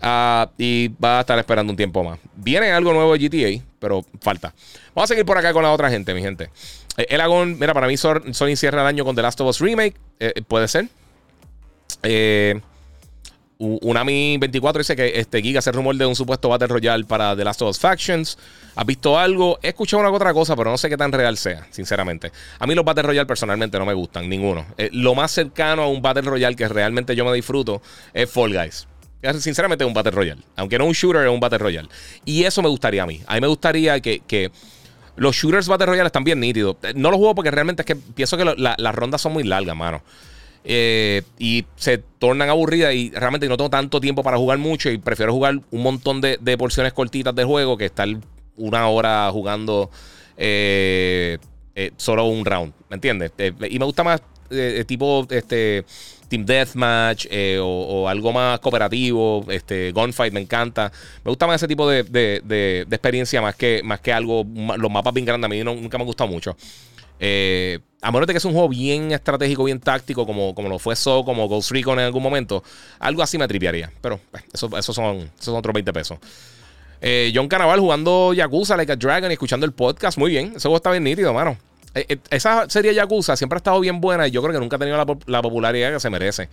Ah, 0.00 0.50
y 0.58 0.88
va 1.02 1.18
a 1.18 1.20
estar 1.20 1.38
esperando 1.38 1.72
un 1.72 1.76
tiempo 1.76 2.04
más. 2.04 2.18
Viene 2.36 2.70
algo 2.70 2.92
nuevo 2.92 3.16
de 3.16 3.28
GTA, 3.28 3.64
pero 3.78 4.04
falta. 4.20 4.54
Vamos 4.94 5.10
a 5.10 5.14
seguir 5.14 5.24
por 5.24 5.38
acá 5.38 5.52
con 5.52 5.62
la 5.62 5.72
otra 5.72 5.90
gente, 5.90 6.14
mi 6.14 6.20
gente. 6.20 6.50
Eh, 6.96 7.06
el 7.10 7.20
Agon, 7.20 7.58
mira, 7.58 7.74
para 7.74 7.86
mí 7.86 7.96
Sony 7.96 8.56
cierra 8.56 8.82
el 8.82 8.86
año 8.86 9.04
con 9.04 9.16
The 9.16 9.22
Last 9.22 9.40
of 9.40 9.48
Us 9.48 9.60
Remake. 9.60 9.96
puede 10.46 10.68
ser. 10.68 10.88
Eh. 12.02 12.60
Unami24 13.58 14.78
dice 14.78 14.96
que 14.96 15.18
este 15.18 15.40
Giga 15.40 15.60
hace 15.60 15.72
rumor 15.72 15.96
de 15.96 16.04
un 16.04 16.14
supuesto 16.14 16.48
Battle 16.48 16.68
Royale 16.68 17.04
para 17.04 17.34
The 17.34 17.44
Last 17.44 17.62
of 17.62 17.70
Us 17.70 17.78
Factions. 17.78 18.36
¿Has 18.74 18.84
visto 18.84 19.18
algo? 19.18 19.58
He 19.62 19.68
escuchado 19.68 20.02
una 20.02 20.10
otra 20.10 20.34
cosa, 20.34 20.54
pero 20.54 20.70
no 20.70 20.76
sé 20.76 20.90
qué 20.90 20.96
tan 20.96 21.10
real 21.10 21.38
sea, 21.38 21.66
sinceramente. 21.70 22.32
A 22.58 22.66
mí 22.66 22.74
los 22.74 22.84
Battle 22.84 23.04
Royale 23.04 23.26
personalmente 23.26 23.78
no 23.78 23.86
me 23.86 23.94
gustan, 23.94 24.28
ninguno. 24.28 24.66
Eh, 24.76 24.90
lo 24.92 25.14
más 25.14 25.30
cercano 25.30 25.82
a 25.82 25.88
un 25.88 26.02
Battle 26.02 26.22
Royale 26.22 26.54
que 26.54 26.68
realmente 26.68 27.16
yo 27.16 27.24
me 27.24 27.32
disfruto 27.32 27.80
es 28.12 28.30
Fall 28.30 28.52
Guys. 28.52 28.86
Sinceramente 29.40 29.84
es 29.84 29.88
un 29.88 29.94
Battle 29.94 30.12
Royale. 30.12 30.42
Aunque 30.56 30.78
no 30.78 30.84
un 30.84 30.92
shooter, 30.92 31.22
es 31.22 31.30
un 31.30 31.40
Battle 31.40 31.58
Royale. 31.58 31.88
Y 32.26 32.44
eso 32.44 32.60
me 32.62 32.68
gustaría 32.68 33.02
a 33.02 33.06
mí. 33.06 33.22
A 33.26 33.34
mí 33.34 33.40
me 33.40 33.46
gustaría 33.46 33.98
que, 34.00 34.52
los 35.16 35.34
shooters 35.34 35.66
Battle 35.66 35.86
Royale 35.86 36.08
están 36.08 36.24
bien 36.24 36.40
nítidos. 36.40 36.76
Eh, 36.82 36.92
no 36.94 37.10
los 37.10 37.16
juego 37.16 37.34
porque 37.34 37.50
realmente 37.50 37.82
es 37.82 37.86
que 37.86 37.96
pienso 37.96 38.36
que 38.36 38.44
las 38.44 38.94
rondas 38.94 39.22
son 39.22 39.32
muy 39.32 39.44
largas, 39.44 39.74
mano. 39.74 40.02
Eh, 40.68 41.22
y 41.38 41.64
se 41.76 41.98
tornan 41.98 42.50
aburridas 42.50 42.92
y 42.92 43.10
realmente 43.10 43.48
no 43.48 43.56
tengo 43.56 43.70
tanto 43.70 44.00
tiempo 44.00 44.24
para 44.24 44.36
jugar 44.36 44.58
mucho 44.58 44.90
y 44.90 44.98
prefiero 44.98 45.32
jugar 45.32 45.60
un 45.70 45.82
montón 45.82 46.20
de, 46.20 46.38
porciones 46.58 46.92
cortitas 46.92 47.32
de 47.36 47.44
juego 47.44 47.76
que 47.76 47.84
estar 47.84 48.08
una 48.56 48.88
hora 48.88 49.30
jugando 49.30 49.92
eh, 50.36 51.38
eh, 51.76 51.92
solo 51.96 52.24
un 52.24 52.44
round, 52.44 52.72
¿me 52.90 52.96
entiendes? 52.96 53.30
y 53.38 53.78
me 53.78 53.84
gusta 53.84 54.02
más 54.02 54.20
tipo 54.88 55.24
este 55.30 55.84
Team 56.28 56.44
Deathmatch 56.44 57.28
o, 57.60 58.08
algo 58.08 58.32
más 58.32 58.58
cooperativo, 58.58 59.46
este 59.48 59.92
Gunfight 59.92 60.32
me 60.32 60.40
encanta. 60.40 60.90
Me 61.24 61.30
gusta 61.30 61.46
más 61.46 61.56
ese 61.56 61.68
tipo 61.68 61.88
de, 61.88 62.84
experiencia 62.90 63.40
más 63.40 63.54
que, 63.54 63.82
más 63.84 64.00
que 64.00 64.12
algo, 64.12 64.44
los 64.78 64.90
mapas 64.90 65.14
bien 65.14 65.26
grandes 65.26 65.46
a 65.46 65.48
mí 65.48 65.62
nunca 65.62 65.96
me 65.96 66.02
ha 66.02 66.06
gustado 66.06 66.28
mucho. 66.28 66.56
Eh, 67.18 67.78
a 68.02 68.12
menos 68.12 68.26
de 68.26 68.34
que 68.34 68.40
sea 68.40 68.48
un 68.48 68.54
juego 68.54 68.68
bien 68.68 69.12
estratégico, 69.12 69.64
bien 69.64 69.80
táctico, 69.80 70.26
como, 70.26 70.54
como 70.54 70.68
lo 70.68 70.78
fue 70.78 70.96
So, 70.96 71.24
como 71.24 71.48
Ghost 71.48 71.70
Recon 71.70 71.98
en 71.98 72.06
algún 72.06 72.22
momento, 72.22 72.62
algo 72.98 73.22
así 73.22 73.38
me 73.38 73.48
tripearía. 73.48 73.90
Pero 74.00 74.20
eh, 74.34 74.40
eso, 74.52 74.68
son, 74.68 74.76
esos 74.82 74.94
son 75.40 75.56
otros 75.56 75.72
20 75.72 75.92
pesos. 75.92 76.18
Eh, 77.00 77.32
John 77.34 77.48
Canaval 77.48 77.80
jugando 77.80 78.32
Yakuza, 78.32 78.76
Like 78.76 78.92
a 78.92 78.96
Dragon 78.96 79.30
y 79.30 79.34
escuchando 79.34 79.66
el 79.66 79.72
podcast. 79.72 80.18
Muy 80.18 80.30
bien. 80.30 80.52
Ese 80.56 80.62
juego 80.62 80.76
está 80.76 80.90
bien 80.90 81.04
nítido, 81.04 81.32
mano. 81.32 81.56
Eh, 81.94 82.04
eh, 82.08 82.18
esa 82.30 82.68
serie 82.68 82.94
Yakuza 82.94 83.36
siempre 83.36 83.56
ha 83.56 83.58
estado 83.58 83.80
bien 83.80 84.00
buena 84.00 84.28
y 84.28 84.30
yo 84.30 84.42
creo 84.42 84.52
que 84.52 84.60
nunca 84.60 84.76
ha 84.76 84.78
tenido 84.78 84.96
la, 85.26 85.42
popularidad 85.42 85.92
que 85.92 86.00
se 86.00 86.10
merece. 86.10 86.48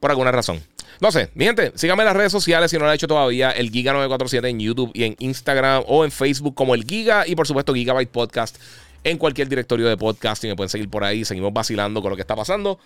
Por 0.00 0.10
alguna 0.10 0.32
razón. 0.32 0.60
No 1.00 1.10
sé, 1.10 1.30
mi 1.34 1.44
gente, 1.44 1.72
síganme 1.74 2.02
en 2.02 2.06
las 2.06 2.16
redes 2.16 2.32
sociales 2.32 2.70
si 2.70 2.76
no 2.76 2.84
lo 2.84 2.90
ha 2.90 2.94
hecho 2.94 3.08
todavía. 3.08 3.50
El 3.50 3.72
Giga947 3.72 4.48
en 4.48 4.60
YouTube 4.60 4.90
y 4.94 5.04
en 5.04 5.16
Instagram 5.18 5.84
o 5.86 6.04
en 6.04 6.10
Facebook 6.10 6.54
como 6.54 6.74
el 6.74 6.84
Giga 6.84 7.26
y 7.26 7.34
por 7.34 7.46
supuesto 7.46 7.72
Gigabyte 7.72 8.10
Podcast 8.10 8.56
en 9.04 9.18
cualquier 9.18 9.48
directorio 9.48 9.88
de 9.88 9.96
podcasting. 9.96 10.50
Me 10.50 10.56
pueden 10.56 10.70
seguir 10.70 10.88
por 10.88 11.04
ahí. 11.04 11.24
Seguimos 11.24 11.52
vacilando 11.52 12.02
con 12.02 12.10
lo 12.10 12.16
que 12.16 12.22
está 12.22 12.36
pasando. 12.36 12.78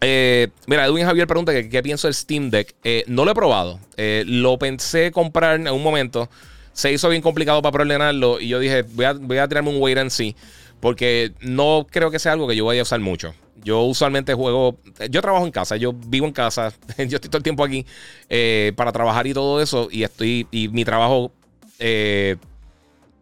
Eh, 0.00 0.48
mira, 0.66 0.84
Edwin 0.84 1.06
Javier 1.06 1.26
pregunta 1.26 1.52
qué 1.68 1.82
pienso 1.82 2.06
del 2.06 2.14
Steam 2.14 2.50
Deck. 2.50 2.74
Eh, 2.84 3.04
no 3.06 3.24
lo 3.24 3.32
he 3.32 3.34
probado. 3.34 3.80
Eh, 3.96 4.24
lo 4.26 4.58
pensé 4.58 5.10
comprar 5.10 5.60
en 5.60 5.68
un 5.68 5.82
momento. 5.82 6.28
Se 6.72 6.92
hizo 6.92 7.08
bien 7.08 7.22
complicado 7.22 7.62
para 7.62 7.72
preordenarlo. 7.72 8.40
Y 8.40 8.48
yo 8.48 8.58
dije, 8.58 8.82
voy 8.82 9.04
a, 9.04 9.12
voy 9.14 9.38
a 9.38 9.48
tirarme 9.48 9.70
un 9.70 9.80
wait 9.80 9.98
and 9.98 10.10
see. 10.10 10.36
Porque 10.80 11.32
no 11.40 11.86
creo 11.90 12.10
que 12.10 12.18
sea 12.18 12.32
algo 12.32 12.46
que 12.46 12.54
yo 12.54 12.66
vaya 12.66 12.80
a 12.80 12.82
usar 12.82 13.00
mucho. 13.00 13.34
Yo 13.64 13.82
usualmente 13.82 14.34
juego. 14.34 14.78
Yo 15.10 15.22
trabajo 15.22 15.46
en 15.46 15.50
casa, 15.50 15.76
yo 15.76 15.92
vivo 15.92 16.26
en 16.26 16.32
casa. 16.32 16.72
yo 16.98 17.16
estoy 17.16 17.30
todo 17.30 17.38
el 17.38 17.42
tiempo 17.42 17.64
aquí 17.64 17.86
para 18.76 18.92
trabajar 18.92 19.26
y 19.26 19.32
todo 19.32 19.62
eso. 19.62 19.88
Y 19.90 20.02
estoy. 20.02 20.46
Y 20.50 20.68
mi 20.68 20.84
trabajo 20.84 21.32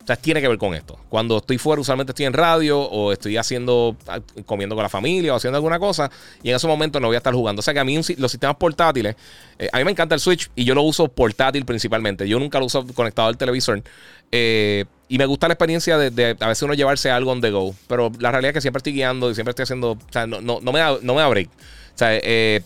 o 0.05 0.07
sea, 0.07 0.17
tiene 0.17 0.43
que 0.43 0.49
ver 0.49 0.59
con 0.59 0.75
esto. 0.75 0.99
Cuando 1.09 1.39
estoy 1.39 1.57
fuera, 1.57 1.81
usualmente 1.81 2.11
estoy 2.11 2.27
en 2.27 2.35
radio 2.35 2.79
o 2.79 3.11
estoy 3.11 3.39
haciendo, 3.39 3.97
ah, 4.07 4.21
comiendo 4.45 4.75
con 4.75 4.83
la 4.83 4.91
familia 4.91 5.33
o 5.33 5.37
haciendo 5.37 5.57
alguna 5.57 5.79
cosa. 5.79 6.11
Y 6.43 6.51
en 6.51 6.57
ese 6.57 6.67
momento 6.67 7.01
no 7.01 7.07
voy 7.07 7.15
a 7.15 7.19
estar 7.19 7.33
jugando. 7.33 7.61
O 7.61 7.63
sea 7.63 7.73
que 7.73 7.81
a 7.81 7.85
mí 7.85 7.99
los 8.19 8.31
sistemas 8.31 8.57
portátiles, 8.57 9.17
eh, 9.59 9.71
a 9.73 9.79
mí 9.79 9.85
me 9.85 9.93
encanta 9.93 10.15
el 10.15 10.21
Switch 10.21 10.51
y 10.55 10.65
yo 10.65 10.75
lo 10.75 10.83
uso 10.83 11.09
portátil 11.09 11.65
principalmente. 11.65 12.29
Yo 12.29 12.39
nunca 12.39 12.59
lo 12.59 12.67
uso 12.67 12.87
conectado 12.89 13.29
al 13.29 13.39
televisor. 13.39 13.83
Eh, 14.31 14.85
y 15.09 15.17
me 15.17 15.25
gusta 15.25 15.49
la 15.49 15.55
experiencia 15.55 15.97
de, 15.97 16.37
a 16.39 16.49
veces 16.49 16.63
uno 16.63 16.75
llevarse 16.75 17.11
algo 17.11 17.33
on 17.33 17.41
the 17.41 17.51
go. 17.51 17.75
Pero 17.89 18.13
la 18.19 18.31
realidad 18.31 18.51
es 18.51 18.55
que 18.57 18.61
siempre 18.61 18.81
estoy 18.81 18.93
guiando 18.93 19.31
y 19.31 19.35
siempre 19.35 19.53
estoy 19.53 19.63
haciendo. 19.63 19.93
O 19.93 19.99
sea, 20.11 20.27
no, 20.27 20.43
no, 20.43 20.61
me, 20.71 20.81
da, 20.81 20.99
no 21.01 21.15
me 21.15 21.27
break. 21.27 21.49
O 21.49 21.99
sea, 21.99 22.09
eh, 22.13 22.61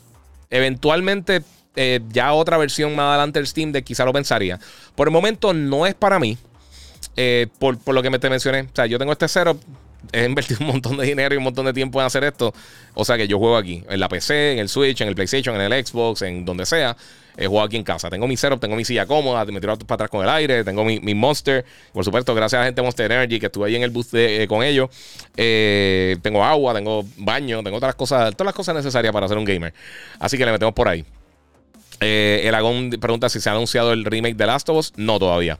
eventualmente. 0.51 1.42
ya 2.11 2.33
otra 2.33 2.59
versión 2.59 2.96
más 2.96 3.11
adelante 3.11 3.38
del 3.38 3.46
Steam 3.46 3.70
de 3.70 3.85
quizá 3.85 4.05
lo 4.05 4.12
pensaría. 4.12 4.59
Por 4.96 5.07
el 5.07 5.12
momento 5.12 5.55
no 5.55 5.87
es 5.87 5.94
para 5.94 6.18
mí. 6.18 6.37
Eh, 7.20 7.48
por, 7.59 7.76
lo 7.92 8.00
que 8.00 8.11
me 8.11 8.20
te 8.20 8.31
mencioné. 8.31 8.61
O 8.61 8.68
sea, 8.72 8.87
yo 8.87 8.96
tengo 8.96 9.11
este 9.11 9.26
setup, 9.26 9.61
he 10.12 10.24
invertido 10.24 10.61
un 10.64 10.68
montón 10.68 10.96
de 10.96 11.04
dinero 11.04 11.35
y 11.35 11.38
un 11.38 11.42
montón 11.42 11.66
de 11.66 11.72
tiempo 11.72 12.00
en 12.00 12.07
hacer 12.07 12.22
esto. 12.22 12.54
O 12.94 13.04
sea 13.04 13.16
que 13.16 13.26
yo 13.26 13.38
juego 13.38 13.57
aquí, 13.57 13.83
en 13.88 13.98
la 13.98 14.09
PC, 14.09 14.52
en 14.52 14.61
el 14.61 14.68
Switch, 14.68 15.00
en 15.00 15.09
el 15.09 15.16
PlayStation, 15.16 15.61
en 15.61 15.72
el 15.72 15.85
Xbox, 15.85 16.22
en 16.22 16.44
donde 16.44 16.64
sea. 16.64 16.96
He 17.37 17.48
jugado 17.48 17.66
aquí 17.66 17.76
en 17.76 17.83
casa. 17.83 18.09
Tengo 18.09 18.28
mi 18.28 18.37
setup, 18.37 18.61
tengo 18.61 18.76
mi 18.76 18.85
silla 18.85 19.04
cómoda, 19.07 19.44
me 19.46 19.61
tiro 19.61 19.76
para 19.78 19.94
atrás 19.94 20.11
con 20.11 20.22
el 20.22 20.28
aire, 20.28 20.62
tengo 20.62 20.85
mi, 20.85 21.00
Monster. 21.00 21.64
Por 21.92 22.04
supuesto, 22.04 22.37
gracias 22.37 22.59
a 22.59 22.61
la 22.61 22.66
gente 22.66 22.81
de 22.81 22.85
Monster 22.85 23.11
Energy 23.11 23.40
que 23.40 23.46
estuve 23.46 23.66
ahí 23.66 23.74
en 23.74 23.83
el 23.83 23.90
booth 23.90 24.14
eh, 24.14 24.46
con 24.48 24.62
ellos. 24.62 24.88
Eh, 25.37 26.18
tengo 26.22 26.44
agua, 26.44 26.72
tengo 26.72 27.04
baño, 27.16 27.64
tengo 27.64 27.78
otras 27.78 27.96
cosas, 27.96 28.33
todas 28.35 28.46
las 28.46 28.54
cosas 28.54 28.76
necesarias 28.76 29.12
para 29.12 29.26
ser 29.26 29.38
un 29.38 29.44
gamer. 29.44 29.74
Así 30.20 30.38
que 30.38 30.46
le 30.46 30.52
metemos 30.52 30.74
por 30.74 30.87
ahí. 30.87 31.04
el 32.00 32.54
Agón 32.54 32.90
pregunta 32.90 33.28
si 33.28 33.40
se 33.40 33.48
ha 33.48 33.52
anunciado 33.52 33.92
el 33.92 34.04
remake 34.04 34.37
de 34.37 34.46
Last 34.46 34.68
of 34.68 34.76
Us. 34.78 34.92
No, 34.96 35.18
todavía. 35.18 35.59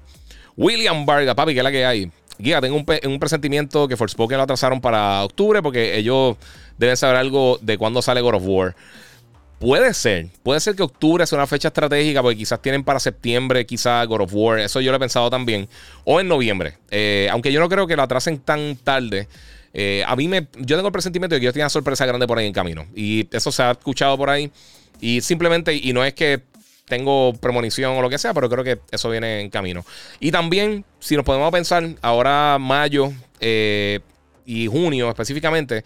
William 0.59 1.07
Vargas, 1.07 1.37
papi, 1.37 1.55
que 1.55 1.61
es 1.61 1.65
la 1.65 1.71
que 1.71 1.87
hay. 1.87 2.11
Guía, 2.37 2.61
tengo 2.61 2.77
un, 2.77 3.19
presentimiento 3.19 3.89
que 3.89 3.97
Forspoken 3.97 4.37
lo 4.37 4.43
atrasaron 4.43 4.81
para 4.81 5.25
octubre 5.25 5.63
porque 5.63 5.97
ellos 5.97 6.37
deben 6.77 6.97
saber 6.97 7.17
algo 7.17 7.59
de 7.63 7.79
cuándo 7.79 8.03
sale 8.03 8.21
God 8.21 8.35
of 8.35 8.43
War. 8.45 8.77
Puede 9.61 9.95
ser, 9.95 10.29
puede 10.43 10.61
ser 10.61 10.77
que 10.77 10.83
octubre 10.83 11.27
sea 11.27 11.37
una 11.39 11.47
fecha 11.47 11.69
estratégica 11.69 12.23
porque 12.23 12.39
quizás 12.39 12.61
tienen 12.61 12.85
para 12.85 13.01
septiembre, 13.01 13.67
quizás 13.67 14.07
God 14.07 14.23
of 14.23 14.31
War, 14.33 14.59
eso 14.59 14.81
yo 14.81 14.93
lo 14.93 14.97
he 14.97 15.01
pensado 15.01 15.31
también, 15.31 15.69
o 16.05 16.21
en 16.21 16.29
noviembre, 16.29 16.79
eh, 16.91 17.29
aunque 17.33 17.53
yo 17.53 17.59
no 17.59 17.69
creo 17.69 17.87
que 17.87 17.97
lo 17.97 18.03
atrasen 18.03 18.39
tan 18.39 18.77
tarde. 18.77 19.27
Eh, 19.75 20.05
a 20.07 20.15
mí 20.15 20.29
me, 20.29 20.47
yo 20.59 20.77
tengo 20.77 20.89
el 20.89 20.93
presentimiento 20.93 21.35
de 21.35 21.41
que 21.41 21.47
yo 21.47 21.53
tenía 21.53 21.67
una 21.67 21.71
sorpresa 21.71 22.07
grande 22.07 22.27
por 22.27 22.39
ahí 22.39 22.47
en 22.47 22.53
camino 22.53 22.87
y 22.95 23.29
eso 23.33 23.53
se 23.53 23.63
ha 23.63 23.73
escuchado 23.73 24.17
por 24.17 24.31
ahí 24.31 24.51
y 25.01 25.21
simplemente, 25.21 25.75
y 25.75 25.93
no 25.93 26.05
es 26.05 26.15
que 26.15 26.43
tengo 26.89 27.35
premonición 27.35 27.97
o 27.97 28.03
lo 28.03 28.11
que 28.11 28.19
sea, 28.19 28.35
pero 28.35 28.49
creo 28.49 28.65
que 28.65 28.81
eso 28.91 29.11
viene 29.11 29.41
en 29.41 29.51
camino. 29.51 29.85
Y 30.21 30.33
también, 30.33 30.85
si 30.99 31.17
nos 31.17 31.25
podemos 31.25 31.51
pensar, 31.53 31.87
ahora 32.03 32.59
mayo 32.59 33.13
eh, 33.41 34.01
y 34.45 34.67
junio 34.67 35.09
específicamente, 35.11 35.85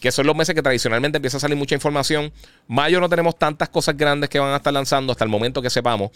que 0.00 0.10
son 0.10 0.26
los 0.26 0.34
meses 0.34 0.54
que 0.54 0.62
tradicionalmente 0.62 1.16
empieza 1.18 1.36
a 1.36 1.40
salir 1.40 1.56
mucha 1.56 1.74
información. 1.74 2.32
Mayo 2.66 3.00
no 3.00 3.08
tenemos 3.08 3.38
tantas 3.38 3.68
cosas 3.68 3.96
grandes 3.96 4.28
que 4.28 4.38
van 4.38 4.52
a 4.52 4.56
estar 4.56 4.72
lanzando 4.72 5.12
hasta 5.12 5.24
el 5.24 5.30
momento 5.30 5.62
que 5.62 5.70
sepamos. 5.70 6.10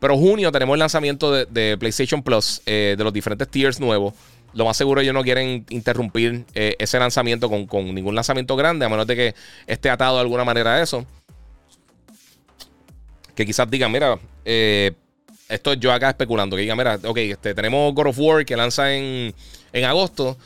Pero 0.00 0.16
junio 0.16 0.50
tenemos 0.50 0.74
el 0.74 0.80
lanzamiento 0.80 1.30
de, 1.32 1.76
PlayStation 1.78 2.22
Plus, 2.22 2.60
eh, 2.66 2.96
de 2.98 3.04
los 3.04 3.12
diferentes 3.12 3.48
tiers 3.48 3.78
nuevos. 3.78 4.14
Lo 4.54 4.64
más 4.64 4.76
seguro 4.76 5.00
ellos 5.00 5.14
no 5.14 5.22
quieren 5.22 5.64
interrumpir 5.68 6.44
eh, 6.54 6.74
ese 6.78 6.98
lanzamiento 6.98 7.48
con, 7.48 7.66
con, 7.66 7.94
ningún 7.94 8.14
lanzamiento 8.14 8.56
grande, 8.56 8.84
a 8.84 8.88
menos 8.88 9.06
de 9.06 9.16
que 9.16 9.34
esté 9.66 9.88
atado 9.88 10.16
de 10.16 10.22
alguna 10.22 10.44
manera 10.44 10.74
a 10.74 10.82
eso 10.82 11.06
que 13.34 13.46
quizás 13.46 13.70
digan, 13.70 13.90
mira, 13.92 14.18
eh, 14.44 14.92
esto 15.48 15.74
yo 15.74 15.92
acá 15.92 16.10
especulando, 16.10 16.56
que 16.56 16.62
digan, 16.62 16.78
mira, 16.78 16.98
ok, 17.02 17.18
este, 17.18 17.54
tenemos 17.54 17.94
God 17.94 18.08
of 18.08 18.18
War 18.18 18.44
que 18.44 18.56
lanza 18.56 18.94
en, 18.94 19.34
en 19.72 19.84
agosto, 19.84 20.36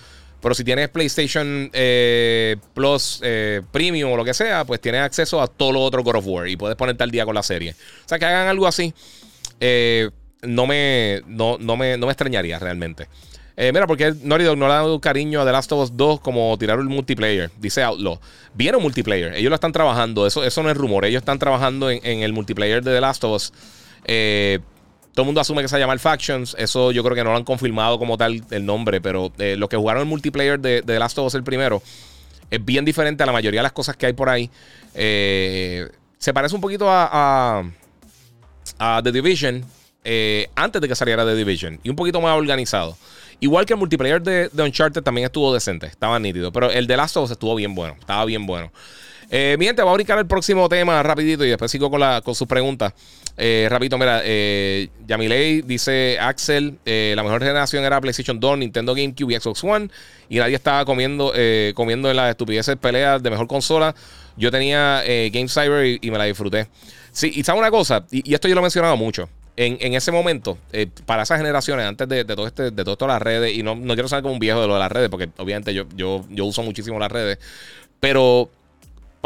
pero 0.40 0.54
si 0.54 0.64
tienes 0.64 0.88
PlayStation 0.88 1.70
eh, 1.72 2.56
Plus 2.74 3.20
eh, 3.22 3.62
Premium 3.72 4.12
o 4.12 4.16
lo 4.16 4.24
que 4.24 4.34
sea, 4.34 4.64
pues 4.64 4.80
tienes 4.80 5.00
acceso 5.00 5.40
a 5.40 5.46
todo 5.46 5.72
lo 5.72 5.82
otro 5.82 6.02
God 6.02 6.16
of 6.16 6.26
War 6.26 6.48
y 6.48 6.56
puedes 6.56 6.76
ponerte 6.76 7.02
al 7.02 7.10
día 7.10 7.24
con 7.24 7.34
la 7.34 7.42
serie. 7.42 7.72
O 7.72 8.08
sea, 8.08 8.18
que 8.18 8.24
hagan 8.24 8.48
algo 8.48 8.66
así, 8.66 8.92
no, 10.42 10.66
me, 10.66 11.22
no, 11.26 11.58
me, 11.58 11.96
no 11.96 12.06
me 12.06 12.12
extrañaría 12.12 12.58
realmente. 12.58 13.08
Eh, 13.58 13.72
mira, 13.72 13.86
porque 13.86 14.12
Naughty 14.22 14.44
Dog 14.44 14.58
no 14.58 14.68
le 14.68 14.74
ha 14.74 14.76
dado 14.76 15.00
cariño 15.00 15.40
a 15.40 15.46
The 15.46 15.52
Last 15.52 15.72
of 15.72 15.84
Us 15.84 15.96
2 15.96 16.20
como 16.20 16.56
tirar 16.58 16.78
un 16.78 16.88
multiplayer, 16.88 17.50
dice 17.58 17.82
Outlaw. 17.82 18.20
Vieron 18.52 18.82
multiplayer, 18.82 19.34
ellos 19.34 19.48
lo 19.48 19.54
están 19.54 19.72
trabajando, 19.72 20.26
eso, 20.26 20.44
eso 20.44 20.62
no 20.62 20.70
es 20.70 20.76
rumor, 20.76 21.06
ellos 21.06 21.20
están 21.22 21.38
trabajando 21.38 21.90
en, 21.90 22.04
el 22.04 22.34
multiplayer 22.34 22.84
de 22.84 22.92
The 22.92 23.00
Last 23.00 23.24
of 23.24 23.32
Us. 23.34 23.52
Eh, 24.04 24.58
todo 25.14 25.22
el 25.22 25.26
mundo 25.26 25.40
asume 25.40 25.62
que 25.62 25.68
se 25.68 25.78
llama 25.78 25.96
Factions, 25.96 26.54
eso 26.58 26.92
yo 26.92 27.02
creo 27.02 27.16
que 27.16 27.24
no 27.24 27.30
lo 27.30 27.36
han 27.38 27.44
confirmado 27.44 27.98
como 27.98 28.18
tal 28.18 28.42
el 28.50 28.66
nombre, 28.66 29.00
pero 29.00 29.32
eh, 29.38 29.56
los 29.56 29.70
que 29.70 29.78
jugaron 29.78 30.02
el 30.02 30.08
multiplayer 30.08 30.60
de, 30.60 30.82
The 30.82 30.98
Last 30.98 31.16
of 31.18 31.28
Us 31.28 31.34
el 31.34 31.42
primero 31.42 31.82
es 32.50 32.62
bien 32.62 32.84
diferente 32.84 33.22
a 33.22 33.26
la 33.26 33.32
mayoría 33.32 33.60
de 33.60 33.64
las 33.64 33.72
cosas 33.72 33.96
que 33.96 34.04
hay 34.04 34.12
por 34.12 34.28
ahí. 34.28 34.50
se 34.92 36.34
parece 36.34 36.54
un 36.54 36.60
poquito 36.60 36.90
a, 36.90 37.64
a, 38.78 39.00
The 39.02 39.12
Division 39.12 39.64
antes 40.54 40.82
de 40.82 40.88
que 40.88 40.94
saliera 40.94 41.24
The 41.24 41.34
Division 41.34 41.80
y 41.82 41.88
un 41.88 41.96
poquito 41.96 42.20
más 42.20 42.36
organizado. 42.36 42.98
Igual 43.40 43.66
que 43.66 43.74
el 43.74 43.78
multiplayer 43.78 44.22
de, 44.22 44.50
Uncharted 44.56 45.02
también 45.02 45.26
estuvo 45.26 45.52
decente, 45.52 45.86
estaba 45.86 46.18
nítido. 46.18 46.52
Pero 46.52 46.70
el 46.70 46.86
de 46.86 46.96
Last 46.96 47.16
of 47.16 47.24
Us 47.24 47.30
estuvo 47.32 47.54
bien 47.54 47.74
bueno, 47.74 47.96
estaba 47.98 48.24
bien 48.24 48.46
bueno. 48.46 48.72
Eh, 49.30 49.56
mi 49.58 49.66
gente, 49.66 49.82
voy 49.82 49.90
a 49.90 49.94
brincar 49.94 50.18
el 50.18 50.26
próximo 50.26 50.68
tema 50.68 51.02
rapidito 51.02 51.44
y 51.44 51.48
después 51.48 51.70
sigo 51.70 51.90
con, 51.90 52.00
la, 52.00 52.22
con 52.22 52.34
sus 52.34 52.46
preguntas. 52.46 52.92
Eh, 53.36 53.66
rapidito, 53.70 53.98
mira, 53.98 54.22
eh, 54.24 54.88
Yamilei 55.06 55.62
dice 55.62 56.16
Axel, 56.18 56.78
eh, 56.86 57.12
la 57.16 57.22
mejor 57.22 57.42
generación 57.42 57.84
era 57.84 58.00
PlayStation 58.00 58.40
2, 58.40 58.58
Nintendo 58.58 58.94
GameCube 58.94 59.34
y 59.34 59.40
Xbox 59.40 59.62
One. 59.64 59.88
Y 60.28 60.38
nadie 60.38 60.54
estaba 60.54 60.84
comiendo, 60.84 61.32
comiendo 61.74 62.10
en 62.10 62.16
las 62.16 62.30
estupideces 62.30 62.76
peleas 62.76 63.22
de 63.22 63.30
mejor 63.30 63.46
consola. 63.46 63.94
Yo 64.36 64.50
tenía 64.50 65.02
Game 65.30 65.48
Cyber 65.48 65.98
y, 66.00 66.10
me 66.10 66.18
la 66.18 66.24
disfruté. 66.24 66.66
Sí, 67.12 67.30
y 67.34 67.44
sabe 67.44 67.58
una 67.58 67.70
cosa, 67.70 68.04
y 68.10 68.34
esto 68.34 68.48
yo 68.48 68.54
lo 68.54 68.60
he 68.60 68.62
mencionado 68.62 68.96
mucho 68.96 69.28
en, 69.56 69.94
ese 69.94 70.12
momento, 70.12 70.58
eh, 70.72 70.86
para 71.06 71.22
esas 71.22 71.38
generaciones, 71.38 71.86
antes 71.86 72.08
de, 72.08 72.24
todo 72.24 72.46
este, 72.46 72.70
de 72.70 72.84
todas 72.84 73.08
las 73.08 73.22
redes, 73.22 73.56
y 73.56 73.62
no, 73.62 73.74
no 73.74 73.94
quiero 73.94 74.08
ser 74.08 74.22
como 74.22 74.34
un 74.34 74.40
viejo 74.40 74.60
de 74.60 74.66
lo 74.66 74.74
de 74.74 74.80
las 74.80 74.92
redes, 74.92 75.08
porque 75.08 75.30
obviamente 75.38 75.72
yo, 75.72 75.84
yo, 75.94 76.24
yo 76.28 76.44
uso 76.44 76.62
muchísimo 76.62 76.98
las 76.98 77.10
redes, 77.10 77.38
pero 78.00 78.50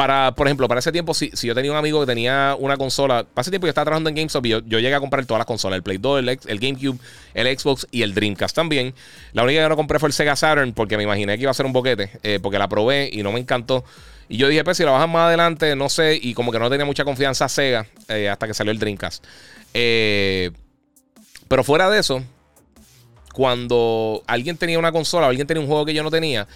para, 0.01 0.33
por 0.35 0.47
ejemplo, 0.47 0.67
para 0.69 0.79
ese 0.79 0.93
tiempo, 0.93 1.13
si, 1.13 1.31
si, 1.35 1.47
yo 1.47 1.55
tenía 1.55 1.73
un 1.73 1.77
amigo 1.77 2.01
que 2.01 2.07
tenía 2.07 2.57
una 2.59 2.77
consola, 2.77 3.25
para 3.35 3.43
ese 3.43 3.51
tiempo 3.51 3.67
yo 3.67 3.71
estaba 3.71 3.85
trabajando 3.85 4.09
en 4.09 4.17
GameStop 4.17 4.47
y 4.47 4.49
yo, 4.49 4.61
llegué 4.61 4.95
a 4.95 5.01
comprar 5.01 5.27
todas 5.27 5.41
las 5.41 5.47
consolas, 5.47 5.77
el 5.77 5.83
Play 5.83 5.99
2, 5.99 6.21
el, 6.47 6.59
GameCube, 6.59 6.99
el 7.35 7.59
Xbox 7.59 7.87
y 7.91 8.03
el 8.03 8.15
Dreamcast 8.15 8.57
también. 8.57 8.95
La 9.33 9.43
única 9.43 9.63
que 9.63 9.69
no 9.69 9.77
compré 9.77 9.99
fue 9.99 10.09
el 10.09 10.13
Sega 10.13 10.37
Saturn 10.37 10.73
porque 10.73 10.97
me 10.97 11.03
imaginé 11.03 11.37
que 11.37 11.43
iba 11.43 11.51
a 11.51 11.55
ser 11.55 11.67
un 11.67 11.73
boquete, 11.73 12.13
eh, 12.23 12.39
porque 12.41 12.59
la 12.59 12.69
probé 12.69 13.11
y 13.13 13.23
no 13.23 13.31
me 13.33 13.41
encantó. 13.41 13.85
Y 14.31 14.37
yo 14.37 14.47
dije, 14.47 14.63
pues 14.63 14.77
si 14.77 14.85
la 14.85 14.93
bajan 14.93 15.11
más 15.11 15.27
adelante, 15.27 15.75
no 15.75 15.89
sé, 15.89 16.17
y 16.23 16.35
como 16.35 16.53
que 16.53 16.61
no 16.61 16.71
tenía 16.71 16.87
mucha 16.87 17.05
confianza 17.05 17.49
Sega 17.49 17.85
eh, 18.09 18.29
hasta 18.29 18.47
que 18.47 18.55
salió 18.55 18.71
el 18.71 18.79
Dreamcast. 18.79 19.25
Eh, 19.75 20.53
pero 21.49 21.65
fuera 21.65 21.91
de 21.91 21.99
eso, 21.99 22.23
cuando 23.35 24.23
alguien 24.29 24.57
tenía 24.57 24.79
una 24.79 24.93
consola 24.93 25.27
o 25.27 25.31
alguien 25.31 25.49
tenía 25.49 25.61
un 25.61 25.67
juego 25.67 25.85
que 25.85 25.95
yo 25.95 26.05
no 26.05 26.13
tenía 26.13 26.47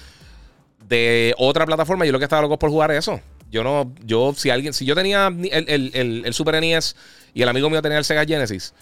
de 0.88 1.34
otra 1.36 1.66
plataforma, 1.66 2.07
yo 2.07 2.12
lo 2.12 2.20
que 2.20 2.26
estaba 2.26 2.42
loco 2.42 2.61
por 2.61 2.70
jugar 2.70 2.92
eso. 2.92 3.20
Yo 3.51 3.64
no, 3.64 3.92
yo, 4.05 4.32
si 4.36 4.51
alguien, 4.51 4.72
si 4.72 4.84
yo 4.84 4.94
tenía 4.94 5.26
el, 5.26 6.28
Super 6.32 6.61
NES 6.61 6.94
y 7.34 7.42
el 7.42 7.49
amigo 7.49 7.68
mío 7.70 7.82
tenía 7.82 7.99
el 7.99 8.05
Sega 8.05 8.24
Genesis, 8.24 8.72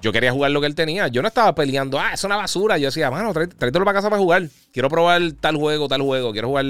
yo 0.00 0.12
quería 0.12 0.32
jugar 0.32 0.50
lo 0.50 0.60
que 0.60 0.66
él 0.66 0.74
tenía. 0.74 1.08
Yo 1.08 1.22
no 1.22 1.28
estaba 1.28 1.54
peleando, 1.54 1.98
ah, 1.98 2.12
es 2.14 2.24
una 2.24 2.36
basura. 2.36 2.78
Yo 2.78 2.86
decía, 2.86 3.10
mano, 3.10 3.32
tráetelo 3.32 3.84
para 3.84 3.98
casa 3.98 4.10
para 4.10 4.20
jugar. 4.20 4.48
Quiero 4.72 4.88
probar 4.88 5.20
tal 5.40 5.56
juego, 5.56 5.88
tal 5.88 6.02
juego. 6.02 6.32
Quiero 6.32 6.48
jugar 6.48 6.66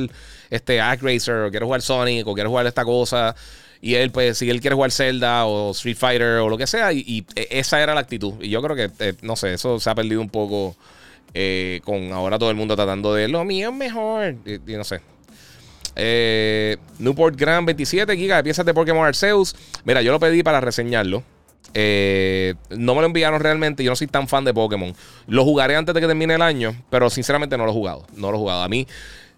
este 0.51 0.79
Racer, 0.79 1.45
o 1.45 1.51
quiero 1.51 1.67
jugar 1.67 1.81
Sonic, 1.83 2.27
o 2.27 2.35
quiero 2.35 2.51
jugar 2.51 2.67
esta 2.67 2.85
cosa. 2.85 3.35
Y 3.81 3.95
él, 3.95 4.11
pues, 4.11 4.39
si 4.39 4.49
él 4.49 4.61
quiere 4.61 4.77
jugar 4.77 4.93
Zelda 4.93 5.45
o 5.47 5.73
Street 5.73 5.97
Fighter 5.97 6.39
o 6.39 6.49
lo 6.49 6.57
que 6.57 6.67
sea, 6.67 6.93
y, 6.93 7.27
e, 7.35 7.49
esa 7.51 7.83
era 7.83 7.95
la 7.95 8.01
actitud. 8.01 8.35
Y 8.41 8.49
yo 8.49 8.63
creo 8.63 8.77
que, 8.77 8.91
eh, 8.99 9.15
no 9.23 9.35
sé, 9.35 9.55
eso 9.55 9.81
se 9.81 9.91
ha 9.91 9.95
perdido 9.95 10.21
un 10.21 10.31
poco 10.31 10.77
eh, 11.35 11.81
con 11.85 12.13
ahora 12.13 12.39
todo 12.39 12.51
el 12.51 12.57
mundo 12.57 12.77
tratando 12.77 13.15
de 13.15 13.29
lo 13.29 13.45
mío 13.45 13.71
es 13.71 13.75
mejor. 13.75 14.37
Y, 14.45 14.73
no 14.75 14.85
sé. 14.85 15.01
Eh, 15.97 16.77
Newport 16.99 17.37
Grand 17.37 17.67
27 17.67 18.17
gigas 18.17 18.39
de 18.39 18.45
piezas 18.45 18.65
de 18.65 18.75
Pokémon 18.75 19.07
Arceus. 19.07 19.57
Mira, 19.85 20.03
yo 20.03 20.13
lo 20.13 20.21
pedí 20.21 20.43
para 20.43 20.61
reseñarlo. 20.61 21.23
No 21.75 22.95
me 22.95 23.01
lo 23.01 23.07
enviaron 23.07 23.41
realmente. 23.41 23.85
Yo 23.85 23.91
no 23.91 23.97
soy 23.97 24.07
tan 24.07 24.29
fan 24.29 24.45
de 24.45 24.55
Pokémon. 24.55 24.95
Lo 25.27 25.45
jugaré 25.45 25.77
antes 25.77 25.95
de 25.95 26.01
que 26.01 26.07
termine 26.07 26.35
el 26.35 26.43
año, 26.43 26.75
pero 26.91 27.11
sinceramente 27.11 27.57
no 27.57 27.65
lo 27.65 27.71
he 27.71 27.75
jugado. 27.75 28.07
No 28.17 28.31
lo 28.31 28.37
he 28.37 28.41
jugado. 28.41 28.63
A 28.63 28.69
mí, 28.69 28.87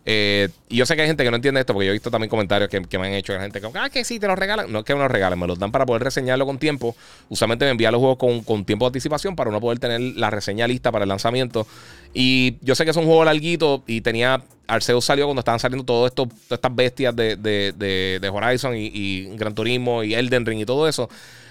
eh, 0.06 0.50
y 0.68 0.76
yo 0.76 0.84
sé 0.84 0.96
que 0.96 1.02
hay 1.02 1.08
gente 1.08 1.24
que 1.24 1.30
no 1.30 1.36
entiende 1.36 1.60
esto, 1.60 1.72
porque 1.72 1.86
yo 1.86 1.92
he 1.92 1.94
visto 1.94 2.10
también 2.10 2.28
comentarios 2.28 2.68
que, 2.68 2.98
me 2.98 3.06
han 3.06 3.14
hecho 3.14 3.32
de 3.32 3.38
la 3.38 3.44
gente 3.44 3.60
que, 3.60 3.70
ah, 3.74 3.88
que 3.88 4.04
sí, 4.04 4.18
te 4.18 4.26
lo 4.26 4.36
regalan. 4.36 4.70
No 4.70 4.80
es 4.80 4.84
que 4.84 4.94
me 4.94 5.00
lo 5.00 5.08
regalen, 5.08 5.38
me 5.38 5.46
los 5.46 5.58
dan 5.58 5.72
para 5.72 5.86
poder 5.86 6.02
reseñarlo 6.02 6.44
con 6.44 6.58
tiempo. 6.58 6.94
Usualmente 7.28 7.64
me 7.64 7.70
envían 7.70 7.92
los 7.92 8.00
juegos 8.00 8.44
con, 8.44 8.64
tiempo 8.64 8.84
de 8.84 8.88
anticipación 8.88 9.34
para 9.34 9.50
uno 9.50 9.60
poder 9.60 9.78
tener 9.78 10.00
la 10.00 10.30
reseña 10.30 10.66
lista 10.66 10.92
para 10.92 11.04
el 11.04 11.08
lanzamiento. 11.08 11.66
Y 12.12 12.56
yo 12.60 12.74
sé 12.74 12.84
que 12.84 12.90
es 12.90 12.96
un 12.96 13.06
juego 13.06 13.24
larguito 13.24 13.82
y 13.86 14.00
tenía. 14.00 14.42
Arceus 14.66 15.04
salió 15.04 15.26
cuando 15.26 15.40
estaban 15.40 15.60
saliendo 15.60 15.84
todas 15.84 16.12
estas 16.50 16.74
bestias 16.74 17.14
de, 17.14 17.36
de, 17.36 18.30
Horizon 18.30 18.74
y, 18.76 19.36
Gran 19.36 19.54
Turismo 19.54 20.02
y 20.02 20.14
Elden 20.14 20.46
Ring 20.46 20.60
y 20.60 20.64
todo 20.64 20.88
eso. 20.88 21.08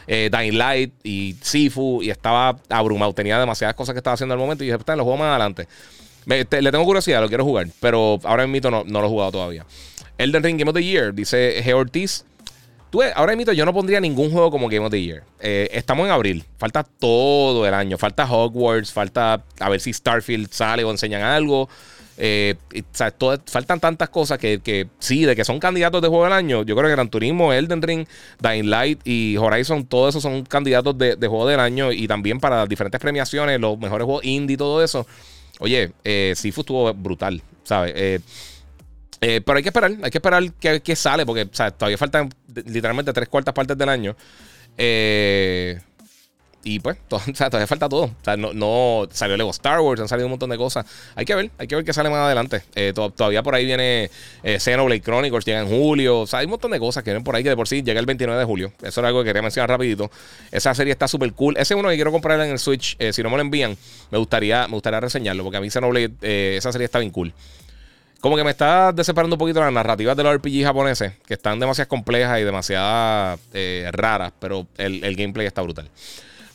Eh, 0.08 0.30
Dying 0.32 0.58
Light 0.58 0.94
y 1.04 1.36
Sifu 1.42 2.02
y 2.02 2.10
estaba 2.10 2.58
abrumado. 2.70 3.14
Tenía 3.14 3.40
demasiadas 3.40 3.76
cosas 3.76 3.94
que 3.94 4.00
estaba 4.00 4.16
haciendo 4.16 4.34
al 4.34 4.40
momento 4.40 4.64
y 4.64 4.68
dije, 4.68 4.78
está, 4.78 4.96
los 4.96 5.04
juego 5.04 5.18
más 5.18 5.30
adelante 5.30 5.68
le 6.26 6.72
tengo 6.72 6.86
curiosidad, 6.86 7.22
lo 7.22 7.28
quiero 7.28 7.44
jugar, 7.44 7.68
pero 7.80 8.20
ahora 8.24 8.48
mismo 8.48 8.70
no, 8.70 8.84
no 8.86 9.02
lo 9.02 9.08
he 9.08 9.10
jugado 9.10 9.32
todavía. 9.32 9.66
Elden 10.18 10.44
Ring 10.44 10.58
Game 10.58 10.70
of 10.70 10.76
the 10.76 10.84
Year, 10.84 11.14
dice 11.14 11.62
G. 11.64 11.74
Ortiz. 11.74 12.26
Tú, 12.90 13.02
ahora 13.16 13.36
mismo 13.36 13.54
yo 13.54 13.66
no 13.66 13.74
pondría 13.74 14.00
ningún 14.00 14.32
juego 14.32 14.52
como 14.52 14.70
Game 14.70 14.86
of 14.86 14.92
the 14.92 15.02
Year. 15.02 15.24
Eh, 15.40 15.68
estamos 15.72 16.06
en 16.06 16.12
abril, 16.12 16.46
falta 16.58 16.84
todo 16.84 17.68
el 17.68 17.74
año. 17.74 17.98
Falta 17.98 18.32
Hogwarts, 18.32 18.92
falta 18.92 19.44
a 19.60 19.70
ver 19.70 19.82
si 19.82 19.92
Starfield 19.92 20.52
sale 20.52 20.84
o 20.84 20.92
enseñan 20.92 21.24
algo. 21.24 21.68
Eh, 22.18 22.56
faltan 22.94 23.80
tantas 23.80 24.10
cosas 24.10 24.38
que, 24.38 24.88
sí, 25.00 25.26
de 25.26 25.36
que 25.36 25.44
son 25.44 25.60
candidatos 25.60 26.02
de 26.02 26.08
juego 26.08 26.26
del 26.26 26.34
año. 26.34 26.64
Yo 26.64 26.76
creo 26.76 26.88
que 26.88 26.96
Gran 26.96 27.10
Turismo, 27.10 27.54
Elden 27.54 27.82
Ring, 27.82 28.08
Dying 28.40 28.70
Light 28.70 29.02
y 29.04 29.38
Horizon, 29.38 29.86
todos 29.86 30.10
esos 30.10 30.24
son 30.24 30.44
candidatos 30.44 30.98
de, 30.98 31.16
juego 31.20 31.48
del 31.48 31.60
año 31.60 31.92
y 31.92 32.08
también 32.08 32.40
para 32.40 32.66
diferentes 32.66 33.00
premiaciones, 33.02 33.60
los 33.60 33.78
mejores 33.78 34.06
juegos 34.06 34.26
indie 34.26 34.56
y 34.56 34.58
todo 34.58 34.84
eso. 34.84 35.08
Oye, 35.60 35.92
eh, 36.04 36.34
Sifu 36.36 36.62
estuvo 36.62 36.94
brutal, 36.94 37.42
¿sabes? 37.64 37.94
Eh, 37.96 38.20
eh, 39.22 39.42
pero 39.42 39.58
hay 39.58 39.64
que 39.64 39.70
esperar, 39.70 39.92
hay 40.02 40.12
que 40.12 40.18
esperar 40.18 40.54
que, 40.54 40.96
sale, 40.96 41.26
porque 41.26 41.46
todavía 41.46 41.98
faltan 41.98 42.30
literalmente 42.66 43.14
tres 43.14 43.30
cuartas 43.30 43.54
partes 43.54 43.78
del 43.78 43.90
año. 43.90 44.16
Y 46.64 46.80
pues, 46.80 46.98
todavía 47.08 47.68
falta 47.68 47.90
todo. 47.90 48.06
O 48.06 48.16
sea, 48.24 48.38
no, 48.38 49.08
salió 49.12 49.36
luego 49.36 49.52
Star 49.52 49.80
Wars, 49.80 50.02
han 50.02 50.08
salido 50.08 50.28
un 50.28 50.32
montón 50.32 50.50
de 50.50 50.58
cosas. 50.58 50.86
Hay 51.16 51.26
que 51.26 51.36
ver, 51.36 51.52
hay 51.58 51.68
que 51.68 51.76
ver 51.76 51.86
qué 51.86 51.94
sale 51.94 52.10
más 52.10 52.20
adelante. 52.20 52.64
todavía 52.94 53.44
por 53.44 53.56
ahí 53.56 53.66
viene 53.66 54.10
Xenoblade 54.44 55.02
Chronicles, 55.02 55.46
llega 55.46 55.62
en 55.62 55.68
julio. 55.68 56.22
O 56.22 56.28
sea, 56.28 56.40
hay 56.40 56.46
un 56.46 56.52
montón 56.52 56.72
de 56.72 56.80
cosas 56.80 57.04
que 57.04 57.12
vienen 57.12 57.24
por 57.24 57.36
ahí 57.36 57.44
que 57.44 57.50
de 57.50 57.56
por 57.56 57.68
sí 57.68 57.84
llega 57.84 58.00
el 58.00 58.06
29 58.06 58.40
de 58.40 58.46
julio. 58.46 58.74
Eso 58.82 59.02
era 59.02 59.10
algo 59.10 59.22
que 59.22 59.28
quería 59.28 59.42
mencionar 59.42 59.70
rapidito. 59.70 60.10
Esa 60.52 60.74
serie 60.74 60.94
está 60.94 61.08
súper 61.08 61.34
cool. 61.34 61.56
Ese 61.58 61.74
es 61.74 61.80
uno 61.80 61.90
que 61.90 61.96
quiero 61.96 62.12
comprar 62.12 62.40
en 62.40 62.52
el 62.52 62.60
Switch. 62.60 62.98
si 63.12 63.24
no 63.24 63.30
me 63.30 63.36
lo 63.38 63.42
envían, 63.42 63.78
me 64.12 64.18
gustaría, 64.18 64.68
me 64.68 64.74
gustaría 64.74 65.00
reseñarlo, 65.00 65.44
porque 65.44 65.58
a 65.58 65.62
mí 65.62 65.70
Xenoblade, 65.70 66.12
eh, 66.22 66.56
esa 66.58 66.72
serie 66.72 66.86
está 66.86 67.00
bien 67.00 67.12
cool. 67.12 67.34
Como 68.20 68.38
que 68.38 68.44
me 68.44 68.52
está 68.52 68.94
desesperando 68.94 69.36
un 69.36 69.40
poquito 69.40 69.60
las 69.60 69.74
narrativas 69.74 70.16
de 70.16 70.24
los 70.24 70.36
RPG 70.36 70.64
japoneses, 70.64 71.14
que 71.26 71.34
están 71.34 71.60
demasiado 71.60 71.90
complejas 71.90 72.40
y 72.40 72.44
demasiado 72.44 73.38
eh, 73.54 73.90
raras, 73.92 74.32
pero 74.40 74.66
el, 74.78 75.16
gameplay 75.16 75.46
está 75.46 75.62
brutal. 75.62 75.90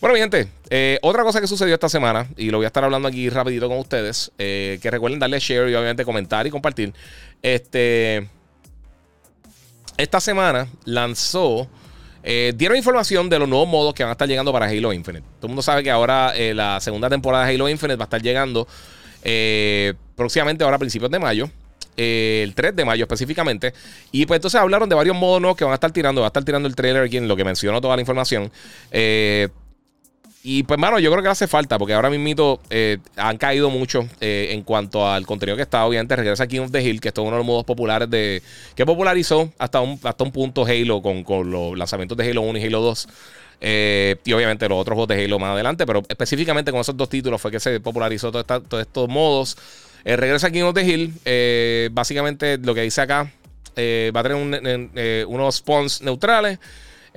Bueno, 0.01 0.15
mi 0.15 0.21
gente, 0.21 0.49
eh, 0.71 0.99
otra 1.03 1.23
cosa 1.25 1.41
que 1.41 1.47
sucedió 1.47 1.75
esta 1.75 1.89
semana, 1.89 2.29
y 2.37 2.51
lo 2.51 2.59
voy 2.59 2.65
a 2.65 2.69
estar 2.69 2.85
hablando 2.85 3.09
aquí 3.09 3.29
rapidito 3.31 3.69
con 3.69 3.79
ustedes, 3.79 4.31
que 4.37 4.89
recuerden 4.91 5.19
darle 5.19 5.41
share 5.41 5.69
y 5.69 5.75
obviamente 5.75 6.05
comentar 6.05 6.47
y 6.47 6.51
compartir. 6.51 6.93
Este, 7.43 8.29
esta 9.97 10.21
semana 10.21 10.69
lanzó 10.85 11.69
eh, 12.23 12.53
dieron 12.57 12.77
información 12.77 13.31
de 13.31 13.39
los 13.39 13.49
nuevos 13.49 13.69
modos 13.69 13.95
que 13.95 14.03
van 14.03 14.11
a 14.11 14.13
estar 14.13 14.29
llegando 14.29 14.53
para 14.53 14.67
Halo 14.67 14.93
Infinite. 14.93 15.25
Todo 15.39 15.47
el 15.47 15.49
mundo 15.49 15.63
sabe 15.63 15.83
que 15.83 15.91
ahora 15.91 16.33
eh, 16.37 16.53
la 16.53 16.81
segunda 16.81 17.09
temporada 17.09 17.47
de 17.47 17.55
Halo 17.55 17.69
Infinite 17.69 17.97
va 17.97 18.05
a 18.05 18.07
estar 18.07 18.21
llegando 18.21 18.67
eh, 19.23 19.95
próximamente, 20.17 20.65
ahora 20.65 20.77
a 20.77 20.79
principios 20.79 21.11
de 21.11 21.19
mayo. 21.19 21.49
el 21.97 22.55
3 22.55 22.77
de 22.77 22.85
mayo 22.85 23.05
específicamente. 23.05 23.73
Y 24.13 24.27
pues 24.27 24.39
entonces 24.39 24.61
hablaron 24.61 24.89
de 24.89 24.95
varios 24.95 25.17
modos 25.17 25.41
nuevos 25.41 25.57
que 25.57 25.65
van 25.65 25.73
a 25.73 25.77
estar 25.77 25.91
tirando. 25.91 26.21
Va 26.21 26.27
a 26.27 26.29
estar 26.29 26.45
tirando 26.45 26.69
el 26.69 26.75
trailer 26.75 27.05
aquí 27.05 27.17
en 27.17 27.29
lo 27.29 27.35
que 27.37 27.45
mencionó 27.45 27.81
toda 27.81 27.97
la 27.97 28.03
información. 28.03 28.51
Y 30.43 30.63
pues, 30.63 30.79
mano, 30.79 30.99
yo 31.01 31.11
creo 31.11 31.23
que 31.23 31.29
hace 31.29 31.49
falta, 31.49 31.79
porque 31.79 31.95
ahora 31.95 32.11
mismo 32.11 32.61
eh, 32.71 32.99
han 33.17 33.39
caído 33.39 33.71
mucho 33.71 34.07
eh, 34.21 34.49
en 34.53 34.63
cuanto 34.63 35.09
al 35.09 35.27
contenido 35.27 35.57
que 35.57 35.63
está. 35.63 35.85
Obviamente, 35.85 36.15
regresa 36.15 36.47
King 36.47 36.61
of 36.61 36.71
the 36.71 36.81
Hill, 36.81 37.01
que 37.01 37.09
es 37.09 37.15
uno 37.19 37.33
de 37.33 37.39
los 37.39 37.47
modos 37.47 37.65
populares 37.65 38.09
de. 38.09 38.43
que 38.77 38.87
popularizó 38.87 39.53
hasta 39.59 39.81
un, 39.81 39.99
hasta 40.03 40.25
un 40.25 40.31
punto 40.31 40.65
Halo 40.65 41.03
con, 41.03 41.51
los 41.51 41.77
lanzamientos 41.77 42.17
de 42.17 42.31
Halo 42.31 42.43
1 42.43 42.59
y 42.59 42.65
Halo 42.65 42.81
2. 42.81 43.09
Eh, 43.61 44.17
y 44.25 44.33
obviamente 44.33 44.69
los 44.69 44.79
otros 44.79 44.95
juegos 44.95 45.09
de 45.09 45.25
Halo 45.25 45.41
más 45.41 45.51
adelante, 45.51 45.85
pero 45.85 46.05
específicamente 46.09 46.71
con 46.71 46.81
esos 46.81 46.97
dos 46.97 47.09
títulos 47.09 47.41
fue 47.41 47.51
que 47.51 47.59
se 47.59 47.81
popularizó 47.81 48.31
todos 48.31 48.81
estos 48.81 49.09
modos. 49.09 49.57
regresa 50.05 50.53
King 50.53 50.63
of 50.63 50.75
the 50.75 50.85
Hill, 50.85 51.91
básicamente 51.93 52.59
lo 52.59 52.75
que 52.75 52.83
dice 52.83 53.01
acá, 53.01 53.33
va 53.77 54.21
a 54.21 54.23
tener 54.23 55.27
unos 55.27 55.57
spawns 55.57 56.01
neutrales. 56.01 56.61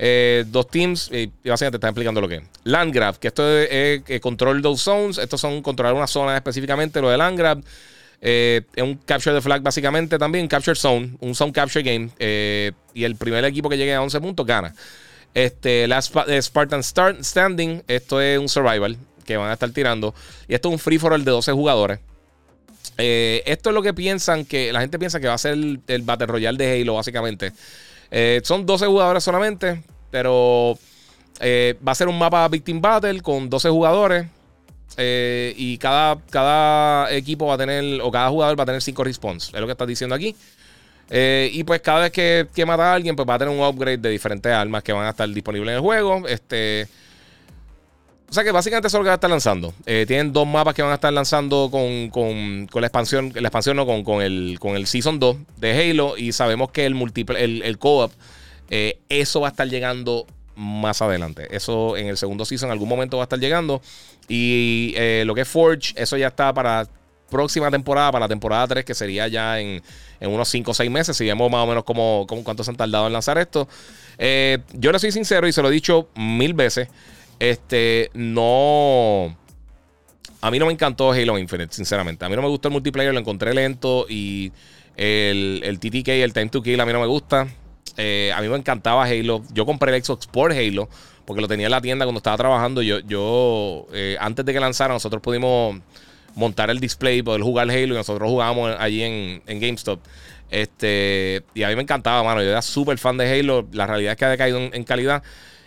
Eh, 0.04 0.44
dos 0.48 0.66
teams, 0.66 1.12
y 1.12 1.30
básicamente 1.48 1.70
te 1.70 1.76
están 1.76 1.90
explicando 1.90 2.20
lo 2.20 2.26
que 2.26 2.34
es. 2.34 2.42
Landgrab, 2.64 3.20
que 3.20 3.28
esto 3.28 3.48
es, 3.48 4.02
control 4.20 4.60
those 4.60 4.82
zones. 4.82 5.16
Estos 5.16 5.40
son 5.40 5.62
controlar 5.62 5.94
una 5.94 6.08
zona 6.08 6.34
específicamente. 6.34 7.00
Lo 7.00 7.08
de 7.08 7.16
Landgrab 7.16 7.62
eh, 8.20 8.62
es 8.74 8.82
un 8.82 8.96
capture 8.96 9.32
de 9.32 9.40
flag, 9.40 9.62
básicamente 9.62 10.18
también. 10.18 10.48
Capture 10.48 10.74
zone, 10.74 11.12
un 11.20 11.36
zone 11.36 11.52
capture 11.52 11.84
game. 11.84 12.10
Eh, 12.18 12.72
y 12.94 13.04
el 13.04 13.14
primer 13.14 13.44
equipo 13.44 13.68
que 13.68 13.76
llegue 13.76 13.94
a 13.94 14.02
11 14.02 14.20
puntos 14.20 14.44
gana. 14.44 14.74
Este, 15.34 15.86
la 15.86 16.02
Spartan 16.02 16.82
Start 16.82 17.22
Standing, 17.22 17.84
esto 17.86 18.20
es 18.20 18.40
un 18.40 18.48
survival 18.48 18.96
que 19.24 19.36
van 19.36 19.50
a 19.50 19.52
estar 19.52 19.70
tirando. 19.70 20.16
Y 20.48 20.54
esto 20.54 20.68
es 20.68 20.72
un 20.72 20.78
free 20.80 20.98
for 20.98 21.12
all 21.12 21.24
de 21.24 21.30
12 21.30 21.52
jugadores. 21.52 22.00
esto 22.96 23.70
es 23.70 23.74
lo 23.74 23.82
que 23.82 23.94
piensan 23.94 24.46
que 24.46 24.72
la 24.72 24.80
gente 24.80 24.98
piensa 24.98 25.20
que 25.20 25.28
va 25.28 25.34
a 25.34 25.38
ser 25.38 25.52
el, 25.52 25.80
el 25.86 26.02
Battle 26.02 26.26
Royale 26.26 26.58
de 26.58 26.82
Halo, 26.82 26.94
básicamente. 26.94 27.52
son 28.42 28.66
12 28.66 28.86
jugadores 28.86 29.22
solamente. 29.22 29.91
Pero 30.12 30.78
eh, 31.40 31.74
va 31.86 31.92
a 31.92 31.94
ser 31.96 32.06
un 32.06 32.18
mapa 32.18 32.46
Victim 32.46 32.80
Battle 32.80 33.20
con 33.20 33.50
12 33.50 33.68
jugadores. 33.70 34.26
Eh, 34.98 35.54
y 35.56 35.78
cada, 35.78 36.20
cada 36.30 37.10
equipo 37.12 37.46
va 37.46 37.54
a 37.54 37.58
tener, 37.58 38.00
o 38.02 38.10
cada 38.12 38.28
jugador 38.28 38.58
va 38.58 38.62
a 38.62 38.66
tener 38.66 38.82
5 38.82 39.02
respawns. 39.02 39.48
Es 39.52 39.60
lo 39.60 39.66
que 39.66 39.72
está 39.72 39.86
diciendo 39.86 40.14
aquí. 40.14 40.36
Eh, 41.10 41.50
y 41.52 41.64
pues 41.64 41.80
cada 41.80 42.02
vez 42.02 42.12
que, 42.12 42.46
que, 42.54 42.64
mata 42.64 42.92
a 42.92 42.94
alguien, 42.94 43.16
pues 43.16 43.28
va 43.28 43.34
a 43.34 43.38
tener 43.38 43.54
un 43.54 43.64
upgrade 43.64 43.98
de 43.98 44.10
diferentes 44.10 44.52
armas 44.52 44.82
que 44.82 44.92
van 44.92 45.06
a 45.06 45.10
estar 45.10 45.28
disponibles 45.28 45.70
en 45.70 45.74
el 45.76 45.80
juego. 45.80 46.28
Este. 46.28 46.86
O 48.28 48.34
sea 48.34 48.44
que 48.44 48.52
básicamente 48.52 48.88
eso 48.88 48.96
es 48.96 49.00
lo 49.00 49.04
que 49.04 49.08
va 49.08 49.14
a 49.14 49.16
estar 49.16 49.28
lanzando. 49.28 49.74
tienen 49.84 50.32
dos 50.32 50.46
mapas 50.46 50.74
que 50.74 50.80
van 50.80 50.92
a 50.92 50.94
estar 50.94 51.12
lanzando 51.12 51.68
con, 51.70 52.08
con, 52.08 52.66
con 52.68 52.80
la 52.80 52.86
expansión. 52.86 53.32
La 53.34 53.48
expansión 53.48 53.76
no, 53.76 53.84
con, 53.84 54.04
con, 54.04 54.22
el, 54.22 54.58
con 54.58 54.76
el 54.76 54.86
Season 54.86 55.18
2 55.18 55.36
de 55.56 55.90
Halo. 55.90 56.16
Y 56.16 56.32
sabemos 56.32 56.70
que 56.70 56.86
el, 56.86 56.94
el, 57.36 57.62
el 57.62 57.78
co-op 57.78 58.12
eh, 58.74 58.98
eso 59.10 59.42
va 59.42 59.48
a 59.48 59.50
estar 59.50 59.68
llegando 59.68 60.26
más 60.56 61.02
adelante. 61.02 61.46
Eso 61.54 61.94
en 61.94 62.06
el 62.06 62.16
segundo 62.16 62.46
season 62.46 62.70
en 62.70 62.72
algún 62.72 62.88
momento 62.88 63.18
va 63.18 63.24
a 63.24 63.26
estar 63.26 63.38
llegando. 63.38 63.82
Y 64.28 64.94
eh, 64.96 65.24
lo 65.26 65.34
que 65.34 65.42
es 65.42 65.48
Forge, 65.48 65.92
eso 65.94 66.16
ya 66.16 66.28
está 66.28 66.54
para 66.54 66.88
próxima 67.28 67.70
temporada, 67.70 68.10
para 68.10 68.24
la 68.24 68.28
temporada 68.30 68.66
3, 68.68 68.84
que 68.86 68.94
sería 68.94 69.28
ya 69.28 69.60
en, 69.60 69.82
unos 70.22 70.48
5 70.48 70.70
o 70.70 70.74
6 70.74 70.90
meses. 70.90 71.14
Si 71.18 71.26
vemos 71.26 71.50
más 71.50 71.64
o 71.64 71.66
menos 71.66 71.84
cómo, 71.84 72.26
cuánto 72.26 72.64
se 72.64 72.70
han 72.70 72.78
tardado 72.78 73.06
en 73.06 73.12
lanzar 73.12 73.36
esto. 73.36 73.68
Eh, 74.16 74.58
yo 74.72 74.90
le 74.90 74.98
soy 74.98 75.12
sincero 75.12 75.46
y 75.46 75.52
se 75.52 75.60
lo 75.60 75.68
he 75.68 75.72
dicho 75.72 76.08
mil 76.14 76.54
veces. 76.54 76.88
Este, 77.38 78.10
no. 78.14 79.36
A 80.40 80.50
mí 80.50 80.58
no 80.58 80.64
me 80.64 80.72
encantó 80.72 81.12
Halo 81.12 81.38
Infinite, 81.38 81.74
sinceramente. 81.74 82.24
A 82.24 82.30
mí 82.30 82.36
no 82.36 82.40
me 82.40 82.48
gustó 82.48 82.68
el 82.68 82.72
multiplayer, 82.72 83.12
lo 83.12 83.20
encontré 83.20 83.52
lento. 83.52 84.06
Y 84.08 84.50
el, 84.96 85.60
el 85.62 85.78
TTK, 85.78 86.08
el 86.08 86.32
Time 86.32 86.48
to 86.48 86.62
Kill, 86.62 86.80
a 86.80 86.86
mí 86.86 86.92
no 86.94 87.00
me 87.00 87.06
gusta. 87.06 87.48
Eh, 87.96 88.32
a 88.34 88.40
mí 88.40 88.48
me 88.48 88.56
encantaba 88.56 89.04
Halo. 89.04 89.42
Yo 89.52 89.66
compré 89.66 89.94
el 89.94 90.02
Xbox 90.02 90.26
por 90.26 90.52
Halo 90.52 90.88
porque 91.24 91.40
lo 91.40 91.48
tenía 91.48 91.66
en 91.66 91.70
la 91.70 91.80
tienda 91.80 92.04
cuando 92.04 92.18
estaba 92.18 92.36
trabajando. 92.36 92.82
Yo, 92.82 93.00
yo 93.00 93.86
eh, 93.92 94.16
antes 94.20 94.44
de 94.44 94.52
que 94.52 94.60
lanzara, 94.60 94.92
nosotros 94.92 95.22
pudimos 95.22 95.76
montar 96.34 96.70
el 96.70 96.80
display, 96.80 97.22
poder 97.22 97.42
jugar 97.42 97.70
Halo 97.70 97.94
y 97.94 97.96
nosotros 97.96 98.28
jugábamos 98.28 98.74
allí 98.78 99.02
en, 99.02 99.42
GameStop. 99.46 100.00
Este, 100.50 101.42
y 101.54 101.62
a 101.62 101.68
mí 101.68 101.76
me 101.76 101.82
encantaba, 101.82 102.22
mano. 102.22 102.42
Yo 102.42 102.50
era 102.50 102.62
súper 102.62 102.98
fan 102.98 103.16
de 103.16 103.30
Halo. 103.30 103.66
La 103.72 103.86
realidad 103.86 104.12
es 104.12 104.18
que 104.18 104.24
ha 104.24 104.30
decaído 104.30 104.58
en, 104.58 104.84
calidad. 104.84 105.22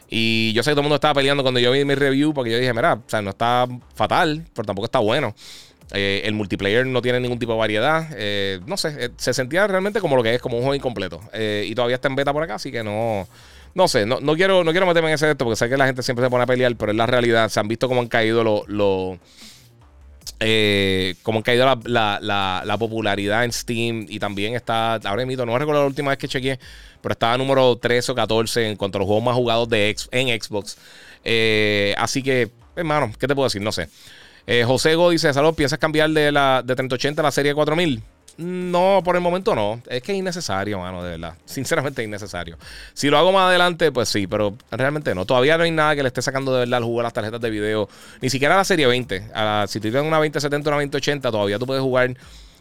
Y 0.09 0.53
yo 0.53 0.61
sé 0.61 0.71
que 0.71 0.73
todo 0.73 0.82
el 0.82 0.86
mundo 0.86 0.95
estaba 0.95 1.15
peleando 1.15 1.41
cuando 1.41 1.59
yo 1.59 1.71
vi 1.71 1.84
mi 1.84 1.95
review 1.95 2.34
porque 2.34 2.51
yo 2.51 2.59
dije, 2.59 2.73
mira, 2.73 2.93
o 2.93 3.03
sea, 3.07 3.23
no 3.23 3.32
está 3.32 3.67
fatal, 3.95 4.45
pero 4.53 4.65
tampoco 4.65 4.86
está 4.86 4.99
bueno. 4.99 5.34
Eh, 5.94 6.24
el 6.26 6.34
multiplayer 6.34 6.86
no 6.86 7.02
tiene 7.02 7.20
ningún 7.20 7.40
tipo 7.40 7.54
de 7.54 7.60
variedad. 7.60 8.08
Eh, 8.16 8.60
no 8.66 8.78
sé, 8.78 9.12
se 9.18 9.34
sentía 9.34 9.68
realmente 9.68 10.00
como 10.00 10.16
lo 10.16 10.24
que 10.24 10.34
es, 10.34 10.42
como 10.42 10.58
un 10.58 10.64
juego 10.64 10.76
incompleto. 10.76 11.22
y 11.34 11.74
todavía 11.76 11.96
está 11.96 12.08
en 12.08 12.16
beta 12.16 12.34
por 12.34 12.44
acá, 12.44 12.56
así 12.56 12.72
que 12.72 12.84
no. 12.84 13.28
No 13.76 13.90
sé, 13.90 14.06
no, 14.06 14.22
no, 14.22 14.36
quiero, 14.36 14.64
no 14.64 14.72
quiero 14.72 14.86
meterme 14.86 15.10
en 15.10 15.16
ese 15.16 15.30
esto 15.30 15.44
porque 15.44 15.58
sé 15.58 15.68
que 15.68 15.76
la 15.76 15.86
gente 15.86 16.02
siempre 16.02 16.26
se 16.26 16.30
pone 16.30 16.44
a 16.44 16.48
pelear, 16.48 16.74
pero 16.78 16.94
es 16.94 16.98
la 16.98 17.06
realidad. 17.06 17.50
Se 17.50 17.60
han 17.60 17.68
visto 17.68 17.90
cómo 17.90 18.00
han 18.00 18.08
caído 18.08 18.42
los. 18.44 18.68
Lo, 18.70 19.20
cómo 21.24 21.40
han 21.40 21.44
caído 21.44 21.66
la, 21.66 22.20
la, 22.22 22.62
la, 22.66 22.78
popularidad 22.78 23.44
en 23.44 23.52
Steam 23.52 24.06
y 24.08 24.18
también 24.20 24.56
está, 24.56 24.96
ahora 24.96 25.26
mismo, 25.26 25.46
no 25.46 25.58
recuerdo 25.58 25.82
la 25.82 25.88
última 25.88 26.12
vez 26.12 26.18
que 26.18 26.28
chequeé, 26.28 26.60
pero 27.02 27.14
estaba 27.14 27.38
número 27.38 27.78
13 27.78 28.14
o 28.14 28.16
14 28.16 28.70
en 28.70 28.76
cuanto 28.78 28.98
a 28.98 29.00
los 29.00 29.08
juegos 29.08 29.24
más 29.24 29.36
jugados 29.36 29.68
de 29.68 29.94
en 30.12 30.42
Xbox. 30.42 30.78
así 31.98 32.24
que, 32.24 32.52
hermano, 32.78 33.12
¿qué 33.20 33.28
te 33.28 33.36
puedo 33.36 33.48
decir? 33.48 33.62
No 33.62 33.74
sé. 33.74 33.90
Eh, 34.48 34.64
José 34.66 34.96
Go 34.96 35.10
dice: 35.10 35.34
Salud, 35.34 35.54
¿piensas 35.54 35.80
cambiar 35.80 36.10
de 36.10 36.32
la 36.32 36.62
de 36.64 36.76
3080 36.76 37.22
a 37.22 37.24
la 37.24 37.32
serie 37.32 37.54
4000? 37.54 38.02
No, 38.38 39.02
por 39.04 39.16
el 39.16 39.22
momento 39.22 39.56
no. 39.56 39.82
Es 39.88 40.04
que 40.04 40.12
es 40.12 40.18
innecesario, 40.18 40.80
mano, 40.80 41.04
de 41.04 41.12
verdad. 41.12 41.36
Sinceramente 41.46 42.02
es 42.02 42.08
innecesario. 42.08 42.58
Si 42.93 43.10
lo 43.10 43.18
hago 43.18 43.32
más 43.32 43.48
adelante, 43.48 43.91
pues 43.91 44.10
sí, 44.10 44.28
pero 44.28 44.56
realmente 44.72 45.16
no. 45.16 45.26
Todavía 45.26 45.58
no 45.58 45.64
hay 45.64 45.72
nada 45.72 45.96
que 45.96 46.04
le 46.04 46.08
esté 46.08 46.22
sacando 46.22 46.54
de 46.54 46.60
verdad 46.60 46.80
el 46.80 46.84
juego 46.84 47.00
a 47.00 47.04
las 47.04 47.14
tarjetas 47.14 47.39
de 47.39 47.50
video. 47.50 47.88
Ni 48.22 48.30
siquiera 48.30 48.56
a 48.56 48.58
la 48.58 48.66
serie 48.66 48.88
20. 48.88 49.30
si 49.68 49.80
tú 49.80 49.84
tienes 49.84 50.04
una 50.04 50.18
2070 50.18 50.70
o 50.70 50.74
una 50.74 50.82
2080, 50.82 51.32
todavía 51.32 51.60
tú 51.60 51.66
puedes 51.66 51.82
jugar 51.82 52.16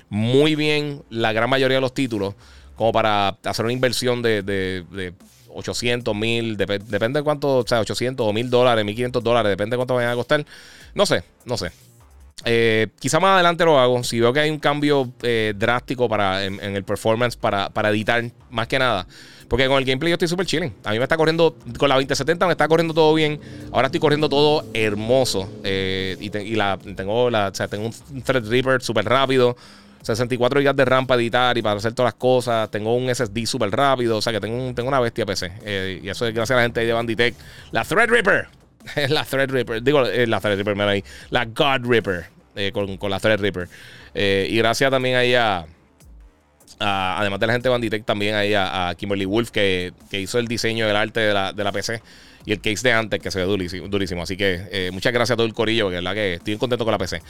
muy 0.09 0.55
bien 0.55 1.03
la 1.11 1.33
gran 1.33 1.51
mayoría 1.51 1.79
de 1.79 1.81
los 1.81 1.95
títulos. 1.95 2.35
Como 2.77 2.93
para 2.93 3.37
hacer 3.45 3.65
una 3.65 3.73
inversión 3.73 4.23
de, 4.23 5.13
800, 5.55 6.15
1000, 6.15 6.57
depende 6.57 7.21
de 7.21 7.23
cuánto, 7.23 7.59
o 7.59 7.67
sea, 7.67 7.81
800 7.81 8.27
o 8.27 8.33
1000 8.33 8.51
dólares, 8.51 8.85
1500 8.85 9.23
dólares, 9.23 9.51
depende 9.51 9.75
de 9.75 9.79
cuánto 9.79 9.95
vayan 9.95 10.13
a 10.13 10.15
costar. 10.15 10.45
No 10.95 11.07
sé, 11.07 11.25
no 11.45 11.57
sé. 11.57 11.71
Eh, 12.45 12.89
quizá 12.99 13.21
más 13.21 13.35
adelante 13.35 13.65
lo 13.65 13.79
hago. 13.79 14.03
Si 14.05 14.21
veo 14.21 14.33
que 14.33 14.41
hay 14.41 14.51
un 14.51 14.59
cambio 14.59 15.11
eh, 15.23 15.55
drástico 15.57 16.09
para, 16.09 16.45
en, 16.45 16.61
el 16.61 16.85
performance 16.85 17.37
para, 17.37 17.71
editar, 17.91 18.23
más 18.51 18.69
que 18.69 18.79
nada. 18.79 19.07
Porque 19.49 19.67
con 19.69 19.79
el 19.79 19.85
gameplay 19.85 20.11
yo 20.11 20.15
estoy 20.15 20.29
súper 20.29 20.47
chilling. 20.47 20.75
A 20.85 20.91
mí 20.93 20.99
me 20.99 21.05
está 21.05 21.17
corriendo, 21.17 21.57
con 21.79 21.89
la 21.89 21.95
2070 21.97 22.47
me 22.47 22.53
está 22.53 22.67
corriendo 22.67 22.93
todo 22.93 23.15
bien. 23.15 23.41
Ahora 23.73 23.87
estoy 23.87 24.01
corriendo 24.01 24.29
todo 24.29 24.65
hermoso. 24.75 25.49
Eh, 25.63 26.17
y, 26.21 26.55
la, 26.57 26.79
tengo, 26.97 27.31
la, 27.31 27.49
o 27.49 27.55
sea, 27.55 27.69
tengo 27.69 27.91
un 28.11 28.23
Threadripper 28.23 28.83
súper 28.83 29.05
rápido. 29.05 29.57
64 30.05 30.61
GB 30.61 30.75
de 30.75 30.85
RAM 30.85 31.07
para 31.07 31.21
editar 31.21 31.57
y 31.57 31.63
para 31.63 31.77
hacer 31.77 31.95
todas 31.95 32.13
las 32.13 32.19
cosas. 32.19 32.71
Tengo 32.71 32.95
un 32.95 33.13
SSD 33.13 33.47
súper 33.47 33.71
rápido. 33.71 34.19
O 34.19 34.23
sea 34.23 34.33
que 34.33 34.41
tengo, 34.41 34.75
tengo 34.75 34.89
una 34.89 35.01
bestia 35.01 35.27
PC. 35.27 36.01
y 36.03 36.09
eso 36.09 36.27
es 36.27 36.35
gracias 36.35 36.53
a 36.53 36.57
la 36.57 36.63
gente 36.63 36.85
de 36.85 36.93
Banditech. 36.93 37.35
La 37.73 37.85
Threadripper. 37.85 38.49
la 39.09 39.25
Threadripper. 39.25 39.83
Digo, 39.83 40.07
eh, 40.07 40.27
la 40.27 40.41
Threadripper, 40.41 40.75
mira 40.75 40.91
ahí. 40.91 41.05
La 41.31 41.45
God 41.47 41.87
Ripper. 41.89 42.27
Eh, 42.57 42.71
con, 42.73 42.97
con, 42.99 43.11
la 43.11 43.19
Threadripper. 43.19 43.69
Eh, 44.15 44.47
y 44.51 44.59
gracias 44.59 44.91
también 44.91 45.17
ahí 45.17 45.35
a, 45.35 45.67
Además 46.79 47.41
de 47.41 47.47
la 47.47 47.53
gente 47.53 47.69
de 47.69 47.71
Banditech, 47.71 48.05
también 48.05 48.35
ahí 48.35 48.53
a, 48.55 48.95
Kimberly 48.97 49.25
Wolf, 49.25 49.51
que, 49.51 49.93
hizo 50.13 50.39
el 50.39 50.47
diseño 50.49 50.87
del 50.87 50.97
arte 50.97 51.21
de 51.21 51.33
la, 51.33 51.53
de 51.53 51.65
la 51.65 51.73
PC 51.73 52.03
y 52.45 52.53
el 52.53 52.61
case 52.61 52.89
de 52.89 52.93
antes 52.93 53.21
que 53.21 53.31
se 53.31 53.39
ve 53.39 53.45
durísimo. 53.45 54.23
Así 54.23 54.37
que 54.37 54.91
muchas 54.93 55.13
gracias 55.13 55.33
a 55.33 55.37
todo 55.37 55.47
el 55.47 55.55
corillo, 55.55 55.91
que 55.91 55.99
es 55.99 56.03
la 56.03 56.15
que 56.15 56.35
estoy 56.35 56.57
contento 56.57 56.85
con 56.85 56.93
la 56.93 56.99
PC. 56.99 57.23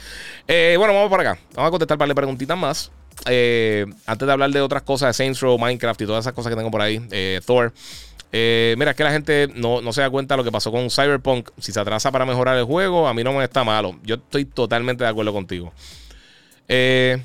bueno, 0.77 0.93
vamos 0.93 1.09
por 1.09 1.19
acá. 1.19 1.37
Vamos 1.53 1.69
a 1.69 1.71
contestar 1.71 1.97
para 1.97 2.13
preguntitas 2.13 2.57
más. 2.57 2.91
antes 3.25 4.25
de 4.27 4.31
hablar 4.31 4.51
de 4.51 4.61
otras 4.61 4.83
cosas 4.83 5.09
de 5.09 5.13
Saints 5.13 5.39
Row, 5.39 5.57
Minecraft 5.57 6.01
y 6.01 6.05
todas 6.05 6.23
esas 6.23 6.33
cosas 6.33 6.51
que 6.51 6.55
tengo 6.55 6.71
por 6.71 6.81
ahí, 6.81 7.01
Thor. 7.45 7.73
Eh, 8.37 8.75
mira, 8.77 8.91
es 8.91 8.97
que 8.97 9.03
la 9.05 9.11
gente 9.11 9.47
no, 9.55 9.93
se 9.93 10.01
da 10.01 10.09
cuenta 10.09 10.33
de 10.33 10.37
lo 10.39 10.43
que 10.43 10.51
pasó 10.51 10.69
con 10.69 10.89
Cyberpunk. 10.89 11.51
Si 11.57 11.71
se 11.71 11.79
atrasa 11.79 12.11
para 12.11 12.25
mejorar 12.25 12.57
el 12.57 12.65
juego, 12.65 13.07
a 13.07 13.13
mí 13.13 13.23
no 13.23 13.31
me 13.31 13.41
está 13.45 13.63
malo. 13.63 13.97
Yo 14.03 14.15
estoy 14.15 14.43
totalmente 14.43 15.05
de 15.05 15.09
acuerdo 15.09 15.31
contigo. 15.31 15.71
Eh, 16.67 17.23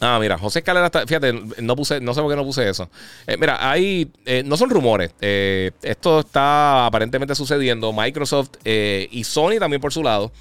ah, 0.00 0.18
mira, 0.20 0.38
José 0.38 0.60
Escalera 0.60 0.90
Fíjate, 1.06 1.32
no 1.32 1.76
puse, 1.76 2.00
no 2.00 2.14
sé 2.14 2.20
por 2.20 2.30
qué 2.30 2.36
no 2.36 2.44
puse 2.44 2.68
eso. 2.68 2.88
Eh, 3.26 3.36
mira, 3.36 3.70
ahí 3.70 4.10
no 4.44 4.56
son 4.56 4.70
rumores. 4.70 5.12
esto 5.20 6.20
está 6.20 6.86
aparentemente 6.86 7.34
sucediendo. 7.34 7.92
Microsoft 7.92 8.50
y 8.64 9.24
Sony 9.24 9.58
también 9.58 9.80
por 9.80 9.92
su 9.92 10.02
lado. 10.02 10.32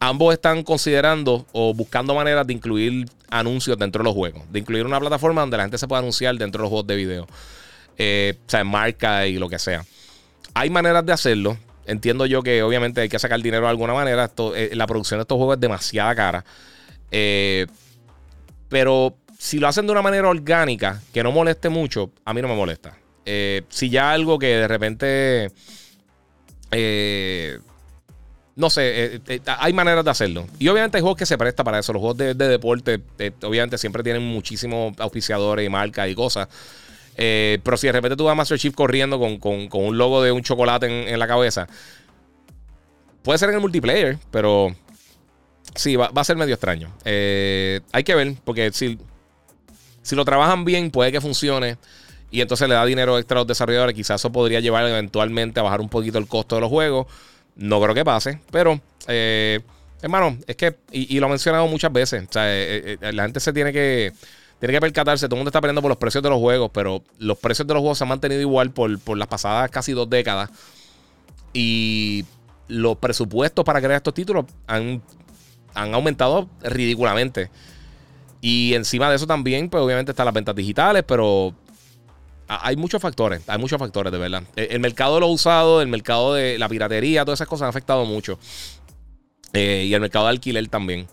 Ambos 0.00 0.34
están 0.34 0.64
considerando 0.64 1.46
o 1.52 1.72
buscando 1.74 2.12
maneras 2.14 2.44
de 2.46 2.52
incluir 2.52 3.08
anuncios 3.30 3.78
dentro 3.78 4.02
de 4.02 4.04
los 4.04 4.14
juegos. 4.14 4.42
De 4.50 4.58
incluir 4.58 4.84
una 4.84 4.98
plataforma 4.98 5.42
donde 5.42 5.56
la 5.56 5.62
gente 5.62 5.78
se 5.78 5.86
pueda 5.86 6.00
anunciar 6.00 6.34
dentro 6.36 6.58
de 6.58 6.62
los 6.62 6.70
juegos 6.70 6.88
de 6.88 6.96
video 6.96 7.28
eh, 7.98 8.34
o 8.46 8.50
sea, 8.50 8.64
marca 8.64 9.26
y 9.26 9.38
lo 9.38 9.48
que 9.48 9.58
sea. 9.58 9.84
Hay 10.54 10.70
maneras 10.70 11.04
de 11.04 11.12
hacerlo. 11.12 11.56
Entiendo 11.86 12.26
yo 12.26 12.42
que 12.42 12.62
obviamente 12.62 13.00
hay 13.00 13.08
que 13.08 13.18
sacar 13.18 13.40
dinero 13.40 13.64
de 13.64 13.70
alguna 13.70 13.94
manera. 13.94 14.30
Eh, 14.56 14.70
la 14.74 14.86
producción 14.86 15.18
de 15.18 15.22
estos 15.22 15.36
juegos 15.36 15.56
es 15.56 15.60
demasiada 15.60 16.14
cara. 16.14 16.44
Eh, 17.10 17.66
pero 18.72 19.14
si 19.38 19.58
lo 19.58 19.68
hacen 19.68 19.86
de 19.86 19.92
una 19.92 20.02
manera 20.02 20.28
orgánica, 20.28 21.00
que 21.12 21.22
no 21.22 21.30
moleste 21.30 21.68
mucho, 21.68 22.10
a 22.24 22.34
mí 22.34 22.42
no 22.42 22.48
me 22.48 22.56
molesta. 22.56 22.98
Eh, 23.24 23.62
si 23.68 23.90
ya 23.90 24.10
algo 24.10 24.38
que 24.38 24.46
de 24.46 24.66
repente... 24.66 25.50
no 28.56 28.70
sé, 28.70 29.20
hay 29.46 29.72
maneras 29.72 30.04
de 30.04 30.10
hacerlo. 30.10 30.46
Y 30.58 30.68
obviamente 30.68 30.96
hay 30.96 31.02
juegos 31.02 31.18
que 31.18 31.26
se 31.26 31.36
prestan 31.36 31.64
para 31.64 31.78
eso. 31.78 31.92
Los 31.92 32.00
juegos 32.00 32.16
de, 32.16 32.34
de 32.34 32.48
deporte, 32.48 33.00
obviamente, 33.42 33.76
siempre 33.76 34.02
tienen 34.02 34.22
muchísimos 34.22 34.94
auspiciadores 34.98 35.66
y 35.66 35.68
marcas 35.68 36.08
y 36.08 36.14
cosas. 36.14 36.48
Eh, 37.16 37.58
pero 37.62 37.76
si 37.76 37.86
de 37.86 37.92
repente 37.92 38.16
tú 38.16 38.24
vas 38.24 38.32
a 38.32 38.36
Master 38.36 38.58
Chief 38.58 38.74
corriendo 38.74 39.18
con, 39.18 39.68
un 39.70 39.98
logo 39.98 40.22
de 40.22 40.32
un 40.32 40.42
chocolate 40.42 41.12
en, 41.12 41.18
la 41.18 41.26
cabeza, 41.26 41.68
puede 43.22 43.38
ser 43.38 43.50
en 43.50 43.56
el 43.56 43.60
multiplayer, 43.60 44.18
pero 44.30 44.74
sí, 45.74 45.96
va, 45.96 46.10
a 46.14 46.24
ser 46.24 46.36
medio 46.36 46.54
extraño. 46.54 46.92
Eh, 47.04 47.80
hay 47.92 48.04
que 48.04 48.14
ver, 48.14 48.34
porque 48.44 48.72
si, 48.72 48.98
si 50.02 50.16
lo 50.16 50.24
trabajan 50.24 50.64
bien, 50.64 50.90
puede 50.90 51.12
que 51.12 51.20
funcione. 51.20 51.76
Y 52.30 52.40
entonces 52.40 52.68
le 52.68 52.74
da 52.74 52.84
dinero 52.86 53.18
extra 53.18 53.38
a 53.38 53.40
los 53.40 53.46
desarrolladores. 53.46 53.94
Quizás 53.94 54.20
eso 54.20 54.32
podría 54.32 54.60
llevar 54.60 54.86
eventualmente 54.86 55.60
a 55.60 55.62
bajar 55.62 55.80
un 55.80 55.88
poquito 55.88 56.18
el 56.18 56.26
costo 56.26 56.54
de 56.54 56.62
los 56.62 56.70
juegos. 56.70 57.06
No 57.56 57.80
creo 57.82 57.94
que 57.94 58.04
pase, 58.04 58.40
pero 58.50 58.80
eh, 59.06 59.60
hermano, 60.00 60.38
es 60.46 60.56
que, 60.56 60.76
y, 60.90 61.20
lo 61.20 61.26
he 61.26 61.30
mencionado 61.30 61.66
muchas 61.66 61.92
veces, 61.92 62.24
o 62.26 62.32
sea, 62.32 62.46
la 63.12 63.24
gente 63.24 63.40
se 63.40 63.52
tiene 63.52 63.74
que 63.74 64.14
tiene 64.62 64.74
que 64.74 64.80
percatarse, 64.80 65.26
todo 65.26 65.34
el 65.34 65.38
mundo 65.40 65.48
está 65.48 65.60
peleando 65.60 65.82
por 65.82 65.88
los 65.88 65.98
precios 65.98 66.22
de 66.22 66.30
los 66.30 66.38
juegos, 66.38 66.70
pero 66.72 67.02
los 67.18 67.36
precios 67.36 67.66
de 67.66 67.74
los 67.74 67.80
juegos 67.80 67.98
se 67.98 68.04
han 68.04 68.08
mantenido 68.08 68.40
igual 68.40 68.70
por, 68.70 69.18
las 69.18 69.26
pasadas 69.26 69.68
casi 69.72 69.90
dos 69.90 70.08
décadas. 70.08 70.50
Y 71.52 72.24
los 72.68 72.96
presupuestos 72.96 73.64
para 73.64 73.80
crear 73.80 73.96
estos 73.96 74.14
títulos 74.14 74.44
han, 74.68 75.02
han 75.74 75.94
aumentado 75.94 76.48
ridículamente. 76.62 77.50
Y 78.40 78.74
encima 78.74 79.08
de 79.08 79.16
eso 79.16 79.26
también, 79.26 79.68
pues 79.68 79.82
obviamente 79.82 80.12
están 80.12 80.26
las 80.26 80.34
ventas 80.34 80.54
digitales, 80.54 81.04
pero 81.06 81.54
hay 82.48 82.76
muchos 82.76 83.00
factores, 83.00 83.42
hay 83.46 83.58
muchos 83.58 83.78
factores 83.78 84.12
de 84.12 84.18
verdad. 84.18 84.42
El, 84.56 84.80
mercado 84.80 85.14
de 85.14 85.20
los 85.20 85.30
usados, 85.30 85.82
el 85.82 85.88
mercado 85.88 86.34
de 86.34 86.58
la 86.58 86.68
piratería, 86.68 87.24
todas 87.24 87.38
esas 87.38 87.48
cosas 87.48 87.62
han 87.62 87.68
afectado 87.70 88.04
mucho. 88.04 88.38
Eh, 89.52 89.84
y 89.86 89.94
el 89.94 90.00
mercado 90.00 90.24
de 90.26 90.30
alquiler 90.30 90.66
también. 90.68 91.06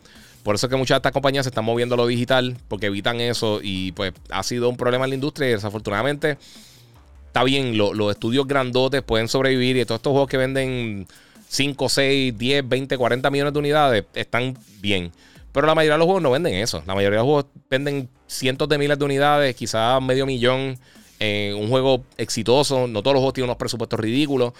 Por 0.43 0.55
eso 0.55 0.67
es 0.67 0.71
que 0.71 0.77
muchas 0.77 0.95
de 0.95 0.99
estas 0.99 1.11
compañías 1.11 1.45
se 1.45 1.49
están 1.49 1.65
moviendo 1.65 1.95
a 1.95 1.97
lo 1.97 2.07
digital 2.07 2.57
porque 2.67 2.87
evitan 2.87 3.19
eso 3.19 3.59
y 3.61 3.91
pues 3.91 4.13
ha 4.31 4.41
sido 4.43 4.69
un 4.69 4.77
problema 4.77 5.05
en 5.05 5.11
la 5.11 5.15
industria 5.15 5.49
y 5.49 5.51
desafortunadamente 5.51 6.37
está 7.27 7.43
bien, 7.43 7.77
los 7.77 8.11
estudios 8.11 8.47
grandotes 8.47 9.03
pueden 9.03 9.27
sobrevivir 9.27 9.77
y 9.77 9.85
todos 9.85 9.99
estos 9.99 10.11
juegos 10.11 10.29
que 10.29 10.37
venden 10.37 11.07
5, 11.49 11.89
6, 11.89 12.37
10, 12.37 12.69
20, 12.69 12.97
40 12.97 13.31
millones 13.31 13.53
de 13.53 13.59
unidades 13.59 14.05
están 14.13 14.55
bien. 14.81 15.11
Pero 15.51 15.65
la 15.65 15.73
mayoría 15.73 15.93
de 15.93 15.97
los 15.97 16.05
juegos 16.05 16.21
no 16.21 16.29
venden 16.29 16.53
eso. 16.53 16.83
La 16.85 16.93
mayoría 16.93 17.17
de 17.17 17.23
los 17.23 17.25
juegos 17.25 17.45
venden 17.71 18.07
cientos 18.27 18.69
de 18.69 18.77
miles 18.77 18.99
de 18.99 19.05
unidades, 19.05 19.55
quizás 19.55 19.99
medio 19.99 20.27
millón 20.27 20.77
en 21.17 21.55
un 21.55 21.67
juego 21.69 22.03
exitoso. 22.17 22.87
No 22.87 23.01
todos 23.01 23.15
los 23.15 23.21
juegos 23.21 23.33
tienen 23.33 23.49
unos 23.49 23.57
presupuestos 23.57 23.99
ridículos. 23.99 24.53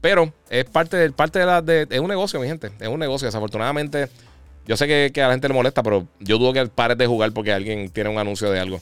Pero 0.00 0.32
es 0.48 0.64
parte, 0.64 0.96
de, 0.96 1.10
parte 1.10 1.40
de 1.40 1.46
la. 1.46 1.60
De, 1.60 1.86
es 1.90 2.00
un 2.00 2.08
negocio, 2.08 2.40
mi 2.40 2.46
gente. 2.46 2.70
Es 2.80 2.88
un 2.88 2.98
negocio. 2.98 3.26
Desafortunadamente, 3.26 4.08
yo 4.66 4.78
sé 4.78 5.12
que, 5.12 5.22
a 5.22 5.26
la 5.26 5.34
gente 5.34 5.46
le 5.46 5.52
molesta, 5.52 5.82
pero 5.82 6.06
yo 6.20 6.38
dudo 6.38 6.54
que 6.54 6.64
pares 6.68 6.96
de 6.96 7.06
jugar 7.06 7.32
porque 7.32 7.52
alguien 7.52 7.90
tiene 7.90 8.08
un 8.08 8.16
anuncio 8.16 8.50
de 8.50 8.60
algo. 8.60 8.80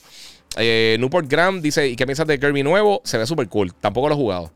Eh, 0.55 0.95
Newport 0.97 1.29
Graham 1.29 1.61
dice: 1.61 1.89
¿Y 1.89 1.97
qué 1.97 2.05
piensas 2.05 2.25
de 2.25 2.39
Kirby 2.39 2.63
nuevo? 2.63 3.01
Se 3.03 3.17
ve 3.17 3.27
súper 3.27 3.49
cool. 3.49 3.73
Tampoco 3.73 4.07
lo 4.07 4.15
he 4.15 4.17
jugado. 4.17 4.49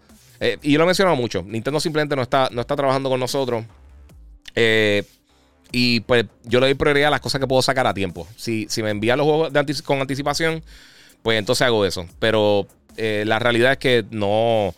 Eh, 0.44 0.58
y 0.62 0.74
yo 0.74 0.78
lo 0.78 0.84
he 0.84 0.88
mencionado 0.88 1.16
mucho. 1.16 1.42
Nintendo 1.44 1.80
simplemente 1.80 2.18
no 2.18 2.22
está, 2.22 2.50
no 2.52 2.60
está 2.60 2.76
trabajando 2.76 3.10
con 3.10 3.20
nosotros. 3.20 3.64
Eh, 4.56 5.04
y 5.72 6.02
pues 6.02 6.26
yo 6.44 6.60
le 6.60 6.68
doy 6.68 6.76
prioridad 6.76 7.08
a 7.08 7.12
las 7.12 7.22
cosas 7.22 7.40
que 7.40 7.48
puedo 7.48 7.62
sacar 7.62 7.88
a 7.88 7.94
tiempo. 7.94 8.28
Si, 8.36 8.68
si 8.70 8.84
me 8.84 8.90
envían 8.90 9.18
los 9.18 9.26
juegos 9.26 9.82
con 9.84 10.02
anticipación, 10.02 10.62
pues 11.22 11.40
entonces 11.40 11.66
hago 11.66 11.86
eso. 11.86 12.06
Pero 12.20 12.68
eh, 12.98 13.24
la 13.26 13.40
realidad 13.40 13.72
es 13.72 13.78
que 13.78 14.06
no 14.12 14.76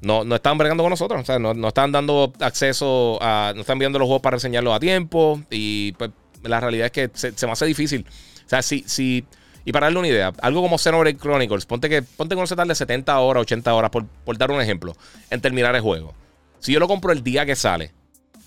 no, 0.00 0.24
no 0.24 0.36
están 0.36 0.58
bregando 0.58 0.82
con 0.82 0.90
nosotros. 0.90 1.22
O 1.22 1.24
sea, 1.24 1.38
no, 1.38 1.54
no, 1.54 1.68
están 1.68 1.90
dando 1.90 2.32
acceso 2.40 3.18
a. 3.22 3.52
No 3.54 3.62
están 3.62 3.78
viendo 3.78 3.98
los 3.98 4.06
juegos 4.06 4.22
para 4.22 4.36
reseñarlos 4.36 4.74
a 4.74 4.78
tiempo. 4.78 5.40
Y 5.50 5.92
pues 5.92 6.10
la 6.42 6.60
realidad 6.60 6.86
es 6.86 6.92
que 6.92 7.10
se, 7.14 7.46
me 7.46 7.52
hace 7.52 7.64
difícil. 7.66 8.06
O 8.44 8.48
sea, 8.48 8.62
si. 8.62 8.84
si 8.86 9.24
y 9.68 9.72
para 9.72 9.84
darle 9.84 9.98
una 9.98 10.08
idea, 10.08 10.32
algo 10.40 10.62
como 10.62 10.78
Xenoblade 10.78 11.18
Chronicles, 11.18 11.66
ponte 11.66 11.90
que 11.90 12.00
ponte 12.00 12.34
con 12.34 12.46
se 12.46 12.54
de 12.56 12.74
70 12.74 13.18
horas, 13.18 13.42
80 13.42 13.74
horas, 13.74 13.90
por, 13.90 14.38
dar 14.38 14.50
un 14.50 14.62
ejemplo, 14.62 14.96
en 15.28 15.42
terminar 15.42 15.76
el 15.76 15.82
juego. 15.82 16.14
Si 16.58 16.72
yo 16.72 16.80
lo 16.80 16.88
compro 16.88 17.12
el 17.12 17.22
día 17.22 17.44
que 17.44 17.54
sale, 17.54 17.92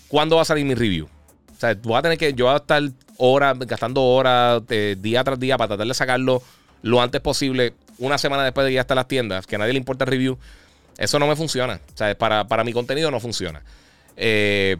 ¿cuándo 0.08 0.34
va 0.34 0.42
a 0.42 0.44
salir 0.44 0.64
mi 0.64 0.74
review? 0.74 1.06
O 1.06 1.60
sea, 1.60 1.76
voy 1.80 1.94
a 1.94 2.02
tener 2.02 2.18
que, 2.18 2.34
yo 2.34 2.46
voy 2.46 2.54
a 2.54 2.56
estar 2.56 2.82
horas, 3.18 3.56
gastando 3.56 4.02
horas 4.02 4.64
día 4.66 5.22
tras 5.22 5.38
día 5.38 5.56
para 5.56 5.68
tratar 5.68 5.86
de 5.86 5.94
sacarlo 5.94 6.42
lo 6.82 7.00
antes 7.00 7.20
posible, 7.20 7.74
una 7.98 8.18
semana 8.18 8.42
después 8.42 8.66
de 8.66 8.72
que 8.72 8.80
está 8.80 8.94
en 8.94 8.96
las 8.96 9.06
tiendas, 9.06 9.46
que 9.46 9.54
a 9.54 9.58
nadie 9.58 9.74
le 9.74 9.78
importa 9.78 10.02
el 10.02 10.10
review, 10.10 10.36
eso 10.98 11.20
no 11.20 11.28
me 11.28 11.36
funciona. 11.36 11.80
O 11.94 11.96
sea, 11.96 12.18
para, 12.18 12.48
para 12.48 12.64
mi 12.64 12.72
contenido 12.72 13.12
no 13.12 13.20
funciona. 13.20 13.62
Eh, 14.16 14.76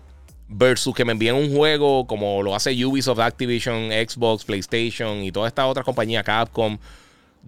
versus 0.53 0.95
que 0.95 1.05
me 1.05 1.13
envíen 1.13 1.35
un 1.35 1.55
juego 1.55 2.07
como 2.07 2.43
lo 2.43 2.55
hace 2.55 2.73
Ubisoft, 2.85 3.19
Activision, 3.19 3.91
Xbox, 3.91 4.45
PlayStation 4.45 5.23
y 5.23 5.33
todas 5.33 5.49
estas 5.49 5.67
otras 5.67 5.85
compañías, 5.85 6.25
Capcom, 6.25 6.79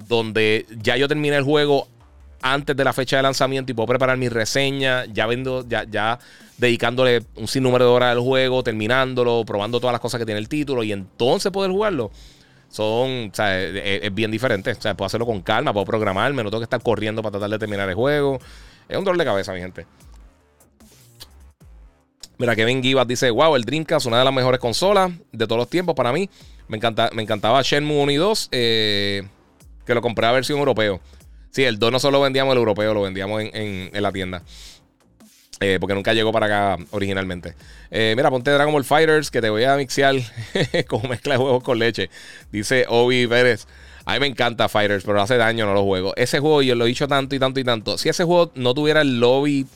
donde 0.08 0.66
ya 0.82 0.96
yo 0.96 1.06
terminé 1.06 1.36
el 1.36 1.44
juego 1.44 1.88
antes 2.42 2.76
de 2.76 2.84
la 2.84 2.92
fecha 2.92 3.16
de 3.16 3.22
lanzamiento 3.22 3.72
y 3.72 3.74
puedo 3.74 3.86
preparar 3.86 4.16
mi 4.16 4.28
reseña, 4.28 5.04
ya 5.06 5.26
vendo, 5.26 5.66
ya, 5.66 5.84
ya 5.84 6.18
dedicándole 6.58 7.22
un 7.36 7.48
sinnúmero 7.48 7.86
de 7.86 7.90
horas 7.90 8.12
al 8.12 8.20
juego, 8.20 8.62
terminándolo, 8.62 9.44
probando 9.46 9.80
todas 9.80 9.92
las 9.92 10.00
cosas 10.00 10.18
que 10.18 10.26
tiene 10.26 10.40
el 10.40 10.48
título 10.48 10.82
y 10.82 10.92
entonces 10.92 11.50
poder 11.52 11.70
jugarlo. 11.70 12.10
Son, 12.68 13.30
o 13.30 13.34
sea, 13.34 13.62
es, 13.62 14.14
bien 14.14 14.30
diferente. 14.30 14.72
O 14.72 14.80
sea, 14.80 14.94
puedo 14.94 15.06
hacerlo 15.06 15.26
con 15.26 15.42
calma, 15.42 15.72
puedo 15.72 15.86
programarme, 15.86 16.42
no 16.42 16.50
tengo 16.50 16.60
que 16.60 16.64
estar 16.64 16.82
corriendo 16.82 17.22
para 17.22 17.32
tratar 17.32 17.50
de 17.50 17.58
terminar 17.58 17.88
el 17.88 17.94
juego. 17.94 18.38
Es 18.88 18.98
un 18.98 19.04
dolor 19.04 19.18
de 19.18 19.24
cabeza, 19.24 19.52
mi 19.52 19.60
gente. 19.60 19.86
Mira, 22.38 22.56
Kevin 22.56 22.82
Givas 22.82 23.06
dice: 23.06 23.30
Wow, 23.30 23.56
el 23.56 23.64
Dreamcast, 23.64 24.06
una 24.06 24.18
de 24.18 24.24
las 24.24 24.34
mejores 24.34 24.60
consolas 24.60 25.12
de 25.32 25.46
todos 25.46 25.58
los 25.58 25.68
tiempos 25.68 25.94
para 25.94 26.12
mí. 26.12 26.28
Me, 26.68 26.76
encanta, 26.76 27.10
me 27.12 27.22
encantaba 27.22 27.60
Shenmue 27.62 28.02
1 28.02 28.12
y 28.12 28.16
2, 28.16 28.48
eh, 28.52 29.22
que 29.84 29.94
lo 29.94 30.00
compré 30.00 30.26
a 30.26 30.32
versión 30.32 30.58
europeo. 30.58 31.00
Sí, 31.50 31.62
el 31.62 31.78
2 31.78 31.92
no 31.92 32.00
solo 32.00 32.20
vendíamos 32.20 32.52
el 32.52 32.58
europeo, 32.58 32.94
lo 32.94 33.02
vendíamos 33.02 33.42
en, 33.52 33.90
la 34.02 34.10
tienda. 34.10 34.42
Eh, 35.60 35.78
porque 35.80 35.94
nunca 35.94 36.12
llegó 36.12 36.32
para 36.32 36.46
acá 36.46 36.84
originalmente. 36.90 37.54
Eh, 37.90 38.14
mira, 38.16 38.28
ponte 38.30 38.50
Dragon 38.50 38.72
Ball 38.72 38.84
Fighters 38.84 39.30
que 39.30 39.40
te 39.40 39.50
voy 39.50 39.62
a 39.62 39.76
mixear 39.76 40.16
como 40.88 41.08
mezcla 41.08 41.34
de 41.34 41.44
huevos 41.44 41.62
con 41.62 41.78
leche. 41.78 42.10
Dice 42.50 42.86
Obi 42.88 43.26
Pérez. 43.28 43.66
A 44.04 44.14
mí 44.14 44.20
me 44.20 44.26
encanta 44.26 44.68
Fighters, 44.68 45.04
pero 45.04 45.22
hace 45.22 45.36
daño, 45.36 45.64
no 45.64 45.74
lo 45.74 45.84
juego. 45.84 46.12
Ese 46.16 46.40
juego, 46.40 46.60
yo 46.60 46.74
lo 46.74 46.84
he 46.84 46.88
dicho 46.88 47.08
tanto 47.08 47.34
y 47.36 47.38
tanto 47.38 47.60
y 47.60 47.64
tanto. 47.64 47.96
Si 47.98 48.08
ese 48.08 48.24
juego 48.24 48.50
no 48.54 48.74
tuviera 48.74 49.00
el 49.00 49.20
lobby, 49.20 49.66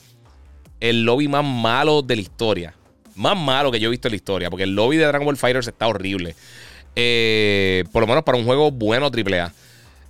el 0.79 1.03
lobby 1.03 1.27
más 1.27 1.43
malo 1.43 2.01
de 2.01 2.15
la 2.15 2.21
historia, 2.21 2.73
más 3.15 3.37
malo 3.37 3.71
que 3.71 3.79
yo 3.79 3.87
he 3.87 3.91
visto 3.91 4.07
en 4.07 4.13
la 4.13 4.17
historia, 4.17 4.49
porque 4.49 4.63
el 4.63 4.75
lobby 4.75 4.97
de 4.97 5.05
Dragon 5.05 5.25
Ball 5.25 5.37
Fighters 5.37 5.67
está 5.67 5.87
horrible. 5.87 6.35
Eh, 6.95 7.83
por 7.91 8.01
lo 8.01 8.07
menos 8.07 8.23
para 8.23 8.37
un 8.37 8.45
juego 8.45 8.71
bueno 8.71 9.07
AAA. 9.07 9.53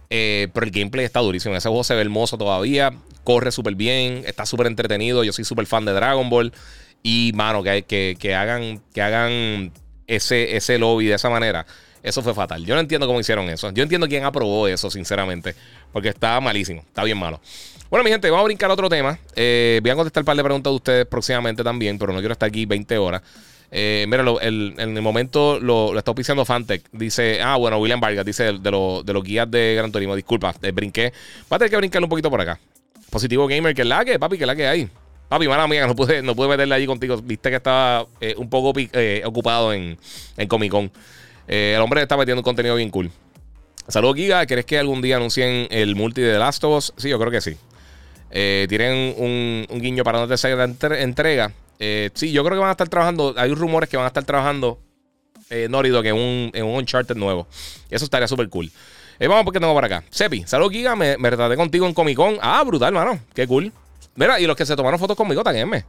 Eh, 0.10 0.48
pero 0.54 0.66
el 0.66 0.72
gameplay 0.72 1.06
está 1.06 1.20
durísimo. 1.20 1.56
Ese 1.56 1.70
juego 1.70 1.84
se 1.84 1.94
ve 1.94 2.02
hermoso 2.02 2.38
todavía. 2.38 2.94
Corre 3.24 3.52
súper 3.52 3.76
bien. 3.76 4.24
Está 4.26 4.46
súper 4.46 4.68
entretenido. 4.68 5.24
Yo 5.24 5.34
soy 5.34 5.46
súper 5.46 5.66
fan 5.66 5.86
de 5.86 5.94
Dragon 5.94 6.30
Ball. 6.30 6.52
Y, 7.04 7.32
mano, 7.36 7.64
que, 7.64 7.84
que, 8.20 8.36
hagan, 8.36 8.82
que 8.94 9.02
hagan 9.02 9.72
ese, 10.08 10.56
ese 10.56 10.78
lobby 10.78 11.06
de 11.06 11.16
esa 11.16 11.30
manera. 11.30 11.66
Eso 12.02 12.22
fue 12.22 12.34
fatal. 12.34 12.66
Yo 12.66 12.76
no 12.76 12.82
entiendo 12.82 13.08
cómo 13.08 13.20
hicieron 13.20 13.50
eso. 13.50 13.72
Yo 13.72 13.84
entiendo 13.84 14.08
quién 14.08 14.24
aprobó 14.24 14.68
eso, 14.68 14.90
sinceramente. 14.90 15.56
Porque 15.92 16.10
está 16.10 16.40
malísimo. 16.40 16.82
Está 16.82 17.04
bien 17.04 17.18
malo. 17.18 17.40
Bueno, 17.90 18.04
mi 18.04 18.12
gente, 18.12 18.30
vamos 18.30 18.44
a 18.44 18.46
brincar 18.46 18.70
a 18.70 18.74
otro 18.74 18.88
tema. 18.88 19.18
Eh, 19.36 19.80
voy 19.82 19.90
a 19.90 19.96
contestar 19.96 20.22
un 20.22 20.26
par 20.26 20.38
de 20.38 20.44
preguntas 20.44 20.72
de 20.72 20.76
ustedes 20.76 21.06
próximamente 21.08 21.64
también, 21.64 21.98
pero 21.98 22.14
no 22.14 22.20
quiero 22.20 22.34
estar 22.34 22.48
aquí 22.48 22.68
20 22.68 23.00
horas. 23.00 23.24
Eh, 23.72 24.06
mira, 24.08 24.24
en 24.42 24.98
el 24.98 25.02
momento 25.02 25.60
lo, 25.60 25.98
está 25.98 26.12
oficiando 26.12 26.46
Fantech. 26.46 26.84
Dice, 26.92 27.42
ah, 27.42 27.56
bueno, 27.56 27.80
William 27.80 28.00
Vargas 28.00 28.24
dice 28.24 28.44
de, 28.44 28.52
de, 28.60 29.02
de 29.04 29.14
los 29.14 29.24
guías 29.24 29.50
de 29.50 29.74
Gran 29.76 29.92
Turismo. 29.92 30.16
Disculpa, 30.16 30.54
eh, 30.62 30.72
brinqué. 30.72 31.12
Va 31.52 31.56
a 31.56 31.58
tener 31.58 31.72
que 31.72 31.78
brincar 31.78 32.04
un 32.04 32.10
poquito 32.10 32.30
por 32.30 32.40
acá. 32.40 32.60
Positivo 33.10 33.48
Gamer, 33.48 33.74
que 33.74 33.84
la 33.84 34.06
que, 34.06 34.20
papi, 34.20 34.38
que 34.38 34.46
la 34.46 34.56
que 34.56 34.68
hay. 34.68 34.88
Papi, 35.28 35.48
mala 35.48 35.68
mía, 35.68 35.88
no 35.88 35.96
pude, 35.96 36.22
no 36.22 36.36
pude 36.36 36.48
meterle 36.48 36.76
allí 36.76 36.86
contigo. 36.86 37.18
Viste 37.18 37.50
que 37.50 37.56
estaba 37.56 38.06
eh, 38.22 38.36
un 38.38 38.52
poco 38.52 38.72
ocupado 39.26 39.74
en, 39.74 39.98
en 40.38 40.48
Comic 40.48 40.72
Con. 40.72 40.92
el 41.48 41.82
hombre 41.82 42.04
está 42.04 42.16
metiendo 42.16 42.42
un 42.42 42.44
contenido 42.44 42.76
bien 42.76 42.92
cool. 42.92 43.10
Saludos, 43.88 44.16
Giga. 44.16 44.46
¿Crees 44.46 44.66
que 44.66 44.78
algún 44.78 45.02
día 45.02 45.16
anuncien 45.16 45.68
el 45.72 45.96
multi 45.96 46.22
de 46.22 46.34
The 46.34 46.38
Last 46.38 46.64
of 46.64 46.78
Us? 46.78 46.94
Sí, 46.96 47.10
yo 47.10 47.18
creo 47.18 47.32
que 47.32 47.42
sí. 47.42 47.58
Tienen 48.30 49.16
un, 49.18 49.66
guiño 49.80 50.04
para 50.04 50.20
una 50.20 50.28
tercera 50.28 50.64
entrega. 51.00 51.52
Eh, 51.80 52.10
sí, 52.14 52.32
yo 52.32 52.44
creo 52.44 52.58
que 52.58 52.62
van 52.62 52.70
a 52.70 52.74
estar 52.74 52.90
trabajando. 52.90 53.34
Hay 53.38 53.54
rumores 53.54 53.90
que 53.90 53.98
van 53.98 54.04
a 54.04 54.08
estar 54.08 54.24
trabajando 54.26 54.80
eh, 55.50 55.68
Norido 55.70 56.04
que 56.04 56.10
en 56.10 56.16
un, 56.16 56.52
en 56.54 56.66
un 56.66 56.76
Uncharted 56.76 57.16
nuevo. 57.16 57.48
Eso 57.90 58.06
estaría 58.06 58.28
súper 58.28 58.50
cool. 58.50 58.70
Eh, 59.20 59.28
vamos 59.28 59.46
porque 59.46 59.60
tengo 59.60 59.74
por 59.74 59.86
acá. 59.86 60.04
Sepi, 60.10 60.44
salud, 60.46 60.72
Giga. 60.72 60.96
Me, 60.96 61.18
me 61.18 61.30
retraté 61.30 61.56
contigo 61.56 61.88
en 61.88 61.94
Comic 61.94 62.18
Con. 62.18 62.38
Ah, 62.42 62.64
brutal, 62.64 62.94
mano. 62.94 63.20
Qué 63.34 63.48
cool. 63.48 63.72
Mira, 64.16 64.40
y 64.40 64.46
los 64.46 64.56
que 64.56 64.66
se 64.66 64.76
tomaron 64.76 65.00
fotos 65.00 65.16
conmigo, 65.16 65.44
taguenme. 65.44 65.86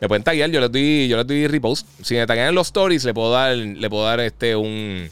Me 0.00 0.08
pueden 0.08 0.22
taguear, 0.22 0.50
yo 0.50 0.60
les 0.60 0.70
doy, 0.70 1.08
yo 1.08 1.16
les 1.16 1.26
doy 1.26 1.46
repost. 1.48 1.86
Si 2.02 2.14
me 2.14 2.26
taguean 2.26 2.48
en 2.48 2.54
los 2.54 2.68
stories, 2.68 3.04
le 3.04 3.14
puedo 3.14 3.32
dar, 3.32 3.56
le 3.56 3.90
puedo 3.90 4.04
dar 4.04 4.20
este 4.20 4.54
un. 4.54 5.10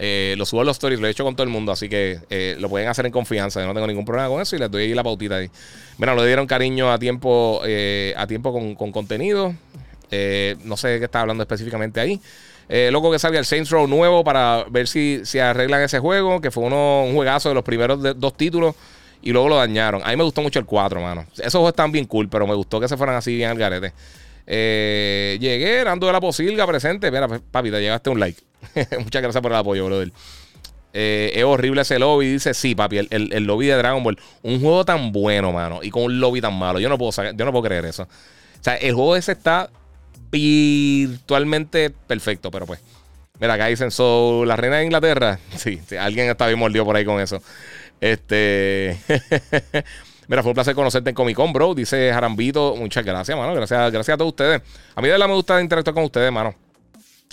Eh, 0.00 0.36
lo 0.38 0.46
subo 0.46 0.60
a 0.60 0.64
los 0.64 0.76
stories, 0.76 1.00
lo 1.00 1.08
he 1.08 1.10
hecho 1.10 1.24
con 1.24 1.34
todo 1.34 1.42
el 1.42 1.50
mundo, 1.50 1.72
así 1.72 1.88
que 1.88 2.20
eh, 2.30 2.56
lo 2.60 2.68
pueden 2.68 2.88
hacer 2.88 3.04
en 3.04 3.10
confianza. 3.10 3.60
Yo 3.60 3.66
no 3.66 3.74
tengo 3.74 3.88
ningún 3.88 4.04
problema 4.04 4.28
con 4.28 4.40
eso 4.40 4.54
y 4.54 4.60
les 4.60 4.70
doy 4.70 4.84
ahí 4.84 4.94
la 4.94 5.02
pautita 5.02 5.36
ahí. 5.36 5.50
Mira, 5.98 6.14
lo 6.14 6.24
dieron 6.24 6.46
cariño 6.46 6.92
a 6.92 6.98
tiempo, 7.00 7.60
eh, 7.66 8.14
a 8.16 8.26
tiempo 8.28 8.52
con, 8.52 8.76
con 8.76 8.92
contenido. 8.92 9.54
no 10.64 10.76
sé 10.76 10.88
de 10.88 10.98
qué 11.00 11.06
está 11.06 11.22
hablando 11.22 11.42
específicamente 11.42 12.00
ahí. 12.00 12.20
loco 12.92 13.10
que 13.10 13.18
salga 13.18 13.40
el 13.40 13.44
Saints 13.44 13.70
Row 13.70 13.88
nuevo 13.88 14.22
para 14.22 14.64
ver 14.70 14.86
si, 14.86 15.20
si 15.24 15.40
arreglan 15.40 15.82
ese 15.82 15.98
juego, 15.98 16.40
que 16.40 16.52
fue 16.52 16.62
uno, 16.62 17.02
un 17.02 17.14
juegazo 17.14 17.48
de 17.48 17.56
los 17.56 17.64
primeros 17.64 17.98
dos 18.20 18.36
títulos 18.36 18.76
y 19.20 19.32
luego 19.32 19.48
lo 19.48 19.56
dañaron. 19.56 20.00
A 20.04 20.10
mí 20.10 20.16
me 20.16 20.22
gustó 20.22 20.42
mucho 20.42 20.60
el 20.60 20.64
4, 20.64 21.00
mano. 21.00 21.26
Esos 21.38 21.54
juegos 21.54 21.70
están 21.70 21.90
bien 21.90 22.04
cool, 22.04 22.28
pero 22.28 22.46
me 22.46 22.54
gustó 22.54 22.78
que 22.78 22.86
se 22.86 22.96
fueran 22.96 23.16
así 23.16 23.34
bien 23.34 23.50
al 23.50 23.58
garete. 23.58 23.92
llegué, 24.46 25.80
ando 25.80 26.06
de 26.06 26.12
la 26.12 26.20
posilga 26.20 26.64
presente. 26.68 27.10
Mira, 27.10 27.26
papi, 27.26 27.72
te 27.72 27.80
llevaste 27.80 28.10
un 28.10 28.20
like. 28.20 28.47
Muchas 28.98 29.22
gracias 29.22 29.42
por 29.42 29.52
el 29.52 29.58
apoyo, 29.58 29.86
brother. 29.86 30.12
Eh, 30.92 31.32
es 31.34 31.44
horrible 31.44 31.82
ese 31.82 31.98
lobby. 31.98 32.32
Dice, 32.32 32.54
sí, 32.54 32.74
papi, 32.74 32.98
el, 32.98 33.44
lobby 33.44 33.66
de 33.66 33.76
Dragon 33.76 34.02
Ball. 34.02 34.18
Un 34.42 34.60
juego 34.60 34.84
tan 34.84 35.12
bueno, 35.12 35.52
mano. 35.52 35.80
Y 35.82 35.90
con 35.90 36.04
un 36.04 36.20
lobby 36.20 36.40
tan 36.40 36.58
malo. 36.58 36.80
Yo 36.80 36.88
no 36.88 36.98
puedo, 36.98 37.12
yo 37.32 37.44
no 37.44 37.52
puedo 37.52 37.62
creer 37.62 37.84
eso. 37.84 38.04
O 38.04 38.62
sea, 38.64 38.76
el 38.76 38.94
juego 38.94 39.16
ese 39.16 39.32
está 39.32 39.70
virtualmente 40.30 41.90
perfecto, 41.90 42.50
pero 42.50 42.66
pues. 42.66 42.80
Mira, 43.40 43.54
acá 43.54 43.66
dicen, 43.66 43.92
so, 43.92 44.44
la 44.44 44.56
reina 44.56 44.78
de 44.78 44.84
Inglaterra. 44.84 45.38
Sí, 45.56 45.80
alguien 45.98 46.28
está 46.28 46.46
bien 46.46 46.58
mordido 46.58 46.84
por 46.84 46.96
ahí 46.96 47.04
con 47.04 47.20
eso. 47.20 47.40
Este. 48.00 48.98
Mira, 50.28 50.42
fue 50.42 50.50
un 50.50 50.54
placer 50.54 50.74
conocerte 50.74 51.10
en 51.10 51.16
Comic 51.16 51.36
Con, 51.36 51.52
bro. 51.52 51.74
Dice 51.74 52.10
Jarambito. 52.12 52.74
Muchas 52.76 53.04
gracias, 53.04 53.36
mano. 53.36 53.54
Gracias, 53.54 53.92
gracias 53.92 54.14
a 54.14 54.18
todos 54.18 54.30
ustedes. 54.30 54.60
A 54.94 55.00
mí 55.00 55.06
de 55.06 55.12
verdad 55.12 55.28
me 55.28 55.34
gusta 55.34 55.60
interactuar 55.60 55.94
con 55.94 56.04
ustedes, 56.04 56.30
mano. 56.32 56.54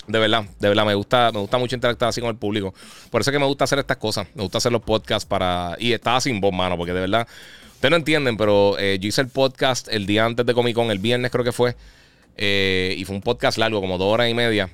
De 0.06 0.18
verdad, 0.18 0.44
de 0.60 0.68
verdad, 0.68 0.86
me 0.86 0.94
gusta, 0.94 1.32
me 1.32 1.40
gusta 1.40 1.58
mucho 1.58 1.74
interactuar 1.74 2.10
así 2.10 2.20
con 2.20 2.30
el 2.30 2.36
público. 2.36 2.72
Por 3.10 3.20
eso 3.20 3.30
es 3.30 3.34
que 3.34 3.38
me 3.40 3.46
gusta 3.46 3.64
hacer 3.64 3.78
estas 3.78 3.96
cosas. 3.96 4.28
Me 4.34 4.42
gusta 4.42 4.58
hacer 4.58 4.72
los 4.72 4.82
podcasts 4.82 5.26
para. 5.26 5.76
Y 5.78 5.92
estaba 5.92 6.20
sin 6.20 6.40
voz, 6.40 6.52
mano, 6.52 6.76
porque 6.76 6.92
de 6.92 7.00
verdad. 7.00 7.26
Ustedes 7.74 7.90
no 7.90 7.96
entienden, 7.96 8.38
pero 8.38 8.78
eh, 8.78 8.98
yo 8.98 9.08
hice 9.08 9.20
el 9.20 9.28
podcast 9.28 9.88
el 9.90 10.06
día 10.06 10.24
antes 10.24 10.46
de 10.46 10.54
Comic 10.54 10.74
Con, 10.74 10.90
el 10.90 10.98
viernes 10.98 11.30
creo 11.30 11.44
que 11.44 11.52
fue. 11.52 11.76
Eh, 12.36 12.94
y 12.96 13.04
fue 13.04 13.16
un 13.16 13.22
podcast 13.22 13.58
largo, 13.58 13.80
como 13.80 13.98
dos 13.98 14.12
horas 14.12 14.30
y 14.30 14.34
media. 14.34 14.70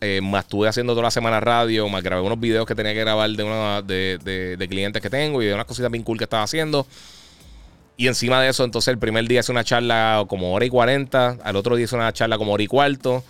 Eh, 0.00 0.20
más 0.20 0.44
estuve 0.44 0.68
haciendo 0.68 0.92
toda 0.92 1.04
la 1.04 1.10
semana 1.10 1.40
radio, 1.40 1.88
más 1.88 2.02
grabé 2.02 2.22
unos 2.22 2.40
videos 2.40 2.66
que 2.66 2.74
tenía 2.74 2.92
que 2.92 3.00
grabar 3.00 3.30
de, 3.30 3.42
una, 3.44 3.82
de, 3.82 4.18
de, 4.58 4.68
clientes 4.68 5.00
que 5.00 5.08
tengo 5.08 5.42
y 5.42 5.46
de 5.46 5.54
unas 5.54 5.64
cositas 5.66 5.90
bien 5.90 6.02
cool 6.02 6.18
que 6.18 6.24
estaba 6.24 6.42
haciendo. 6.42 6.86
Y 7.96 8.08
encima 8.08 8.42
de 8.42 8.48
eso, 8.48 8.64
entonces 8.64 8.88
el 8.88 8.98
primer 8.98 9.26
día 9.28 9.40
hice 9.40 9.52
una 9.52 9.62
charla 9.62 10.24
como 10.28 10.52
hora 10.52 10.64
y 10.64 10.68
cuarenta, 10.68 11.38
al 11.44 11.54
otro 11.54 11.76
día 11.76 11.84
hice 11.84 11.94
una 11.94 12.12
charla 12.12 12.36
como 12.36 12.52
hora 12.52 12.62
y 12.62 12.66
cuarto. 12.66 13.22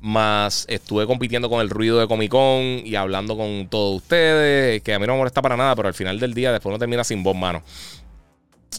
Más 0.00 0.66
estuve 0.68 1.06
compitiendo 1.06 1.48
con 1.48 1.60
el 1.60 1.70
ruido 1.70 1.98
de 1.98 2.06
Comic 2.06 2.30
Con 2.30 2.82
y 2.84 2.94
hablando 2.94 3.36
con 3.36 3.68
todos 3.68 3.96
ustedes, 3.96 4.82
que 4.82 4.94
a 4.94 4.98
mí 4.98 5.06
no 5.06 5.14
me 5.14 5.18
molesta 5.18 5.42
para 5.42 5.56
nada, 5.56 5.74
pero 5.74 5.88
al 5.88 5.94
final 5.94 6.20
del 6.20 6.34
día 6.34 6.52
después 6.52 6.72
no 6.72 6.78
termina 6.78 7.02
sin 7.02 7.22
voz, 7.22 7.34
mano. 7.36 7.62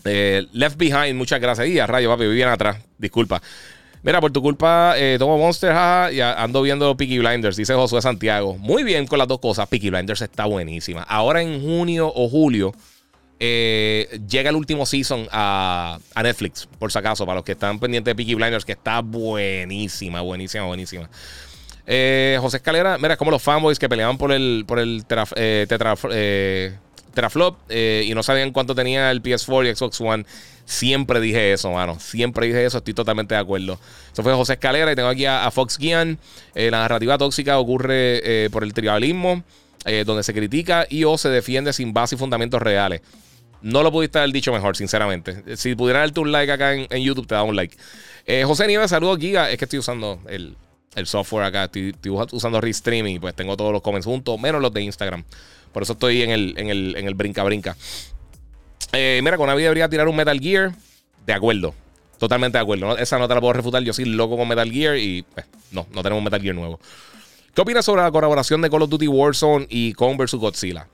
Eh, 0.05 0.45
Left 0.53 0.77
Behind, 0.77 1.15
muchas 1.15 1.39
gracias. 1.39 1.67
Y 1.67 1.79
a 1.79 1.87
rayo, 1.87 2.09
papi, 2.09 2.27
bien 2.27 2.49
atrás. 2.49 2.77
Disculpa. 2.97 3.41
Mira, 4.03 4.21
por 4.21 4.31
tu 4.31 4.41
culpa 4.41 4.93
eh, 4.95 5.17
tomo 5.19 5.37
Monster, 5.37 5.73
jaja, 5.73 6.11
y 6.11 6.21
ando 6.21 6.61
viendo 6.61 6.95
Peaky 6.95 7.19
Blinders, 7.19 7.57
dice 7.57 7.73
Josué 7.73 8.01
Santiago. 8.01 8.57
Muy 8.57 8.83
bien 8.83 9.07
con 9.07 9.19
las 9.19 9.27
dos 9.27 9.39
cosas. 9.39 9.67
Peaky 9.67 9.89
Blinders 9.89 10.21
está 10.21 10.45
buenísima. 10.45 11.03
Ahora 11.03 11.41
en 11.41 11.61
junio 11.61 12.11
o 12.13 12.29
julio 12.29 12.73
eh, 13.39 14.19
llega 14.27 14.49
el 14.49 14.55
último 14.55 14.85
season 14.85 15.27
a, 15.31 15.99
Netflix, 16.15 16.67
por 16.79 16.91
si 16.91 16.97
acaso, 16.97 17.25
para 17.25 17.37
los 17.37 17.45
que 17.45 17.51
están 17.51 17.79
pendientes 17.79 18.11
de 18.11 18.15
Peaky 18.15 18.35
Blinders, 18.35 18.65
que 18.65 18.71
está 18.71 19.01
buenísima, 19.01 20.21
buenísima, 20.21 20.65
buenísima. 20.65 21.09
Eh, 21.85 22.37
José 22.41 22.57
Escalera, 22.57 22.97
mira, 22.97 23.15
como 23.15 23.31
los 23.31 23.41
fanboys 23.41 23.79
que 23.79 23.87
peleaban 23.87 24.17
por 24.17 24.31
el, 24.31 24.65
por 24.67 24.79
el 24.79 25.05
eh, 25.35 25.67
teraflop 27.13 27.57
y 27.71 28.13
no 28.13 28.23
sabían 28.23 28.51
cuánto 28.51 28.75
tenía 28.75 29.11
el 29.11 29.21
PS4 29.21 29.71
y 29.71 29.75
Xbox 29.75 30.01
One. 30.01 30.25
Siempre 30.65 31.21
dije 31.21 31.53
eso, 31.53 31.71
mano. 31.71 31.97
Siempre 31.99 32.47
dije 32.47 32.65
eso, 32.65 32.79
estoy 32.79 32.93
totalmente 32.93 33.35
de 33.35 33.39
acuerdo. 33.39 33.79
Eso 34.11 34.21
fue 34.21 34.33
José 34.33 34.53
Escalera 34.53 34.91
y 34.91 34.95
tengo 34.95 35.07
aquí 35.07 35.25
a, 35.25 35.49
Fox 35.51 35.77
Gian. 35.77 36.17
la 36.55 36.79
narrativa 36.79 37.17
tóxica 37.17 37.57
ocurre 37.57 38.49
por 38.51 38.63
el 38.63 38.73
tribalismo, 38.73 39.43
donde 40.05 40.23
se 40.23 40.33
critica 40.33 40.85
y 40.89 41.05
o 41.05 41.17
se 41.17 41.29
defiende 41.29 41.71
sin 41.71 41.93
base 41.93 42.15
y 42.15 42.17
fundamentos 42.17 42.61
reales. 42.61 43.01
No 43.61 43.83
lo 43.83 43.91
pudiste 43.91 44.19
haber 44.19 44.31
dicho 44.31 44.51
mejor, 44.51 44.77
sinceramente. 44.77 45.57
Si 45.57 45.75
pudiera 45.75 45.99
darte 45.99 46.19
un 46.19 46.31
like 46.31 46.51
acá 46.51 46.73
en, 46.73 47.03
YouTube, 47.03 47.27
te 47.27 47.35
da 47.35 47.43
un 47.43 47.55
like. 47.55 47.75
Eh, 48.25 48.43
José 48.45 48.67
Nieves, 48.67 48.89
saludos, 48.89 49.17
Giga. 49.19 49.49
Es 49.49 49.57
que 49.57 49.65
estoy 49.65 49.79
usando 49.79 50.19
el, 50.27 50.55
software 51.05 51.45
acá. 51.45 51.65
Estoy, 51.65 51.95
usando 52.31 52.61
Restream 52.61 53.07
y 53.07 53.19
pues 53.19 53.35
tengo 53.35 53.57
todos 53.57 53.71
los 53.71 53.81
comments 53.81 54.05
juntos, 54.05 54.39
menos 54.39 54.61
los 54.61 54.73
de 54.73 54.81
Instagram. 54.81 55.23
Por 55.71 55.83
eso 55.83 55.93
estoy 55.93 56.23
en 56.23 56.31
el, 56.31 56.53
en 56.57 56.69
el, 56.69 56.95
en 56.97 57.07
el 57.07 57.15
brinca 57.15 57.43
brinca. 57.43 57.75
Eh, 58.93 59.19
mira, 59.23 59.37
con 59.37 59.47
Navi 59.47 59.63
debería 59.63 59.89
tirar 59.89 60.07
un 60.07 60.15
Metal 60.15 60.39
Gear. 60.39 60.73
De 61.25 61.33
acuerdo. 61.33 61.73
Totalmente 62.17 62.57
de 62.57 62.61
acuerdo. 62.61 62.97
Esa 62.97 63.19
no 63.19 63.27
te 63.27 63.33
la 63.33 63.41
puedo 63.41 63.53
refutar. 63.53 63.83
Yo 63.83 63.93
soy 63.93 64.05
loco 64.05 64.37
con 64.37 64.47
Metal 64.47 64.71
Gear 64.71 64.97
y 64.97 65.23
pues, 65.23 65.45
no, 65.71 65.87
no 65.93 66.03
tenemos 66.03 66.23
Metal 66.23 66.41
Gear 66.41 66.55
nuevo. 66.55 66.79
¿Qué 67.53 67.61
opinas 67.61 67.85
sobre 67.85 68.03
la 68.03 68.11
colaboración 68.11 68.61
de 68.61 68.69
Call 68.69 68.83
of 68.83 68.89
Duty 68.89 69.07
Warzone 69.07 69.65
y 69.69 69.93
Kong 69.93 70.15
vs 70.15 70.35
Godzilla? 70.35 70.87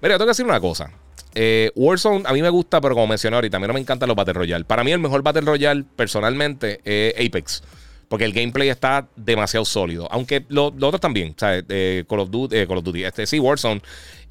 Mira, 0.00 0.14
tengo 0.14 0.24
que 0.24 0.30
decir 0.30 0.46
una 0.46 0.60
cosa. 0.60 0.90
Eh, 1.34 1.70
Warzone 1.74 2.22
a 2.26 2.32
mí 2.32 2.40
me 2.40 2.48
gusta, 2.48 2.80
pero 2.80 2.94
como 2.94 3.06
mencioné 3.06 3.36
ahorita, 3.36 3.58
a 3.58 3.60
mí 3.60 3.66
no 3.66 3.74
me 3.74 3.80
encantan 3.80 4.08
los 4.08 4.16
Battle 4.16 4.34
Royale. 4.34 4.64
Para 4.64 4.82
mí 4.84 4.92
el 4.92 4.98
mejor 4.98 5.22
Battle 5.22 5.42
Royale 5.42 5.84
personalmente 5.96 6.80
es 6.84 7.14
Apex. 7.26 7.62
Porque 8.08 8.24
el 8.24 8.32
gameplay 8.32 8.68
está 8.68 9.08
demasiado 9.16 9.64
sólido. 9.64 10.08
Aunque 10.12 10.44
los 10.48 10.72
otros 10.80 11.00
también. 11.00 11.34
¿sabes? 11.36 11.64
Eh, 11.68 12.04
Call, 12.08 12.20
of 12.20 12.30
Duty, 12.30 12.56
eh, 12.56 12.66
Call 12.66 12.78
of 12.78 12.84
Duty, 12.84 13.04
este, 13.04 13.26
sí, 13.26 13.40
Warzone 13.40 13.82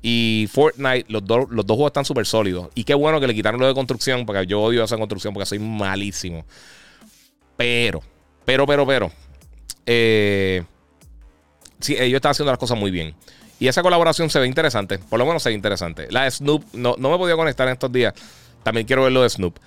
y 0.01 0.47
Fortnite, 0.51 1.05
los, 1.07 1.25
dos 1.25 1.47
los 1.49 1.65
dos 1.65 1.75
juegos 1.75 1.89
están 1.89 2.05
súper 2.05 2.25
sólidos. 2.25 2.69
Y 2.75 2.83
qué 2.83 2.93
bueno 2.93 3.19
que 3.19 3.27
le 3.27 3.33
quitaron 3.33 3.59
lo 3.59 3.67
de 3.67 3.73
construcción, 3.73 4.25
porque 4.25 4.45
yo 4.45 4.61
odio 4.61 4.83
esa 4.83 4.97
construcción 4.97 5.33
porque 5.33 5.47
soy 5.47 5.59
malísimo. 5.59 6.45
Pero, 7.57 8.01
pero, 8.45 8.67
pero, 8.67 8.85
pero. 8.85 9.11
Eh, 9.85 10.63
sí, 11.79 11.95
ellos 11.97 12.17
están 12.17 12.31
haciendo 12.31 12.51
las 12.51 12.59
cosas 12.59 12.77
muy 12.77 12.91
bien. 12.91 13.15
Y 13.59 13.67
esa 13.67 13.81
colaboración 13.81 14.29
se 14.29 14.39
ve 14.39 14.47
interesante. 14.47 14.99
Por 14.99 15.19
lo 15.19 15.25
menos 15.25 15.43
se 15.43 15.49
ve 15.49 15.55
interesante. 15.55 16.07
La 16.09 16.23
de 16.23 16.31
Snoop, 16.31 16.63
no, 16.73 16.95
no 16.97 17.09
me 17.09 17.17
podido 17.17 17.37
conectar 17.37 17.67
en 17.67 17.73
estos 17.73 17.91
días. 17.91 18.13
También 18.63 18.85
quiero 18.85 19.03
ver 19.03 19.11
lo 19.11 19.21
de 19.21 19.29
Snoop. 19.29 19.57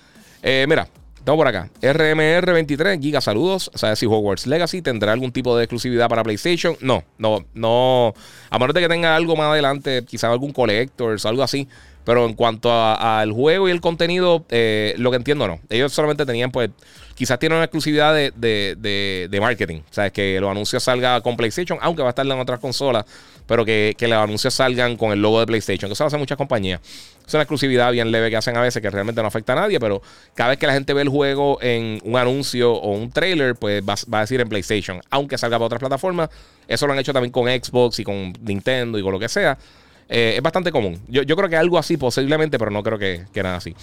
Eh, 0.41 0.65
mira, 0.67 0.87
tengo 1.23 1.37
por 1.37 1.47
acá. 1.47 1.69
RMR23, 1.81 3.01
Giga, 3.01 3.21
saludos. 3.21 3.71
Sea, 3.73 3.95
si 3.95 4.05
Hogwarts 4.05 4.47
Legacy 4.47 4.81
tendrá 4.81 5.13
algún 5.13 5.31
tipo 5.31 5.57
de 5.57 5.63
exclusividad 5.63 6.07
para 6.07 6.23
PlayStation. 6.23 6.77
No, 6.81 7.03
no, 7.17 7.45
no. 7.53 8.13
A 8.49 8.59
menos 8.59 8.73
de 8.73 8.81
que 8.81 8.87
tenga 8.87 9.15
algo 9.15 9.35
más 9.35 9.47
adelante, 9.47 10.03
quizás 10.05 10.31
algún 10.31 10.53
Collectors 10.53 11.25
algo 11.25 11.43
así. 11.43 11.67
Pero 12.05 12.25
en 12.25 12.33
cuanto 12.33 12.73
al 12.73 13.31
juego 13.31 13.67
y 13.67 13.71
el 13.71 13.81
contenido, 13.81 14.45
eh, 14.49 14.95
lo 14.97 15.11
que 15.11 15.17
entiendo 15.17 15.47
no. 15.47 15.59
Ellos 15.69 15.93
solamente 15.93 16.25
tenían, 16.25 16.49
pues, 16.49 16.71
quizás 17.13 17.37
tienen 17.37 17.57
una 17.57 17.65
exclusividad 17.65 18.13
de, 18.13 18.31
de, 18.35 19.27
de, 19.29 19.39
marketing. 19.39 19.81
O 19.81 19.93
sea, 19.93 20.09
que 20.09 20.39
los 20.39 20.49
anuncios 20.49 20.81
salgan 20.81 21.21
con 21.21 21.37
PlayStation, 21.37 21.77
aunque 21.81 22.01
va 22.01 22.09
a 22.09 22.11
estar 22.11 22.25
en 22.25 22.31
otras 22.31 22.59
consolas, 22.59 23.05
pero 23.49 23.65
que, 23.65 23.95
que 23.97 24.07
los 24.07 24.19
anuncios 24.19 24.53
salgan 24.53 24.95
con 24.95 25.11
el 25.11 25.23
logo 25.23 25.39
de 25.39 25.47
PlayStation. 25.47 25.89
Que 25.89 25.93
eso 25.93 26.03
lo 26.03 26.09
hacen 26.09 26.19
muchas 26.19 26.37
compañías. 26.37 26.79
Es 27.25 27.33
una 27.33 27.41
exclusividad 27.41 27.91
bien 27.91 28.11
leve 28.11 28.29
que 28.29 28.37
hacen 28.37 28.55
a 28.55 28.61
veces 28.61 28.79
que 28.79 28.91
realmente 28.91 29.23
no 29.23 29.27
afecta 29.27 29.53
a 29.53 29.55
nadie, 29.55 29.79
pero 29.79 30.03
cada 30.35 30.51
vez 30.51 30.59
que 30.59 30.67
la 30.67 30.73
gente 30.73 30.93
ve 30.93 31.01
el 31.01 31.09
juego 31.09 31.57
en 31.59 31.99
un 32.03 32.15
anuncio 32.15 32.71
o 32.71 32.91
un 32.91 33.11
trailer, 33.11 33.55
pues 33.55 33.81
va, 33.81 33.95
va 34.13 34.19
a 34.19 34.21
decir 34.21 34.39
en 34.39 34.49
PlayStation. 34.49 35.01
Aunque 35.09 35.35
salga 35.39 35.57
para 35.57 35.65
otras 35.65 35.79
plataformas. 35.79 36.29
Eso 36.67 36.85
lo 36.85 36.93
han 36.93 36.99
hecho 36.99 37.11
también 37.11 37.31
con 37.31 37.47
Xbox 37.47 37.97
y 37.99 38.03
con 38.03 38.33
Nintendo 38.41 38.99
y 38.99 39.01
con 39.01 39.11
lo 39.11 39.19
que 39.19 39.27
sea. 39.27 39.57
Eh, 40.07 40.35
es 40.37 40.41
bastante 40.43 40.71
común. 40.71 41.01
Yo, 41.07 41.23
creo 41.35 41.49
que 41.49 41.57
algo 41.57 41.79
así 41.79 41.97
posiblemente, 41.97 42.59
pero 42.59 42.69
no 42.69 42.83
creo 42.83 42.99
que, 42.99 43.25
que 43.33 43.41
nada 43.41 43.57
así. 43.57 43.75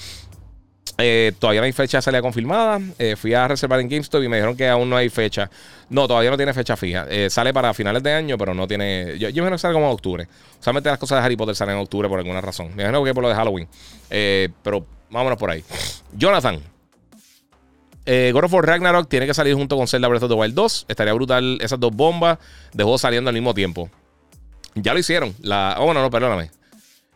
Eh, 0.99 1.33
todavía 1.39 1.61
no 1.61 1.67
hay 1.67 1.73
fecha 1.73 2.01
salida 2.01 2.23
confirmada. 2.23 2.81
Eh, 2.99 3.17
fui 3.17 3.35
a 3.35 3.47
reservar 3.47 3.81
en 3.81 3.89
GameStop 3.89 4.23
y 4.23 4.29
me 4.29 4.37
dijeron 4.37 4.57
que 4.57 4.69
aún 4.69 4.89
no 4.89 4.97
hay 4.97 5.09
fecha. 5.09 5.51
No, 5.91 6.09
todavía 6.09 6.31
no 6.31 6.37
tiene 6.37 6.55
fecha 6.55 6.77
fija. 6.77 7.07
sale 7.29 7.53
para 7.53 7.75
finales 7.75 8.03
de 8.03 8.13
año, 8.13 8.39
pero 8.39 8.55
no 8.55 8.67
tiene. 8.67 9.19
Yo, 9.19 9.29
me 9.29 9.33
imagino 9.33 9.53
que 9.53 9.59
sale 9.59 9.75
como 9.75 9.87
en 9.87 9.93
octubre. 9.93 10.29
Solamente 10.61 10.89
las 10.89 10.99
cosas 10.99 11.21
de 11.21 11.27
Harry 11.27 11.37
Potter 11.37 11.55
salen 11.55 11.77
en 11.77 11.83
octubre 11.83 12.09
por 12.09 12.19
alguna 12.19 12.41
razón. 12.41 12.69
Me 12.75 12.83
imagino 12.83 13.05
que 13.05 13.15
por 13.15 13.23
lo 13.23 13.29
de 13.29 13.35
Halloween. 13.35 13.69
pero 14.09 14.87
vámonos 15.11 15.39
por 15.39 15.51
ahí. 15.51 15.63
Jonathan. 16.13 16.61
God 18.07 18.45
of 18.45 18.53
Ragnarok 18.53 19.09
tiene 19.09 19.27
que 19.27 19.35
salir 19.35 19.55
junto 19.55 19.77
con 19.77 19.89
Zelda 19.89 20.09
Breath 20.09 20.23
of 20.23 20.31
the 20.31 20.35
Wild 20.35 20.55
2. 20.55 20.87
Estaría 20.89 21.13
brutal 21.13 21.59
esas 21.61 21.79
dos 21.79 21.93
bombas 21.93 22.39
de 22.73 22.85
juegos 22.85 23.01
saliendo 23.01 23.29
al 23.29 23.35
mismo 23.35 23.53
tiempo. 23.53 23.91
Ya 24.77 24.93
lo 24.93 24.99
hicieron. 24.99 25.35
La, 25.41 25.77
oh, 25.79 25.87
bueno, 25.87 26.03
no, 26.03 26.11
perdóname. 26.11 26.51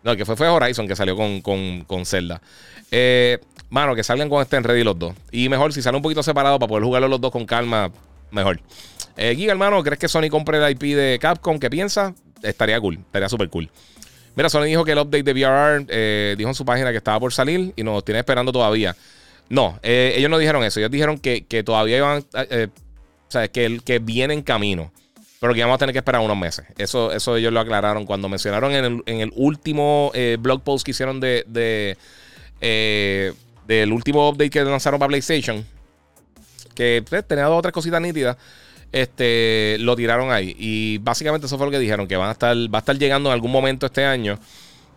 No, 0.02 0.16
que 0.16 0.24
fue 0.24 0.34
fue 0.34 0.48
Horizon 0.48 0.88
que 0.88 0.96
salió 0.96 1.14
con, 1.14 1.42
con, 1.42 2.06
Zelda. 2.06 2.40
Eh, 2.90 3.38
mano, 3.70 3.94
que 3.94 4.04
salgan 4.04 4.30
este 4.40 4.56
en 4.56 4.64
ready 4.64 4.84
los 4.84 4.98
dos. 4.98 5.14
Y 5.30 5.48
mejor, 5.48 5.72
si 5.72 5.82
salen 5.82 5.96
un 5.96 6.02
poquito 6.02 6.22
separados 6.22 6.58
para 6.58 6.68
poder 6.68 6.84
jugarlo 6.84 7.08
los 7.08 7.20
dos 7.20 7.30
con 7.30 7.46
calma, 7.46 7.90
mejor. 8.30 8.60
Eh, 9.16 9.34
Giga, 9.34 9.52
hermano, 9.52 9.82
¿crees 9.82 9.98
que 9.98 10.08
Sony 10.08 10.28
compre 10.30 10.58
el 10.58 10.70
IP 10.70 10.94
de 10.96 11.18
Capcom? 11.20 11.58
¿Qué 11.58 11.70
piensa? 11.70 12.14
Estaría 12.42 12.78
cool, 12.80 12.96
estaría 12.98 13.28
súper 13.28 13.48
cool. 13.48 13.70
Mira, 14.36 14.48
Sony 14.48 14.64
dijo 14.64 14.84
que 14.84 14.92
el 14.92 14.98
update 14.98 15.22
de 15.22 15.32
VRR 15.32 15.86
eh, 15.88 16.34
dijo 16.36 16.50
en 16.50 16.54
su 16.54 16.64
página 16.64 16.90
que 16.90 16.98
estaba 16.98 17.18
por 17.18 17.32
salir 17.32 17.72
y 17.76 17.82
nos 17.82 18.04
tiene 18.04 18.20
esperando 18.20 18.52
todavía. 18.52 18.96
No, 19.48 19.78
eh, 19.82 20.14
ellos 20.16 20.30
no 20.30 20.38
dijeron 20.38 20.62
eso. 20.62 20.78
Ellos 20.78 20.90
dijeron 20.90 21.18
que, 21.18 21.62
todavía 21.64 21.96
iban. 21.96 22.18
o 22.22 23.30
sea, 23.30 23.48
que, 23.48 23.80
que 23.84 23.98
viene 23.98 24.34
en 24.34 24.42
camino 24.42 24.92
pero 25.40 25.54
que 25.54 25.62
vamos 25.62 25.76
a 25.76 25.78
tener 25.78 25.94
que 25.94 25.98
esperar 25.98 26.20
unos 26.20 26.36
meses. 26.36 26.66
Eso, 26.76 27.10
eso 27.12 27.36
ellos 27.36 27.52
lo 27.52 27.60
aclararon 27.60 28.04
cuando 28.04 28.28
mencionaron 28.28 28.72
en 28.72 29.20
el, 29.20 29.32
último 29.34 30.12
eh, 30.14 30.36
blog 30.38 30.62
post 30.62 30.84
que 30.84 30.90
hicieron 30.90 31.18
de, 31.18 31.96
eh, 32.60 33.32
del 33.70 33.92
último 33.92 34.28
update 34.28 34.50
que 34.50 34.64
lanzaron 34.64 34.98
para 34.98 35.08
PlayStation, 35.08 35.64
que 36.74 37.04
pues, 37.08 37.24
tenía 37.24 37.44
dos 37.44 37.58
o 37.58 37.62
tres 37.62 37.72
cositas 37.72 38.00
nítidas. 38.00 38.36
Este, 38.90 39.76
lo 39.78 39.94
tiraron 39.94 40.32
ahí. 40.32 40.56
Y 40.58 40.98
básicamente 40.98 41.46
eso 41.46 41.56
fue 41.56 41.68
lo 41.68 41.70
que 41.70 41.78
dijeron: 41.78 42.08
que 42.08 42.16
van 42.16 42.30
a 42.30 42.32
estar, 42.32 42.56
va 42.56 42.78
a 42.78 42.80
estar 42.80 42.98
llegando 42.98 43.28
en 43.28 43.34
algún 43.34 43.52
momento 43.52 43.86
este 43.86 44.04
año, 44.04 44.40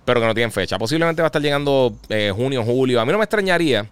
pero 0.04 0.20
que 0.20 0.26
no 0.26 0.34
tienen 0.34 0.52
fecha. 0.52 0.80
Posiblemente 0.80 1.22
va 1.22 1.28
a 1.28 1.30
estar 1.30 1.42
llegando 1.42 1.96
eh, 2.10 2.32
junio, 2.36 2.64
julio. 2.64 3.00
A 3.00 3.06
mí 3.06 3.12
no 3.12 3.20
me 3.20 3.26
extrañaría 3.26 3.88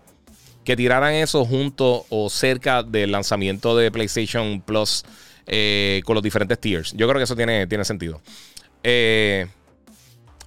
que 0.63 0.75
tiraran 0.75 1.13
eso 1.13 1.45
junto 1.45 2.07
o 2.09 2.29
cerca 2.31 2.81
del 2.81 3.11
lanzamiento 3.11 3.77
de 3.77 3.91
PlayStation 3.91 4.61
Plus 4.61 5.03
eh, 5.45 6.01
con 6.05 6.15
los 6.15 6.23
diferentes 6.23 6.59
tiers. 6.59 6.93
Yo 6.93 7.07
creo 7.07 7.19
que 7.19 7.25
eso 7.25 7.35
tiene, 7.35 7.67
tiene 7.67 7.85
sentido. 7.85 8.19
Eh, 8.83 9.45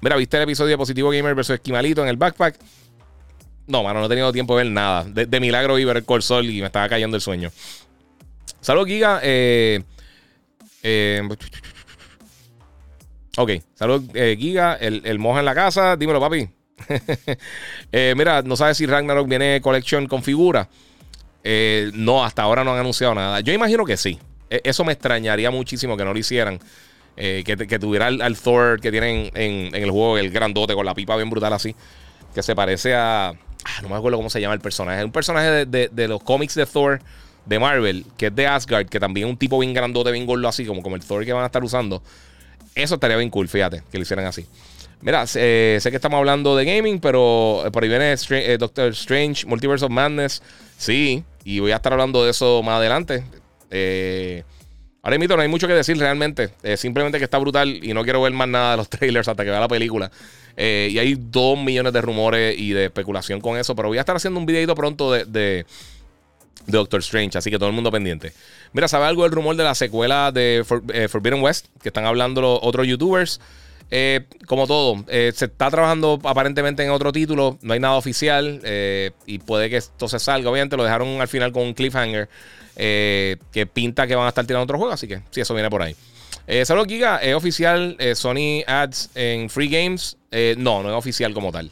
mira, 0.00 0.16
¿viste 0.16 0.36
el 0.36 0.42
episodio 0.42 0.70
de 0.70 0.78
Positivo 0.78 1.10
Gamer 1.10 1.36
versus 1.36 1.54
Esquimalito 1.54 2.02
en 2.02 2.08
el 2.08 2.16
backpack? 2.16 2.58
No, 3.66 3.82
mano, 3.82 4.00
no 4.00 4.06
he 4.06 4.08
tenido 4.08 4.32
tiempo 4.32 4.56
de 4.56 4.64
ver 4.64 4.72
nada. 4.72 5.04
De, 5.04 5.40
milagro 5.40 5.74
vi 5.74 5.84
ver 5.84 5.96
el 5.98 6.04
Corsol 6.04 6.48
y 6.48 6.60
me 6.60 6.66
estaba 6.66 6.88
cayendo 6.88 7.16
el 7.16 7.22
sueño. 7.22 7.50
Saludos, 8.60 8.88
Giga. 8.88 9.20
Eh, 9.22 9.82
ok, 13.36 13.50
saludos, 13.74 14.04
Giga. 14.12 14.74
El, 14.74 15.02
el 15.04 15.18
moja 15.18 15.40
en 15.40 15.46
la 15.46 15.54
casa. 15.54 15.96
Dímelo, 15.96 16.20
papi. 16.20 16.48
mira, 18.16 18.42
no 18.42 18.56
sabes 18.56 18.76
si 18.76 18.86
Ragnarok 18.86 19.28
viene 19.28 19.60
collection 19.62 20.06
con 20.06 20.22
figura. 20.22 20.68
no, 21.94 22.24
hasta 22.24 22.42
ahora 22.42 22.64
no 22.64 22.72
han 22.72 22.80
anunciado 22.80 23.14
nada. 23.14 23.40
Yo 23.40 23.52
imagino 23.52 23.84
que 23.84 23.96
sí. 23.96 24.18
E, 24.50 24.60
eso 24.64 24.84
me 24.84 24.92
extrañaría 24.92 25.50
muchísimo 25.50 25.96
que 25.96 26.04
no 26.04 26.12
lo 26.12 26.18
hicieran. 26.18 26.60
Eh, 27.16 27.44
que, 27.44 27.78
tuviera 27.78 28.06
al, 28.08 28.36
Thor 28.36 28.80
que 28.80 28.90
tienen 28.90 29.30
en, 29.34 29.72
el 29.72 29.90
juego, 29.90 30.18
el 30.18 30.30
grandote 30.30 30.74
con 30.74 30.84
la 30.84 30.94
pipa 30.94 31.16
bien 31.16 31.30
brutal 31.30 31.52
así. 31.52 31.74
Que 32.34 32.42
se 32.42 32.54
parece 32.54 32.94
a. 32.94 33.32
Ah, 33.64 33.80
no 33.82 33.88
me 33.88 33.96
acuerdo 33.96 34.18
cómo 34.18 34.30
se 34.30 34.40
llama 34.40 34.54
el 34.54 34.60
personaje. 34.60 34.98
Es 34.98 35.04
un 35.04 35.12
personaje 35.12 35.66
de, 35.66 36.08
los 36.08 36.22
cómics 36.22 36.54
de 36.54 36.66
Thor 36.66 37.00
de 37.46 37.58
Marvel, 37.58 38.04
que 38.16 38.26
es 38.26 38.34
de 38.34 38.46
Asgard, 38.46 38.88
que 38.88 39.00
también 39.00 39.26
es 39.26 39.32
un 39.32 39.38
tipo 39.38 39.58
bien 39.58 39.74
grandote, 39.74 40.10
bien 40.12 40.26
gordo 40.26 40.48
así, 40.48 40.64
como, 40.64 40.82
como 40.82 40.96
el 40.96 41.04
Thor 41.04 41.24
que 41.24 41.32
van 41.32 41.42
a 41.42 41.46
estar 41.46 41.64
usando. 41.64 42.02
Eso 42.74 42.94
estaría 42.94 43.16
bien 43.16 43.30
cool, 43.30 43.48
fíjate, 43.48 43.82
que 43.90 43.98
lo 43.98 44.02
hicieran 44.02 44.26
así. 44.26 44.46
Mira, 45.00 45.24
eh, 45.34 45.78
sé 45.80 45.90
que 45.90 45.96
estamos 45.96 46.18
hablando 46.18 46.56
de 46.56 46.64
gaming, 46.64 46.98
pero 46.98 47.62
por 47.72 47.82
ahí 47.82 47.88
viene 47.88 48.14
eh, 48.30 48.56
Doctor 48.58 48.88
Strange, 48.92 49.44
Multiverse 49.46 49.84
of 49.84 49.90
Madness. 49.90 50.42
Sí, 50.78 51.24
y 51.44 51.60
voy 51.60 51.72
a 51.72 51.76
estar 51.76 51.92
hablando 51.92 52.24
de 52.24 52.30
eso 52.30 52.62
más 52.62 52.78
adelante. 52.78 53.22
Eh, 53.70 54.44
ahora 55.04 55.18
mismo 55.18 55.36
no 55.36 55.42
hay 55.42 55.48
mucho 55.48 55.68
que 55.68 55.74
decir 55.74 55.96
realmente. 55.98 56.50
Eh, 56.62 56.76
simplemente 56.76 57.18
que 57.18 57.24
está 57.24 57.38
brutal 57.38 57.78
y 57.82 57.92
no 57.94 58.02
quiero 58.02 58.20
ver 58.22 58.32
más 58.32 58.48
nada 58.48 58.72
de 58.72 58.76
los 58.78 58.88
trailers 58.90 59.28
hasta 59.28 59.44
que 59.44 59.50
vea 59.50 59.60
la 59.60 59.68
película. 59.68 60.10
Eh, 60.56 60.88
y 60.90 60.98
hay 60.98 61.16
dos 61.18 61.58
millones 61.58 61.92
de 61.92 62.00
rumores 62.00 62.58
y 62.58 62.70
de 62.70 62.86
especulación 62.86 63.40
con 63.40 63.56
eso. 63.56 63.76
Pero 63.76 63.88
voy 63.88 63.98
a 63.98 64.00
estar 64.00 64.16
haciendo 64.16 64.40
un 64.40 64.46
videito 64.46 64.74
pronto 64.74 65.12
de, 65.12 65.66
Doctor 66.66 67.00
Strange, 67.00 67.36
así 67.36 67.50
que 67.50 67.58
todo 67.58 67.68
el 67.68 67.74
mundo 67.74 67.92
pendiente. 67.92 68.32
Mira, 68.72 68.88
¿sabe 68.88 69.04
algo 69.04 69.24
del 69.24 69.32
rumor 69.32 69.54
de 69.54 69.64
la 69.64 69.74
secuela 69.74 70.32
de 70.32 70.64
Forbidden 71.10 71.42
West? 71.42 71.66
Que 71.82 71.90
están 71.90 72.06
hablando 72.06 72.40
los 72.40 72.58
otros 72.62 72.86
youtubers. 72.86 73.38
como 74.46 74.66
todo, 74.66 75.04
se 75.06 75.44
está 75.44 75.70
trabajando 75.70 76.18
aparentemente 76.24 76.82
en 76.82 76.90
otro 76.90 77.12
título, 77.12 77.58
no 77.60 77.74
hay 77.74 77.80
nada 77.80 77.96
oficial 77.96 78.62
y 79.26 79.38
puede 79.40 79.68
que 79.68 79.76
esto 79.76 80.08
se 80.08 80.18
salga. 80.18 80.48
Obviamente 80.48 80.78
lo 80.78 80.84
dejaron 80.84 81.20
al 81.20 81.28
final 81.28 81.52
con 81.52 81.64
un 81.64 81.74
cliffhanger 81.74 82.30
eh, 82.76 83.36
que 83.52 83.66
pinta 83.66 84.06
que 84.06 84.14
van 84.14 84.26
a 84.26 84.28
estar 84.28 84.46
tirando 84.46 84.64
otro 84.64 84.78
juego, 84.78 84.92
así 84.92 85.06
que 85.06 85.20
sí, 85.30 85.40
eso 85.40 85.54
viene 85.54 85.70
por 85.70 85.82
ahí. 85.82 85.94
Eh, 86.46 86.64
Saludos 86.66 86.88
Giga, 86.88 87.16
¿es 87.18 87.34
oficial 87.34 87.96
eh, 87.98 88.14
Sony 88.14 88.62
Ads 88.66 89.10
en 89.14 89.48
Free 89.48 89.68
Games? 89.68 90.18
Eh, 90.30 90.54
no, 90.58 90.82
no 90.82 90.90
es 90.90 90.94
oficial 90.94 91.32
como 91.32 91.50
tal. 91.50 91.70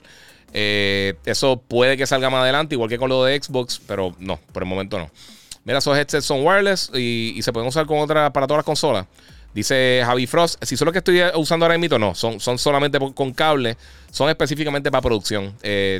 eso 0.52 1.62
puede 1.68 1.96
que 1.96 2.06
salga 2.06 2.30
más 2.30 2.42
adelante, 2.42 2.74
igual 2.74 2.88
que 2.88 2.98
con 2.98 3.10
lo 3.10 3.24
de 3.24 3.40
Xbox, 3.40 3.80
pero 3.86 4.14
no, 4.18 4.38
por 4.52 4.62
el 4.62 4.68
momento 4.68 4.98
no. 4.98 5.10
Mira, 5.64 5.78
esos 5.78 5.96
headsets 5.96 6.24
son 6.24 6.44
wireless 6.44 6.90
y, 6.94 7.38
se 7.42 7.52
pueden 7.52 7.68
usar 7.68 7.86
con 7.86 7.98
otra, 7.98 8.32
para 8.32 8.46
todas 8.46 8.58
las 8.58 8.66
consolas. 8.66 9.06
Dice 9.54 10.02
Javi 10.04 10.26
Frost, 10.26 10.64
si 10.64 10.78
son 10.78 10.86
los 10.86 10.92
que 10.92 10.98
estoy 10.98 11.20
usando 11.34 11.66
ahora 11.66 11.76
mismo, 11.76 11.98
no, 11.98 12.14
son 12.14 12.40
solamente 12.58 12.98
con 13.14 13.32
cable, 13.34 13.76
son 14.10 14.30
específicamente 14.30 14.90
para 14.90 15.02
producción, 15.02 15.54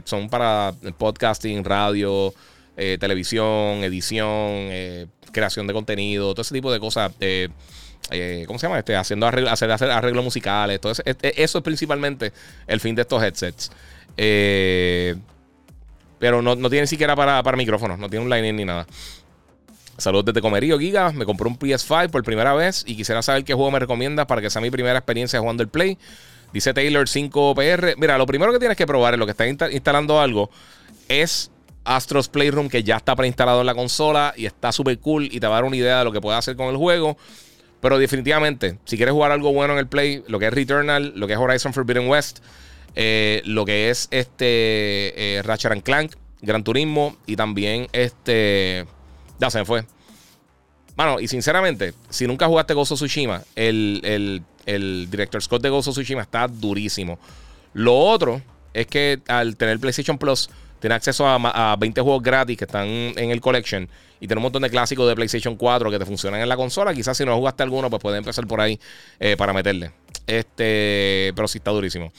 son 0.05 0.31
para 0.31 0.73
podcasting, 0.97 1.63
radio, 1.63 2.33
televisión, 2.77 3.85
edición, 3.85 4.69
creación 5.33 5.67
de 5.67 5.73
contenido, 5.73 6.33
todo 6.33 6.43
ese 6.43 6.55
tipo 6.55 6.73
de 6.73 6.81
cosas. 6.81 7.13
¿Cómo 8.47 8.59
se 8.59 8.67
llama? 8.67 8.79
Este, 8.79 8.97
haciendo 8.97 9.27
hacer, 9.27 9.71
arreglos 9.71 10.25
musicales. 10.25 10.81
Todo 10.81 10.93
eso, 10.93 11.03
eso 11.05 11.59
es 11.59 11.65
principalmente 11.65 12.33
el 12.67 12.81
fin 12.81 12.95
de 12.95 13.03
estos 13.03 13.23
headsets. 13.23 13.71
pero 16.19 16.43
no, 16.43 16.57
tiene 16.57 16.83
ni 16.83 16.87
siquiera 16.87 17.15
para, 17.15 17.43
para 17.43 17.57
micrófonos, 17.57 17.99
no 17.99 18.09
tiene 18.09 18.25
un 18.25 18.31
line 18.31 18.53
ni 18.53 18.65
nada. 18.65 18.87
Saludos 20.03 20.25
desde 20.25 20.41
Comerío, 20.41 20.81
Giga. 20.81 21.13
Me 21.13 21.25
compré 21.25 21.47
un 21.47 21.57
PS5 21.57 22.11
por 22.11 22.25
primera 22.25 22.55
vez 22.55 22.83
y 22.89 22.97
quisiera 22.97 23.23
saber 23.23 23.45
qué 23.45 23.55
juego 23.55 23.71
me 23.71 23.79
recomiendas 23.79 24.27
para 24.27 24.41
que 24.41 24.51
sea 24.51 24.61
mi 24.61 24.69
primera 24.69 24.99
experiencia 24.99 25.39
jugando 25.39 25.63
el 25.63 25.69
Play. 25.69 25.97
Dice 26.53 26.75
Taylor 26.75 27.07
5PR. 27.07 27.95
Mira, 27.99 28.19
lo 28.19 28.27
primero 28.27 28.53
que 28.53 28.59
tienes 28.59 28.77
que 28.77 28.85
probar 28.85 29.15
en 29.15 29.21
lo 29.21 29.27
que 29.27 29.31
estás 29.31 29.47
instalando 29.71 30.21
algo 30.21 30.51
es 31.09 31.52
Astros 31.85 32.29
Playroom, 32.29 32.69
que 32.69 32.83
ya 32.83 32.97
está 32.97 33.17
preinstalado 33.17 33.61
en 33.61 33.67
la 33.67 33.75
consola 33.75 34.35
y 34.37 34.47
está 34.47 34.73
súper 34.73 34.99
cool 34.99 35.25
y 35.25 35.41
te 35.41 35.47
va 35.47 35.55
a 35.55 35.57
dar 35.57 35.65
una 35.65 35.77
idea 35.77 35.99
de 35.99 36.05
lo 36.05 36.13
que 36.13 36.21
puedes 36.21 36.39
hacer 36.39 36.57
con 36.57 36.69
el 36.69 36.77
juego. 36.77 37.17
Pero 37.81 37.99
definitivamente, 37.99 38.79
si 38.85 38.97
quieres 38.97 39.13
jugar 39.13 39.33
algo 39.33 39.53
bueno 39.53 39.73
en 39.73 39.81
el 39.81 39.89
Play, 39.89 40.23
lo 40.29 40.39
que 40.39 40.47
es 40.47 40.55
Returnal, 40.55 41.13
lo 41.17 41.27
que 41.27 41.33
es 41.33 41.39
Horizon 41.39 41.73
Forbidden 41.73 42.09
West, 42.09 42.39
eh, 42.95 43.43
lo 43.45 43.65
que 43.65 43.91
es 43.91 44.07
este 44.11 45.37
eh, 45.37 45.43
Ratchet 45.43 45.73
and 45.73 45.83
Clank, 45.83 46.13
Gran 46.43 46.63
Turismo 46.63 47.17
y 47.27 47.37
también 47.37 47.89
este. 47.93 48.87
Ya 49.41 49.51
se 49.51 49.59
me 49.59 49.65
fue. 49.65 49.85
Bueno, 50.97 51.19
y 51.21 51.27
sinceramente, 51.27 51.95
si 52.11 52.27
nunca 52.27 52.47
jugaste 52.47 52.75
Gozo 52.75 52.95
Tsushima, 52.95 53.43
el, 53.57 54.43
el, 54.67 55.11
director 55.11 55.43
Scott 55.43 55.63
de 55.63 55.71
Gozo 55.71 55.91
Tsushima 55.91 56.23
está 56.23 56.47
durísimo. 56.47 57.19
Lo 57.73 57.97
otro 57.99 58.43
es 58.75 58.87
que 58.87 59.21
al 59.27 59.57
tener 59.57 59.81
PlayStation 59.81 60.19
Plus, 60.19 60.51
tiene 60.83 60.97
acceso 60.97 61.25
a, 61.29 61.77
20 61.77 62.01
juegos 62.01 62.23
gratis 62.25 62.59
que 62.59 62.65
están 62.65 62.89
en 62.89 63.31
el 63.31 63.41
collection 63.41 63.89
y 64.19 64.27
tiene 64.27 64.41
un 64.41 64.43
montón 64.43 64.63
de 64.63 64.69
clásicos 64.69 65.09
de 65.09 65.15
PlayStation 65.15 65.55
4 65.55 65.93
que 65.93 65.99
te 65.99 66.05
funcionan 66.05 66.41
en 66.41 66.49
la 66.49 66.57
consola. 66.57 66.93
Quizás 66.93 67.17
si 67.17 67.25
no 67.25 67.37
jugaste 67.37 67.63
alguno, 67.63 67.89
pues 67.89 68.03
puedes 68.03 68.19
empezar 68.19 68.45
por 68.49 68.61
ahí 68.61 68.81
eh, 69.21 69.37
para 69.39 69.53
meterle. 69.53 69.93
Este, 70.27 71.33
pero 71.37 71.47
sí 71.47 71.59
está 71.59 71.71
durísimo. 71.71 72.13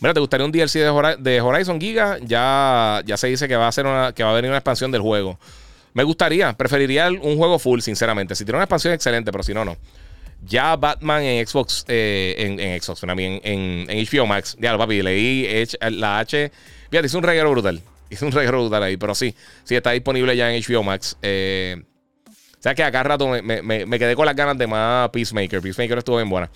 Mira, 0.00 0.12
¿te 0.12 0.20
gustaría 0.20 0.44
un 0.44 0.52
DLC 0.52 0.80
de, 1.18 1.40
Horizon 1.40 1.80
Giga? 1.80 2.18
Ya, 2.20 3.00
ya 3.06 3.16
se 3.16 3.28
dice 3.28 3.48
que 3.48 3.56
va 3.56 3.68
a 3.68 3.72
ser 3.72 3.86
una, 3.86 4.12
que 4.12 4.22
va 4.22 4.32
a 4.32 4.34
venir 4.34 4.50
una 4.50 4.58
expansión 4.58 4.92
del 4.92 5.00
juego. 5.00 5.38
Me 5.94 6.04
gustaría, 6.04 6.52
preferiría 6.52 7.08
un 7.08 7.38
juego 7.38 7.58
full, 7.58 7.80
sinceramente. 7.80 8.34
Si 8.34 8.44
tiene 8.44 8.58
una 8.58 8.64
expansión, 8.64 8.92
excelente, 8.92 9.32
pero 9.32 9.42
si 9.42 9.54
no, 9.54 9.64
no. 9.64 9.78
Ya 10.44 10.76
Batman 10.76 11.22
en 11.22 11.46
Xbox, 11.46 11.86
eh, 11.88 12.34
en, 12.36 12.82
Xbox, 12.82 13.02
en, 13.02 13.40
en, 13.42 14.06
HBO 14.06 14.26
Max. 14.26 14.58
Ya, 14.60 14.76
papi, 14.76 15.02
leí 15.02 15.66
la 15.80 16.18
H. 16.18 16.52
Fíjate, 16.90 17.06
hice 17.06 17.16
un 17.16 17.22
regalo 17.22 17.50
brutal. 17.50 17.82
Hice 18.14 18.24
un 18.24 18.32
regalo 18.32 18.62
brutal 18.62 18.82
ahí, 18.82 18.96
pero 18.96 19.14
sí, 19.14 19.34
sí 19.64 19.76
está 19.76 19.92
disponible 19.92 20.36
ya 20.36 20.52
en 20.52 20.62
HBO 20.62 20.82
Max. 20.82 21.16
Eh, 21.22 21.82
o 22.26 22.62
sea 22.62 22.74
que 22.74 22.82
acá 22.82 23.02
rato 23.02 23.26
me, 23.26 23.98
quedé 23.98 24.14
con 24.14 24.26
las 24.26 24.36
ganas 24.36 24.58
de 24.58 24.66
más 24.66 25.08
Peacemaker. 25.10 25.62
Peacemaker 25.62 25.98
estuvo 25.98 26.16
bien 26.16 26.28
buena. 26.28 26.50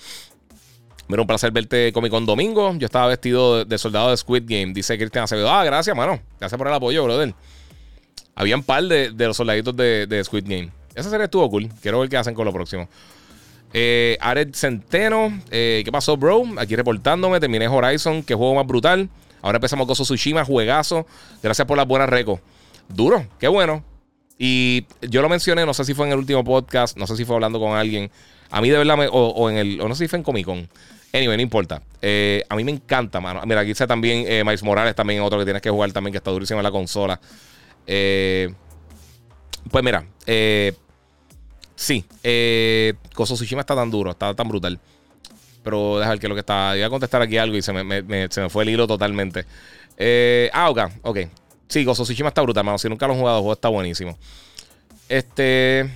Mira, 1.08 1.22
un 1.22 1.26
placer 1.26 1.50
verte 1.50 1.92
Comic 1.92 2.10
Con 2.10 2.26
domingo. 2.26 2.74
Yo 2.76 2.84
estaba 2.84 3.06
vestido 3.06 3.64
de, 3.64 3.78
soldado 3.78 4.10
de 4.10 4.16
Squid 4.16 4.44
Game. 4.46 4.72
Dice 4.74 4.98
Cristian 4.98 5.24
Acevedo. 5.24 5.50
Ah, 5.50 5.64
gracias, 5.64 5.96
mano. 5.96 6.20
Gracias 6.38 6.58
por 6.58 6.66
el 6.66 6.74
apoyo, 6.74 7.04
brother. 7.04 7.34
Había 8.34 8.56
un 8.56 8.62
par 8.62 8.84
de, 8.84 9.12
los 9.16 9.36
soldaditos 9.36 9.74
de, 9.76 10.22
Squid 10.24 10.44
Game. 10.44 10.70
Esa 10.94 11.08
serie 11.08 11.24
estuvo 11.24 11.48
cool. 11.48 11.70
Quiero 11.80 12.00
ver 12.00 12.10
qué 12.10 12.18
hacen 12.18 12.34
con 12.34 12.44
lo 12.44 12.52
próximo. 12.52 12.88
Eh, 13.72 14.18
Ared 14.20 14.54
Centeno, 14.54 15.40
eh, 15.50 15.82
¿qué 15.84 15.90
pasó, 15.90 16.16
bro? 16.16 16.44
Aquí 16.58 16.76
reportándome. 16.76 17.40
Terminé 17.40 17.66
Horizon, 17.66 18.22
que 18.22 18.34
juego 18.34 18.54
más 18.54 18.66
brutal. 18.66 19.08
Ahora 19.44 19.56
empezamos 19.56 19.86
con 19.86 19.94
Tsushima, 19.94 20.42
juegazo. 20.42 21.06
Gracias 21.42 21.68
por 21.68 21.76
las 21.76 21.86
buenas 21.86 22.08
recos. 22.08 22.40
Duro, 22.88 23.26
qué 23.38 23.46
bueno. 23.46 23.84
Y 24.38 24.86
yo 25.02 25.20
lo 25.20 25.28
mencioné, 25.28 25.66
no 25.66 25.74
sé 25.74 25.84
si 25.84 25.92
fue 25.92 26.06
en 26.06 26.12
el 26.12 26.18
último 26.18 26.42
podcast, 26.42 26.96
no 26.96 27.06
sé 27.06 27.14
si 27.14 27.26
fue 27.26 27.34
hablando 27.34 27.60
con 27.60 27.76
alguien. 27.76 28.10
A 28.50 28.62
mí 28.62 28.70
de 28.70 28.78
verdad, 28.78 29.06
o, 29.12 29.50
en 29.50 29.58
el, 29.58 29.76
no 29.76 29.94
sé 29.94 30.04
si 30.04 30.08
fue 30.08 30.18
en 30.18 30.22
Comic 30.22 30.46
Con. 30.46 30.66
Anyway, 31.12 31.36
no 31.36 31.42
importa. 31.42 31.82
Eh, 32.00 32.42
a 32.48 32.56
mí 32.56 32.64
me 32.64 32.72
encanta, 32.72 33.20
mano. 33.20 33.42
Mira, 33.44 33.60
aquí 33.60 33.72
está 33.72 33.86
también 33.86 34.24
eh, 34.26 34.42
Morales, 34.62 34.94
también 34.94 35.20
otro 35.20 35.38
que 35.38 35.44
tienes 35.44 35.60
que 35.60 35.68
jugar 35.68 35.92
también, 35.92 36.12
que 36.12 36.18
está 36.18 36.30
durísimo 36.30 36.60
en 36.60 36.64
la 36.64 36.70
consola. 36.70 37.20
Eh, 37.86 38.50
pues 39.70 39.84
mira, 39.84 40.06
eh, 40.24 40.72
sí, 41.76 42.02
eh, 42.22 42.94
Koso 43.12 43.34
está 43.34 43.76
tan 43.76 43.90
duro, 43.90 44.12
está 44.12 44.32
tan 44.32 44.48
brutal. 44.48 44.80
Pero 45.64 45.98
dejar 45.98 46.20
que 46.20 46.28
lo 46.28 46.34
que 46.34 46.40
está. 46.40 46.76
Iba 46.76 46.86
a 46.86 46.90
contestar 46.90 47.22
aquí 47.22 47.36
algo 47.36 47.56
y 47.56 47.62
se 47.62 47.72
me, 47.72 48.28
se 48.30 48.40
me 48.40 48.48
fue 48.48 48.62
el 48.62 48.70
hilo 48.70 48.86
totalmente. 48.86 49.44
Eh, 49.96 50.50
ah, 50.52 50.70
ok, 50.70 50.80
ok. 51.02 51.18
Sí, 51.66 51.84
Gozo 51.84 52.04
Tsushima 52.04 52.28
está 52.28 52.42
brutal, 52.42 52.64
mano. 52.64 52.78
Si 52.78 52.88
nunca 52.88 53.06
lo 53.06 53.14
han 53.14 53.18
jugado, 53.18 53.38
el 53.38 53.42
juego 53.42 53.54
está 53.54 53.68
buenísimo. 53.68 54.16
Este. 55.08 55.90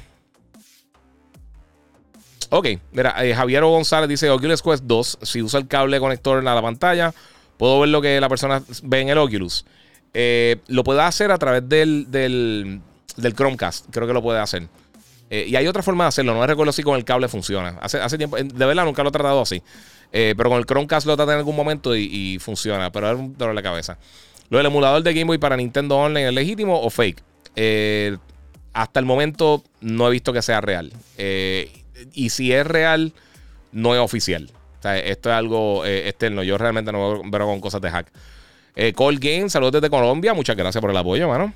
Ok, 2.50 2.66
mira, 2.92 3.14
eh, 3.24 3.34
Javier 3.34 3.62
González 3.62 4.08
dice 4.08 4.30
Oculus 4.30 4.62
Quest 4.62 4.84
2. 4.84 5.18
Si 5.22 5.42
usa 5.42 5.60
el 5.60 5.68
cable 5.68 6.00
conector 6.00 6.38
en 6.38 6.46
la 6.46 6.62
pantalla, 6.62 7.12
puedo 7.58 7.80
ver 7.80 7.90
lo 7.90 8.00
que 8.00 8.20
la 8.20 8.28
persona 8.28 8.62
ve 8.82 9.00
en 9.00 9.10
el 9.10 9.18
Oculus. 9.18 9.66
Eh, 10.14 10.56
lo 10.68 10.82
puede 10.82 11.02
hacer 11.02 11.30
a 11.30 11.38
través 11.38 11.68
del, 11.68 12.10
del, 12.10 12.80
Chromecast. 13.34 13.86
Creo 13.90 14.06
que 14.06 14.14
lo 14.14 14.22
puede 14.22 14.40
hacer. 14.40 14.66
Eh, 15.30 15.46
y 15.48 15.56
hay 15.56 15.66
otra 15.66 15.82
forma 15.82 16.04
de 16.04 16.08
hacerlo. 16.08 16.34
No 16.34 16.46
recuerdo 16.46 16.72
si 16.72 16.82
con 16.82 16.96
el 16.96 17.04
cable 17.04 17.28
funciona. 17.28 17.78
Hace, 17.80 18.00
hace 18.00 18.16
tiempo, 18.16 18.36
de 18.36 18.66
verdad 18.66 18.84
nunca 18.84 19.02
lo 19.02 19.10
he 19.10 19.12
tratado 19.12 19.42
así. 19.42 19.62
Eh, 20.12 20.34
pero 20.36 20.48
con 20.48 20.58
el 20.58 20.64
Chromecast 20.64 21.06
lo 21.06 21.16
traté 21.16 21.32
en 21.32 21.38
algún 21.38 21.56
momento 21.56 21.94
y, 21.96 22.38
funciona. 22.40 22.90
Pero 22.90 23.10
es 23.10 23.18
un 23.18 23.36
dolor 23.36 23.54
de 23.54 23.62
cabeza. 23.62 23.98
Lo 24.50 24.58
del 24.58 24.66
emulador 24.66 25.02
de 25.02 25.12
Game 25.12 25.26
Boy 25.26 25.38
para 25.38 25.56
Nintendo 25.56 25.96
Online 25.96 26.28
es 26.28 26.34
legítimo 26.34 26.80
o 26.80 26.90
fake. 26.90 27.22
hasta 28.72 29.00
el 29.00 29.06
momento 29.06 29.62
no 29.80 30.08
he 30.08 30.10
visto 30.10 30.32
que 30.32 30.42
sea 30.42 30.60
real. 30.60 30.92
y 31.18 32.30
si 32.30 32.52
es 32.52 32.66
real, 32.66 33.12
no 33.72 33.94
es 33.94 34.00
oficial. 34.00 34.50
Esto 34.82 35.28
es 35.30 35.34
algo 35.34 35.84
externo. 35.84 36.42
Yo 36.42 36.56
realmente 36.56 36.92
no 36.92 37.22
veo 37.24 37.46
con 37.46 37.60
cosas 37.60 37.80
de 37.82 37.90
hack. 37.90 38.10
Eh, 38.80 38.92
Cold 38.92 39.18
Game, 39.18 39.50
saludos 39.50 39.72
desde 39.72 39.90
Colombia. 39.90 40.34
Muchas 40.34 40.56
gracias 40.56 40.80
por 40.80 40.92
el 40.92 40.96
apoyo, 40.96 41.26
mano. 41.26 41.52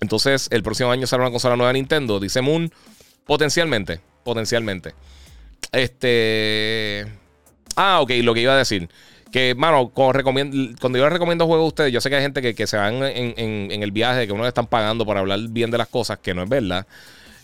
Entonces, 0.00 0.48
el 0.50 0.62
próximo 0.62 0.90
año 0.90 1.06
sale 1.06 1.22
una 1.22 1.30
consola 1.30 1.56
nueva 1.56 1.72
de 1.72 1.78
Nintendo. 1.78 2.18
Dice 2.18 2.40
Moon, 2.40 2.72
potencialmente. 3.26 4.00
Potencialmente. 4.24 4.94
Este. 5.72 7.06
Ah, 7.76 8.00
ok, 8.00 8.10
lo 8.22 8.34
que 8.34 8.40
iba 8.40 8.54
a 8.54 8.58
decir. 8.58 8.88
Que, 9.30 9.54
mano, 9.54 9.90
cuando, 9.90 10.98
yo 10.98 11.04
les 11.04 11.12
recomiendo 11.12 11.46
juegos 11.46 11.64
a 11.64 11.68
ustedes, 11.68 11.92
yo 11.92 12.00
sé 12.00 12.10
que 12.10 12.16
hay 12.16 12.22
gente 12.22 12.54
que, 12.54 12.66
se 12.66 12.76
van 12.76 13.04
en, 13.04 13.82
el 13.82 13.92
viaje, 13.92 14.26
que 14.26 14.32
uno 14.32 14.42
le 14.42 14.48
están 14.48 14.66
pagando 14.66 15.06
por 15.06 15.16
hablar 15.16 15.38
bien 15.50 15.70
de 15.70 15.78
las 15.78 15.86
cosas, 15.86 16.18
que 16.18 16.34
no 16.34 16.42
es 16.42 16.48
verdad. 16.48 16.84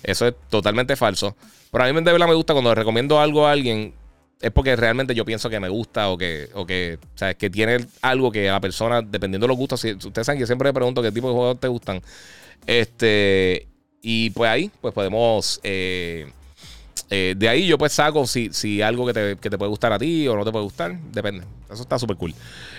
Eso 0.02 0.26
es 0.26 0.34
totalmente 0.50 0.96
falso. 0.96 1.36
Pero 1.70 1.84
a 1.84 1.92
mí 1.92 1.94
de 1.94 2.12
verdad 2.12 2.26
me 2.26 2.34
gusta 2.34 2.54
cuando 2.54 2.74
recomiendo 2.74 3.20
algo 3.20 3.46
a 3.46 3.52
alguien, 3.52 3.94
es 4.40 4.50
porque 4.50 4.74
realmente 4.74 5.14
yo 5.14 5.24
pienso 5.24 5.48
que 5.48 5.60
me 5.60 5.68
gusta 5.68 6.08
o 6.08 6.18
que, 6.18 6.48
o 6.54 6.66
que, 6.66 6.98
o 7.14 7.18
sea, 7.18 7.34
que 7.34 7.50
tiene 7.50 7.86
algo 8.02 8.32
que 8.32 8.48
a 8.48 8.54
la 8.54 8.60
persona, 8.60 9.00
dependiendo 9.00 9.46
de 9.46 9.48
los 9.48 9.56
gustos, 9.56 9.84
ustedes 9.84 10.26
saben 10.26 10.40
que 10.40 10.46
siempre 10.46 10.68
me 10.68 10.74
pregunto 10.74 11.02
qué 11.02 11.12
tipo 11.12 11.28
de 11.28 11.34
juegos 11.34 11.60
te 11.60 11.68
gustan. 11.68 12.02
Este, 12.66 13.68
y 14.02 14.30
pues 14.30 14.50
ahí, 14.50 14.70
pues 14.80 14.94
podemos, 14.94 15.60
eh, 15.62 16.30
eh, 17.10 17.34
de 17.36 17.48
ahí 17.48 17.66
yo 17.66 17.78
pues 17.78 17.92
saco 17.92 18.26
si, 18.26 18.50
si 18.52 18.82
algo 18.82 19.06
que 19.06 19.12
te, 19.12 19.36
que 19.36 19.50
te, 19.50 19.58
puede 19.58 19.68
gustar 19.68 19.92
a 19.92 19.98
ti 19.98 20.26
o 20.28 20.36
no 20.36 20.44
te 20.44 20.52
puede 20.52 20.64
gustar, 20.64 20.98
depende. 21.12 21.44
Eso 21.70 21.82
está 21.82 21.98
súper 21.98 22.16
cool. 22.16 22.34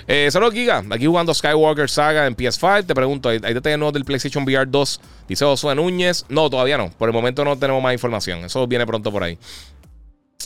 Eh, 0.08 0.30
saludos, 0.32 0.54
Giga. 0.54 0.84
Aquí 0.90 1.06
jugando 1.06 1.34
Skywalker 1.34 1.90
Saga 1.90 2.28
en 2.28 2.36
PS5. 2.36 2.86
Te 2.86 2.96
pregunto, 2.96 3.30
¿hay 3.30 3.40
detalles 3.40 3.94
del 3.94 4.06
PlayStation 4.06 4.44
VR 4.44 4.66
2? 4.66 5.02
Dice 5.28 5.46
Josué 5.46 5.76
Núñez. 5.76 6.26
No, 6.30 6.50
todavía 6.50 6.78
no. 6.78 6.90
Por 6.92 7.10
el 7.10 7.14
momento 7.14 7.44
no 7.44 7.58
tenemos 7.58 7.84
más 7.84 7.94
información. 7.94 8.46
Eso 8.46 8.66
viene 8.68 8.86
pronto 8.86 9.12
por 9.12 9.24
ahí. 9.24 9.38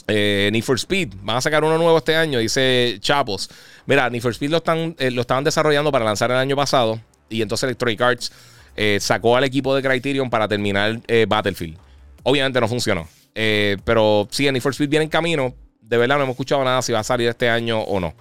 Eh, 0.08 0.50
Need 0.52 0.64
for 0.64 0.76
Speed, 0.76 1.14
van 1.22 1.36
a 1.36 1.40
sacar 1.40 1.62
uno 1.62 1.78
nuevo 1.78 1.96
este 1.98 2.16
año, 2.16 2.38
dice 2.38 2.96
Chapos. 3.00 3.48
Mira, 3.86 4.10
Need 4.10 4.22
for 4.22 4.32
Speed 4.32 4.50
lo, 4.50 4.56
están, 4.56 4.96
eh, 4.98 5.10
lo 5.10 5.20
estaban 5.20 5.44
desarrollando 5.44 5.92
para 5.92 6.04
lanzar 6.04 6.30
el 6.30 6.38
año 6.38 6.56
pasado 6.56 7.00
y 7.28 7.42
entonces 7.42 7.64
Electronic 7.64 8.00
Arts 8.00 8.32
eh, 8.76 8.98
sacó 9.00 9.36
al 9.36 9.44
equipo 9.44 9.74
de 9.74 9.82
Criterion 9.82 10.30
para 10.30 10.48
terminar 10.48 11.00
eh, 11.06 11.26
Battlefield. 11.28 11.76
Obviamente 12.22 12.60
no 12.60 12.68
funcionó, 12.68 13.08
pero 13.34 14.28
sí, 14.30 14.50
Need 14.50 14.62
for 14.62 14.72
Speed 14.72 14.88
viene 14.88 15.04
en 15.04 15.10
camino. 15.10 15.54
De 15.80 15.96
verdad 15.96 16.16
no 16.16 16.22
hemos 16.22 16.34
escuchado 16.34 16.62
nada 16.64 16.80
si 16.82 16.92
va 16.92 17.00
a 17.00 17.04
salir 17.04 17.28
este 17.28 17.48
año 17.48 17.80
o 17.80 17.98
no. 17.98 18.14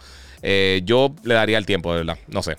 yo 0.83 1.13
le 1.23 1.33
daría 1.35 1.57
el 1.57 1.65
tiempo, 1.65 1.91
de 1.91 1.99
verdad, 1.99 2.17
no 2.27 2.41
sé. 2.41 2.57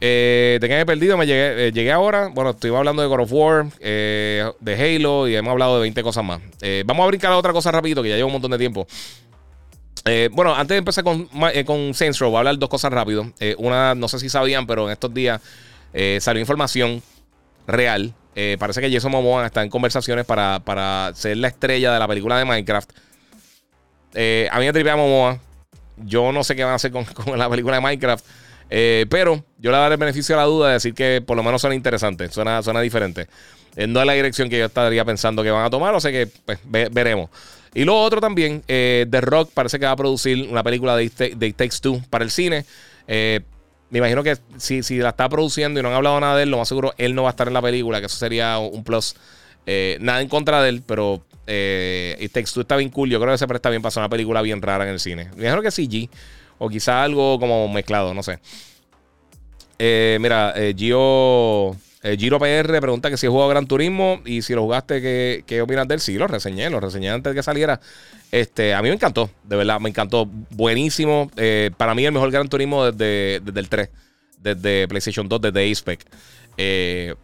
Eh, 0.00 0.58
¿De 0.60 0.68
qué 0.68 0.74
me 0.74 0.80
he 0.82 0.86
perdido? 0.86 1.16
Me 1.16 1.26
llegué, 1.26 1.68
eh, 1.68 1.72
llegué 1.72 1.90
ahora. 1.92 2.28
Bueno, 2.28 2.50
estuvimos 2.50 2.78
hablando 2.78 3.02
de 3.02 3.08
God 3.08 3.20
of 3.20 3.32
War, 3.32 3.66
eh, 3.80 4.44
de 4.60 4.74
Halo 4.96 5.26
y 5.26 5.36
hemos 5.36 5.50
hablado 5.52 5.76
de 5.76 5.82
20 5.82 6.02
cosas 6.02 6.24
más. 6.24 6.40
Eh, 6.60 6.82
vamos 6.86 7.04
a 7.04 7.06
brincar 7.06 7.32
a 7.32 7.38
otra 7.38 7.52
cosa 7.52 7.70
rapidito, 7.72 8.02
que 8.02 8.10
ya 8.10 8.16
lleva 8.16 8.26
un 8.26 8.32
montón 8.32 8.50
de 8.50 8.58
tiempo. 8.58 8.86
bueno, 10.32 10.54
antes 10.54 10.74
de 10.74 10.78
empezar 10.78 11.02
con, 11.02 11.28
con 11.64 11.94
Saints 11.94 12.20
voy 12.20 12.34
a 12.34 12.38
hablar 12.38 12.58
dos 12.58 12.68
cosas 12.68 12.92
rápido. 12.92 13.32
una, 13.58 13.94
no 13.94 14.08
sé 14.08 14.18
si 14.18 14.28
sabían, 14.28 14.66
pero 14.66 14.86
en 14.86 14.92
estos 14.92 15.12
días 15.12 15.40
salió 16.20 16.40
información 16.40 17.02
real. 17.66 18.14
parece 18.58 18.80
que 18.80 18.92
Jason 18.92 19.10
Momoa 19.10 19.46
está 19.46 19.62
en 19.62 19.70
conversaciones 19.70 20.24
para, 20.24 20.60
para 20.60 21.12
ser 21.14 21.36
la 21.38 21.48
estrella 21.48 21.92
de 21.92 21.98
la 21.98 22.08
película 22.08 22.38
de 22.38 22.44
Minecraft. 22.44 22.90
a 24.14 24.58
mí 24.58 24.66
me 24.66 24.72
tripea 24.72 24.96
Momoa. 24.96 25.38
Yo 25.98 26.30
no 26.32 26.44
sé 26.44 26.54
qué 26.54 26.64
van 26.64 26.72
a 26.72 26.76
hacer 26.76 26.92
con, 26.92 27.04
con 27.24 27.38
la 27.38 27.48
película 27.48 27.76
de 27.76 27.82
Minecraft. 27.82 28.24
Eh, 28.68 29.06
pero 29.08 29.44
yo 29.58 29.70
le 29.70 29.76
daré 29.76 29.94
el 29.94 30.00
beneficio 30.00 30.34
a 30.34 30.38
la 30.38 30.44
duda 30.44 30.68
de 30.68 30.74
decir 30.74 30.94
que 30.94 31.22
por 31.24 31.36
lo 31.36 31.42
menos 31.42 31.60
suena 31.60 31.76
interesante, 31.76 32.28
suena, 32.30 32.62
suena 32.62 32.80
diferente. 32.80 33.28
Eh, 33.76 33.86
no 33.86 34.00
es 34.00 34.06
la 34.06 34.14
dirección 34.14 34.48
que 34.48 34.58
yo 34.58 34.66
estaría 34.66 35.04
pensando 35.04 35.42
que 35.42 35.50
van 35.50 35.64
a 35.64 35.70
tomar, 35.70 35.94
o 35.94 36.00
sea 36.00 36.10
que 36.10 36.26
pues, 36.26 36.58
veremos. 36.64 37.30
Y 37.74 37.84
lo 37.84 38.00
otro 38.00 38.20
también, 38.20 38.62
The 38.66 39.20
Rock 39.20 39.50
parece 39.52 39.78
que 39.78 39.84
va 39.84 39.92
a 39.92 39.96
producir 39.96 40.48
una 40.48 40.62
película 40.62 40.96
de, 40.96 41.04
It 41.04 41.56
Takes 41.56 41.76
Two 41.82 42.00
para 42.08 42.24
el 42.24 42.30
cine. 42.30 42.64
Me 44.00 44.08
imagino 44.08 44.22
que 44.22 44.36
si, 44.56 44.82
si, 44.82 44.98
la 44.98 45.10
está 45.10 45.28
produciendo 45.28 45.80
y 45.80 45.82
no 45.82 45.88
han 45.88 45.94
hablado 45.94 46.20
nada 46.20 46.36
de 46.36 46.44
él, 46.44 46.50
lo 46.50 46.58
más 46.58 46.68
seguro 46.68 46.94
él 46.98 47.14
no 47.14 47.22
va 47.22 47.30
a 47.30 47.32
estar 47.32 47.48
en 47.48 47.54
la 47.54 47.62
película, 47.62 48.00
que 48.00 48.06
eso 48.06 48.16
sería 48.16 48.58
un 48.58 48.84
plus. 48.84 49.14
nada 50.00 50.20
en 50.20 50.28
contra 50.28 50.62
de 50.62 50.68
él, 50.68 50.82
pero 50.86 51.22
eh, 51.46 52.28
Takes 52.32 52.50
Two 52.52 52.62
está 52.62 52.76
bien 52.76 52.90
cool. 52.90 53.08
Yo 53.10 53.20
creo 53.20 53.32
que 53.32 53.38
se 53.38 53.46
presta 53.46 53.70
bien 53.70 53.82
para 53.82 53.88
hacer 53.88 54.00
una 54.00 54.08
película 54.08 54.42
bien 54.42 54.60
rara 54.60 54.84
en 54.84 54.90
el 54.90 55.00
cine. 55.00 55.30
Me 55.36 55.44
dijeron 55.44 55.62
que 55.62 55.70
CG. 55.70 56.08
O 56.58 56.68
quizá 56.70 57.02
algo 57.02 57.38
como 57.38 57.68
mezclado, 57.68 58.14
no 58.14 58.22
sé. 58.22 58.38
Eh, 59.78 60.16
mira, 60.20 60.54
eh, 60.56 60.74
Gio, 60.76 61.76
eh, 62.06 62.16
Giro 62.18 62.38
PR 62.38 62.80
pregunta 62.80 63.10
que 63.10 63.16
si 63.16 63.26
he 63.26 63.28
jugado 63.28 63.48
Gran 63.48 63.66
Turismo 63.66 64.20
y 64.24 64.42
si 64.42 64.54
lo 64.54 64.62
jugaste, 64.62 65.00
¿qué, 65.02 65.44
qué 65.46 65.60
opinas 65.62 65.88
de 65.88 65.94
él? 65.94 66.00
Sí, 66.00 66.16
lo 66.16 66.26
reseñé, 66.26 66.70
lo 66.70 66.80
reseñé 66.80 67.10
antes 67.10 67.32
de 67.32 67.34
que 67.34 67.42
saliera. 67.42 67.80
Este, 68.30 68.74
a 68.74 68.82
mí 68.82 68.88
me 68.88 68.94
encantó, 68.94 69.30
de 69.44 69.56
verdad, 69.56 69.80
me 69.80 69.88
encantó. 69.88 70.26
Buenísimo. 70.50 71.30
para 71.76 71.94
mí 71.94 72.04
el 72.04 72.12
mejor 72.12 72.30
Gran 72.30 72.48
Turismo 72.48 72.90
desde, 72.90 73.40
desde 73.40 73.60
el 73.60 73.68
3, 73.68 73.88
desde 74.38 74.88
PlayStation 74.88 75.28
2, 75.28 75.40
desde 75.40 75.72
Aspec. 75.72 76.06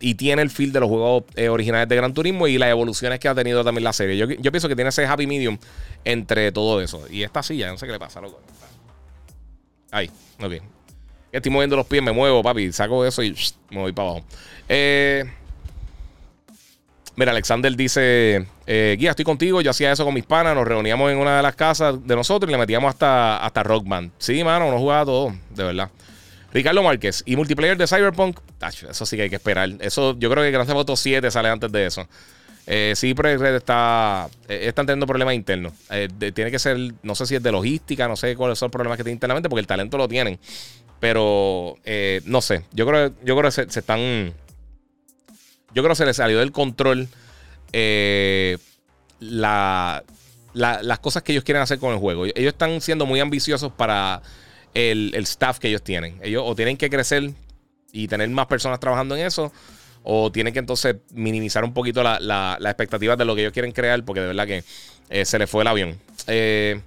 y 0.01 0.15
tiene 0.15 0.43
el 0.43 0.51
feel 0.51 0.73
de 0.73 0.81
los 0.81 0.89
juegos 0.89 1.25
originales 1.51 1.89
de 1.89 1.97
Gran 1.97 2.13
Turismo 2.13 2.47
y 2.47 2.59
las 2.59 2.71
evoluciones 2.71 3.21
que 3.21 3.29
ha 3.29 3.35
tenido 3.35 3.63
también 3.65 3.85
la 3.85 3.93
serie. 3.93 4.17
Yo, 4.17 4.27
yo, 4.27 4.51
pienso 4.53 4.69
que 4.69 4.75
tiene 4.75 4.89
ese 4.89 5.07
happy 5.07 5.27
medium 5.27 5.59
entre 6.05 6.51
todo 6.53 6.81
eso. 6.81 7.05
Y 7.11 7.23
esta 7.23 7.43
silla, 7.43 7.71
no 7.71 7.79
sé 7.79 7.87
qué 7.87 7.93
le 7.93 7.99
pasa, 7.99 8.21
loco. 8.21 8.41
Ahí, 9.93 10.11
ok. 10.41 10.72
Estoy 11.33 11.51
moviendo 11.51 11.77
los 11.77 11.87
pies, 11.87 12.03
me 12.03 12.13
muevo, 12.13 12.43
papi. 12.43 12.71
Saco 12.73 13.07
eso 13.07 13.23
y 13.23 13.35
me 13.71 13.79
voy 13.79 13.93
para 13.93 14.11
abajo. 14.11 14.27
Eh, 14.69 15.25
mira, 17.17 17.33
Alexander 17.33 17.75
dice: 17.75 18.47
eh, 18.67 18.97
Guía, 18.99 19.11
estoy 19.11 19.25
contigo. 19.25 19.63
Yo 19.63 19.71
hacía 19.71 19.91
eso 19.91 20.05
con 20.05 20.13
mis 20.13 20.27
panas. 20.27 20.55
Nos 20.55 20.69
reuníamos 20.69 21.11
en 21.11 21.17
una 21.17 21.39
de 21.39 21.43
las 21.43 21.57
casas 21.57 22.07
de 22.07 22.15
nosotros 22.15 22.51
y 22.51 22.53
le 22.53 22.59
metíamos 22.59 22.91
hasta, 22.91 23.39
hasta 23.39 23.63
Rockman. 23.63 24.13
Sí, 24.19 24.45
mano, 24.45 24.71
no 24.71 24.79
jugaba 24.79 25.07
todo, 25.07 25.35
de 25.51 25.65
verdad. 25.65 25.91
Ricardo 26.53 26.83
Márquez 26.83 27.23
y 27.25 27.35
multiplayer 27.35 27.79
de 27.79 27.87
Cyberpunk. 27.87 28.39
eso 28.91 29.07
sí 29.07 29.17
que 29.17 29.23
hay 29.23 29.31
que 29.31 29.37
esperar. 29.37 29.71
Eso, 29.81 30.15
yo 30.19 30.31
creo 30.31 30.45
que 30.45 30.51
Grand 30.51 30.67
Theft 30.67 30.77
Auto 30.77 30.97
7 30.97 31.31
sale 31.31 31.49
antes 31.49 31.73
de 31.73 31.87
eso. 31.87 32.07
Eh, 32.67 32.93
sí, 32.95 33.15
pero 33.15 33.31
está, 33.57 34.29
están 34.47 34.85
teniendo 34.85 35.07
problemas 35.07 35.35
internos. 35.35 35.73
Tiene 36.35 36.51
que 36.51 36.59
ser, 36.59 36.77
no 37.03 37.15
sé 37.15 37.27
si 37.27 37.37
es 37.37 37.43
de 37.43 37.51
logística, 37.51 38.07
no 38.07 38.17
sé 38.17 38.37
cuáles 38.37 38.59
son 38.59 38.67
los 38.67 38.73
problemas 38.73 38.99
que 38.99 39.03
tienen 39.03 39.17
internamente, 39.17 39.49
porque 39.49 39.61
el 39.61 39.67
talento 39.67 39.97
lo 39.97 40.07
tienen. 40.07 40.39
Pero 41.03 41.79
no 42.27 42.41
sé. 42.41 42.63
Yo 42.73 42.87
creo, 42.87 43.13
yo 43.25 43.37
creo 43.37 43.51
que 43.51 43.51
se, 43.51 43.63
están. 43.63 44.33
Yo 45.75 45.83
creo 45.83 45.89
que 45.89 45.97
se 45.97 46.07
les 46.07 46.17
salió 46.17 46.39
del 46.39 46.53
control 46.53 47.09
la, 49.19 50.05
las 50.53 50.99
cosas 51.01 51.25
que 51.25 51.33
ellos 51.33 51.43
quieren 51.43 51.61
hacer 51.61 51.81
con 51.81 51.93
el 51.93 51.99
juego. 51.99 52.27
Ellos 52.27 52.53
están 52.53 52.81
siendo 52.81 53.05
muy 53.05 53.19
ambiciosos 53.19 53.73
para 53.73 54.23
el, 54.75 55.11
el 55.17 55.25
staff 55.25 55.59
que 55.59 55.69
ellos 55.69 55.83
tienen. 55.83 56.21
Ellos 56.23 56.45
o 56.47 56.55
tienen 56.55 56.77
que 56.77 56.89
crecer 56.89 57.33
y 57.91 58.07
tener 58.07 58.29
más 58.31 58.47
personas 58.47 58.79
trabajando 58.79 59.17
en 59.17 59.27
eso 59.27 59.51
o 60.03 60.33
tienen 60.33 60.53
que 60.53 60.59
entonces 60.59 60.97
minimizar 61.11 61.65
un 61.65 61.73
poquito 61.73 62.03
las 62.03 62.21
la, 62.21 62.59
expectativas 62.63 63.17
de 63.19 63.25
lo 63.25 63.35
que 63.35 63.43
ellos 63.43 63.53
quieren 63.53 63.73
crear, 63.73 64.05
porque 64.05 64.21
de 64.21 64.29
verdad 64.29 64.47
que 64.47 64.65
eh, 65.11 65.25
se 65.25 65.39
les 65.39 65.49
fue 65.49 65.63
el 65.63 65.69
avión. 65.69 65.99
Eh, 66.27 66.81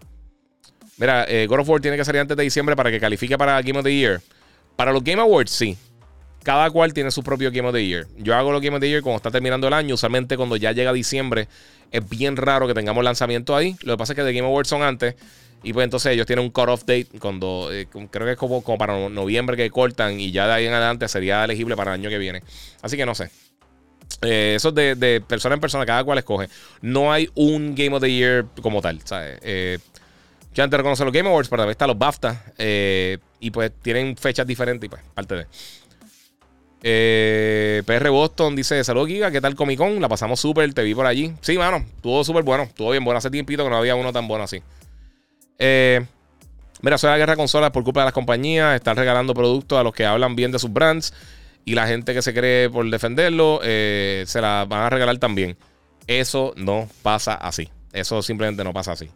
mira, 0.97 1.25
eh, 1.27 1.47
God 1.47 1.59
of 1.59 1.69
War 1.69 1.81
tiene 1.81 1.97
que 1.97 2.05
salir 2.05 2.21
antes 2.21 2.35
de 2.35 2.43
diciembre 2.43 2.75
para 2.75 2.91
que 2.91 2.99
califique 2.99 3.37
para 3.37 3.61
Game 3.61 3.79
of 3.79 3.85
the 3.85 3.93
Year. 3.93 4.21
Para 4.75 4.91
los 4.91 5.03
Game 5.03 5.21
Awards, 5.21 5.51
sí. 5.51 5.77
Cada 6.43 6.69
cual 6.69 6.93
tiene 6.93 7.09
su 7.11 7.23
propio 7.23 7.49
Game 7.51 7.67
of 7.67 7.73
the 7.73 7.85
Year. 7.85 8.07
Yo 8.17 8.35
hago 8.35 8.51
los 8.51 8.61
Game 8.61 8.75
of 8.75 8.81
the 8.81 8.89
Year 8.89 9.01
cuando 9.01 9.17
está 9.17 9.31
terminando 9.31 9.67
el 9.67 9.73
año. 9.73 9.95
Usualmente 9.95 10.37
cuando 10.37 10.55
ya 10.57 10.71
llega 10.73 10.93
diciembre 10.93 11.47
es 11.91 12.07
bien 12.07 12.35
raro 12.35 12.67
que 12.67 12.73
tengamos 12.73 13.03
lanzamiento 13.03 13.55
ahí. 13.55 13.75
Lo 13.83 13.93
que 13.93 13.97
pasa 13.97 14.13
es 14.13 14.17
que 14.17 14.23
de 14.23 14.33
Game 14.33 14.47
Awards 14.47 14.69
son 14.69 14.83
antes. 14.83 15.15
Y 15.63 15.73
pues 15.73 15.83
entonces 15.83 16.13
ellos 16.13 16.27
tienen 16.27 16.45
un 16.45 16.51
cut-off 16.51 16.81
date 16.81 17.07
cuando 17.19 17.69
eh, 17.71 17.87
creo 17.87 18.27
que 18.27 18.33
es 18.33 18.37
como, 18.37 18.61
para 18.77 19.09
noviembre 19.09 19.57
que 19.57 19.69
cortan 19.71 20.19
y 20.19 20.31
ya 20.31 20.45
de 20.45 20.53
ahí 20.53 20.65
en 20.67 20.73
adelante 20.73 21.07
sería 21.07 21.43
elegible 21.43 21.75
para 21.75 21.95
el 21.95 22.01
año 22.01 22.09
que 22.09 22.19
viene. 22.19 22.43
Así 22.83 22.97
que 22.97 23.05
no 23.05 23.15
sé. 23.15 23.31
Eh, 24.21 24.53
eso 24.55 24.69
es 24.69 24.75
de, 24.75 25.23
persona 25.27 25.55
en 25.55 25.61
persona, 25.61 25.85
cada 25.85 26.03
cual 26.03 26.19
escoge. 26.19 26.49
No 26.81 27.11
hay 27.11 27.29
un 27.33 27.73
Game 27.73 27.95
of 27.95 28.01
the 28.01 28.11
Year 28.11 28.45
como 28.61 28.81
tal. 28.81 29.01
¿sabes? 29.03 29.39
Eh, 29.41 29.79
yo 30.55 30.63
antes 30.63 30.77
reconocer 30.77 31.05
los 31.05 31.13
Game 31.13 31.29
Awards, 31.29 31.49
pero 31.49 31.61
también 31.61 31.71
están 31.71 31.89
los 31.89 31.97
BAFTA. 31.97 32.43
y 33.39 33.51
pues 33.51 33.71
tienen 33.81 34.15
fechas 34.17 34.47
diferentes 34.47 34.87
y 34.87 34.89
pues 34.89 35.01
parte 35.13 35.35
de. 35.35 35.45
PR 37.85 38.09
Boston 38.09 38.55
dice: 38.55 38.83
Saludos, 38.83 39.09
Giga. 39.09 39.31
¿Qué 39.31 39.41
tal 39.41 39.55
Comic 39.55 39.77
Con? 39.77 40.01
La 40.01 40.09
pasamos 40.09 40.39
súper. 40.39 40.73
Te 40.73 40.83
vi 40.83 40.95
por 40.95 41.05
allí. 41.05 41.33
Sí, 41.41 41.57
mano. 41.57 41.77
Estuvo 41.77 42.23
súper 42.23 42.43
bueno. 42.43 42.63
Estuvo 42.63 42.91
bien 42.91 43.03
bueno. 43.03 43.17
Hace 43.17 43.29
tiempito 43.29 43.63
que 43.63 43.69
no 43.69 43.77
había 43.77 43.95
uno 43.95 44.13
tan 44.13 44.27
bueno 44.27 44.45
así. 44.45 44.61
Eh, 45.57 46.05
mira, 46.81 46.97
soy 46.97 47.09
la 47.09 47.17
guerra 47.17 47.35
consolas 47.35 47.71
por 47.71 47.83
culpa 47.83 48.01
de 48.01 48.05
las 48.05 48.13
compañías. 48.13 48.75
Están 48.75 48.97
regalando 48.97 49.33
productos 49.33 49.79
a 49.79 49.83
los 49.83 49.93
que 49.93 50.05
hablan 50.05 50.35
bien 50.35 50.51
de 50.51 50.59
sus 50.59 50.71
brands. 50.71 51.13
Y 51.65 51.73
la 51.73 51.87
gente 51.87 52.13
que 52.13 52.21
se 52.21 52.33
cree 52.33 52.69
por 52.69 52.87
defenderlo, 52.89 53.59
eh, 53.63 54.23
se 54.27 54.39
la 54.39 54.65
van 54.69 54.83
a 54.83 54.89
regalar 54.89 55.17
también. 55.17 55.57
Eso 56.05 56.53
no 56.55 56.87
pasa 57.01 57.33
así. 57.33 57.69
Eso 57.91 58.21
simplemente 58.21 58.63
no 58.63 58.71
pasa 58.71 58.91
así. 58.91 59.09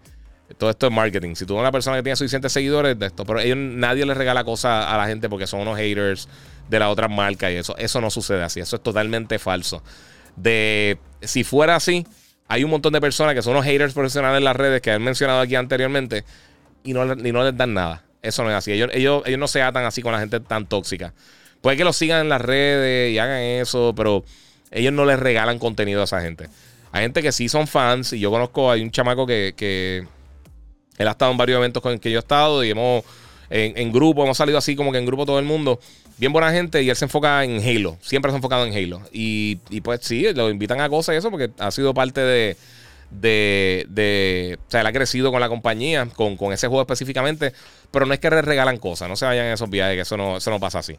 Todo 0.57 0.69
esto 0.69 0.87
es 0.87 0.93
marketing. 0.93 1.35
Si 1.35 1.45
tú 1.45 1.53
eres 1.53 1.61
una 1.61 1.71
persona 1.71 1.97
que 1.97 2.03
tiene 2.03 2.15
suficientes 2.15 2.51
seguidores 2.51 2.97
de 2.97 3.07
esto, 3.07 3.25
pero 3.25 3.39
ellos, 3.39 3.57
nadie 3.57 4.05
les 4.05 4.17
regala 4.17 4.43
cosas 4.43 4.85
a 4.87 4.97
la 4.97 5.07
gente 5.07 5.29
porque 5.29 5.47
son 5.47 5.61
unos 5.61 5.77
haters 5.77 6.27
de 6.69 6.79
la 6.79 6.89
otra 6.89 7.07
marca 7.07 7.51
y 7.51 7.55
eso. 7.55 7.75
Eso 7.77 8.01
no 8.01 8.09
sucede 8.09 8.43
así. 8.43 8.59
Eso 8.59 8.77
es 8.77 8.83
totalmente 8.83 9.39
falso. 9.39 9.83
De 10.35 10.97
si 11.21 11.43
fuera 11.43 11.75
así, 11.75 12.05
hay 12.47 12.63
un 12.63 12.71
montón 12.71 12.93
de 12.93 13.01
personas 13.01 13.35
que 13.35 13.41
son 13.41 13.51
unos 13.51 13.65
haters 13.65 13.93
profesionales 13.93 14.39
en 14.39 14.43
las 14.43 14.55
redes 14.55 14.81
que 14.81 14.91
han 14.91 15.03
mencionado 15.03 15.41
aquí 15.41 15.55
anteriormente 15.55 16.23
y 16.83 16.93
no, 16.93 17.05
no 17.05 17.43
les 17.43 17.57
dan 17.57 17.73
nada. 17.73 18.03
Eso 18.21 18.43
no 18.43 18.49
es 18.49 18.55
así. 18.55 18.71
Ellos, 18.71 18.89
ellos, 18.93 19.23
no 19.37 19.47
se 19.47 19.61
atan 19.61 19.85
así 19.85 20.01
con 20.01 20.11
la 20.11 20.19
gente 20.19 20.39
tan 20.39 20.65
tóxica. 20.65 21.13
Puede 21.61 21.77
que 21.77 21.83
los 21.83 21.95
sigan 21.95 22.21
en 22.21 22.29
las 22.29 22.41
redes 22.41 23.13
y 23.13 23.19
hagan 23.19 23.39
eso, 23.39 23.93
pero 23.95 24.23
ellos 24.71 24.93
no 24.93 25.05
les 25.05 25.19
regalan 25.19 25.59
contenido 25.59 26.01
a 26.01 26.05
esa 26.05 26.21
gente. 26.21 26.47
Hay 26.91 27.03
gente 27.03 27.21
que 27.21 27.31
sí 27.31 27.49
son 27.49 27.67
fans 27.67 28.13
y 28.13 28.19
yo 28.19 28.31
conozco, 28.31 28.71
hay 28.71 28.81
un 28.81 28.91
chamaco 28.91 29.27
que, 29.27 29.53
que 29.55 30.07
él 30.99 31.07
ha 31.07 31.11
estado 31.11 31.31
en 31.31 31.37
varios 31.37 31.57
eventos 31.57 31.81
con 31.81 31.93
el 31.93 31.99
que 31.99 32.11
yo 32.11 32.19
he 32.19 32.19
estado 32.19 32.63
y 32.63 32.69
hemos 32.69 33.03
en, 33.49 33.75
en, 33.75 33.91
grupo, 33.91 34.23
hemos 34.23 34.37
salido 34.37 34.59
así 34.59 34.75
como 34.75 34.91
que 34.91 34.99
en 34.99 35.07
grupo 35.07 35.25
todo 35.25 35.39
el 35.39 35.45
mundo 35.45 35.79
bien 36.19 36.33
buena 36.33 36.51
gente 36.51 36.83
y 36.83 36.89
él 36.89 36.95
se 36.95 37.05
enfoca 37.05 37.43
en 37.43 37.61
Halo. 37.61 37.97
Siempre 38.01 38.29
se 38.29 38.35
ha 38.35 38.37
enfocado 38.37 38.65
en 38.65 38.73
Halo. 38.73 39.01
Y, 39.11 39.55
pues 39.81 40.01
sí, 40.03 40.27
lo 40.33 40.49
invitan 40.49 40.81
a 40.81 40.89
cosas 40.89 41.15
y 41.15 41.17
eso 41.17 41.31
porque 41.31 41.49
ha 41.57 41.71
sido 41.71 41.93
parte 41.93 42.21
de, 42.21 42.57
de, 43.09 43.85
de, 43.89 44.59
o 44.67 44.71
sea, 44.71 44.81
él 44.81 44.87
ha 44.87 44.91
crecido 44.91 45.31
con 45.31 45.39
la 45.39 45.47
compañía, 45.47 46.07
con, 46.15 46.37
ese 46.51 46.67
juego 46.67 46.81
específicamente, 46.81 47.53
pero 47.89 48.05
no 48.05 48.13
es 48.13 48.19
que 48.19 48.29
le 48.29 48.41
regalan 48.41 48.77
cosas, 48.77 49.07
no 49.07 49.15
se 49.15 49.25
vayan 49.25 49.47
en 49.47 49.53
esos 49.53 49.69
viajes, 49.69 49.95
que 49.95 50.01
eso 50.01 50.17
no, 50.17 50.37
eso 50.37 50.51
no 50.51 50.59
pasa 50.59 50.79
así. 50.79 50.97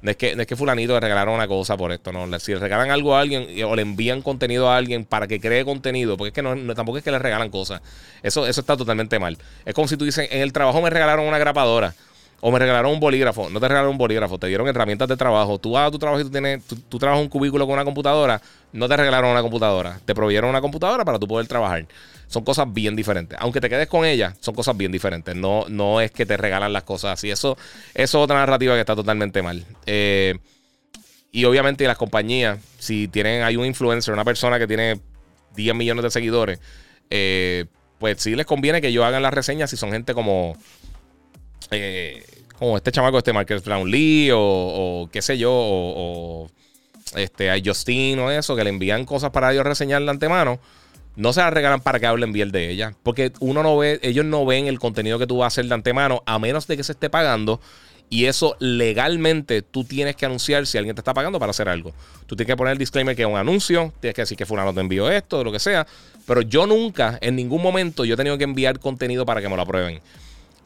No 0.00 0.12
es, 0.12 0.16
que, 0.16 0.36
no 0.36 0.42
es 0.42 0.46
que 0.46 0.54
fulanito 0.54 0.94
le 0.94 1.00
regalaron 1.00 1.34
una 1.34 1.48
cosa 1.48 1.76
por 1.76 1.90
esto, 1.90 2.12
no. 2.12 2.38
Si 2.38 2.52
le 2.52 2.60
regalan 2.60 2.90
algo 2.90 3.16
a 3.16 3.20
alguien 3.20 3.48
o 3.64 3.74
le 3.74 3.82
envían 3.82 4.22
contenido 4.22 4.70
a 4.70 4.76
alguien 4.76 5.04
para 5.04 5.26
que 5.26 5.40
cree 5.40 5.64
contenido, 5.64 6.16
porque 6.16 6.28
es 6.28 6.34
que 6.34 6.42
no, 6.42 6.74
tampoco 6.74 6.98
es 6.98 7.04
que 7.04 7.10
le 7.10 7.18
regalan 7.18 7.50
cosas. 7.50 7.82
Eso, 8.22 8.46
eso 8.46 8.60
está 8.60 8.76
totalmente 8.76 9.18
mal. 9.18 9.36
Es 9.64 9.74
como 9.74 9.88
si 9.88 9.96
tú 9.96 10.04
dices, 10.04 10.28
en 10.30 10.40
el 10.40 10.52
trabajo 10.52 10.80
me 10.80 10.90
regalaron 10.90 11.26
una 11.26 11.38
grapadora. 11.38 11.94
O 12.40 12.52
me 12.52 12.58
regalaron 12.58 12.92
un 12.92 13.00
bolígrafo. 13.00 13.50
No 13.50 13.58
te 13.58 13.66
regalaron 13.66 13.92
un 13.92 13.98
bolígrafo, 13.98 14.38
te 14.38 14.46
dieron 14.46 14.68
herramientas 14.68 15.08
de 15.08 15.16
trabajo. 15.16 15.58
Tú 15.58 15.72
vas 15.72 15.90
tu 15.90 15.98
trabajo 15.98 16.20
y 16.20 16.24
tú, 16.24 16.30
tienes, 16.30 16.64
tú, 16.64 16.98
trabajas 16.98 17.22
un 17.22 17.28
cubículo 17.28 17.66
con 17.66 17.74
una 17.74 17.84
computadora. 17.84 18.40
No 18.72 18.88
te 18.88 18.96
regalaron 18.96 19.30
una 19.30 19.42
computadora. 19.42 19.98
Te 20.04 20.14
proveyeron 20.14 20.48
una 20.48 20.60
computadora 20.60 21.04
para 21.04 21.18
tú 21.18 21.26
poder 21.26 21.48
trabajar. 21.48 21.86
Son 22.28 22.44
cosas 22.44 22.72
bien 22.72 22.94
diferentes. 22.94 23.36
Aunque 23.40 23.60
te 23.60 23.68
quedes 23.68 23.88
con 23.88 24.04
ella, 24.04 24.36
son 24.38 24.54
cosas 24.54 24.76
bien 24.76 24.92
diferentes. 24.92 25.34
No, 25.34 25.64
no 25.68 26.00
es 26.00 26.12
que 26.12 26.26
te 26.26 26.36
regalan 26.36 26.72
las 26.72 26.84
cosas 26.84 27.14
así. 27.14 27.28
Eso, 27.28 27.56
eso 27.94 28.18
es 28.18 28.24
otra 28.24 28.36
narrativa 28.36 28.74
que 28.74 28.80
está 28.80 28.94
totalmente 28.94 29.42
mal. 29.42 29.64
Eh, 29.86 30.38
y 31.32 31.44
obviamente 31.44 31.86
las 31.86 31.98
compañías, 31.98 32.58
si 32.78 33.08
tienen, 33.08 33.42
hay 33.42 33.56
un 33.56 33.66
influencer, 33.66 34.14
una 34.14 34.24
persona 34.24 34.58
que 34.60 34.66
tiene 34.66 35.00
10 35.56 35.74
millones 35.74 36.04
de 36.04 36.10
seguidores, 36.10 36.60
eh, 37.10 37.66
pues 37.98 38.22
sí 38.22 38.36
les 38.36 38.46
conviene 38.46 38.80
que 38.80 38.92
yo 38.92 39.04
hagan 39.04 39.22
las 39.22 39.34
reseñas 39.34 39.70
si 39.70 39.76
son 39.76 39.90
gente 39.90 40.14
como 40.14 40.56
eh, 41.70 42.24
como 42.58 42.76
este 42.76 42.92
chamaco, 42.92 43.18
este 43.18 43.32
Marcus 43.32 43.62
Brownlee 43.62 44.30
o, 44.32 44.40
o 44.40 45.10
qué 45.12 45.22
sé 45.22 45.38
yo, 45.38 45.52
o, 45.52 46.50
este, 47.14 47.50
a 47.50 47.56
Justin 47.64 48.18
o 48.18 48.30
eso, 48.30 48.56
que 48.56 48.64
le 48.64 48.70
envían 48.70 49.04
cosas 49.04 49.30
para 49.30 49.52
ellos 49.52 49.64
reseñar 49.64 50.02
de 50.02 50.10
antemano, 50.10 50.58
no 51.16 51.32
se 51.32 51.40
las 51.40 51.52
regalan 51.52 51.80
para 51.80 51.98
que 52.00 52.06
hablen 52.06 52.32
bien 52.32 52.50
de 52.50 52.70
ella. 52.70 52.94
Porque 53.02 53.32
uno 53.40 53.62
no 53.62 53.76
ve, 53.76 53.98
ellos 54.02 54.24
no 54.24 54.44
ven 54.44 54.66
el 54.66 54.78
contenido 54.78 55.18
que 55.18 55.26
tú 55.26 55.38
vas 55.38 55.46
a 55.46 55.48
hacer 55.48 55.66
de 55.66 55.74
antemano, 55.74 56.22
a 56.26 56.38
menos 56.38 56.66
de 56.66 56.76
que 56.76 56.84
se 56.84 56.92
esté 56.92 57.10
pagando. 57.10 57.60
Y 58.10 58.24
eso 58.24 58.56
legalmente 58.58 59.60
tú 59.60 59.84
tienes 59.84 60.16
que 60.16 60.24
anunciar 60.24 60.66
si 60.66 60.78
alguien 60.78 60.96
te 60.96 61.00
está 61.02 61.12
pagando 61.12 61.38
para 61.38 61.50
hacer 61.50 61.68
algo. 61.68 61.92
Tú 62.26 62.36
tienes 62.36 62.52
que 62.52 62.56
poner 62.56 62.72
el 62.72 62.78
disclaimer 62.78 63.14
que 63.14 63.22
es 63.22 63.28
un 63.28 63.36
anuncio, 63.36 63.92
tienes 64.00 64.14
que 64.14 64.22
decir 64.22 64.38
que 64.38 64.46
fulano 64.46 64.72
te 64.72 64.80
envió 64.80 65.10
esto, 65.10 65.44
lo 65.44 65.52
que 65.52 65.58
sea. 65.58 65.86
Pero 66.26 66.40
yo 66.40 66.66
nunca, 66.66 67.18
en 67.20 67.36
ningún 67.36 67.60
momento, 67.60 68.06
yo 68.06 68.14
he 68.14 68.16
tenido 68.16 68.38
que 68.38 68.44
enviar 68.44 68.78
contenido 68.78 69.26
para 69.26 69.42
que 69.42 69.48
me 69.48 69.56
lo 69.56 69.62
aprueben 69.62 70.00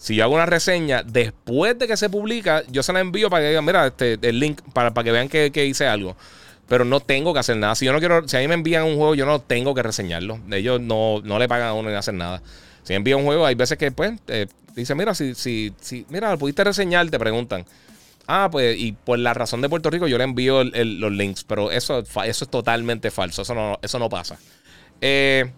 Si 0.03 0.17
yo 0.17 0.25
hago 0.25 0.35
una 0.35 0.47
reseña, 0.47 1.05
después 1.05 1.79
de 1.79 1.87
que 1.87 1.97
se 1.97 2.11
publica, 2.11 2.65
yo 2.69 2.83
se 2.83 2.93
la 2.93 2.99
envío 2.99 3.31
para 3.31 3.45
que 3.45 3.51
digan, 3.51 3.65
mira, 3.65 3.87
este, 3.87 4.19
el 4.21 4.41
link, 4.41 4.61
para, 4.73 4.93
para 4.93 5.05
que 5.05 5.13
vean 5.13 5.29
que, 5.29 5.53
que 5.53 5.65
hice 5.65 5.87
algo 5.87 6.17
pero 6.69 6.87
no 6.87 7.01
tengo 7.01 7.35
que 7.35 7.41
hacer 7.41 7.59
nada. 7.59 7.75
Si 7.75 7.85
yo 7.85 7.93
no 7.93 7.99
quiero, 7.99 8.27
si 8.27 8.35
a 8.35 8.41
mí 8.41 8.49
me 8.49 8.55
envían 8.55 8.85
un 8.85 8.97
juego, 8.97 9.15
yo 9.15 9.27
no 9.27 9.43
tengo 9.43 9.75
que 9.75 9.83
reseñarlo. 9.83 10.41
Ellos 10.51 10.81
no, 10.81 11.21
no 11.23 11.39
le 11.39 11.47
pagan 11.47 11.69
a 11.69 11.75
uno 11.75 11.91
ni 11.91 11.95
hacen 11.95 12.17
nada. 12.17 12.41
Si 12.83 12.95
envían 12.95 13.19
un 13.19 13.27
juego, 13.27 13.45
hay 13.45 13.55
veces 13.55 13.77
que 13.77 13.93
pues 13.93 14.15
eh, 14.29 14.47
dice, 14.75 14.95
mira, 14.95 15.15
si, 15.15 15.35
si, 15.35 15.75
si, 15.83 16.07
mira, 16.09 16.35
pudiste 16.39 16.65
reseñar, 16.65 17.11
te 17.11 17.19
preguntan. 17.19 17.67
Ah, 18.27 18.49
pues, 18.51 18.79
y 18.79 18.93
por 18.93 19.19
la 19.19 19.35
razón 19.35 19.61
de 19.61 19.69
Puerto 19.69 19.91
Rico, 19.91 20.07
yo 20.07 20.17
le 20.17 20.25
envío 20.25 20.65
los 20.65 21.13
links, 21.13 21.45
pero 21.45 21.71
eso, 21.71 21.99
eso 21.99 22.45
es 22.45 22.49
totalmente 22.49 23.11
falso. 23.11 23.43
Eso 23.43 23.55
no, 23.55 23.79
eso 23.83 23.99
no 23.99 24.09
pasa. 24.09 24.39
Eh, 25.03 25.51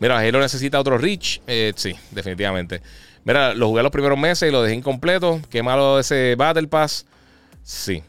mira, 0.00 0.18
Halo 0.18 0.40
necesita 0.40 0.80
otro 0.80 0.98
Reach. 0.98 1.40
Eh, 1.46 1.72
sí, 1.76 1.94
definitivamente. 2.10 2.82
Mira, 3.24 3.54
lo 3.54 3.68
jugué 3.68 3.82
los 3.82 3.92
primeros 3.92 4.18
meses 4.18 4.48
y 4.48 4.52
lo 4.52 4.62
dejé 4.62 4.76
incompleto. 4.76 5.40
Qué 5.50 5.62
malo 5.62 5.98
ese 5.98 6.34
Battle 6.36 6.68
Pass. 6.68 7.06
Sí, 7.62 8.02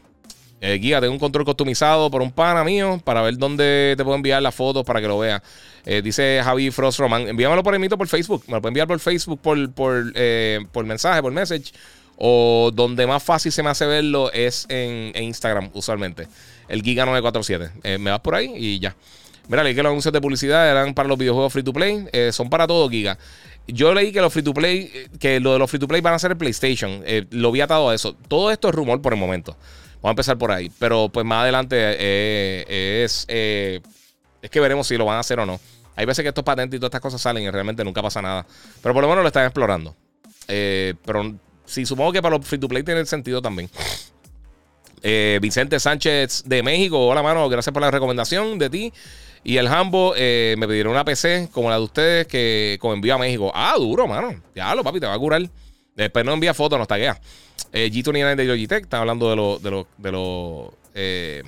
eh, 0.60 0.78
guía, 0.78 1.00
tengo 1.00 1.12
un 1.12 1.20
control 1.20 1.44
customizado 1.44 2.10
por 2.10 2.20
un 2.20 2.32
pana 2.32 2.64
mío 2.64 3.00
para 3.04 3.22
ver 3.22 3.38
dónde 3.38 3.94
te 3.96 4.02
puedo 4.02 4.16
enviar 4.16 4.42
las 4.42 4.54
fotos 4.54 4.84
para 4.84 5.00
que 5.00 5.06
lo 5.06 5.18
veas. 5.18 5.40
Eh, 5.84 6.02
dice 6.02 6.40
Javi 6.42 6.70
Frost 6.70 6.98
Roman. 6.98 7.28
Envíamelo 7.28 7.62
por 7.62 7.74
el 7.74 7.88
por 7.90 8.08
Facebook. 8.08 8.44
Me 8.48 8.54
lo 8.54 8.60
puede 8.60 8.70
enviar 8.70 8.88
por 8.88 8.98
Facebook, 8.98 9.40
por, 9.40 9.72
por, 9.72 10.12
eh, 10.14 10.60
por 10.72 10.84
mensaje, 10.84 11.22
por 11.22 11.32
message. 11.32 11.72
O 12.16 12.72
donde 12.74 13.06
más 13.06 13.22
fácil 13.22 13.52
se 13.52 13.62
me 13.62 13.70
hace 13.70 13.86
verlo 13.86 14.32
es 14.32 14.66
en, 14.68 15.12
Instagram, 15.22 15.70
usualmente. 15.74 16.26
El 16.68 16.82
Giga947. 16.82 17.98
me 17.98 18.10
vas 18.10 18.20
por 18.20 18.34
ahí 18.34 18.52
y 18.56 18.80
ya. 18.80 18.96
Mira, 19.48 19.64
leí 19.64 19.74
que 19.74 19.82
los 19.82 19.90
anuncios 19.90 20.12
de 20.12 20.20
publicidad 20.20 20.70
eran 20.70 20.94
para 20.94 21.08
los 21.08 21.18
videojuegos 21.18 21.52
free 21.52 21.62
to 21.62 21.72
play. 21.72 22.06
son 22.32 22.50
para 22.50 22.66
todo, 22.66 22.88
Giga. 22.88 23.18
Yo 23.66 23.92
leí 23.92 24.12
que 24.12 24.20
los 24.20 24.32
free 24.32 24.42
to 24.42 24.54
play, 24.54 24.90
que 25.18 25.40
lo 25.40 25.52
de 25.52 25.58
los 25.58 25.70
free 25.70 25.80
to 25.80 25.88
play 25.88 26.00
van 26.00 26.14
a 26.14 26.18
ser 26.18 26.30
el 26.30 26.36
PlayStation. 26.36 27.02
lo 27.30 27.52
vi 27.52 27.60
atado 27.60 27.90
a 27.90 27.94
eso. 27.94 28.14
Todo 28.28 28.50
esto 28.50 28.68
es 28.68 28.74
rumor 28.74 29.02
por 29.02 29.12
el 29.12 29.18
momento. 29.18 29.56
Vamos 30.00 30.10
a 30.10 30.10
empezar 30.10 30.38
por 30.38 30.52
ahí. 30.52 30.70
Pero 30.78 31.08
pues 31.08 31.26
más 31.26 31.42
adelante 31.42 31.76
eh, 31.78 33.02
es, 33.04 33.24
eh, 33.28 33.80
es 34.40 34.50
que 34.50 34.60
veremos 34.60 34.86
si 34.86 34.96
lo 34.96 35.04
van 35.04 35.16
a 35.16 35.20
hacer 35.20 35.40
o 35.40 35.46
no. 35.46 35.60
Hay 35.96 36.06
veces 36.06 36.22
que 36.22 36.28
estos 36.28 36.44
patentes 36.44 36.76
y 36.76 36.80
todas 36.80 36.90
estas 36.90 37.00
cosas 37.00 37.20
salen 37.20 37.42
y 37.42 37.50
realmente 37.50 37.84
nunca 37.84 38.00
pasa 38.00 38.22
nada. 38.22 38.46
Pero 38.80 38.94
por 38.94 39.02
lo 39.02 39.08
menos 39.08 39.22
lo 39.22 39.28
están 39.28 39.44
explorando. 39.44 39.96
Eh, 40.46 40.94
pero 41.04 41.34
sí, 41.64 41.84
supongo 41.84 42.12
que 42.12 42.22
para 42.22 42.36
los 42.36 42.46
free 42.46 42.60
to 42.60 42.68
play 42.68 42.82
tiene 42.84 43.04
sentido 43.06 43.42
también. 43.42 43.68
Vicente 45.40 45.78
Sánchez 45.80 46.44
de 46.46 46.62
México. 46.62 47.06
Hola, 47.06 47.22
mano. 47.22 47.48
Gracias 47.48 47.72
por 47.72 47.82
la 47.82 47.90
recomendación 47.90 48.58
de 48.58 48.70
ti. 48.70 48.92
Y 49.48 49.56
el 49.56 49.66
Hambo 49.66 50.12
me 50.14 50.68
pidieron 50.68 50.92
una 50.92 51.06
PC 51.06 51.48
como 51.50 51.70
la 51.70 51.76
de 51.76 51.82
ustedes 51.82 52.26
que 52.26 52.76
con 52.78 52.92
envío 52.92 53.14
a 53.14 53.18
México. 53.18 53.50
Ah, 53.54 53.76
duro, 53.78 54.06
mano. 54.06 54.42
Ya 54.54 54.74
lo, 54.74 54.84
papi, 54.84 55.00
te 55.00 55.06
va 55.06 55.14
a 55.14 55.18
curar. 55.18 55.40
Después 55.96 56.22
no 56.22 56.34
envía 56.34 56.52
fotos, 56.52 56.78
nos 56.78 56.86
taguea. 56.86 57.18
Eh, 57.72 57.90
G29 57.90 58.36
de 58.36 58.44
Logitech, 58.44 58.82
está 58.84 59.00
hablando 59.00 59.30
de 59.30 59.36
los 59.36 59.62
de 59.62 59.70
los 59.70 59.86
de 59.96 60.12
los 60.12 60.68
eh, 60.94 61.42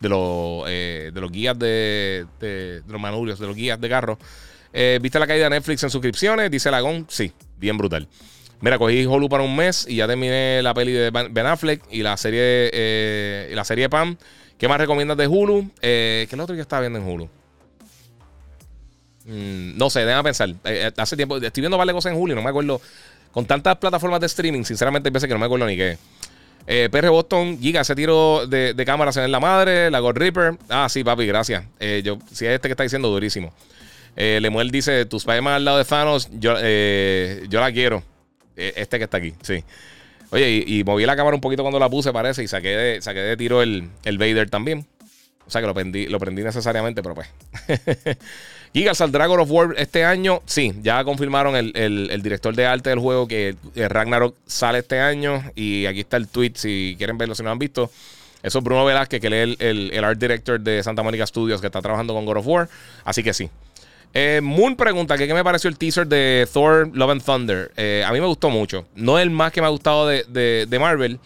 de 0.00 0.08
los 0.08 0.64
eh, 0.66 1.10
de 1.12 1.20
los 1.20 1.30
guías 1.30 1.58
de, 1.58 2.24
de, 2.40 2.82
los 2.88 2.98
manubrios, 2.98 3.38
de 3.38 3.48
los 3.48 3.54
guías 3.54 3.78
de 3.78 3.88
carro. 3.90 4.18
Eh, 4.72 4.98
¿Viste 5.02 5.18
la 5.18 5.26
caída 5.26 5.44
de 5.44 5.50
Netflix 5.50 5.82
en 5.82 5.90
suscripciones? 5.90 6.50
Dice 6.50 6.70
Lagón. 6.70 7.04
Sí, 7.10 7.32
bien 7.58 7.76
brutal. 7.76 8.08
Mira, 8.64 8.78
cogí 8.78 9.04
Hulu 9.04 9.28
para 9.28 9.42
un 9.42 9.54
mes 9.54 9.84
y 9.86 9.96
ya 9.96 10.06
terminé 10.06 10.62
la 10.62 10.72
peli 10.72 10.90
de 10.92 11.10
Ben 11.10 11.46
Affleck 11.46 11.82
y 11.90 12.02
la 12.02 12.16
serie 12.16 13.48
y 13.50 13.54
la 13.54 13.62
serie 13.62 13.90
Pam. 13.90 14.16
¿Qué 14.56 14.68
más 14.68 14.78
recomiendas 14.78 15.18
de 15.18 15.26
Hulu? 15.26 15.70
¿Qué 15.82 16.22
es 16.22 16.32
lo 16.32 16.44
otro 16.44 16.56
que 16.56 16.62
estaba 16.62 16.80
viendo 16.80 16.98
en 16.98 17.06
Hulu? 17.06 17.28
Mm, 19.26 19.76
no 19.76 19.90
sé, 19.90 20.06
déjame 20.06 20.24
pensar. 20.24 20.48
hace 20.96 21.14
tiempo, 21.14 21.36
estoy 21.36 21.60
viendo 21.60 21.76
varias 21.76 21.92
cosas 21.92 22.12
en 22.12 22.18
Hulu 22.18 22.32
y 22.32 22.36
no 22.36 22.42
me 22.42 22.48
acuerdo. 22.48 22.80
Con 23.32 23.44
tantas 23.44 23.76
plataformas 23.76 24.20
de 24.20 24.26
streaming, 24.28 24.64
sinceramente 24.64 25.10
veces 25.10 25.28
que 25.28 25.34
no 25.34 25.40
me 25.40 25.44
acuerdo 25.44 25.66
ni 25.66 25.76
qué. 25.76 25.98
Eh, 26.66 26.88
Boston, 27.10 27.58
Giga, 27.60 27.82
ese 27.82 27.94
tiro 27.94 28.46
de, 28.46 28.72
de 28.72 28.84
cámara 28.86 29.12
se 29.12 29.22
en 29.22 29.30
la 29.30 29.40
madre, 29.40 29.90
la 29.90 29.98
God 29.98 30.16
Reaper. 30.16 30.56
Ah, 30.70 30.88
sí, 30.88 31.04
papi, 31.04 31.26
gracias. 31.26 31.64
Eh, 31.80 32.00
yo, 32.02 32.16
si 32.32 32.46
es 32.46 32.52
este 32.52 32.68
que 32.68 32.72
está 32.72 32.82
diciendo, 32.82 33.08
durísimo. 33.08 33.52
Eh, 34.16 34.38
Lemuel 34.40 34.70
dice: 34.70 35.04
Tus 35.04 35.26
más 35.26 35.44
al 35.44 35.66
lado 35.66 35.76
de 35.76 35.84
Thanos, 35.84 36.30
yo, 36.32 36.54
eh, 36.58 37.44
yo 37.50 37.60
la 37.60 37.70
quiero. 37.70 38.02
Este 38.56 38.98
que 38.98 39.04
está 39.04 39.18
aquí, 39.18 39.34
sí. 39.42 39.64
Oye, 40.30 40.64
y, 40.66 40.82
moví 40.84 41.06
la 41.06 41.16
cámara 41.16 41.36
un 41.36 41.40
poquito 41.40 41.62
cuando 41.62 41.78
la 41.78 41.88
puse, 41.88 42.12
parece, 42.12 42.42
y 42.42 42.48
saqué 42.48 42.76
de, 42.76 43.02
saqué 43.02 43.20
de 43.20 43.36
tiro 43.36 43.62
el, 43.62 43.88
el 44.04 44.18
Vader 44.18 44.50
también. 44.50 44.86
O 45.46 45.50
sea 45.50 45.60
que 45.60 45.66
lo 45.66 45.74
prendí, 45.74 46.06
lo 46.06 46.18
prendí 46.18 46.42
necesariamente, 46.42 47.02
pero 47.02 47.14
pues. 47.14 47.28
Giga, 48.74 48.92
¿saldrá 48.94 49.26
God 49.26 49.40
of 49.40 49.50
War 49.52 49.74
este 49.78 50.04
año? 50.04 50.42
Sí, 50.46 50.74
ya 50.82 51.04
confirmaron 51.04 51.54
el, 51.54 52.22
director 52.22 52.56
de 52.56 52.66
arte 52.66 52.90
del 52.90 52.98
juego 52.98 53.28
que 53.28 53.54
Ragnarok 53.76 54.34
sale 54.46 54.80
este 54.80 54.98
año. 54.98 55.44
Y 55.54 55.86
aquí 55.86 56.00
está 56.00 56.16
el 56.16 56.26
tweet 56.26 56.54
si 56.56 56.96
quieren 56.98 57.16
verlo, 57.16 57.36
si 57.36 57.44
no 57.44 57.52
han 57.52 57.58
visto. 57.60 57.90
Eso 58.42 58.58
es 58.58 58.64
Bruno 58.64 58.84
Velázquez, 58.84 59.20
que 59.20 59.30
lee 59.30 59.56
el, 59.60 59.90
el, 59.92 60.04
art 60.04 60.18
director 60.18 60.58
de 60.58 60.82
Santa 60.82 61.04
Mónica 61.04 61.24
Studios, 61.24 61.60
que 61.60 61.68
está 61.68 61.80
trabajando 61.80 62.14
con 62.14 62.26
God 62.26 62.38
of 62.38 62.46
War. 62.48 62.68
Así 63.04 63.22
que 63.22 63.32
sí. 63.32 63.48
Eh, 64.16 64.40
Moon 64.42 64.76
pregunta 64.76 65.18
que 65.18 65.26
qué 65.26 65.34
me 65.34 65.42
pareció 65.42 65.68
el 65.68 65.76
teaser 65.76 66.06
de 66.06 66.48
Thor 66.52 66.88
Love 66.94 67.10
and 67.10 67.24
Thunder. 67.24 67.72
Eh, 67.76 68.04
a 68.06 68.12
mí 68.12 68.20
me 68.20 68.26
gustó 68.26 68.48
mucho. 68.48 68.86
No 68.94 69.18
es 69.18 69.24
el 69.24 69.30
más 69.30 69.50
que 69.52 69.60
me 69.60 69.66
ha 69.66 69.70
gustado 69.70 70.06
de, 70.06 70.24
de 70.68 70.78
Marvel. 70.78 71.18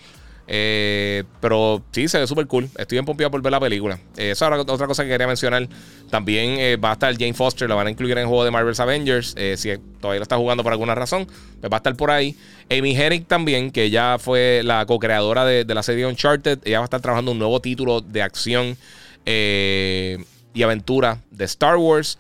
Eh, 0.51 1.25
pero 1.41 1.83
sí, 1.93 2.09
se 2.09 2.19
ve 2.19 2.27
súper 2.27 2.47
cool. 2.47 2.71
Estoy 2.79 2.97
en 2.97 3.05
pompeado 3.05 3.31
por 3.31 3.43
ver 3.43 3.53
la 3.53 3.61
película. 3.61 3.99
Eh, 4.17 4.31
esa 4.31 4.49
es 4.49 4.61
otra 4.61 4.87
cosa 4.87 5.05
que 5.05 5.11
quería 5.11 5.27
mencionar. 5.27 5.69
También 6.11 6.81
va 6.83 6.91
a 6.91 6.93
estar 6.95 7.13
Jane 7.13 7.35
Foster, 7.35 7.69
la 7.69 7.75
van 7.75 7.89
a 7.89 7.91
incluir 7.91 8.13
en 8.13 8.21
el 8.21 8.27
juego 8.27 8.45
de 8.45 8.51
Marvel's 8.51 8.81
Avengers. 8.81 9.35
si 9.57 9.77
todavía 10.01 10.21
lo 10.21 10.23
está 10.23 10.39
jugando 10.39 10.63
por 10.63 10.73
alguna 10.73 10.95
razón, 10.95 11.27
pues 11.61 11.71
va 11.71 11.77
a 11.77 11.81
estar 11.81 11.95
por 11.97 12.11
ahí. 12.11 12.35
Amy 12.71 12.97
Hennig 12.97 13.27
también, 13.27 13.71
que 13.71 13.91
ya 13.91 14.17
fue 14.19 14.63
la 14.65 14.87
co-creadora 14.87 15.45
de, 15.45 15.67
la 15.75 15.83
serie 15.83 16.07
Uncharted. 16.07 16.61
Ella 16.65 16.79
va 16.79 16.85
a 16.85 16.87
estar 16.87 17.03
trabajando 17.03 17.33
un 17.33 17.39
nuevo 17.39 17.61
título 17.61 18.01
de 18.01 18.23
acción 18.23 18.79
y 19.27 20.63
aventura 20.63 21.21
de 21.31 21.45
Star 21.45 21.77
Wars. 21.77 22.19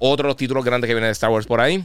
Otro 0.00 0.24
de 0.24 0.28
los 0.30 0.36
títulos 0.36 0.64
grandes 0.64 0.88
que 0.88 0.94
viene 0.94 1.06
de 1.06 1.12
Star 1.12 1.30
Wars 1.30 1.46
por 1.46 1.60
ahí. 1.60 1.84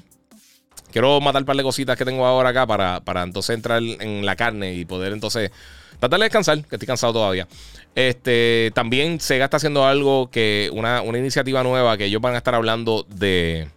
Quiero 0.92 1.22
matar 1.22 1.42
un 1.42 1.46
par 1.46 1.58
de 1.58 1.64
cositas 1.64 1.98
que 1.98 2.06
tengo 2.06 2.26
ahora 2.26 2.50
acá 2.50 2.66
para, 2.66 3.02
para 3.02 3.22
entonces 3.22 3.54
entrar 3.54 3.84
en 3.84 4.26
la 4.26 4.36
carne 4.36 4.74
y 4.74 4.86
poder 4.86 5.14
entonces 5.14 5.52
tratar 6.00 6.20
de 6.20 6.26
descansar, 6.26 6.64
que 6.64 6.76
estoy 6.76 6.88
cansado 6.88 7.14
todavía. 7.14 7.48
Este, 7.96 8.72
también 8.74 9.20
Sega 9.20 9.46
está 9.46 9.58
haciendo 9.58 9.86
algo 9.86 10.30
que, 10.30 10.70
una, 10.74 11.04
iniciativa 11.06 11.64
nueva 11.64 11.98
que 11.98 12.06
ellos 12.06 12.22
van 12.22 12.36
a 12.36 12.38
estar 12.38 12.56
hablando 12.56 13.06
de. 13.10 13.68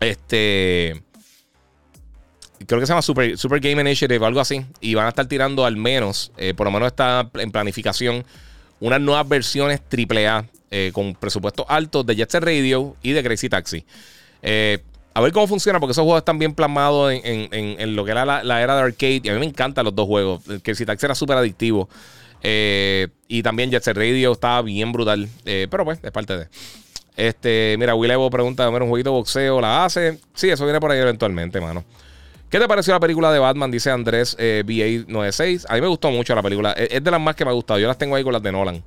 Este. 0.00 1.02
Creo 2.66 2.80
que 2.80 2.86
se 2.86 2.90
llama 2.90 3.02
Super, 3.02 3.38
Super 3.38 3.60
Game 3.60 3.80
Initiative, 3.80 4.24
algo 4.24 4.40
así. 4.40 4.64
Y 4.80 4.94
van 4.94 5.06
a 5.06 5.10
estar 5.10 5.26
tirando 5.26 5.64
al 5.64 5.76
menos, 5.76 6.32
eh, 6.36 6.54
por 6.54 6.66
lo 6.66 6.72
menos 6.72 6.88
está 6.88 7.30
en 7.34 7.52
planificación, 7.52 8.24
unas 8.80 9.00
nuevas 9.00 9.28
versiones 9.28 9.80
AAA 9.80 10.46
eh, 10.70 10.90
con 10.92 11.14
presupuestos 11.14 11.66
altos 11.68 12.04
de 12.06 12.16
Jet 12.16 12.30
Set 12.30 12.42
Radio 12.42 12.96
y 13.02 13.12
de 13.12 13.22
Crazy 13.22 13.48
Taxi. 13.48 13.84
Eh, 14.42 14.82
a 15.18 15.20
ver 15.20 15.32
cómo 15.32 15.48
funciona, 15.48 15.80
porque 15.80 15.92
esos 15.92 16.04
juegos 16.04 16.20
están 16.20 16.38
bien 16.38 16.54
plasmados 16.54 17.12
en, 17.12 17.96
lo 17.96 18.04
que 18.04 18.12
era 18.12 18.24
la, 18.24 18.62
era 18.62 18.76
de 18.76 18.82
arcade. 18.82 19.20
Y 19.24 19.28
a 19.28 19.32
mí 19.32 19.40
me 19.40 19.46
encantan 19.46 19.84
los 19.84 19.92
dos 19.92 20.06
juegos. 20.06 20.42
Que 20.62 20.74
Taxi 20.74 21.06
era 21.06 21.16
súper 21.16 21.36
adictivo. 21.36 21.88
Eh, 22.42 23.08
y 23.26 23.42
también 23.42 23.68
Jet 23.70 23.82
Set 23.82 23.96
Radio 23.96 24.30
estaba 24.30 24.62
bien 24.62 24.92
brutal. 24.92 25.28
Eh, 25.44 25.66
pero 25.68 25.84
pues, 25.84 25.98
es 26.02 26.12
parte 26.12 26.38
de. 26.38 26.48
Este, 27.16 27.74
mira, 27.80 27.96
Will 27.96 28.12
Evo 28.12 28.30
pregunta: 28.30 28.68
¿un 28.68 28.88
jueguito 28.88 29.10
de 29.10 29.16
boxeo 29.16 29.60
la 29.60 29.84
hace? 29.84 30.20
Sí, 30.34 30.50
eso 30.50 30.64
viene 30.64 30.78
por 30.78 30.92
ahí 30.92 31.00
eventualmente, 31.00 31.60
mano. 31.60 31.84
¿Qué 32.50 32.58
te 32.58 32.66
pareció 32.66 32.94
la 32.94 33.00
película 33.00 33.30
de 33.30 33.38
Batman? 33.38 33.70
Dice 33.70 33.90
Andrés 33.90 34.34
eh, 34.38 34.62
BA96. 34.66 35.66
A 35.68 35.74
mí 35.74 35.80
me 35.82 35.88
gustó 35.88 36.10
mucho 36.10 36.34
la 36.34 36.42
película. 36.42 36.72
Es, 36.72 37.04
de 37.04 37.10
las 37.10 37.20
más 37.20 37.36
que 37.36 37.44
me 37.44 37.50
ha 37.50 37.54
gustado. 37.54 37.78
Yo 37.78 37.86
las 37.86 37.98
tengo 37.98 38.16
ahí 38.16 38.24
con 38.24 38.32
las 38.32 38.42
de 38.42 38.52
Nolan. 38.52 38.82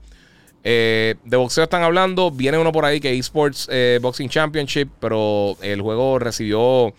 Eh, 0.63 1.15
de 1.23 1.37
boxeo 1.37 1.63
están 1.63 1.83
hablando. 1.83 2.31
Viene 2.31 2.57
uno 2.57 2.71
por 2.71 2.85
ahí 2.85 2.99
que 2.99 3.13
eSports 3.15 3.67
eh, 3.71 3.99
Boxing 4.01 4.29
Championship, 4.29 4.89
pero 4.99 5.57
el 5.61 5.81
juego 5.81 6.17
recibió 6.17 6.93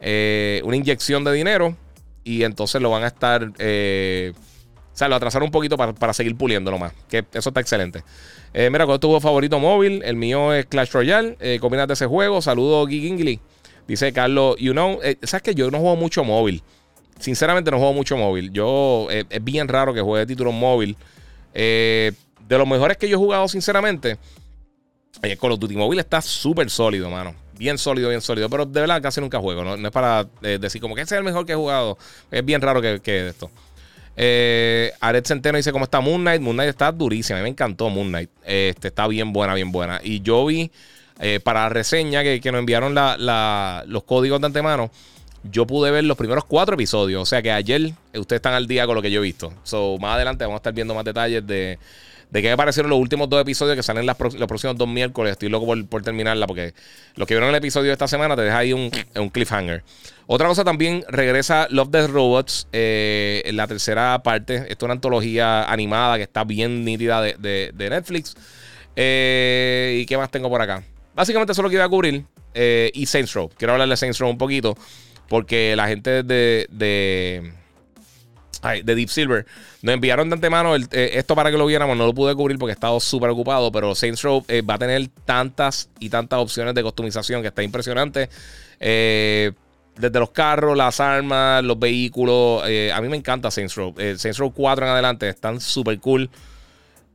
eh, 0.00 0.60
una 0.64 0.76
inyección 0.76 1.22
de 1.22 1.32
dinero 1.32 1.76
y 2.24 2.42
entonces 2.42 2.80
lo 2.82 2.90
van 2.90 3.04
a 3.04 3.08
estar. 3.08 3.44
o 3.44 3.52
sea, 4.92 5.08
lo 5.08 5.14
atrasaron 5.14 5.46
un 5.46 5.52
poquito 5.52 5.76
para, 5.76 6.12
seguir 6.12 6.36
puliendo 6.36 6.72
nomás. 6.72 6.92
Que 7.08 7.24
eso 7.32 7.50
está 7.50 7.60
excelente. 7.60 8.02
mira, 8.54 8.84
¿cuál 8.84 8.96
es 8.96 9.00
tu 9.00 9.06
juego 9.08 9.20
favorito 9.20 9.58
móvil? 9.60 10.02
El 10.04 10.16
mío 10.16 10.52
es 10.52 10.66
Clash 10.66 10.90
Royale. 10.90 11.36
Eh, 11.40 11.60
de 11.60 11.92
ese 11.92 12.06
juego. 12.06 12.42
Saludos, 12.42 12.88
Gigingly. 12.88 13.40
Dice 13.86 14.12
Carlos, 14.12 14.56
you 14.58 14.72
know, 14.72 15.00
¿sabes 15.22 15.42
que 15.42 15.54
Yo 15.54 15.70
no 15.70 15.78
juego 15.78 15.96
mucho 15.96 16.24
móvil. 16.24 16.62
Sinceramente 17.18 17.70
no 17.70 17.78
juego 17.78 17.92
mucho 17.92 18.16
móvil. 18.16 18.50
Yo, 18.52 19.08
es 19.10 19.44
bien 19.44 19.68
raro 19.68 19.92
que 19.92 20.00
juegue 20.00 20.26
títulos 20.26 20.54
móvil. 20.54 20.96
Eh, 21.52 22.12
de 22.48 22.58
los 22.58 22.66
mejores 22.66 22.96
que 22.96 23.08
yo 23.08 23.16
he 23.16 23.18
jugado, 23.18 23.46
sinceramente, 23.48 24.18
eh, 25.22 25.36
Call 25.36 25.52
of 25.52 25.60
Duty 25.60 25.76
Mobile 25.76 26.00
está 26.00 26.20
súper 26.20 26.70
sólido, 26.70 27.10
mano. 27.10 27.34
Bien 27.58 27.78
sólido, 27.78 28.08
bien 28.08 28.20
sólido. 28.20 28.48
Pero 28.48 28.64
de 28.64 28.80
verdad 28.80 29.02
casi 29.02 29.20
nunca 29.20 29.38
juego. 29.38 29.62
No, 29.62 29.74
es 29.74 29.92
para 29.92 30.26
eh, 30.42 30.58
decir 30.60 30.80
como 30.80 30.94
que 30.94 31.02
ese 31.02 31.14
es 31.14 31.18
el 31.18 31.24
mejor 31.24 31.46
que 31.46 31.52
he 31.52 31.56
jugado. 31.56 31.98
Es 32.30 32.44
bien 32.44 32.60
raro 32.60 32.80
que, 32.80 33.00
que 33.00 33.28
esto. 33.28 33.50
Eh, 34.16 34.92
Aret 35.00 35.26
Centeno 35.26 35.56
dice 35.56 35.72
cómo 35.72 35.84
está 35.84 36.00
Moon 36.00 36.22
Knight. 36.22 36.40
Moon 36.40 36.56
Knight 36.56 36.70
está 36.70 36.90
durísima. 36.90 37.38
A 37.38 37.42
mí 37.42 37.44
me 37.44 37.50
encantó 37.50 37.90
Moon 37.90 38.08
Knight. 38.08 38.30
Este, 38.44 38.88
está 38.88 39.06
bien 39.06 39.32
buena, 39.32 39.54
bien 39.54 39.70
buena. 39.70 40.00
Y 40.02 40.20
yo 40.20 40.46
vi 40.46 40.70
para 41.44 41.64
la 41.64 41.68
reseña 41.68 42.22
que, 42.22 42.40
nos 42.50 42.60
enviaron 42.60 42.94
los 42.94 44.04
códigos 44.04 44.40
de 44.40 44.46
antemano, 44.46 44.90
yo 45.44 45.66
pude 45.66 45.90
ver 45.90 46.04
los 46.04 46.16
primeros 46.16 46.44
cuatro 46.44 46.74
episodios. 46.74 47.22
O 47.22 47.26
sea 47.26 47.42
que 47.42 47.50
ayer 47.50 47.92
ustedes 48.14 48.38
están 48.38 48.54
al 48.54 48.66
día 48.66 48.86
con 48.86 48.94
lo 48.94 49.02
que 49.02 49.10
yo 49.10 49.20
he 49.20 49.22
visto. 49.22 49.52
So, 49.62 49.98
más 49.98 50.16
adelante 50.16 50.44
vamos 50.44 50.56
a 50.56 50.60
estar 50.60 50.72
viendo 50.72 50.94
más 50.94 51.04
detalles 51.04 51.46
de, 51.46 51.78
de 52.30 52.42
qué 52.42 52.48
me 52.48 52.56
parecieron 52.56 52.90
los 52.90 52.98
últimos 52.98 53.28
dos 53.28 53.40
episodios 53.40 53.76
que 53.76 53.82
salen 53.82 54.06
los 54.06 54.16
próximos 54.16 54.76
dos 54.76 54.88
miércoles. 54.88 55.32
Estoy 55.32 55.48
loco 55.48 55.66
por, 55.88 56.02
terminarla 56.02 56.46
porque 56.46 56.74
los 57.16 57.26
que 57.26 57.34
vieron 57.34 57.48
el 57.48 57.54
episodio 57.54 57.88
de 57.88 57.92
esta 57.92 58.08
semana 58.08 58.36
te 58.36 58.42
deja 58.42 58.58
ahí 58.58 58.72
un, 58.72 58.90
cliffhanger. 59.30 59.82
Otra 60.26 60.46
cosa 60.46 60.62
también, 60.62 61.04
regresa 61.08 61.66
Love 61.70 61.90
the 61.90 62.06
Robots 62.06 62.68
eh, 62.72 63.42
en 63.44 63.56
la 63.56 63.66
tercera 63.66 64.22
parte. 64.22 64.56
Esto 64.56 64.72
es 64.72 64.82
una 64.84 64.94
antología 64.94 65.64
animada 65.64 66.16
que 66.16 66.22
está 66.22 66.44
bien 66.44 66.84
nítida 66.84 67.20
de, 67.20 67.72
Netflix. 67.76 68.36
Eh, 68.94 69.98
¿Y 70.02 70.06
qué 70.06 70.16
más 70.16 70.30
tengo 70.30 70.48
por 70.48 70.62
acá? 70.62 70.84
Básicamente 71.20 71.52
eso 71.52 71.60
es 71.60 71.68
que 71.68 71.74
iba 71.74 71.84
a 71.84 71.88
cubrir. 71.90 72.24
Eh, 72.54 72.90
y 72.94 73.04
Saints 73.04 73.34
Row. 73.34 73.50
Quiero 73.58 73.74
hablar 73.74 73.86
de 73.86 73.94
Saints 73.98 74.18
Row 74.18 74.30
un 74.30 74.38
poquito. 74.38 74.74
Porque 75.28 75.76
la 75.76 75.86
gente 75.86 76.22
de, 76.22 76.66
de, 76.70 77.52
de 78.62 78.94
Deep 78.94 79.10
Silver 79.10 79.44
nos 79.82 79.92
enviaron 79.96 80.30
de 80.30 80.36
antemano 80.36 80.74
eh, 80.76 81.10
esto 81.12 81.34
para 81.34 81.50
que 81.50 81.58
lo 81.58 81.66
viéramos. 81.66 81.94
No 81.98 82.06
lo 82.06 82.14
pude 82.14 82.34
cubrir 82.34 82.56
porque 82.58 82.70
he 82.70 82.72
estado 82.72 82.98
súper 83.00 83.28
ocupado. 83.28 83.70
Pero 83.70 83.94
Saints 83.94 84.22
Row 84.22 84.42
eh, 84.48 84.62
va 84.62 84.76
a 84.76 84.78
tener 84.78 85.08
tantas 85.26 85.90
y 85.98 86.08
tantas 86.08 86.38
opciones 86.38 86.74
de 86.74 86.82
customización 86.82 87.42
que 87.42 87.48
está 87.48 87.62
impresionante. 87.62 88.30
Desde 88.78 90.18
los 90.18 90.30
carros, 90.30 90.74
las 90.74 91.00
armas, 91.00 91.62
los 91.62 91.78
vehículos. 91.78 92.62
a 92.62 93.00
mí 93.02 93.08
me 93.10 93.18
encanta 93.18 93.50
Saints 93.50 93.74
Row. 93.74 93.94
Saints 94.16 94.38
Row 94.38 94.54
4 94.54 94.86
en 94.86 94.90
adelante 94.90 95.28
están 95.28 95.60
súper 95.60 96.00
cool. 96.00 96.30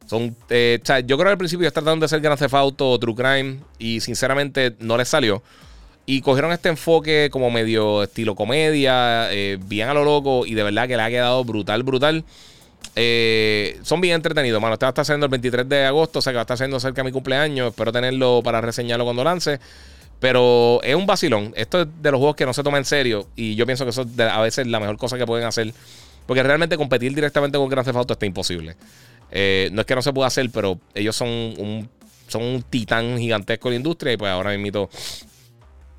Son, 0.06 0.36
yo 0.50 1.18
creo 1.18 1.18
que 1.18 1.30
al 1.30 1.38
principio 1.38 1.68
estaba 1.68 1.86
tratando 1.86 2.04
de 2.04 2.10
ser 2.10 2.22
Grand 2.22 2.38
Theft 2.38 2.54
Auto 2.54 2.92
o 2.92 3.00
True 3.00 3.16
Crime 3.16 3.58
y 3.80 4.02
sinceramente 4.02 4.76
no 4.80 4.98
les 4.98 5.08
salió. 5.08 5.42
Y 6.06 6.22
cogieron 6.22 6.52
este 6.52 6.70
enfoque 6.70 7.30
como 7.32 7.50
medio 7.50 8.04
estilo 8.04 8.36
comedia, 8.36 9.32
eh, 9.32 9.58
bien 9.60 9.90
a 9.90 9.94
lo 9.94 10.04
loco, 10.04 10.46
y 10.46 10.54
de 10.54 10.62
verdad 10.62 10.88
que 10.88 10.96
le 10.96 11.02
ha 11.02 11.10
quedado 11.10 11.44
brutal, 11.44 11.82
brutal. 11.82 12.24
Eh, 12.96 13.80
son 13.82 14.02
bien 14.02 14.16
entretenidos, 14.16 14.62
mano. 14.62 14.74
Este 14.74 14.86
va 14.86 14.94
a 14.96 15.02
estar 15.02 15.20
el 15.20 15.28
23 15.28 15.68
de 15.68 15.86
agosto, 15.86 16.20
o 16.20 16.22
sea 16.22 16.32
que 16.32 16.36
va 16.36 16.42
a 16.42 16.44
estar 16.44 16.56
haciendo 16.56 16.80
cerca 16.80 17.02
de 17.02 17.06
mi 17.06 17.12
cumpleaños. 17.12 17.70
Espero 17.70 17.92
tenerlo 17.92 18.42
para 18.44 18.62
reseñarlo 18.62 19.04
cuando 19.04 19.24
lance. 19.24 19.60
Pero 20.20 20.80
es 20.84 20.96
un 20.96 21.06
vacilón. 21.06 21.54
Esto 21.56 21.82
es 21.82 21.88
de 22.02 22.12
los 22.12 22.20
juegos 22.20 22.36
que 22.36 22.46
no 22.46 22.54
se 22.54 22.64
toma 22.64 22.78
en 22.78 22.86
serio. 22.86 23.28
Y 23.36 23.56
yo 23.56 23.66
pienso 23.66 23.84
que 23.84 23.90
eso 23.90 24.04
es 24.04 24.20
a 24.20 24.40
veces 24.42 24.68
la 24.68 24.80
mejor 24.80 24.98
cosa 24.98 25.18
que 25.18 25.26
pueden 25.26 25.46
hacer. 25.46 25.74
Porque 26.26 26.42
realmente 26.44 26.78
competir 26.78 27.14
directamente 27.14 27.58
con 27.58 27.68
Grand 27.68 27.86
Theft 27.86 27.98
Auto 27.98 28.14
está 28.14 28.26
imposible. 28.26 28.76
Eh, 29.38 29.70
no 29.74 29.82
es 29.82 29.86
que 29.86 29.96
no 29.96 30.02
se 30.02 30.14
pueda 30.14 30.28
hacer, 30.28 30.50
pero 30.50 30.80
ellos 30.94 31.14
son 31.14 31.28
un, 31.28 31.90
son 32.28 32.42
un 32.42 32.64
titán 32.64 33.18
gigantesco 33.18 33.68
de 33.68 33.74
la 33.74 33.78
industria. 33.78 34.14
Y 34.14 34.18
pues 34.18 34.32
ahora 34.32 34.56
mismo 34.58 34.90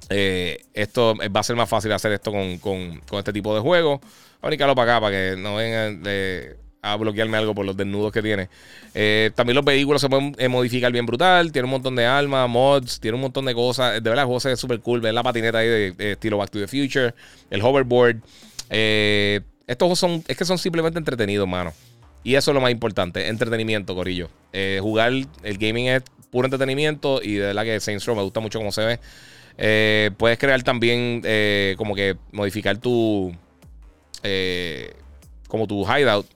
eh, 0.09 0.59
esto 0.73 1.15
va 1.17 1.41
a 1.41 1.43
ser 1.43 1.55
más 1.55 1.69
fácil 1.69 1.93
hacer 1.93 2.13
esto 2.13 2.33
con, 2.33 3.03
este 3.19 3.33
tipo 3.35 3.55
de 3.55 3.61
juegos. 3.61 4.01
Voy 4.41 4.55
a 4.55 4.75
para 4.75 4.83
acá 4.83 5.01
para 5.01 5.11
que 5.11 5.37
no 5.37 5.57
vengan 5.57 6.03
a 6.81 6.97
bloquearme 6.97 7.37
algo 7.37 7.55
por 7.55 7.67
los 7.67 7.77
desnudos 7.77 8.11
que 8.11 8.23
tiene. 8.23 8.49
Eh, 8.95 9.33
también 9.35 9.57
los 9.57 9.65
vehículos 9.67 10.01
se 10.01 10.09
pueden 10.09 10.35
eh, 10.39 10.49
modificar 10.49 10.91
bien 10.91 11.05
brutal. 11.05 11.53
Tiene 11.53 11.67
un 11.67 11.73
montón 11.73 11.95
de 11.95 12.07
armas, 12.07 12.49
mods, 12.49 13.01
tiene 13.01 13.17
un 13.17 13.23
montón 13.23 13.45
de 13.45 13.55
cosas. 13.55 13.95
De 13.95 14.09
verdad, 14.09 14.23
el 14.23 14.27
juego 14.27 14.41
se 14.41 14.49
ve 14.49 14.57
súper 14.57 14.81
cool. 14.81 15.03
Ver 15.03 15.13
la 15.13 15.23
patineta 15.23 15.59
ahí 15.59 15.69
de, 15.69 16.13
estilo 16.13 16.39
Back 16.39 16.51
to 16.51 16.59
the 16.59 16.69
Future, 16.69 17.15
el 17.51 17.61
hoverboard. 17.61 18.17
estos 18.71 19.87
juegos 19.87 19.99
son, 19.99 20.25
es 20.27 20.37
que 20.37 20.45
son 20.47 20.57
simplemente 20.57 20.99
entretenidos, 20.99 21.47
mano. 21.47 21.75
Y 22.27 22.35
eso 22.35 22.51
es 22.51 22.57
lo 22.57 22.61
más 22.61 22.73
importante, 22.73 23.29
entretenimiento, 23.29 23.95
Corillo. 23.95 24.29
jugar 24.81 25.13
el 25.13 25.59
gaming 25.59 25.87
es 25.87 26.03
puro 26.33 26.47
entretenimiento 26.47 27.23
y 27.23 27.35
de 27.35 27.47
verdad 27.47 27.63
que 27.63 27.79
Saints 27.79 28.05
Row 28.05 28.17
me 28.17 28.23
gusta 28.23 28.41
mucho 28.41 28.59
cómo 28.59 28.73
se 28.73 28.85
ve. 28.85 29.01
Eh, 29.57 30.11
puedes 30.17 30.37
crear 30.37 30.61
también 30.65 31.23
eh, 31.25 31.77
como 31.79 31.95
que 31.95 32.17
modificar 32.33 32.79
tu 32.79 33.33
eh, 34.25 34.93
como 35.47 35.69
tu 35.69 35.85
hideout. 35.85 36.27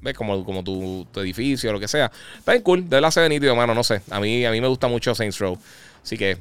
¿Ves? 0.00 0.14
Como, 0.14 0.44
como 0.44 0.64
tu, 0.64 1.06
edificio 1.20 1.70
o 1.70 1.72
lo 1.72 1.78
que 1.78 1.86
sea. 1.86 2.10
Está 2.36 2.50
bien 2.50 2.62
cool. 2.64 2.88
De 2.88 3.00
la 3.00 3.12
se 3.12 3.20
ve 3.20 3.28
nítido, 3.28 3.54
mano. 3.54 3.76
No 3.76 3.84
sé. 3.84 4.02
A 4.10 4.18
mí, 4.18 4.44
a 4.44 4.50
mí 4.50 4.60
me 4.60 4.66
gusta 4.66 4.88
mucho 4.88 5.14
Saints 5.14 5.38
Row. 5.38 5.56
Así 6.02 6.18
que 6.18 6.36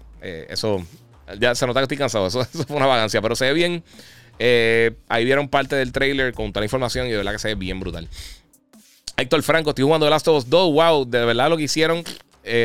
eso. 0.49 0.83
Ya 1.39 1.53
se 1.53 1.67
nota 1.67 1.81
que 1.81 1.83
estoy 1.83 1.97
cansado. 1.97 2.25
Eso, 2.27 2.45
fue 2.45 2.75
una 2.75 2.87
vagancia. 2.87 3.21
Pero 3.21 3.35
se 3.35 3.45
ve 3.45 3.53
bien. 3.53 3.83
ahí 5.07 5.23
vieron 5.23 5.49
parte 5.49 5.75
del 5.75 5.91
trailer 5.91 6.33
con 6.33 6.51
toda 6.51 6.61
la 6.61 6.65
información 6.65 7.05
y 7.07 7.11
de 7.11 7.17
verdad 7.17 7.33
que 7.33 7.39
se 7.39 7.49
ve 7.49 7.55
bien 7.55 7.79
brutal. 7.79 8.09
Héctor 9.19 9.41
Franco, 9.41 9.71
estoy 9.71 9.83
jugando 9.83 10.05
The 10.05 10.11
Last 10.11 10.27
of 10.27 10.37
Us 10.37 10.49
2. 10.49 10.73
Wow, 10.73 11.05
de 11.05 11.25
verdad 11.25 11.49
lo 11.49 11.57
que 11.57 11.63
hicieron. 11.63 12.03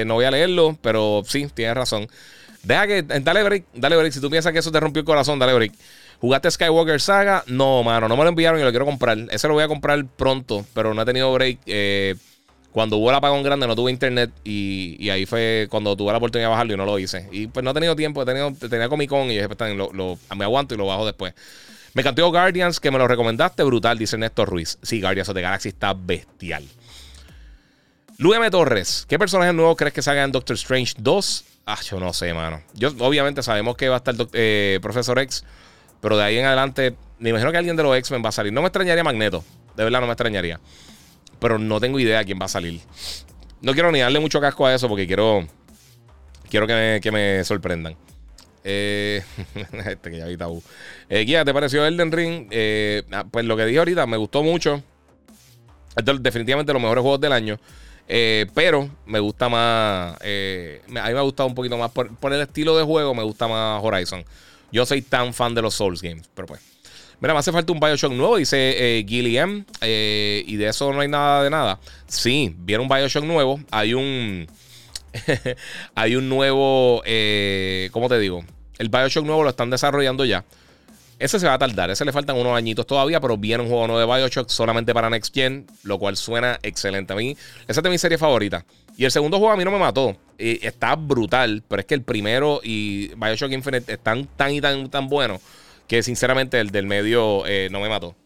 no 0.07 0.15
voy 0.15 0.27
a 0.27 0.31
leerlo, 0.31 0.77
pero 0.83 1.23
sí, 1.27 1.49
tienes 1.55 1.75
razón. 1.75 2.07
Deja 2.63 2.87
que. 2.87 3.03
Dale 3.03 3.43
break, 3.43 3.65
dale 3.73 3.97
break. 3.97 4.13
Si 4.13 4.21
tú 4.21 4.29
piensas 4.29 4.53
que 4.53 4.59
eso 4.59 4.71
te 4.71 4.79
rompió 4.79 5.01
el 5.01 5.07
corazón, 5.07 5.39
dale 5.39 5.55
break. 5.55 5.73
¿Jugaste 6.21 6.51
Skywalker 6.51 7.01
Saga? 7.01 7.43
No, 7.47 7.83
mano, 7.83 8.07
no 8.07 8.19
me 8.19 8.23
lo 8.23 8.29
enviaron 8.29 8.61
y 8.61 8.65
lo 8.65 8.69
quiero 8.69 8.85
comprar. 8.85 9.17
Ese 9.31 9.49
lo 9.49 9.55
voy 9.55 9.63
a 9.63 9.69
comprar 9.69 10.05
pronto, 10.05 10.67
pero 10.75 10.93
no 10.93 11.01
he 11.01 11.05
tenido 11.07 11.33
break. 11.33 11.59
Eh, 11.65 12.17
cuando 12.71 12.99
hubo 12.99 13.09
el 13.09 13.17
apagón 13.17 13.43
grande 13.43 13.67
no 13.67 13.75
tuve 13.75 13.91
internet 13.91 14.31
y, 14.45 15.09
ahí 15.09 15.25
fue 15.25 15.69
cuando 15.71 15.97
tuve 15.97 16.13
la 16.13 16.19
oportunidad 16.19 16.49
de 16.49 16.51
bajarlo 16.51 16.75
y 16.75 16.77
no 16.77 16.85
lo 16.85 16.99
hice. 16.99 17.29
Y 17.33 17.47
pues 17.47 17.65
no 17.65 17.71
he 17.71 17.75
tenido 17.75 17.97
tiempo, 17.97 18.23
he 18.23 18.27
tenido, 18.27 18.53
tenía 18.53 18.91
Comic 18.91 19.09
Con 19.09 19.31
y 19.31 19.37
dije, 19.37 19.49
pues, 19.49 19.75
lo, 19.75 20.19
me 20.37 20.45
aguanto 20.45 20.75
y 20.75 20.79
lo 20.79 20.87
bajo 20.87 21.07
después. 21.07 21.35
Me 21.95 22.03
cantó 22.03 22.31
Guardians, 22.31 22.81
que 22.81 22.91
me 22.91 22.99
lo 22.99 23.07
recomendaste, 23.07 23.63
brutal, 23.65 23.99
dice 23.99 24.17
Néstor 24.17 24.49
Ruiz. 24.49 24.79
Sí, 24.83 25.01
Guardians 25.01 25.29
of 25.29 25.35
the 25.35 25.43
Galaxy 25.43 25.69
está 25.69 25.93
bestial. 25.95 26.65
M. 28.19 28.51
Torres, 28.51 29.05
¿qué 29.09 29.19
personaje 29.19 29.53
nuevo 29.53 29.75
crees 29.77 29.93
que 29.93 30.01
salga 30.01 30.23
en 30.23 30.31
Doctor 30.31 30.55
Strange 30.55 30.95
2? 30.99 31.45
Ah, 31.67 31.79
yo 31.83 31.99
no 31.99 32.13
sé, 32.13 32.33
mano. 32.33 32.63
Yo, 32.75 32.91
obviamente, 33.01 33.43
sabemos 33.43 33.77
que 33.77 33.89
va 33.89 33.97
a 33.97 33.99
estar 33.99 34.15
eh, 34.33 34.79
Profesor 34.81 35.19
X, 35.19 35.45
pero 36.01 36.17
de 36.17 36.25
ahí 36.25 36.39
en 36.39 36.47
adelante, 36.47 36.95
me 37.19 37.31
imagino 37.31 37.51
que 37.51 37.59
alguien 37.59 37.77
de 37.77 37.83
los 37.83 37.97
X-Men 37.97 38.25
va 38.25 38.29
a 38.29 38.33
salir. 38.33 38.53
No 38.53 38.63
me 38.63 38.69
extrañaría 38.69 39.03
Magneto, 39.03 39.45
de 39.77 39.85
verdad 39.85 40.01
no 40.01 40.07
me 40.07 40.13
extrañaría. 40.13 40.61
Pero 41.41 41.59
no 41.59 41.81
tengo 41.81 41.99
idea 41.99 42.23
quién 42.25 42.39
va 42.41 42.47
a 42.47 42.49
salir. 42.49 42.81
No 43.61 43.75
quiero 43.75 43.91
ni 43.93 44.01
darle 44.01 44.21
mucho 44.21 44.41
casco 44.41 44.67
a 44.67 44.75
eso 44.75 44.89
porque 44.89 45.07
quiero, 45.07 45.47
quiero 46.49 46.67
que 46.67 47.11
me, 47.13 47.45
sorprendan. 47.45 47.97
Eh, 48.65 49.23
este 49.87 50.11
que 50.11 50.19
ya 50.19 50.27
vi 50.27 50.37
tabú. 50.37 50.63
Eh, 51.09 51.25
Guía, 51.25 51.45
¿te 51.45 51.53
pareció 51.53 51.85
Elden 51.87 52.13
Ring? 52.13 52.49
Eh, 52.51 53.03
ah, 53.13 53.25
pues 53.31 53.45
lo 53.45 53.57
que 53.57 53.67
dije 53.67 53.79
ahorita 53.79 54.07
me 54.07 54.17
gustó 54.17 54.43
mucho. 54.43 54.83
Definitivamente 56.21 56.73
los 56.73 56.81
mejores 56.81 57.03
juegos 57.03 57.21
del 57.21 57.33
año. 57.33 57.59
Eh, 58.09 58.47
pero 58.55 58.91
me 59.07 59.21
gusta 59.21 59.49
más. 59.49 60.17
Eh, 60.23 60.83
a 60.87 60.89
mí 61.09 61.13
me 61.15 61.19
ha 61.19 61.23
gustado 61.23 61.49
un 61.49 61.55
poquito 61.55 61.77
más. 61.79 61.91
Por, 61.91 62.33
el 62.33 62.41
estilo 62.41 62.77
de 62.77 62.85
juego, 62.85 63.15
me 63.15 63.23
gusta 63.23 63.49
más 63.49 63.83
Horizon. 63.83 64.25
Yo 64.71 64.87
soy 64.87 65.03
tan 65.03 65.35
fan 65.35 65.55
de 65.55 65.63
los 65.63 65.75
Souls 65.75 66.03
Games, 66.03 66.29
pero 66.35 66.47
pues. 66.47 66.61
Mira, 67.21 67.35
me 67.35 67.39
hace 67.39 67.53
falta 67.53 67.73
un 67.73 67.79
Bioshock 67.79 68.13
nuevo, 68.13 68.37
dice 68.37 68.99
eh, 68.99 70.45
y 70.45 70.57
de 70.57 70.69
eso 70.69 70.93
no 70.93 71.01
hay 71.01 71.09
nada 71.09 71.45
de 71.45 71.51
nada. 71.51 71.79
Sí, 72.09 72.53
viene 72.59 72.83
un 72.83 72.89
Bioshock 72.89 73.25
nuevo. 73.25 73.61
Hay 73.71 73.95
un. 73.95 74.49
hay 75.95 76.17
un 76.17 76.29
nuevo. 76.29 77.03
¿Cómo 77.93 78.09
te 78.09 78.19
digo? 78.19 78.45
El 78.79 78.89
Bioshock 78.89 79.25
nuevo 79.25 79.43
lo 79.43 79.51
están 79.51 79.71
desarrollando 79.71 80.25
ya. 80.25 80.45
Ese 81.19 81.39
se 81.39 81.47
va 81.47 81.55
a 81.55 81.59
tardar, 81.59 81.89
ese 81.89 82.05
le 82.05 82.11
faltan 82.11 82.37
unos 82.37 82.57
añitos 82.57 82.85
todavía, 82.85 83.21
pero 83.21 83.37
viene 83.37 83.63
un 83.63 83.69
juego 83.69 83.87
nuevo 83.87 84.01
de 84.01 84.07
Bioshock 84.07 84.49
solamente 84.49 84.93
para 84.93 85.09
Next 85.09 85.33
Gen, 85.33 85.67
lo 85.85 85.97
cual 86.01 86.17
suena 86.17 86.59
excelente. 86.65 87.13
A 87.13 87.17
mí, 87.17 87.37
esa 87.69 87.81
es 87.81 87.83
de 87.85 87.91
mi 87.91 87.99
serie 87.99 88.19
favorita. 88.19 88.65
Y 88.97 89.05
el 89.05 89.13
segundo 89.13 89.39
juego 89.39 89.53
a 89.53 89.57
mí 89.57 89.65
no 89.65 89.71
me 89.71 89.79
mató. 89.79 90.17
está 90.37 90.97
brutal, 90.97 91.63
pero 91.69 91.81
es 91.81 91.87
que 91.87 91.95
el 91.95 92.03
primero 92.03 92.61
y 92.65 93.15
Bioshock 93.15 93.53
Infinite 93.53 93.93
están 93.93 94.27
tan 94.37 94.53
y 94.53 94.61
tan, 94.61 94.91
tan 94.91 95.09
buenos 95.09 95.41
que 95.87 96.03
sinceramente 96.03 96.59
el 96.59 96.71
del 96.71 96.87
medio 96.87 97.47
eh, 97.47 97.69
no 97.71 97.81
me 97.81 97.89
mató. 97.89 98.17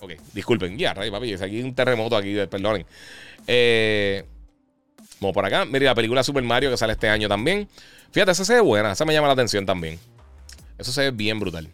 Ok, 0.00 0.12
disculpen. 0.34 0.76
Ya, 0.76 0.94
yeah, 0.94 1.10
papi, 1.10 1.32
es 1.32 1.42
aquí 1.42 1.62
un 1.62 1.74
terremoto 1.74 2.16
aquí, 2.16 2.34
perdonen. 2.50 2.84
Eh, 3.46 4.24
como 5.22 5.32
por 5.32 5.46
acá. 5.46 5.64
Mira, 5.64 5.86
la 5.86 5.94
película 5.94 6.22
Super 6.22 6.42
Mario 6.42 6.70
que 6.70 6.76
sale 6.76 6.92
este 6.92 7.08
año 7.08 7.28
también. 7.28 7.68
Fíjate, 8.10 8.32
esa 8.32 8.44
se 8.44 8.54
ve 8.54 8.60
buena, 8.60 8.92
esa 8.92 9.06
me 9.06 9.14
llama 9.14 9.28
la 9.28 9.32
atención 9.32 9.64
también. 9.64 9.98
Eso 10.76 10.92
se 10.92 11.00
ve 11.02 11.10
bien 11.12 11.40
brutal. 11.40 11.68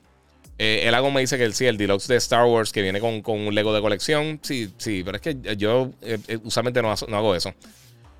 Eh, 0.58 0.82
el 0.84 0.94
Agon 0.94 1.14
me 1.14 1.20
dice 1.20 1.38
que 1.38 1.50
sí, 1.52 1.66
el 1.66 1.78
deluxe 1.78 2.08
de 2.08 2.16
Star 2.16 2.44
Wars 2.44 2.72
que 2.72 2.82
viene 2.82 3.00
con, 3.00 3.22
un 3.24 3.54
Lego 3.54 3.72
de 3.72 3.80
colección. 3.80 4.38
Sí, 4.42 4.72
sí, 4.76 5.02
pero 5.04 5.16
es 5.16 5.22
que 5.22 5.56
yo 5.56 5.90
eh, 6.02 6.18
eh, 6.28 6.38
usualmente 6.44 6.82
no, 6.82 6.92
hago 6.92 7.34
eso. 7.34 7.54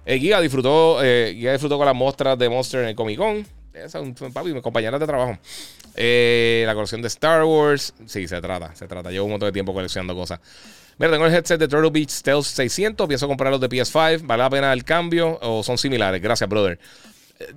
Guía 0.07 0.41
disfrutó, 0.41 1.01
Guía 1.01 1.53
disfrutó 1.53 1.77
con 1.77 1.85
las 1.85 1.95
muestras 1.95 2.39
de 2.39 2.49
Monster 2.49 2.81
en 2.81 2.89
el 2.89 2.95
Comic 2.95 3.19
Con. 3.19 3.47
Esa 3.75 4.01
es 4.01 4.21
un 4.21 4.33
papi, 4.33 4.55
mis 4.55 4.63
compañeras 4.63 4.99
de 4.99 5.07
trabajo. 5.07 5.39
la 5.95 6.75
colección 6.75 7.03
de 7.03 7.09
Star 7.09 7.45
Wars. 7.45 7.93
Sí, 8.07 8.27
se 8.27 8.41
trata, 8.41 8.75
se 8.75 8.89
trata. 8.89 9.11
Llevo 9.11 9.27
un 9.27 9.33
montón 9.33 9.49
de 9.49 9.53
tiempo 9.53 9.75
coleccionando 9.75 10.15
cosas. 10.15 10.41
Mira, 10.99 11.13
tengo 11.13 11.27
el 11.27 11.35
headset 11.35 11.61
de 11.61 11.69
Turtle 11.69 11.91
Beach 11.91 12.11
Stealth 12.11 12.45
600. 12.45 13.07
Pienso 13.07 13.29
comprar 13.29 13.53
los 13.53 13.61
de 13.61 13.69
PS5. 13.69 14.23
¿Vale 14.27 14.43
la 14.43 14.51
pena 14.51 14.73
el 14.73 14.85
cambio 14.85 15.39
o 15.41 15.63
son 15.63 15.79
similares? 15.79 16.21
Gracias, 16.21 16.49
brother 16.49 16.79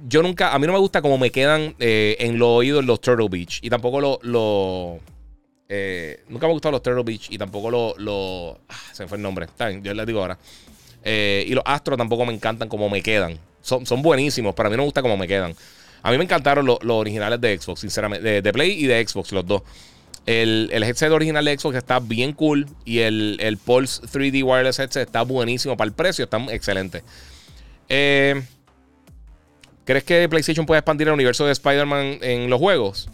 yo 0.08 0.22
nunca, 0.22 0.54
a 0.54 0.60
mí 0.60 0.68
no 0.68 0.74
me 0.74 0.80
gusta 0.80 1.02
cómo 1.02 1.18
me 1.18 1.32
quedan 1.32 1.76
eh, 1.80 2.16
en 2.20 2.38
los 2.38 2.50
oídos 2.50 2.86
los 2.86 3.02
Turtle 3.02 3.30
Beach. 3.30 3.60
Y 3.62 3.70
tampoco 3.70 4.00
los. 4.00 4.20
Lo, 4.24 5.00
eh, 5.70 6.24
nunca 6.28 6.46
me 6.46 6.52
han 6.52 6.54
gustado 6.54 6.74
los 6.74 6.84
Turtle 6.84 7.04
Beach. 7.04 7.28
Y 7.32 7.38
tampoco 7.38 7.72
los. 7.72 7.98
Lo, 7.98 8.60
ah, 8.70 8.76
se 8.92 9.04
me 9.04 9.10
fue 9.10 9.18
el 9.18 9.24
nombre. 9.24 9.46
Está 9.46 9.72
yo 9.72 9.94
les 9.94 10.06
digo 10.06 10.22
ahora. 10.22 10.38
Eh, 11.04 11.46
y 11.48 11.54
los 11.54 11.64
Astros 11.66 11.98
tampoco 11.98 12.26
me 12.26 12.34
encantan 12.34 12.70
como 12.70 12.90
me 12.90 13.02
quedan. 13.02 13.40
son, 13.62 13.86
son 13.86 14.02
buenísimos, 14.02 14.54
pero 14.54 14.68
a 14.68 14.70
mí 14.70 14.76
no 14.76 14.84
me 14.84 14.86
gusta 14.86 15.02
cómo 15.02 15.18
me 15.18 15.28
quedan. 15.28 15.56
A 16.04 16.12
mí 16.12 16.18
me 16.18 16.24
encantaron 16.24 16.66
los, 16.66 16.80
originales 16.84 17.40
de 17.40 17.58
Xbox, 17.60 17.82
sinceramente, 17.82 18.42
de, 18.42 18.54
Play 18.54 18.72
y 18.72 18.88
de 18.88 19.08
Xbox, 19.08 19.32
los 19.32 19.46
dos. 19.46 19.62
El, 20.26 20.70
el, 20.72 20.84
headset 20.84 21.12
original 21.12 21.44
de 21.44 21.58
Xbox 21.58 21.78
está 21.78 22.00
bien 22.00 22.34
cool 22.34 22.68
y 22.86 23.00
el, 23.00 23.38
el 23.42 23.58
Pulse 23.58 24.04
3D 24.04 24.44
Wireless 24.44 24.78
Headset 24.78 25.08
está 25.08 25.24
buenísimo 25.24 25.76
para 25.76 25.88
el 25.88 25.94
precio, 25.94 26.26
está 26.26 26.38
excelente. 26.52 27.04
Eh, 27.90 28.42
¿Crees 29.84 30.04
que 30.04 30.30
PlayStation 30.30 30.66
puede 30.66 30.80
expandir 30.80 31.08
el 31.08 31.14
universo 31.16 31.46
de 31.46 31.52
Spider-Man 31.52 32.20
en 32.22 32.50
los 32.50 32.60
juegos? 32.60 33.10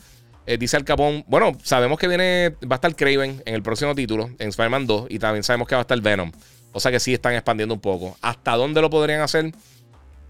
Eh, 0.45 0.57
dice 0.57 0.77
el 0.77 0.85
Capón. 0.85 1.23
Bueno, 1.27 1.57
sabemos 1.63 1.97
que 1.99 2.07
viene. 2.07 2.55
Va 2.63 2.75
a 2.75 2.75
estar 2.75 2.95
Craven 2.95 3.41
en 3.45 3.53
el 3.53 3.61
próximo 3.61 3.95
título, 3.95 4.29
en 4.39 4.49
Spider-Man 4.49 4.87
2. 4.87 5.07
Y 5.09 5.19
también 5.19 5.43
sabemos 5.43 5.67
que 5.67 5.75
va 5.75 5.81
a 5.81 5.83
estar 5.83 5.99
Venom. 5.99 6.31
O 6.71 6.79
sea 6.79 6.91
que 6.91 6.99
sí 6.99 7.13
están 7.13 7.33
expandiendo 7.33 7.73
un 7.73 7.81
poco. 7.81 8.17
¿Hasta 8.21 8.55
dónde 8.55 8.81
lo 8.81 8.89
podrían 8.89 9.21
hacer? 9.21 9.51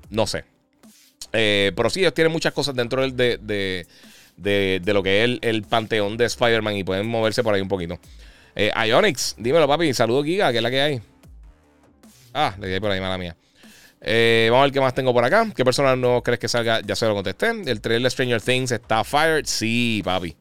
No 0.09 0.25
sé. 0.25 0.45
Eh, 1.33 1.71
pero 1.75 1.89
sí, 1.89 1.99
ellos 1.99 2.13
tienen 2.13 2.31
muchas 2.31 2.53
cosas 2.53 2.75
dentro 2.75 3.07
de, 3.09 3.37
de, 3.37 3.87
lo 4.37 5.03
que 5.03 5.23
es 5.23 5.39
el, 5.41 5.63
panteón 5.63 6.17
de 6.17 6.25
Spider-Man 6.25 6.77
y 6.77 6.83
pueden 6.83 7.07
moverse 7.07 7.43
por 7.43 7.53
ahí 7.53 7.61
un 7.61 7.67
poquito. 7.67 7.99
Eh, 8.55 8.71
Ionix, 8.87 9.35
dímelo, 9.37 9.67
papi. 9.67 9.93
Saludos, 9.93 10.25
Giga, 10.25 10.51
que 10.51 10.57
es 10.57 10.63
la 10.63 10.71
que 10.71 10.81
hay. 10.81 11.01
Ah, 12.33 12.55
le 12.59 12.67
di 12.67 12.79
por 12.79 12.91
ahí, 12.91 12.99
mala 12.99 13.17
mía. 13.17 13.35
Eh, 14.01 14.47
vamos 14.51 14.63
a 14.63 14.65
ver 14.65 14.73
qué 14.73 14.81
más 14.81 14.93
tengo 14.93 15.13
por 15.13 15.23
acá. 15.23 15.47
¿Qué 15.55 15.65
persona 15.65 15.95
no 15.95 16.21
crees 16.23 16.39
que 16.39 16.47
salga? 16.47 16.81
Ya 16.81 16.95
se 16.95 17.05
lo 17.05 17.15
contesté. 17.15 17.49
El 17.49 17.81
trailer 17.81 18.03
de 18.03 18.09
Stranger 18.09 18.41
Things 18.41 18.71
está 18.71 19.03
fired. 19.03 19.45
Sí, 19.45 20.01
papi. 20.03 20.35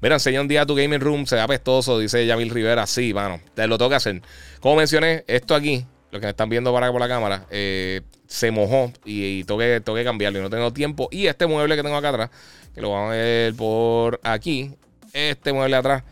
Mira, 0.00 0.16
enseña 0.16 0.40
un 0.40 0.48
día 0.48 0.66
tu 0.66 0.74
gaming 0.74 1.00
room, 1.00 1.26
se 1.26 1.36
ve 1.36 1.40
apestoso, 1.40 1.98
dice 1.98 2.26
Yamil 2.26 2.50
Rivera. 2.50 2.86
Sí, 2.86 3.14
mano, 3.14 3.40
te 3.54 3.66
lo 3.66 3.78
tengo 3.78 3.90
que 3.90 3.96
hacer. 3.96 4.20
Como 4.60 4.76
mencioné, 4.76 5.24
esto 5.26 5.54
aquí, 5.54 5.86
lo 6.10 6.20
que 6.20 6.26
me 6.26 6.30
están 6.30 6.48
viendo 6.48 6.72
para 6.72 6.92
por 6.92 7.00
la 7.00 7.08
cámara, 7.08 7.46
eh, 7.50 8.02
se 8.26 8.50
mojó 8.50 8.92
y, 9.04 9.44
tengo, 9.44 9.58
que, 9.58 10.04
cambiarlo 10.04 10.38
y 10.38 10.42
no 10.42 10.50
tengo 10.50 10.72
tiempo. 10.72 11.08
Y 11.10 11.26
este 11.28 11.46
mueble 11.46 11.76
que 11.76 11.82
tengo 11.82 11.96
acá 11.96 12.10
atrás, 12.10 12.30
que 12.76 12.82
lo 12.82 12.90
vamos 12.90 13.12
a 13.12 13.16
ver 13.16 13.54
por 13.54 14.20
aquí, 14.22 14.70
este 15.14 15.50
mueble 15.54 15.76
atrás, 15.76 16.04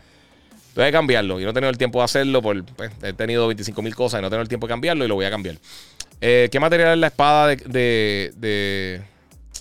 tengo 0.73 0.87
que 0.87 0.91
cambiarlo. 0.91 1.39
Y 1.39 1.43
no 1.43 1.51
he 1.51 1.53
tenido 1.53 1.69
el 1.69 1.77
tiempo 1.77 1.99
de 1.99 2.05
hacerlo, 2.05 2.41
por, 2.41 2.65
pues, 2.65 2.91
he 3.03 3.13
tenido 3.13 3.45
25 3.45 3.83
mil 3.83 3.95
cosas 3.95 4.19
y 4.19 4.23
no 4.23 4.31
tengo 4.31 4.41
el 4.41 4.49
tiempo 4.49 4.65
de 4.65 4.71
cambiarlo 4.71 5.05
y 5.05 5.07
lo 5.07 5.13
voy 5.13 5.25
a 5.25 5.29
cambiar. 5.29 5.57
Eh, 6.19 6.49
¿Qué 6.51 6.59
material 6.59 6.93
es 6.93 6.97
la 6.97 7.07
espada 7.07 7.49
de, 7.49 8.33
de, 8.35 9.01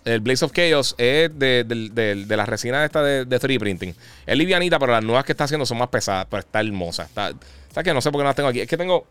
el 0.06 0.20
Blaze 0.20 0.46
of 0.46 0.52
Chaos? 0.52 0.94
Es 0.96 1.38
de, 1.38 1.64
de 1.64 2.36
la 2.36 2.46
resina 2.46 2.82
esta 2.86 3.02
de, 3.02 3.26
3D 3.26 3.58
printing. 3.58 3.94
Es 4.24 4.38
livianita, 4.38 4.78
pero 4.78 4.92
las 4.92 5.04
nuevas 5.04 5.26
que 5.26 5.32
está 5.32 5.44
haciendo 5.44 5.66
son 5.66 5.76
más 5.76 5.88
pesadas, 5.88 6.26
pero 6.30 6.40
está 6.40 6.60
hermosa. 6.60 7.02
Está, 7.02 7.34
está 7.68 7.82
que 7.82 7.92
no 7.92 8.00
sé 8.00 8.10
por 8.10 8.20
qué 8.20 8.22
no 8.22 8.30
las 8.30 8.36
tengo 8.36 8.48
aquí. 8.48 8.62
Es 8.62 8.68
que 8.68 8.78
tengo 8.78 9.06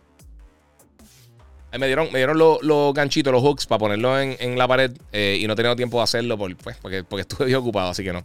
me 1.80 1.88
dieron, 1.88 2.12
me 2.12 2.20
dieron 2.20 2.38
los, 2.38 2.94
ganchitos, 2.94 3.34
los 3.34 3.42
hooks 3.42 3.66
para 3.66 3.80
ponerlo 3.80 4.20
en, 4.20 4.58
la 4.58 4.68
pared 4.68 4.92
eh, 5.12 5.38
y 5.40 5.48
no 5.48 5.54
he 5.54 5.56
tenido 5.56 5.76
tiempo 5.76 5.98
de 5.98 6.04
hacerlo 6.04 6.38
por, 6.38 6.56
pues, 6.58 6.78
porque, 6.82 7.04
porque 7.04 7.22
estuve 7.22 7.48
bien 7.48 7.58
ocupado, 7.58 7.90
así 7.90 8.04
que 8.04 8.14
no. 8.14 8.24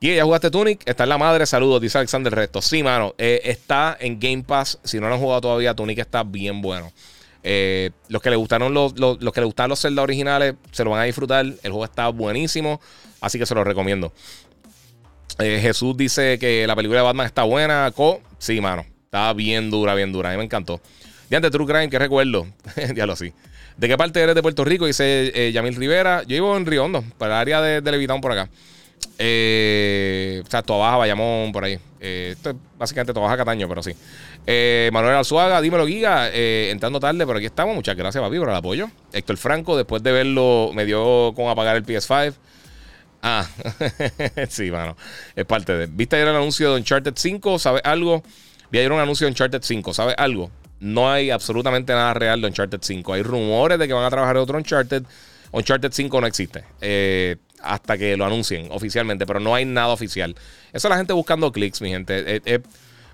Y 0.00 0.14
ya 0.14 0.24
jugaste 0.24 0.50
Tunic, 0.50 0.82
está 0.88 1.02
en 1.02 1.08
la 1.08 1.18
madre, 1.18 1.44
saludos, 1.44 1.80
dice 1.80 1.98
Alexander 1.98 2.32
Resto. 2.32 2.62
Sí, 2.62 2.82
mano, 2.82 3.14
eh, 3.18 3.40
está 3.44 3.96
en 3.98 4.20
Game 4.20 4.44
Pass. 4.44 4.78
Si 4.84 5.00
no 5.00 5.08
lo 5.08 5.14
han 5.14 5.20
jugado 5.20 5.40
todavía, 5.40 5.74
Tunic 5.74 5.98
está 5.98 6.22
bien 6.22 6.62
bueno. 6.62 6.92
Eh, 7.42 7.90
los 8.08 8.22
que 8.22 8.30
le 8.30 8.36
gustaron 8.36 8.74
los, 8.74 8.92
que 8.94 9.40
le 9.40 9.46
gustaron 9.46 9.70
los 9.70 9.80
Zelda 9.80 10.02
originales 10.02 10.54
se 10.70 10.84
lo 10.84 10.90
van 10.90 11.00
a 11.00 11.04
disfrutar. 11.04 11.44
El 11.44 11.70
juego 11.72 11.84
está 11.84 12.08
buenísimo, 12.08 12.80
así 13.20 13.38
que 13.38 13.46
se 13.46 13.54
lo 13.54 13.64
recomiendo. 13.64 14.12
Jesús 15.38 15.96
dice 15.96 16.36
que 16.38 16.66
la 16.66 16.74
película 16.74 17.00
de 17.00 17.04
Batman 17.04 17.26
está 17.26 17.44
buena. 17.44 17.92
Co, 17.94 18.20
sí, 18.38 18.60
mano, 18.60 18.84
está 19.04 19.32
bien 19.32 19.70
dura, 19.70 19.94
bien 19.94 20.12
dura. 20.12 20.30
A 20.30 20.32
mí 20.32 20.38
me 20.38 20.44
encantó. 20.44 20.80
De 21.28 21.50
True 21.50 21.66
Crime, 21.66 21.90
que 21.90 21.98
recuerdo. 21.98 22.46
ya 22.94 23.06
lo 23.06 23.14
sí. 23.14 23.32
¿De 23.76 23.86
qué 23.86 23.96
parte 23.96 24.20
eres 24.20 24.34
de 24.34 24.42
Puerto 24.42 24.64
Rico? 24.64 24.86
Dice 24.86 25.30
eh, 25.34 25.52
Yamil 25.52 25.76
Rivera. 25.76 26.22
Yo 26.22 26.28
vivo 26.28 26.56
en 26.56 26.66
Río 26.66 26.84
Hondo, 26.84 27.04
para 27.16 27.34
el 27.34 27.40
área 27.40 27.60
de, 27.60 27.80
de 27.80 27.90
Levitown 27.92 28.20
por 28.20 28.32
acá. 28.32 28.48
Eh, 29.18 30.42
o 30.46 30.50
sea, 30.50 30.62
Tobaja, 30.62 30.96
Bayamón, 30.96 31.52
por 31.52 31.64
ahí. 31.64 31.78
Eh, 32.00 32.30
esto 32.32 32.50
es 32.50 32.56
básicamente 32.78 33.12
Tobaja, 33.12 33.36
Cataño, 33.36 33.68
pero 33.68 33.82
sí. 33.82 33.92
Eh, 34.46 34.90
Manuel 34.92 35.16
Alzuaga, 35.16 35.60
dímelo, 35.60 35.86
Giga. 35.86 36.30
entrando 36.32 37.00
tarde, 37.00 37.26
pero 37.26 37.38
aquí 37.38 37.46
estamos. 37.46 37.74
Muchas 37.74 37.96
gracias, 37.96 38.22
papi, 38.22 38.38
por 38.38 38.48
el 38.48 38.54
apoyo. 38.54 38.90
Héctor 39.12 39.36
Franco, 39.36 39.76
después 39.76 40.02
de 40.02 40.12
verlo, 40.12 40.70
me 40.74 40.84
dio 40.84 41.32
con 41.34 41.48
apagar 41.48 41.76
el 41.76 41.84
PS5. 41.84 42.34
Ah, 43.20 43.46
sí, 44.48 44.70
mano. 44.70 44.96
Es 45.34 45.44
parte 45.44 45.76
de. 45.76 45.86
¿Viste 45.86 46.16
ayer 46.16 46.28
el 46.28 46.36
anuncio 46.36 46.70
de 46.72 46.76
Uncharted 46.78 47.14
5? 47.16 47.58
¿Sabes 47.58 47.82
algo? 47.84 48.22
Vi 48.70 48.78
ayer 48.78 48.92
un 48.92 49.00
anuncio 49.00 49.26
de 49.26 49.32
Uncharted 49.32 49.62
5. 49.62 49.92
¿Sabes 49.92 50.14
algo? 50.18 50.50
No 50.80 51.10
hay 51.10 51.30
absolutamente 51.30 51.92
nada 51.92 52.14
real 52.14 52.40
de 52.40 52.48
Uncharted 52.48 52.80
5. 52.82 53.12
Hay 53.12 53.22
rumores 53.22 53.78
de 53.78 53.86
que 53.86 53.92
van 53.92 54.04
a 54.04 54.10
trabajar 54.10 54.36
otro 54.36 54.58
Uncharted. 54.58 55.02
Uncharted 55.52 55.92
5 55.92 56.20
no 56.20 56.26
existe. 56.26 56.64
Eh, 56.80 57.36
hasta 57.60 57.98
que 57.98 58.16
lo 58.16 58.24
anuncien 58.24 58.68
oficialmente, 58.70 59.26
pero 59.26 59.40
no 59.40 59.54
hay 59.54 59.64
nada 59.64 59.88
oficial. 59.88 60.34
Eso 60.72 60.88
es 60.88 60.90
la 60.90 60.96
gente 60.96 61.12
buscando 61.12 61.50
clics, 61.50 61.80
mi 61.80 61.90
gente. 61.90 62.36
Eh, 62.36 62.40
eh, 62.44 62.60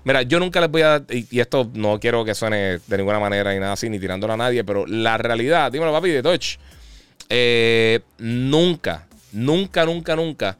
mira, 0.03 0.21
yo 0.21 0.39
nunca 0.39 0.61
les 0.61 0.69
voy 0.69 0.83
a. 0.83 1.03
Y, 1.09 1.27
y, 1.31 1.39
esto 1.39 1.69
no 1.73 1.99
quiero 1.99 2.23
que 2.23 2.35
suene 2.35 2.79
de 2.85 2.97
ninguna 2.97 3.19
manera 3.19 3.53
ni 3.53 3.59
nada 3.59 3.73
así, 3.73 3.89
ni 3.89 3.99
tirándolo 3.99 4.33
a 4.33 4.37
nadie, 4.37 4.63
pero 4.63 4.85
la 4.85 5.17
realidad, 5.17 5.71
dímelo, 5.71 5.91
papi, 5.91 6.09
de 6.09 6.21
Touch. 6.21 6.57
nunca, 8.19 9.07
nunca, 9.31 9.85
nunca, 9.85 10.15
nunca. 10.15 10.57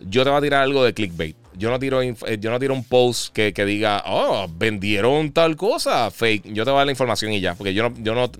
Yo 0.00 0.22
te 0.22 0.30
voy 0.30 0.38
a 0.38 0.42
tirar 0.42 0.62
algo 0.62 0.84
de 0.84 0.94
clickbait. 0.94 1.36
Yo 1.58 1.70
no 1.70 1.78
tiro, 1.78 2.00
eh, 2.00 2.14
yo 2.40 2.50
no 2.50 2.58
tiro 2.58 2.72
un 2.72 2.84
post 2.84 3.34
que, 3.34 3.52
diga, 3.64 4.02
oh, 4.06 4.48
vendieron 4.48 5.32
tal 5.32 5.56
cosa, 5.56 6.10
fake. 6.10 6.52
Yo 6.52 6.64
te 6.64 6.70
voy 6.70 6.76
a 6.76 6.78
dar 6.78 6.86
la 6.86 6.92
información 6.92 7.32
y 7.32 7.40
ya, 7.40 7.54
porque 7.54 7.74
yo 7.74 7.88
no, 7.88 7.94
yo 7.98 8.14
no, 8.14 8.30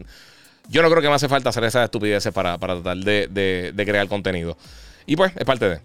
yo 0.68 0.82
no 0.82 0.90
creo 0.90 1.02
que 1.02 1.08
me 1.08 1.14
hace 1.14 1.28
falta 1.28 1.50
hacer 1.50 1.64
esas 1.64 1.84
estupideces 1.84 2.32
para, 2.32 2.58
para 2.58 2.74
tratar 2.74 2.96
de, 2.98 3.72
de 3.74 3.84
crear 3.84 4.08
contenido. 4.08 4.56
Y 5.06 5.16
pues, 5.16 5.32
es 5.36 5.44
parte 5.44 5.68
de. 5.68 5.80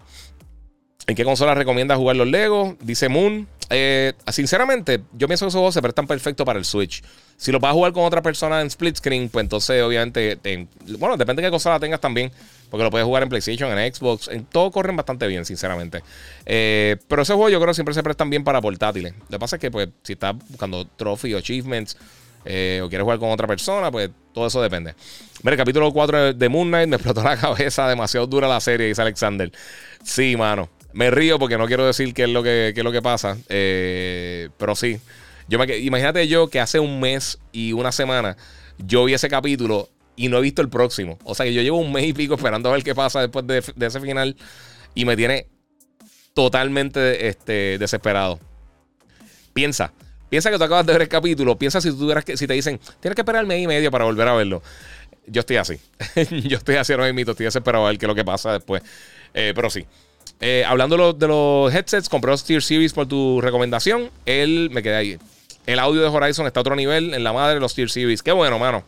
¿En 1.06 1.14
qué 1.14 1.24
consola 1.24 1.54
recomiendas 1.54 1.98
jugar 1.98 2.16
los 2.16 2.26
Legos? 2.26 2.76
Dice 2.80 3.08
Moon. 3.08 3.46
Eh, 3.70 4.12
sinceramente, 4.28 5.02
yo 5.12 5.26
pienso 5.26 5.44
que 5.44 5.48
esos 5.48 5.54
juegos 5.54 5.74
se 5.74 5.82
prestan 5.82 6.06
perfecto 6.06 6.44
para 6.44 6.58
el 6.58 6.64
Switch. 6.64 7.02
Si 7.36 7.52
lo 7.52 7.60
vas 7.60 7.70
a 7.70 7.74
jugar 7.74 7.92
con 7.92 8.04
otra 8.04 8.22
persona 8.22 8.60
en 8.60 8.68
split 8.68 8.96
screen, 8.96 9.28
pues 9.28 9.42
entonces, 9.42 9.82
obviamente, 9.82 10.38
bueno, 10.98 11.16
depende 11.16 11.42
de 11.42 11.48
qué 11.48 11.50
consola 11.50 11.78
tengas 11.78 12.00
también. 12.00 12.30
Porque 12.70 12.84
lo 12.84 12.90
puedes 12.90 13.04
jugar 13.04 13.22
en 13.22 13.28
PlayStation, 13.28 13.76
en 13.76 13.94
Xbox, 13.94 14.28
en 14.28 14.46
todo 14.46 14.70
corren 14.70 14.96
bastante 14.96 15.26
bien, 15.26 15.44
sinceramente. 15.44 16.02
Eh, 16.46 16.96
pero 17.06 17.22
esos 17.22 17.36
juegos 17.36 17.52
yo 17.52 17.58
creo 17.58 17.68
que 17.68 17.74
siempre 17.74 17.94
se 17.94 18.02
prestan 18.02 18.30
bien 18.30 18.42
para 18.42 18.60
portátiles. 18.60 19.12
Lo 19.12 19.28
que 19.28 19.38
pasa 19.38 19.56
es 19.56 19.60
que, 19.60 19.70
pues, 19.70 19.88
si 20.02 20.14
estás 20.14 20.34
buscando 20.48 20.86
trophy 20.86 21.34
o 21.34 21.38
achievements 21.38 21.96
eh, 22.44 22.80
o 22.82 22.88
quieres 22.88 23.04
jugar 23.04 23.18
con 23.18 23.30
otra 23.30 23.46
persona, 23.46 23.90
pues 23.90 24.10
todo 24.32 24.46
eso 24.46 24.60
depende. 24.60 24.94
Mira, 25.42 25.56
capítulo 25.56 25.92
4 25.92 26.34
de 26.34 26.48
Moon 26.48 26.68
Knight 26.68 26.88
me 26.88 26.96
explotó 26.96 27.22
la 27.22 27.36
cabeza, 27.36 27.88
demasiado 27.88 28.26
dura 28.26 28.48
la 28.48 28.60
serie, 28.60 28.88
dice 28.88 29.02
Alexander. 29.02 29.52
Sí, 30.02 30.36
mano. 30.36 30.68
Me 30.94 31.10
río 31.10 31.40
porque 31.40 31.58
no 31.58 31.66
quiero 31.66 31.84
decir 31.84 32.14
qué 32.14 32.22
es 32.22 32.30
lo 32.30 32.42
que, 32.42 32.68
es 32.68 32.84
lo 32.84 32.92
que 32.92 33.02
pasa. 33.02 33.36
Eh, 33.48 34.48
pero 34.56 34.76
sí. 34.76 34.98
Yo 35.48 35.58
me, 35.58 35.76
imagínate 35.78 36.26
yo 36.28 36.48
que 36.48 36.60
hace 36.60 36.78
un 36.78 37.00
mes 37.00 37.38
y 37.52 37.72
una 37.72 37.92
semana 37.92 38.36
yo 38.78 39.04
vi 39.04 39.12
ese 39.12 39.28
capítulo 39.28 39.90
y 40.16 40.28
no 40.28 40.38
he 40.38 40.40
visto 40.40 40.62
el 40.62 40.68
próximo. 40.68 41.18
O 41.24 41.34
sea 41.34 41.44
que 41.44 41.52
yo 41.52 41.62
llevo 41.62 41.78
un 41.78 41.92
mes 41.92 42.04
y 42.06 42.12
pico 42.12 42.34
esperando 42.34 42.68
a 42.68 42.72
ver 42.72 42.84
qué 42.84 42.94
pasa 42.94 43.20
después 43.20 43.44
de, 43.46 43.58
ese 43.58 44.00
final 44.00 44.36
y 44.94 45.04
me 45.04 45.16
tiene 45.16 45.48
totalmente 46.32 47.26
este, 47.26 47.76
desesperado. 47.78 48.38
Piensa, 49.52 49.92
piensa 50.28 50.50
que 50.50 50.58
tú 50.58 50.64
acabas 50.64 50.86
de 50.86 50.92
ver 50.92 51.02
el 51.02 51.08
capítulo, 51.08 51.58
piensa 51.58 51.80
si 51.80 51.90
tú 51.90 52.12
que, 52.24 52.36
si 52.36 52.46
te 52.46 52.54
dicen, 52.54 52.80
tienes 53.00 53.16
que 53.16 53.22
esperar 53.22 53.42
el 53.42 53.48
mes 53.48 53.60
y 53.60 53.66
medio 53.66 53.90
para 53.90 54.04
volver 54.04 54.28
a 54.28 54.34
verlo. 54.34 54.62
Yo 55.26 55.40
estoy 55.40 55.56
así. 55.56 55.78
yo 56.30 56.58
estoy 56.58 56.76
así 56.76 56.92
ahora 56.92 57.12
mismo, 57.12 57.32
estoy 57.32 57.46
desesperado 57.46 57.84
a 57.86 57.90
ver 57.90 57.98
qué 57.98 58.06
es 58.06 58.08
lo 58.08 58.14
que 58.14 58.24
pasa 58.24 58.52
después. 58.52 58.82
Eh, 59.32 59.52
pero 59.54 59.68
sí. 59.70 59.84
Eh, 60.40 60.64
hablando 60.66 61.12
de 61.12 61.28
los, 61.28 61.74
headsets, 61.74 62.08
compré 62.08 62.30
los 62.30 62.44
Tier 62.44 62.62
Series 62.62 62.92
por 62.92 63.06
tu 63.06 63.40
recomendación. 63.40 64.10
Él 64.26 64.68
me 64.72 64.82
quedé 64.82 64.96
ahí. 64.96 65.18
El 65.66 65.78
audio 65.78 66.02
de 66.02 66.08
Horizon 66.08 66.46
está 66.46 66.60
a 66.60 66.62
otro 66.62 66.76
nivel 66.76 67.14
en 67.14 67.24
la 67.24 67.32
madre 67.32 67.54
de 67.54 67.60
los 67.60 67.74
Tier 67.74 67.90
Series. 67.90 68.22
Qué 68.22 68.32
bueno, 68.32 68.58
mano. 68.58 68.84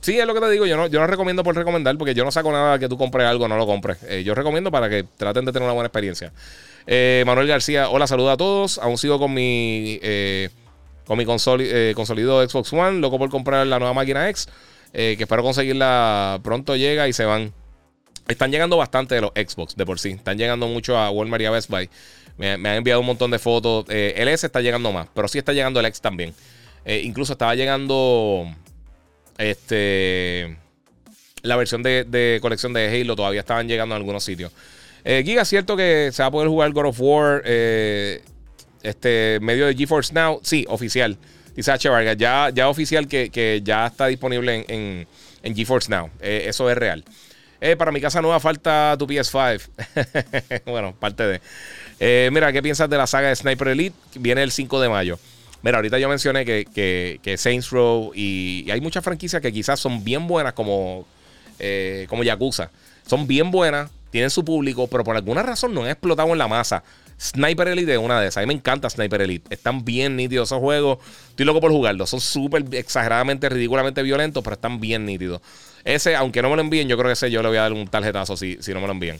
Sí, 0.00 0.18
es 0.18 0.26
lo 0.26 0.34
que 0.34 0.40
te 0.40 0.50
digo. 0.50 0.66
Yo 0.66 0.76
no, 0.76 0.86
yo 0.86 1.00
no 1.00 1.06
recomiendo 1.06 1.42
por 1.42 1.56
recomendar 1.56 1.96
porque 1.98 2.14
yo 2.14 2.24
no 2.24 2.30
saco 2.30 2.52
nada 2.52 2.78
que 2.78 2.88
tú 2.88 2.96
compres 2.96 3.26
algo, 3.26 3.48
no 3.48 3.56
lo 3.56 3.66
compres. 3.66 3.98
Eh, 4.04 4.22
yo 4.24 4.34
recomiendo 4.34 4.70
para 4.70 4.88
que 4.88 5.04
traten 5.16 5.44
de 5.44 5.52
tener 5.52 5.64
una 5.64 5.74
buena 5.74 5.88
experiencia. 5.88 6.32
Eh, 6.86 7.24
Manuel 7.26 7.48
García, 7.48 7.88
hola, 7.88 8.06
saludos 8.06 8.32
a 8.32 8.36
todos. 8.36 8.78
Aún 8.78 8.96
sigo 8.96 9.18
con 9.18 9.34
mi, 9.34 10.00
con 11.06 11.18
mi 11.18 11.24
consolidado 11.24 12.48
Xbox 12.48 12.72
One, 12.72 13.00
loco 13.00 13.18
por 13.18 13.30
comprar 13.30 13.66
la 13.66 13.78
nueva 13.78 13.94
máquina 13.94 14.28
X, 14.30 14.48
que 14.92 15.18
espero 15.18 15.42
conseguirla 15.42 16.40
pronto 16.42 16.76
llega 16.76 17.08
y 17.08 17.12
se 17.12 17.24
van. 17.24 17.52
Están 18.30 18.52
llegando 18.52 18.76
bastante 18.76 19.16
de 19.16 19.22
los 19.22 19.32
Xbox 19.32 19.74
de 19.76 19.84
por 19.84 19.98
sí. 19.98 20.10
Están 20.10 20.38
llegando 20.38 20.68
mucho 20.68 20.96
a 20.96 21.10
Walmart 21.10 21.42
y 21.42 21.48
Best 21.48 21.68
Buy. 21.68 21.90
Me, 22.38 22.52
han 22.52 22.66
enviado 22.66 23.00
un 23.00 23.06
montón 23.06 23.30
de 23.30 23.38
fotos. 23.38 23.84
Eh, 23.88 24.14
el 24.16 24.28
S 24.28 24.46
está 24.46 24.60
llegando 24.60 24.92
más, 24.92 25.08
pero 25.14 25.28
sí 25.28 25.38
está 25.38 25.52
llegando 25.52 25.80
el 25.80 25.86
X 25.86 26.00
también. 26.00 26.32
Eh, 26.84 27.02
incluso 27.04 27.32
estaba 27.32 27.54
llegando 27.54 28.46
este 29.36 30.56
la 31.42 31.56
versión 31.56 31.82
de, 31.82 32.38
colección 32.40 32.72
de 32.72 32.88
Halo. 32.88 33.16
Todavía 33.16 33.40
estaban 33.40 33.68
llegando 33.68 33.94
en 33.94 34.00
algunos 34.00 34.22
sitios. 34.22 34.52
Eh, 35.04 35.22
Giga, 35.24 35.44
cierto 35.44 35.76
que 35.76 36.10
se 36.12 36.22
va 36.22 36.28
a 36.28 36.30
poder 36.30 36.48
jugar 36.48 36.70
God 36.72 36.86
of 36.86 37.00
War 37.00 37.42
este 38.82 39.38
medio 39.42 39.66
de 39.66 39.74
GeForce 39.74 40.14
Now. 40.14 40.40
Sí, 40.42 40.64
oficial. 40.68 41.18
Dice 41.56 41.72
H. 41.72 41.88
Vargas, 41.88 42.16
ya, 42.16 42.50
ya 42.54 42.68
oficial 42.68 43.08
que, 43.08 43.60
ya 43.64 43.86
está 43.86 44.06
disponible 44.06 44.64
en, 44.68 45.54
GeForce 45.54 45.90
Now. 45.90 46.10
eso 46.20 46.70
es 46.70 46.78
real. 46.78 47.04
Eh, 47.60 47.76
para 47.76 47.92
mi 47.92 48.00
casa 48.00 48.22
nueva 48.22 48.40
falta 48.40 48.96
tu 48.98 49.06
PS5. 49.06 50.62
bueno, 50.66 50.94
parte 50.98 51.24
de. 51.24 51.40
Eh, 51.98 52.30
mira, 52.32 52.52
¿qué 52.52 52.62
piensas 52.62 52.88
de 52.88 52.96
la 52.96 53.06
saga 53.06 53.28
de 53.28 53.36
Sniper 53.36 53.68
Elite? 53.68 53.96
Viene 54.14 54.42
el 54.42 54.50
5 54.50 54.80
de 54.80 54.88
mayo. 54.88 55.18
Mira, 55.62 55.76
ahorita 55.76 55.98
yo 55.98 56.08
mencioné 56.08 56.46
que, 56.46 57.18
que, 57.22 57.36
Saints 57.36 57.70
Row 57.70 58.12
y, 58.14 58.70
hay 58.70 58.80
muchas 58.80 59.04
franquicias 59.04 59.42
que 59.42 59.52
quizás 59.52 59.78
son 59.78 60.02
bien 60.02 60.26
buenas 60.26 60.54
como, 60.54 61.06
eh, 61.58 62.06
como 62.08 62.22
Yakuza. 62.22 62.70
Son 63.06 63.26
bien 63.26 63.50
buenas, 63.50 63.90
tienen 64.10 64.30
su 64.30 64.42
público, 64.42 64.86
pero 64.86 65.04
por 65.04 65.16
alguna 65.16 65.42
razón 65.42 65.74
no 65.74 65.82
han 65.82 65.90
explotado 65.90 66.32
en 66.32 66.38
la 66.38 66.48
masa. 66.48 66.82
Sniper 67.20 67.68
Elite 67.68 67.92
es 67.92 67.98
una 67.98 68.18
de 68.18 68.28
esas. 68.28 68.38
A 68.38 68.40
mí 68.40 68.46
me 68.46 68.54
encanta 68.54 68.88
Sniper 68.88 69.20
Elite. 69.20 69.54
Están 69.54 69.84
bien 69.84 70.16
nítidos 70.16 70.48
esos 70.48 70.60
juegos. 70.60 70.98
Estoy 71.28 71.44
loco 71.44 71.60
por 71.60 71.70
jugarlos. 71.70 72.08
Son 72.08 72.20
súper 72.20 72.64
exageradamente, 72.72 73.46
ridículamente 73.50 74.02
violentos, 74.02 74.42
pero 74.42 74.54
están 74.54 74.80
bien 74.80 75.04
nítidos. 75.04 75.42
Ese, 75.84 76.16
aunque 76.16 76.42
no 76.42 76.50
me 76.50 76.56
lo 76.56 76.62
envíen, 76.62 76.88
yo 76.88 76.96
creo 76.96 77.08
que 77.08 77.14
ese 77.14 77.30
yo 77.30 77.42
le 77.42 77.48
voy 77.48 77.58
a 77.58 77.62
dar 77.62 77.72
un 77.72 77.86
tarjetazo 77.86 78.36
si, 78.36 78.58
si 78.60 78.72
no 78.74 78.80
me 78.80 78.86
lo 78.86 78.92
envían. 78.92 79.18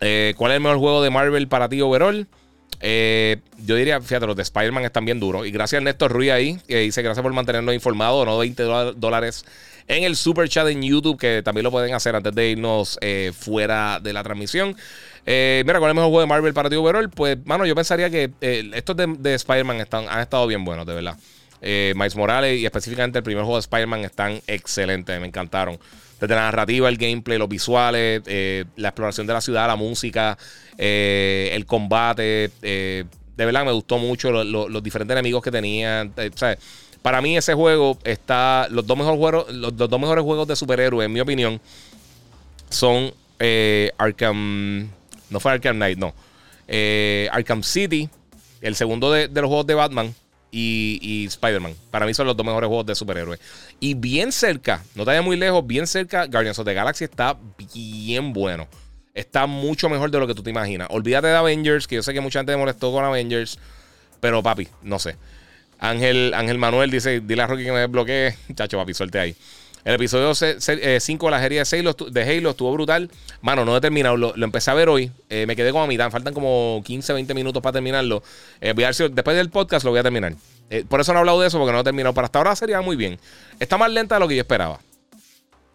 Eh, 0.00 0.34
¿Cuál 0.36 0.52
es 0.52 0.56
el 0.56 0.62
mejor 0.62 0.78
juego 0.78 1.02
de 1.02 1.10
Marvel 1.10 1.48
para 1.48 1.68
ti 1.68 1.80
overall? 1.80 2.26
Eh, 2.80 3.38
yo 3.64 3.76
diría, 3.76 4.00
fíjate, 4.00 4.26
los 4.26 4.36
de 4.36 4.42
Spider-Man 4.42 4.84
están 4.84 5.04
bien 5.04 5.20
duros. 5.20 5.46
Y 5.46 5.50
gracias 5.50 5.80
a 5.80 5.84
Néstor 5.84 6.12
Ruiz 6.12 6.30
ahí, 6.30 6.58
que 6.68 6.80
dice 6.80 7.02
gracias 7.02 7.22
por 7.22 7.32
mantenernos 7.32 7.74
informados. 7.74 8.26
No 8.26 8.36
20 8.38 8.62
dólares 8.96 9.44
en 9.88 10.04
el 10.04 10.16
super 10.16 10.48
chat 10.48 10.66
en 10.68 10.82
YouTube, 10.82 11.18
que 11.18 11.42
también 11.42 11.64
lo 11.64 11.70
pueden 11.70 11.94
hacer 11.94 12.14
antes 12.16 12.34
de 12.34 12.50
irnos 12.50 12.98
eh, 13.00 13.32
fuera 13.38 14.00
de 14.00 14.12
la 14.12 14.22
transmisión. 14.22 14.76
mira, 15.24 15.78
¿cuál 15.78 15.84
es 15.84 15.90
el 15.90 15.94
mejor 15.94 16.10
juego 16.10 16.20
de 16.20 16.26
Marvel 16.26 16.52
para 16.52 16.68
ti 16.68 16.76
overall? 16.76 17.08
Pues, 17.08 17.38
mano, 17.46 17.64
yo 17.64 17.74
pensaría 17.74 18.10
que 18.10 18.30
estos 18.40 18.96
de, 18.96 19.14
de 19.18 19.34
Spider-Man 19.34 19.86
han 19.90 20.20
estado 20.20 20.46
bien 20.46 20.64
buenos, 20.64 20.86
de 20.86 20.94
verdad. 20.94 21.16
Miles 21.94 22.16
Morales 22.16 22.60
y 22.60 22.64
específicamente 22.64 23.18
el 23.18 23.24
primer 23.24 23.42
juego 23.42 23.56
de 23.56 23.60
Spider-Man 23.60 24.04
están 24.04 24.40
excelentes, 24.46 25.20
me 25.20 25.26
encantaron 25.26 25.78
desde 26.20 26.34
la 26.34 26.42
narrativa, 26.42 26.88
el 26.88 26.96
gameplay, 26.96 27.38
los 27.38 27.48
visuales, 27.48 28.22
eh, 28.26 28.64
la 28.76 28.88
exploración 28.88 29.26
de 29.26 29.32
la 29.34 29.40
ciudad, 29.40 29.66
la 29.66 29.76
música, 29.76 30.38
eh, 30.78 31.50
el 31.52 31.66
combate. 31.66 32.50
Eh, 32.62 33.04
de 33.36 33.44
verdad 33.44 33.64
me 33.64 33.72
gustó 33.72 33.98
mucho 33.98 34.30
los 34.32 34.82
diferentes 34.82 35.14
enemigos 35.14 35.42
que 35.42 35.50
tenían. 35.50 36.12
para 37.02 37.20
mí 37.20 37.36
ese 37.36 37.52
juego 37.54 37.98
está... 38.02 38.66
Los 38.70 38.86
dos, 38.86 38.96
mejores 38.96 39.18
juegos, 39.18 39.52
los, 39.52 39.76
dos 39.76 40.00
mejores 40.00 40.24
juegos 40.24 40.48
de 40.48 40.56
superhéroes, 40.56 41.06
en 41.06 41.12
mi 41.12 41.20
opinión, 41.20 41.60
son 42.70 43.12
Arkham... 43.98 44.88
No 45.28 45.40
fue 45.40 45.52
Arkham 45.52 45.76
Knight, 45.76 45.98
no. 45.98 46.14
Arkham 47.30 47.62
City, 47.62 48.08
el 48.62 48.74
segundo 48.74 49.12
de 49.12 49.28
los 49.28 49.46
juegos 49.48 49.66
de 49.66 49.74
Batman 49.74 50.14
y, 50.58 51.26
Spider-Man. 51.26 51.74
Para 51.90 52.06
mí 52.06 52.14
son 52.14 52.26
los 52.26 52.36
dos 52.36 52.46
mejores 52.46 52.68
juegos 52.68 52.86
de 52.86 52.94
superhéroes. 52.94 53.40
Y 53.80 53.94
bien 53.94 54.32
cerca, 54.32 54.82
no 54.94 55.04
te 55.04 55.10
vayas 55.10 55.24
muy 55.24 55.36
lejos, 55.36 55.66
bien 55.66 55.86
cerca, 55.86 56.26
Guardians 56.26 56.58
of 56.58 56.64
the 56.64 56.74
Galaxy 56.74 57.04
está 57.04 57.36
bien 57.74 58.32
bueno. 58.32 58.66
Está 59.14 59.46
mucho 59.46 59.88
mejor 59.88 60.10
de 60.10 60.18
lo 60.18 60.26
que 60.26 60.34
tú 60.34 60.42
te 60.42 60.50
imaginas. 60.50 60.88
Olvídate 60.90 61.28
de 61.28 61.36
Avengers, 61.36 61.86
que 61.86 61.96
yo 61.96 62.02
sé 62.02 62.12
que 62.12 62.20
mucha 62.20 62.38
gente 62.38 62.52
me 62.52 62.58
molestó 62.58 62.92
con 62.92 63.04
Avengers. 63.04 63.58
Pero 64.20 64.42
papi, 64.42 64.68
no 64.82 64.98
sé. 64.98 65.16
Ángel, 65.78 66.32
Ángel 66.34 66.58
Manuel 66.58 66.90
dice, 66.90 67.20
dile 67.20 67.42
a 67.42 67.46
Rocky 67.46 67.64
que 67.64 67.72
me 67.72 67.80
desbloquee. 67.80 68.34
Chacho, 68.54 68.78
papi, 68.78 68.94
suelte 68.94 69.18
ahí. 69.18 69.36
El 69.86 69.94
episodio 69.94 70.34
5 70.34 70.58
eh, 70.66 70.98
de 70.98 71.30
la 71.30 71.40
serie 71.40 71.62
de 71.62 71.78
Halo, 71.78 71.92
de 72.10 72.50
estuvo 72.50 72.72
brutal. 72.72 73.08
Mano, 73.40 73.64
no 73.64 73.76
he 73.76 73.80
terminado. 73.80 74.16
Lo, 74.16 74.34
empecé 74.34 74.72
a 74.72 74.74
ver 74.74 74.88
hoy. 74.88 75.12
Eh, 75.30 75.46
me 75.46 75.54
quedé 75.54 75.70
como 75.70 75.84
a 75.84 75.86
mitad. 75.86 76.10
Faltan 76.10 76.34
como 76.34 76.82
15, 76.84 77.12
20 77.12 77.34
minutos 77.34 77.62
para 77.62 77.74
terminarlo. 77.74 78.20
Eh, 78.60 78.72
voy 78.72 78.82
a 78.82 78.88
ver 78.88 78.96
si 78.96 79.08
después 79.08 79.36
del 79.36 79.48
podcast 79.48 79.84
lo 79.84 79.92
voy 79.92 80.00
a 80.00 80.02
terminar. 80.02 80.34
por 80.88 81.00
eso 81.00 81.12
no 81.12 81.18
he 81.18 81.20
hablado 81.20 81.40
de 81.40 81.46
eso, 81.46 81.56
porque 81.58 81.72
no 81.72 81.78
he 81.78 81.84
terminado. 81.84 82.12
Pero 82.14 82.24
hasta 82.24 82.40
ahora 82.40 82.56
sería 82.56 82.80
muy 82.80 82.96
bien. 82.96 83.16
Está 83.60 83.78
más 83.78 83.88
lenta 83.92 84.16
de 84.16 84.20
lo 84.22 84.26
que 84.26 84.34
yo 84.34 84.40
esperaba. 84.40 84.80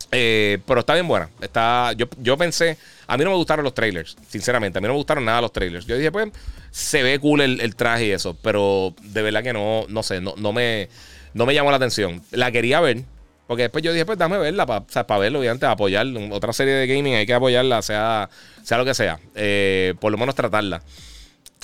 pero 0.09 0.81
está 0.81 0.93
bien 0.93 1.07
buena. 1.07 1.29
Está, 1.39 1.93
yo, 1.93 2.07
yo 2.17 2.37
pensé. 2.37 2.77
A 3.07 3.15
mí 3.15 3.23
no 3.23 3.29
me 3.29 3.37
gustaron 3.37 3.63
los 3.63 3.73
trailers, 3.73 4.17
sinceramente. 4.27 4.77
A 4.77 4.81
mí 4.81 4.87
no 4.87 4.93
me 4.93 4.97
gustaron 4.97 5.23
nada 5.23 5.39
los 5.39 5.53
trailers. 5.53 5.85
Yo 5.85 5.95
dije, 5.95 6.11
pues, 6.11 6.31
se 6.69 7.01
ve 7.01 7.17
cool 7.17 7.39
el, 7.39 7.75
traje 7.77 8.07
y 8.07 8.11
eso. 8.11 8.35
Pero 8.41 8.93
de 9.03 9.21
verdad 9.21 9.41
que 9.41 9.53
no, 9.53 9.85
no 9.87 10.03
sé, 10.03 10.19
no, 10.19 10.33
no, 10.35 10.51
me, 10.51 10.89
no 11.33 11.45
me 11.45 11.53
llamó 11.53 11.71
la 11.71 11.77
atención. 11.77 12.21
La 12.31 12.51
quería 12.51 12.81
ver. 12.81 13.05
Porque 13.51 13.63
después 13.63 13.83
yo 13.83 13.91
dije, 13.91 14.05
pues 14.05 14.17
dame 14.17 14.37
verla 14.37 14.65
para 14.65 14.85
o 14.85 15.19
verlo, 15.19 15.39
obviamente, 15.39 15.65
apoyar. 15.65 16.07
Otra 16.31 16.53
serie 16.53 16.73
de 16.73 16.87
gaming 16.87 17.15
hay 17.15 17.25
que 17.25 17.33
apoyarla, 17.33 17.81
sea, 17.81 18.29
sea 18.63 18.77
lo 18.77 18.85
que 18.85 18.93
sea. 18.93 19.19
Eh, 19.35 19.93
por 19.99 20.09
lo 20.09 20.17
menos 20.17 20.35
tratarla. 20.35 20.81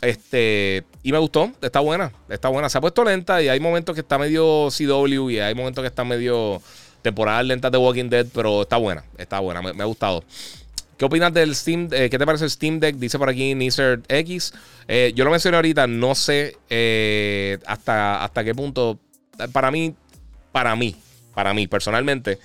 Este, 0.01 0.83
y 1.01 1.13
me 1.13 1.17
gustó, 1.17 1.49
está 1.61 1.79
buena, 1.79 2.11
está 2.27 2.49
buena. 2.49 2.67
Se 2.67 2.77
ha 2.77 2.81
puesto 2.81 3.05
lenta 3.05 3.41
y 3.41 3.47
hay 3.47 3.61
momentos 3.61 3.95
que 3.95 4.01
está 4.01 4.17
medio 4.17 4.67
CW 4.67 5.29
y 5.29 5.39
hay 5.39 5.55
momentos 5.55 5.81
que 5.81 5.87
está 5.87 6.03
medio 6.03 6.61
temporadas 7.03 7.45
lentas 7.45 7.71
de 7.71 7.77
Walking 7.77 8.09
Dead, 8.09 8.27
pero 8.33 8.63
está 8.63 8.75
buena, 8.75 9.05
está 9.17 9.39
buena, 9.39 9.61
me, 9.61 9.81
ha 9.81 9.85
gustado. 9.85 10.25
¿Qué 10.97 11.05
opinas 11.05 11.33
del 11.33 11.55
Steam? 11.55 11.87
Eh, 11.93 12.09
¿Qué 12.09 12.19
te 12.19 12.25
parece 12.25 12.43
el 12.43 12.51
Steam 12.51 12.81
Deck? 12.81 12.97
Dice 12.97 13.17
por 13.17 13.29
aquí 13.29 13.55
Nizer 13.55 14.01
X. 14.09 14.53
Eh, 14.89 15.13
yo 15.15 15.23
lo 15.23 15.31
mencioné 15.31 15.55
ahorita, 15.55 15.87
no 15.87 16.15
sé 16.15 16.57
hasta, 17.65 18.25
hasta 18.25 18.43
qué 18.43 18.53
punto. 18.53 18.99
Para 19.53 19.71
mí, 19.71 19.95
para 20.51 20.75
mí, 20.75 20.93
para 21.37 21.53
mí 21.53 21.67
personalmente, 21.67 22.39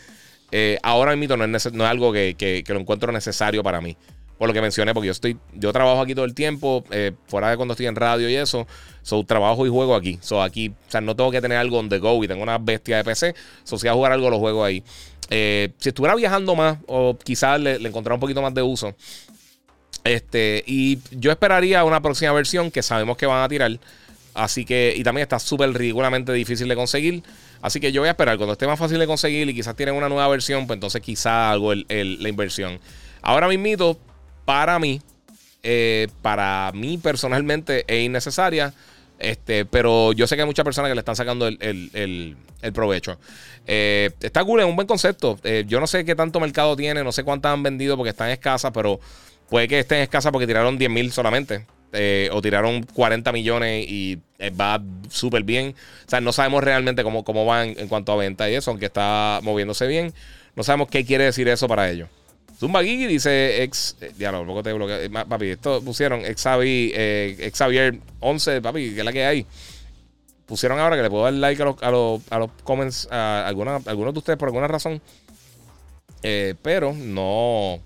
eh, 0.50 0.78
ahora 0.82 1.16
mismo 1.16 1.34
no 1.38 1.44
es, 1.46 1.72
no 1.72 1.82
es 1.82 1.90
algo 1.90 2.12
que, 2.12 2.62
lo 2.68 2.78
encuentro 2.78 3.10
necesario 3.10 3.62
para 3.62 3.80
mí. 3.80 3.96
Por 4.36 4.48
lo 4.48 4.52
que 4.52 4.60
mencioné, 4.60 4.92
porque 4.92 5.06
yo 5.06 5.12
estoy, 5.12 5.38
yo 5.54 5.72
trabajo 5.72 6.02
aquí 6.02 6.14
todo 6.14 6.26
el 6.26 6.34
tiempo, 6.34 6.84
eh, 6.90 7.12
fuera 7.26 7.48
de 7.48 7.56
cuando 7.56 7.72
estoy 7.72 7.86
en 7.86 7.96
radio 7.96 8.28
y 8.28 8.34
eso, 8.34 8.66
so 9.00 9.24
trabajo 9.24 9.66
y 9.66 9.70
juego 9.70 9.94
aquí. 9.94 10.18
So 10.20 10.42
aquí, 10.42 10.68
o 10.68 10.90
sea, 10.90 11.00
no 11.00 11.16
tengo 11.16 11.30
que 11.30 11.40
tener 11.40 11.56
algo 11.56 11.78
on 11.78 11.88
the 11.88 11.98
go 12.00 12.22
y 12.22 12.28
tengo 12.28 12.42
una 12.42 12.58
bestia 12.58 12.98
de 12.98 13.04
PC. 13.04 13.34
So 13.64 13.78
si 13.78 13.88
a 13.88 13.94
jugar 13.94 14.12
algo, 14.12 14.28
lo 14.28 14.38
juego 14.38 14.62
ahí. 14.62 14.84
Eh, 15.30 15.70
si 15.78 15.88
estuviera 15.88 16.14
viajando 16.14 16.54
más, 16.54 16.76
o 16.86 17.16
quizás 17.16 17.58
le, 17.58 17.78
le 17.78 17.88
un 17.88 18.20
poquito 18.20 18.42
más 18.42 18.52
de 18.52 18.60
uso. 18.60 18.94
Este, 20.04 20.64
y 20.66 20.98
yo 21.12 21.30
esperaría 21.30 21.82
una 21.84 22.02
próxima 22.02 22.32
versión 22.32 22.70
que 22.70 22.82
sabemos 22.82 23.16
que 23.16 23.24
van 23.24 23.42
a 23.42 23.48
tirar. 23.48 23.70
Así 24.34 24.66
que, 24.66 24.92
y 24.94 25.02
también 25.02 25.22
está 25.22 25.38
súper 25.38 25.72
ridículamente 25.72 26.30
difícil 26.34 26.68
de 26.68 26.74
conseguir. 26.74 27.22
Así 27.62 27.78
que 27.80 27.92
yo 27.92 28.02
voy 28.02 28.08
a 28.08 28.10
esperar. 28.10 28.36
Cuando 28.36 28.52
esté 28.52 28.66
más 28.66 28.78
fácil 28.78 28.98
de 28.98 29.06
conseguir 29.06 29.48
y 29.48 29.54
quizás 29.54 29.76
tienen 29.76 29.94
una 29.94 30.08
nueva 30.08 30.28
versión, 30.28 30.66
pues 30.66 30.76
entonces 30.76 31.00
quizás 31.00 31.54
hago 31.54 31.74
la 31.74 32.28
inversión. 32.28 32.80
Ahora 33.22 33.48
mismo, 33.48 33.96
para 34.44 34.78
mí, 34.80 35.00
eh, 35.62 36.08
para 36.20 36.72
mí 36.74 36.98
personalmente 36.98 37.84
es 37.86 38.04
innecesaria. 38.04 38.74
Este, 39.20 39.64
pero 39.64 40.12
yo 40.12 40.26
sé 40.26 40.34
que 40.34 40.42
hay 40.42 40.46
muchas 40.46 40.64
personas 40.64 40.88
que 40.90 40.96
le 40.96 40.98
están 40.98 41.14
sacando 41.14 41.46
el, 41.46 42.36
provecho. 42.74 43.18
Eh, 43.68 44.10
está 44.20 44.44
cool, 44.44 44.60
es 44.60 44.66
un 44.66 44.74
buen 44.74 44.88
concepto. 44.88 45.38
Eh, 45.44 45.64
yo 45.68 45.78
no 45.78 45.86
sé 45.86 46.04
qué 46.04 46.16
tanto 46.16 46.40
mercado 46.40 46.74
tiene, 46.74 47.04
no 47.04 47.12
sé 47.12 47.22
cuántas 47.22 47.52
han 47.52 47.62
vendido 47.62 47.96
porque 47.96 48.10
están 48.10 48.30
escasas, 48.30 48.72
pero 48.74 48.98
puede 49.48 49.68
que 49.68 49.78
estén 49.78 50.00
escasas 50.00 50.32
porque 50.32 50.48
tiraron 50.48 50.76
10.000 50.76 51.10
solamente. 51.12 51.64
Eh, 51.94 52.30
o 52.32 52.40
tiraron 52.40 52.84
40 52.84 53.32
millones 53.32 53.86
y 53.86 54.18
eh, 54.38 54.50
va 54.50 54.82
súper 55.10 55.42
bien. 55.42 55.74
O 56.06 56.10
sea, 56.10 56.22
no 56.22 56.32
sabemos 56.32 56.64
realmente 56.64 57.02
cómo, 57.02 57.22
cómo 57.22 57.44
van 57.44 57.74
en, 57.76 57.88
cuanto 57.88 58.12
a 58.12 58.16
venta 58.16 58.48
y 58.50 58.54
eso, 58.54 58.70
aunque 58.70 58.86
está 58.86 59.40
moviéndose 59.42 59.86
bien. 59.86 60.14
No 60.56 60.62
sabemos 60.62 60.88
qué 60.88 61.04
quiere 61.04 61.24
decir 61.24 61.48
eso 61.48 61.68
para 61.68 61.90
ellos. 61.90 62.08
Zumba 62.58 62.82
Gigi 62.82 63.06
dice 63.06 63.62
ex. 63.62 63.96
Eh, 64.00 64.12
diablo, 64.16 64.62
te 64.62 64.72
bloqueo. 64.72 65.10
Papi, 65.28 65.50
esto 65.50 65.82
pusieron 65.82 66.24
ex, 66.24 66.42
Xavier 66.42 67.98
11, 68.20 68.62
papi, 68.62 68.94
que 68.94 69.00
es 69.00 69.04
la 69.04 69.12
que 69.12 69.24
hay. 69.26 69.46
Pusieron 70.46 70.78
ahora 70.78 70.96
que 70.96 71.02
le 71.02 71.10
puedo 71.10 71.24
dar 71.24 71.34
like 71.34 71.60
a 71.62 71.66
los, 71.66 71.82
a 71.82 71.90
los, 71.90 72.22
a 72.30 72.38
los 72.38 72.50
comments 72.64 73.06
a 73.10 73.46
algunos 73.46 73.84
de 73.84 74.18
ustedes 74.18 74.38
por 74.38 74.48
alguna 74.48 74.68
razón. 74.68 75.00
pero 76.22 76.94
no 76.94 77.80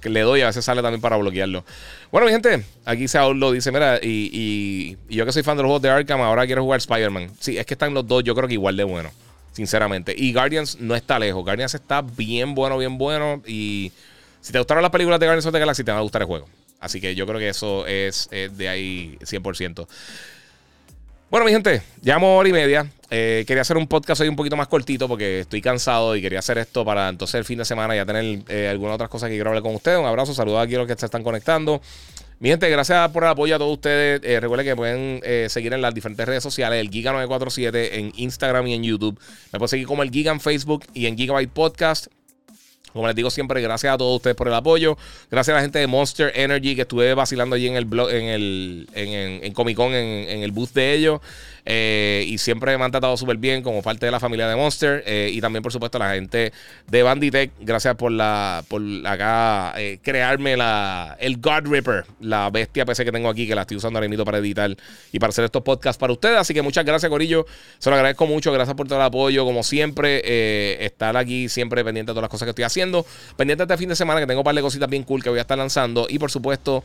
que 0.00 0.08
le 0.08 0.20
doy, 0.20 0.42
a 0.42 0.46
veces 0.46 0.64
sale 0.64 0.82
también 0.82 1.00
para 1.00 1.16
bloquearlo. 1.16 1.64
Bueno, 2.10 2.26
mi 2.26 2.32
gente, 2.32 2.64
aquí 2.84 3.08
se 3.08 3.18
lo 3.18 3.52
dice, 3.52 3.72
mira, 3.72 3.98
y, 4.02 4.96
yo 5.08 5.24
que 5.26 5.32
soy 5.32 5.42
fan 5.42 5.56
de 5.56 5.62
los 5.62 5.68
juegos 5.68 5.82
de 5.82 5.90
Arkham, 5.90 6.20
ahora 6.20 6.46
quiero 6.46 6.62
jugar 6.62 6.78
Spider-Man. 6.78 7.30
Sí, 7.40 7.58
es 7.58 7.66
que 7.66 7.74
están 7.74 7.94
los 7.94 8.06
dos, 8.06 8.24
yo 8.24 8.34
creo 8.34 8.48
que 8.48 8.54
igual 8.54 8.76
de 8.76 8.84
bueno, 8.84 9.10
sinceramente. 9.52 10.14
Y 10.16 10.32
Guardians 10.32 10.78
no 10.80 10.94
está 10.94 11.18
lejos, 11.18 11.42
Guardians 11.42 11.74
está 11.74 12.02
bien 12.02 12.54
bueno, 12.54 12.78
bien 12.78 12.98
bueno. 12.98 13.42
Y 13.46 13.92
si 14.40 14.52
te 14.52 14.58
gustaron 14.58 14.82
las 14.82 14.92
películas 14.92 15.20
de 15.20 15.26
Guardians 15.26 15.46
of 15.46 15.52
the 15.52 15.58
Galaxy, 15.58 15.84
te 15.84 15.92
va 15.92 15.98
a 15.98 16.02
gustar 16.02 16.22
el 16.22 16.26
juego. 16.26 16.48
Así 16.80 17.00
que 17.00 17.14
yo 17.14 17.26
creo 17.26 17.38
que 17.38 17.48
eso 17.48 17.86
es, 17.86 18.28
es 18.32 18.56
de 18.56 18.68
ahí 18.68 19.16
100%. 19.20 19.86
Bueno, 21.30 21.46
mi 21.46 21.52
gente, 21.52 21.80
llevamos 22.02 22.38
hora 22.38 22.48
y 22.48 22.52
media. 22.52 22.90
Eh, 23.14 23.44
quería 23.46 23.60
hacer 23.60 23.76
un 23.76 23.86
podcast 23.86 24.22
hoy 24.22 24.28
un 24.28 24.36
poquito 24.36 24.56
más 24.56 24.68
cortito 24.68 25.06
porque 25.06 25.40
estoy 25.40 25.60
cansado 25.60 26.16
y 26.16 26.22
quería 26.22 26.38
hacer 26.38 26.56
esto 26.56 26.82
para 26.82 27.10
entonces 27.10 27.34
el 27.34 27.44
fin 27.44 27.58
de 27.58 27.66
semana 27.66 27.94
ya 27.94 28.06
tener 28.06 28.40
eh, 28.48 28.68
algunas 28.68 28.94
otras 28.94 29.10
cosas 29.10 29.28
que 29.28 29.34
quiero 29.34 29.50
hablar 29.50 29.62
con 29.62 29.74
ustedes. 29.74 29.98
Un 29.98 30.06
abrazo, 30.06 30.32
saludos 30.32 30.64
aquí 30.64 30.76
a 30.76 30.78
los 30.78 30.86
que 30.86 30.94
se 30.96 31.04
están 31.04 31.22
conectando. 31.22 31.82
Mi 32.38 32.48
gente, 32.48 32.70
gracias 32.70 33.10
por 33.10 33.24
el 33.24 33.28
apoyo 33.28 33.54
a 33.54 33.58
todos 33.58 33.74
ustedes. 33.74 34.22
Eh, 34.24 34.40
recuerden 34.40 34.66
que 34.66 34.74
pueden 34.74 35.50
seguir 35.50 35.74
en 35.74 35.82
las 35.82 35.92
diferentes 35.92 36.26
redes 36.26 36.42
sociales, 36.42 36.80
el 36.80 36.90
Giga947 36.90 37.88
en 37.92 38.12
Instagram 38.16 38.66
y 38.68 38.74
en 38.74 38.82
YouTube. 38.82 39.20
Me 39.52 39.58
pueden 39.58 39.68
seguir 39.68 39.86
como 39.86 40.02
el 40.02 40.10
Giga 40.10 40.32
en 40.32 40.40
Facebook 40.40 40.86
y 40.94 41.04
en 41.04 41.14
Gigabyte 41.14 41.50
Podcast. 41.50 42.06
Como 42.92 43.06
les 43.06 43.16
digo 43.16 43.30
siempre, 43.30 43.60
gracias 43.62 43.94
a 43.94 43.98
todos 43.98 44.16
ustedes 44.16 44.36
por 44.36 44.48
el 44.48 44.54
apoyo. 44.54 44.98
Gracias 45.30 45.54
a 45.54 45.56
la 45.56 45.62
gente 45.62 45.78
de 45.78 45.86
Monster 45.86 46.32
Energy 46.34 46.74
que 46.76 46.82
estuve 46.82 47.14
vacilando 47.14 47.56
allí 47.56 47.66
en 47.68 47.76
el 47.76 47.86
blog, 47.86 48.10
en 48.10 48.24
el 48.24 48.88
en, 48.94 49.52
Comic 49.52 49.76
Con, 49.76 49.94
en, 49.94 50.42
el 50.42 50.52
booth 50.52 50.72
de 50.72 50.92
ellos. 50.92 51.20
Eh, 51.64 52.24
y 52.26 52.38
siempre 52.38 52.76
me 52.76 52.84
han 52.84 52.90
tratado 52.90 53.16
súper 53.16 53.36
bien 53.36 53.62
como 53.62 53.82
parte 53.82 54.06
de 54.06 54.12
la 54.12 54.20
familia 54.20 54.48
de 54.48 54.56
Monster. 54.56 55.02
Eh, 55.06 55.30
y 55.32 55.40
también, 55.40 55.62
por 55.62 55.72
supuesto, 55.72 55.98
la 55.98 56.14
gente 56.14 56.52
de 56.88 57.02
Banditech. 57.02 57.52
Gracias 57.60 57.94
por 57.94 58.10
la 58.10 58.64
por 58.68 58.82
acá 59.04 59.74
eh, 59.76 59.98
crearme 60.02 60.56
la, 60.56 61.16
el 61.20 61.38
God 61.38 61.66
Ripper, 61.66 62.04
la 62.20 62.50
bestia 62.50 62.84
PC 62.84 63.04
que 63.04 63.12
tengo 63.12 63.28
aquí, 63.28 63.46
que 63.46 63.54
la 63.54 63.62
estoy 63.62 63.76
usando 63.76 63.98
ahora 63.98 64.08
mismo 64.08 64.24
para 64.24 64.38
editar 64.38 64.74
y 65.12 65.18
para 65.18 65.30
hacer 65.30 65.44
estos 65.44 65.62
podcasts 65.62 65.98
para 65.98 66.12
ustedes. 66.12 66.38
Así 66.38 66.54
que 66.54 66.62
muchas 66.62 66.84
gracias, 66.84 67.08
Corillo. 67.08 67.46
Se 67.78 67.90
lo 67.90 67.96
agradezco 67.96 68.26
mucho. 68.26 68.52
Gracias 68.52 68.76
por 68.76 68.88
todo 68.88 68.98
el 68.98 69.04
apoyo. 69.04 69.44
Como 69.44 69.62
siempre, 69.62 70.84
estar 70.84 71.16
aquí 71.16 71.48
siempre 71.48 71.84
pendiente 71.84 72.10
de 72.10 72.14
todas 72.14 72.22
las 72.22 72.30
cosas 72.30 72.46
que 72.46 72.50
estoy 72.50 72.64
haciendo. 72.64 73.06
Pendiente 73.36 73.62
este 73.62 73.76
fin 73.76 73.88
de 73.88 73.96
semana 73.96 74.20
que 74.20 74.26
tengo 74.26 74.40
un 74.40 74.44
par 74.44 74.54
de 74.54 74.62
cositas 74.62 74.88
bien 74.88 75.04
cool 75.04 75.22
que 75.22 75.30
voy 75.30 75.38
a 75.38 75.42
estar 75.42 75.58
lanzando. 75.58 76.06
Y 76.08 76.18
por 76.18 76.30
supuesto, 76.30 76.82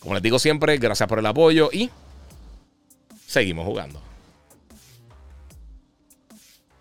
como 0.00 0.14
les 0.14 0.22
digo 0.22 0.38
siempre, 0.38 0.78
gracias 0.78 1.08
por 1.08 1.18
el 1.18 1.26
apoyo 1.26 1.68
y 1.72 1.90
seguimos 3.34 3.66
jugando. 3.66 4.13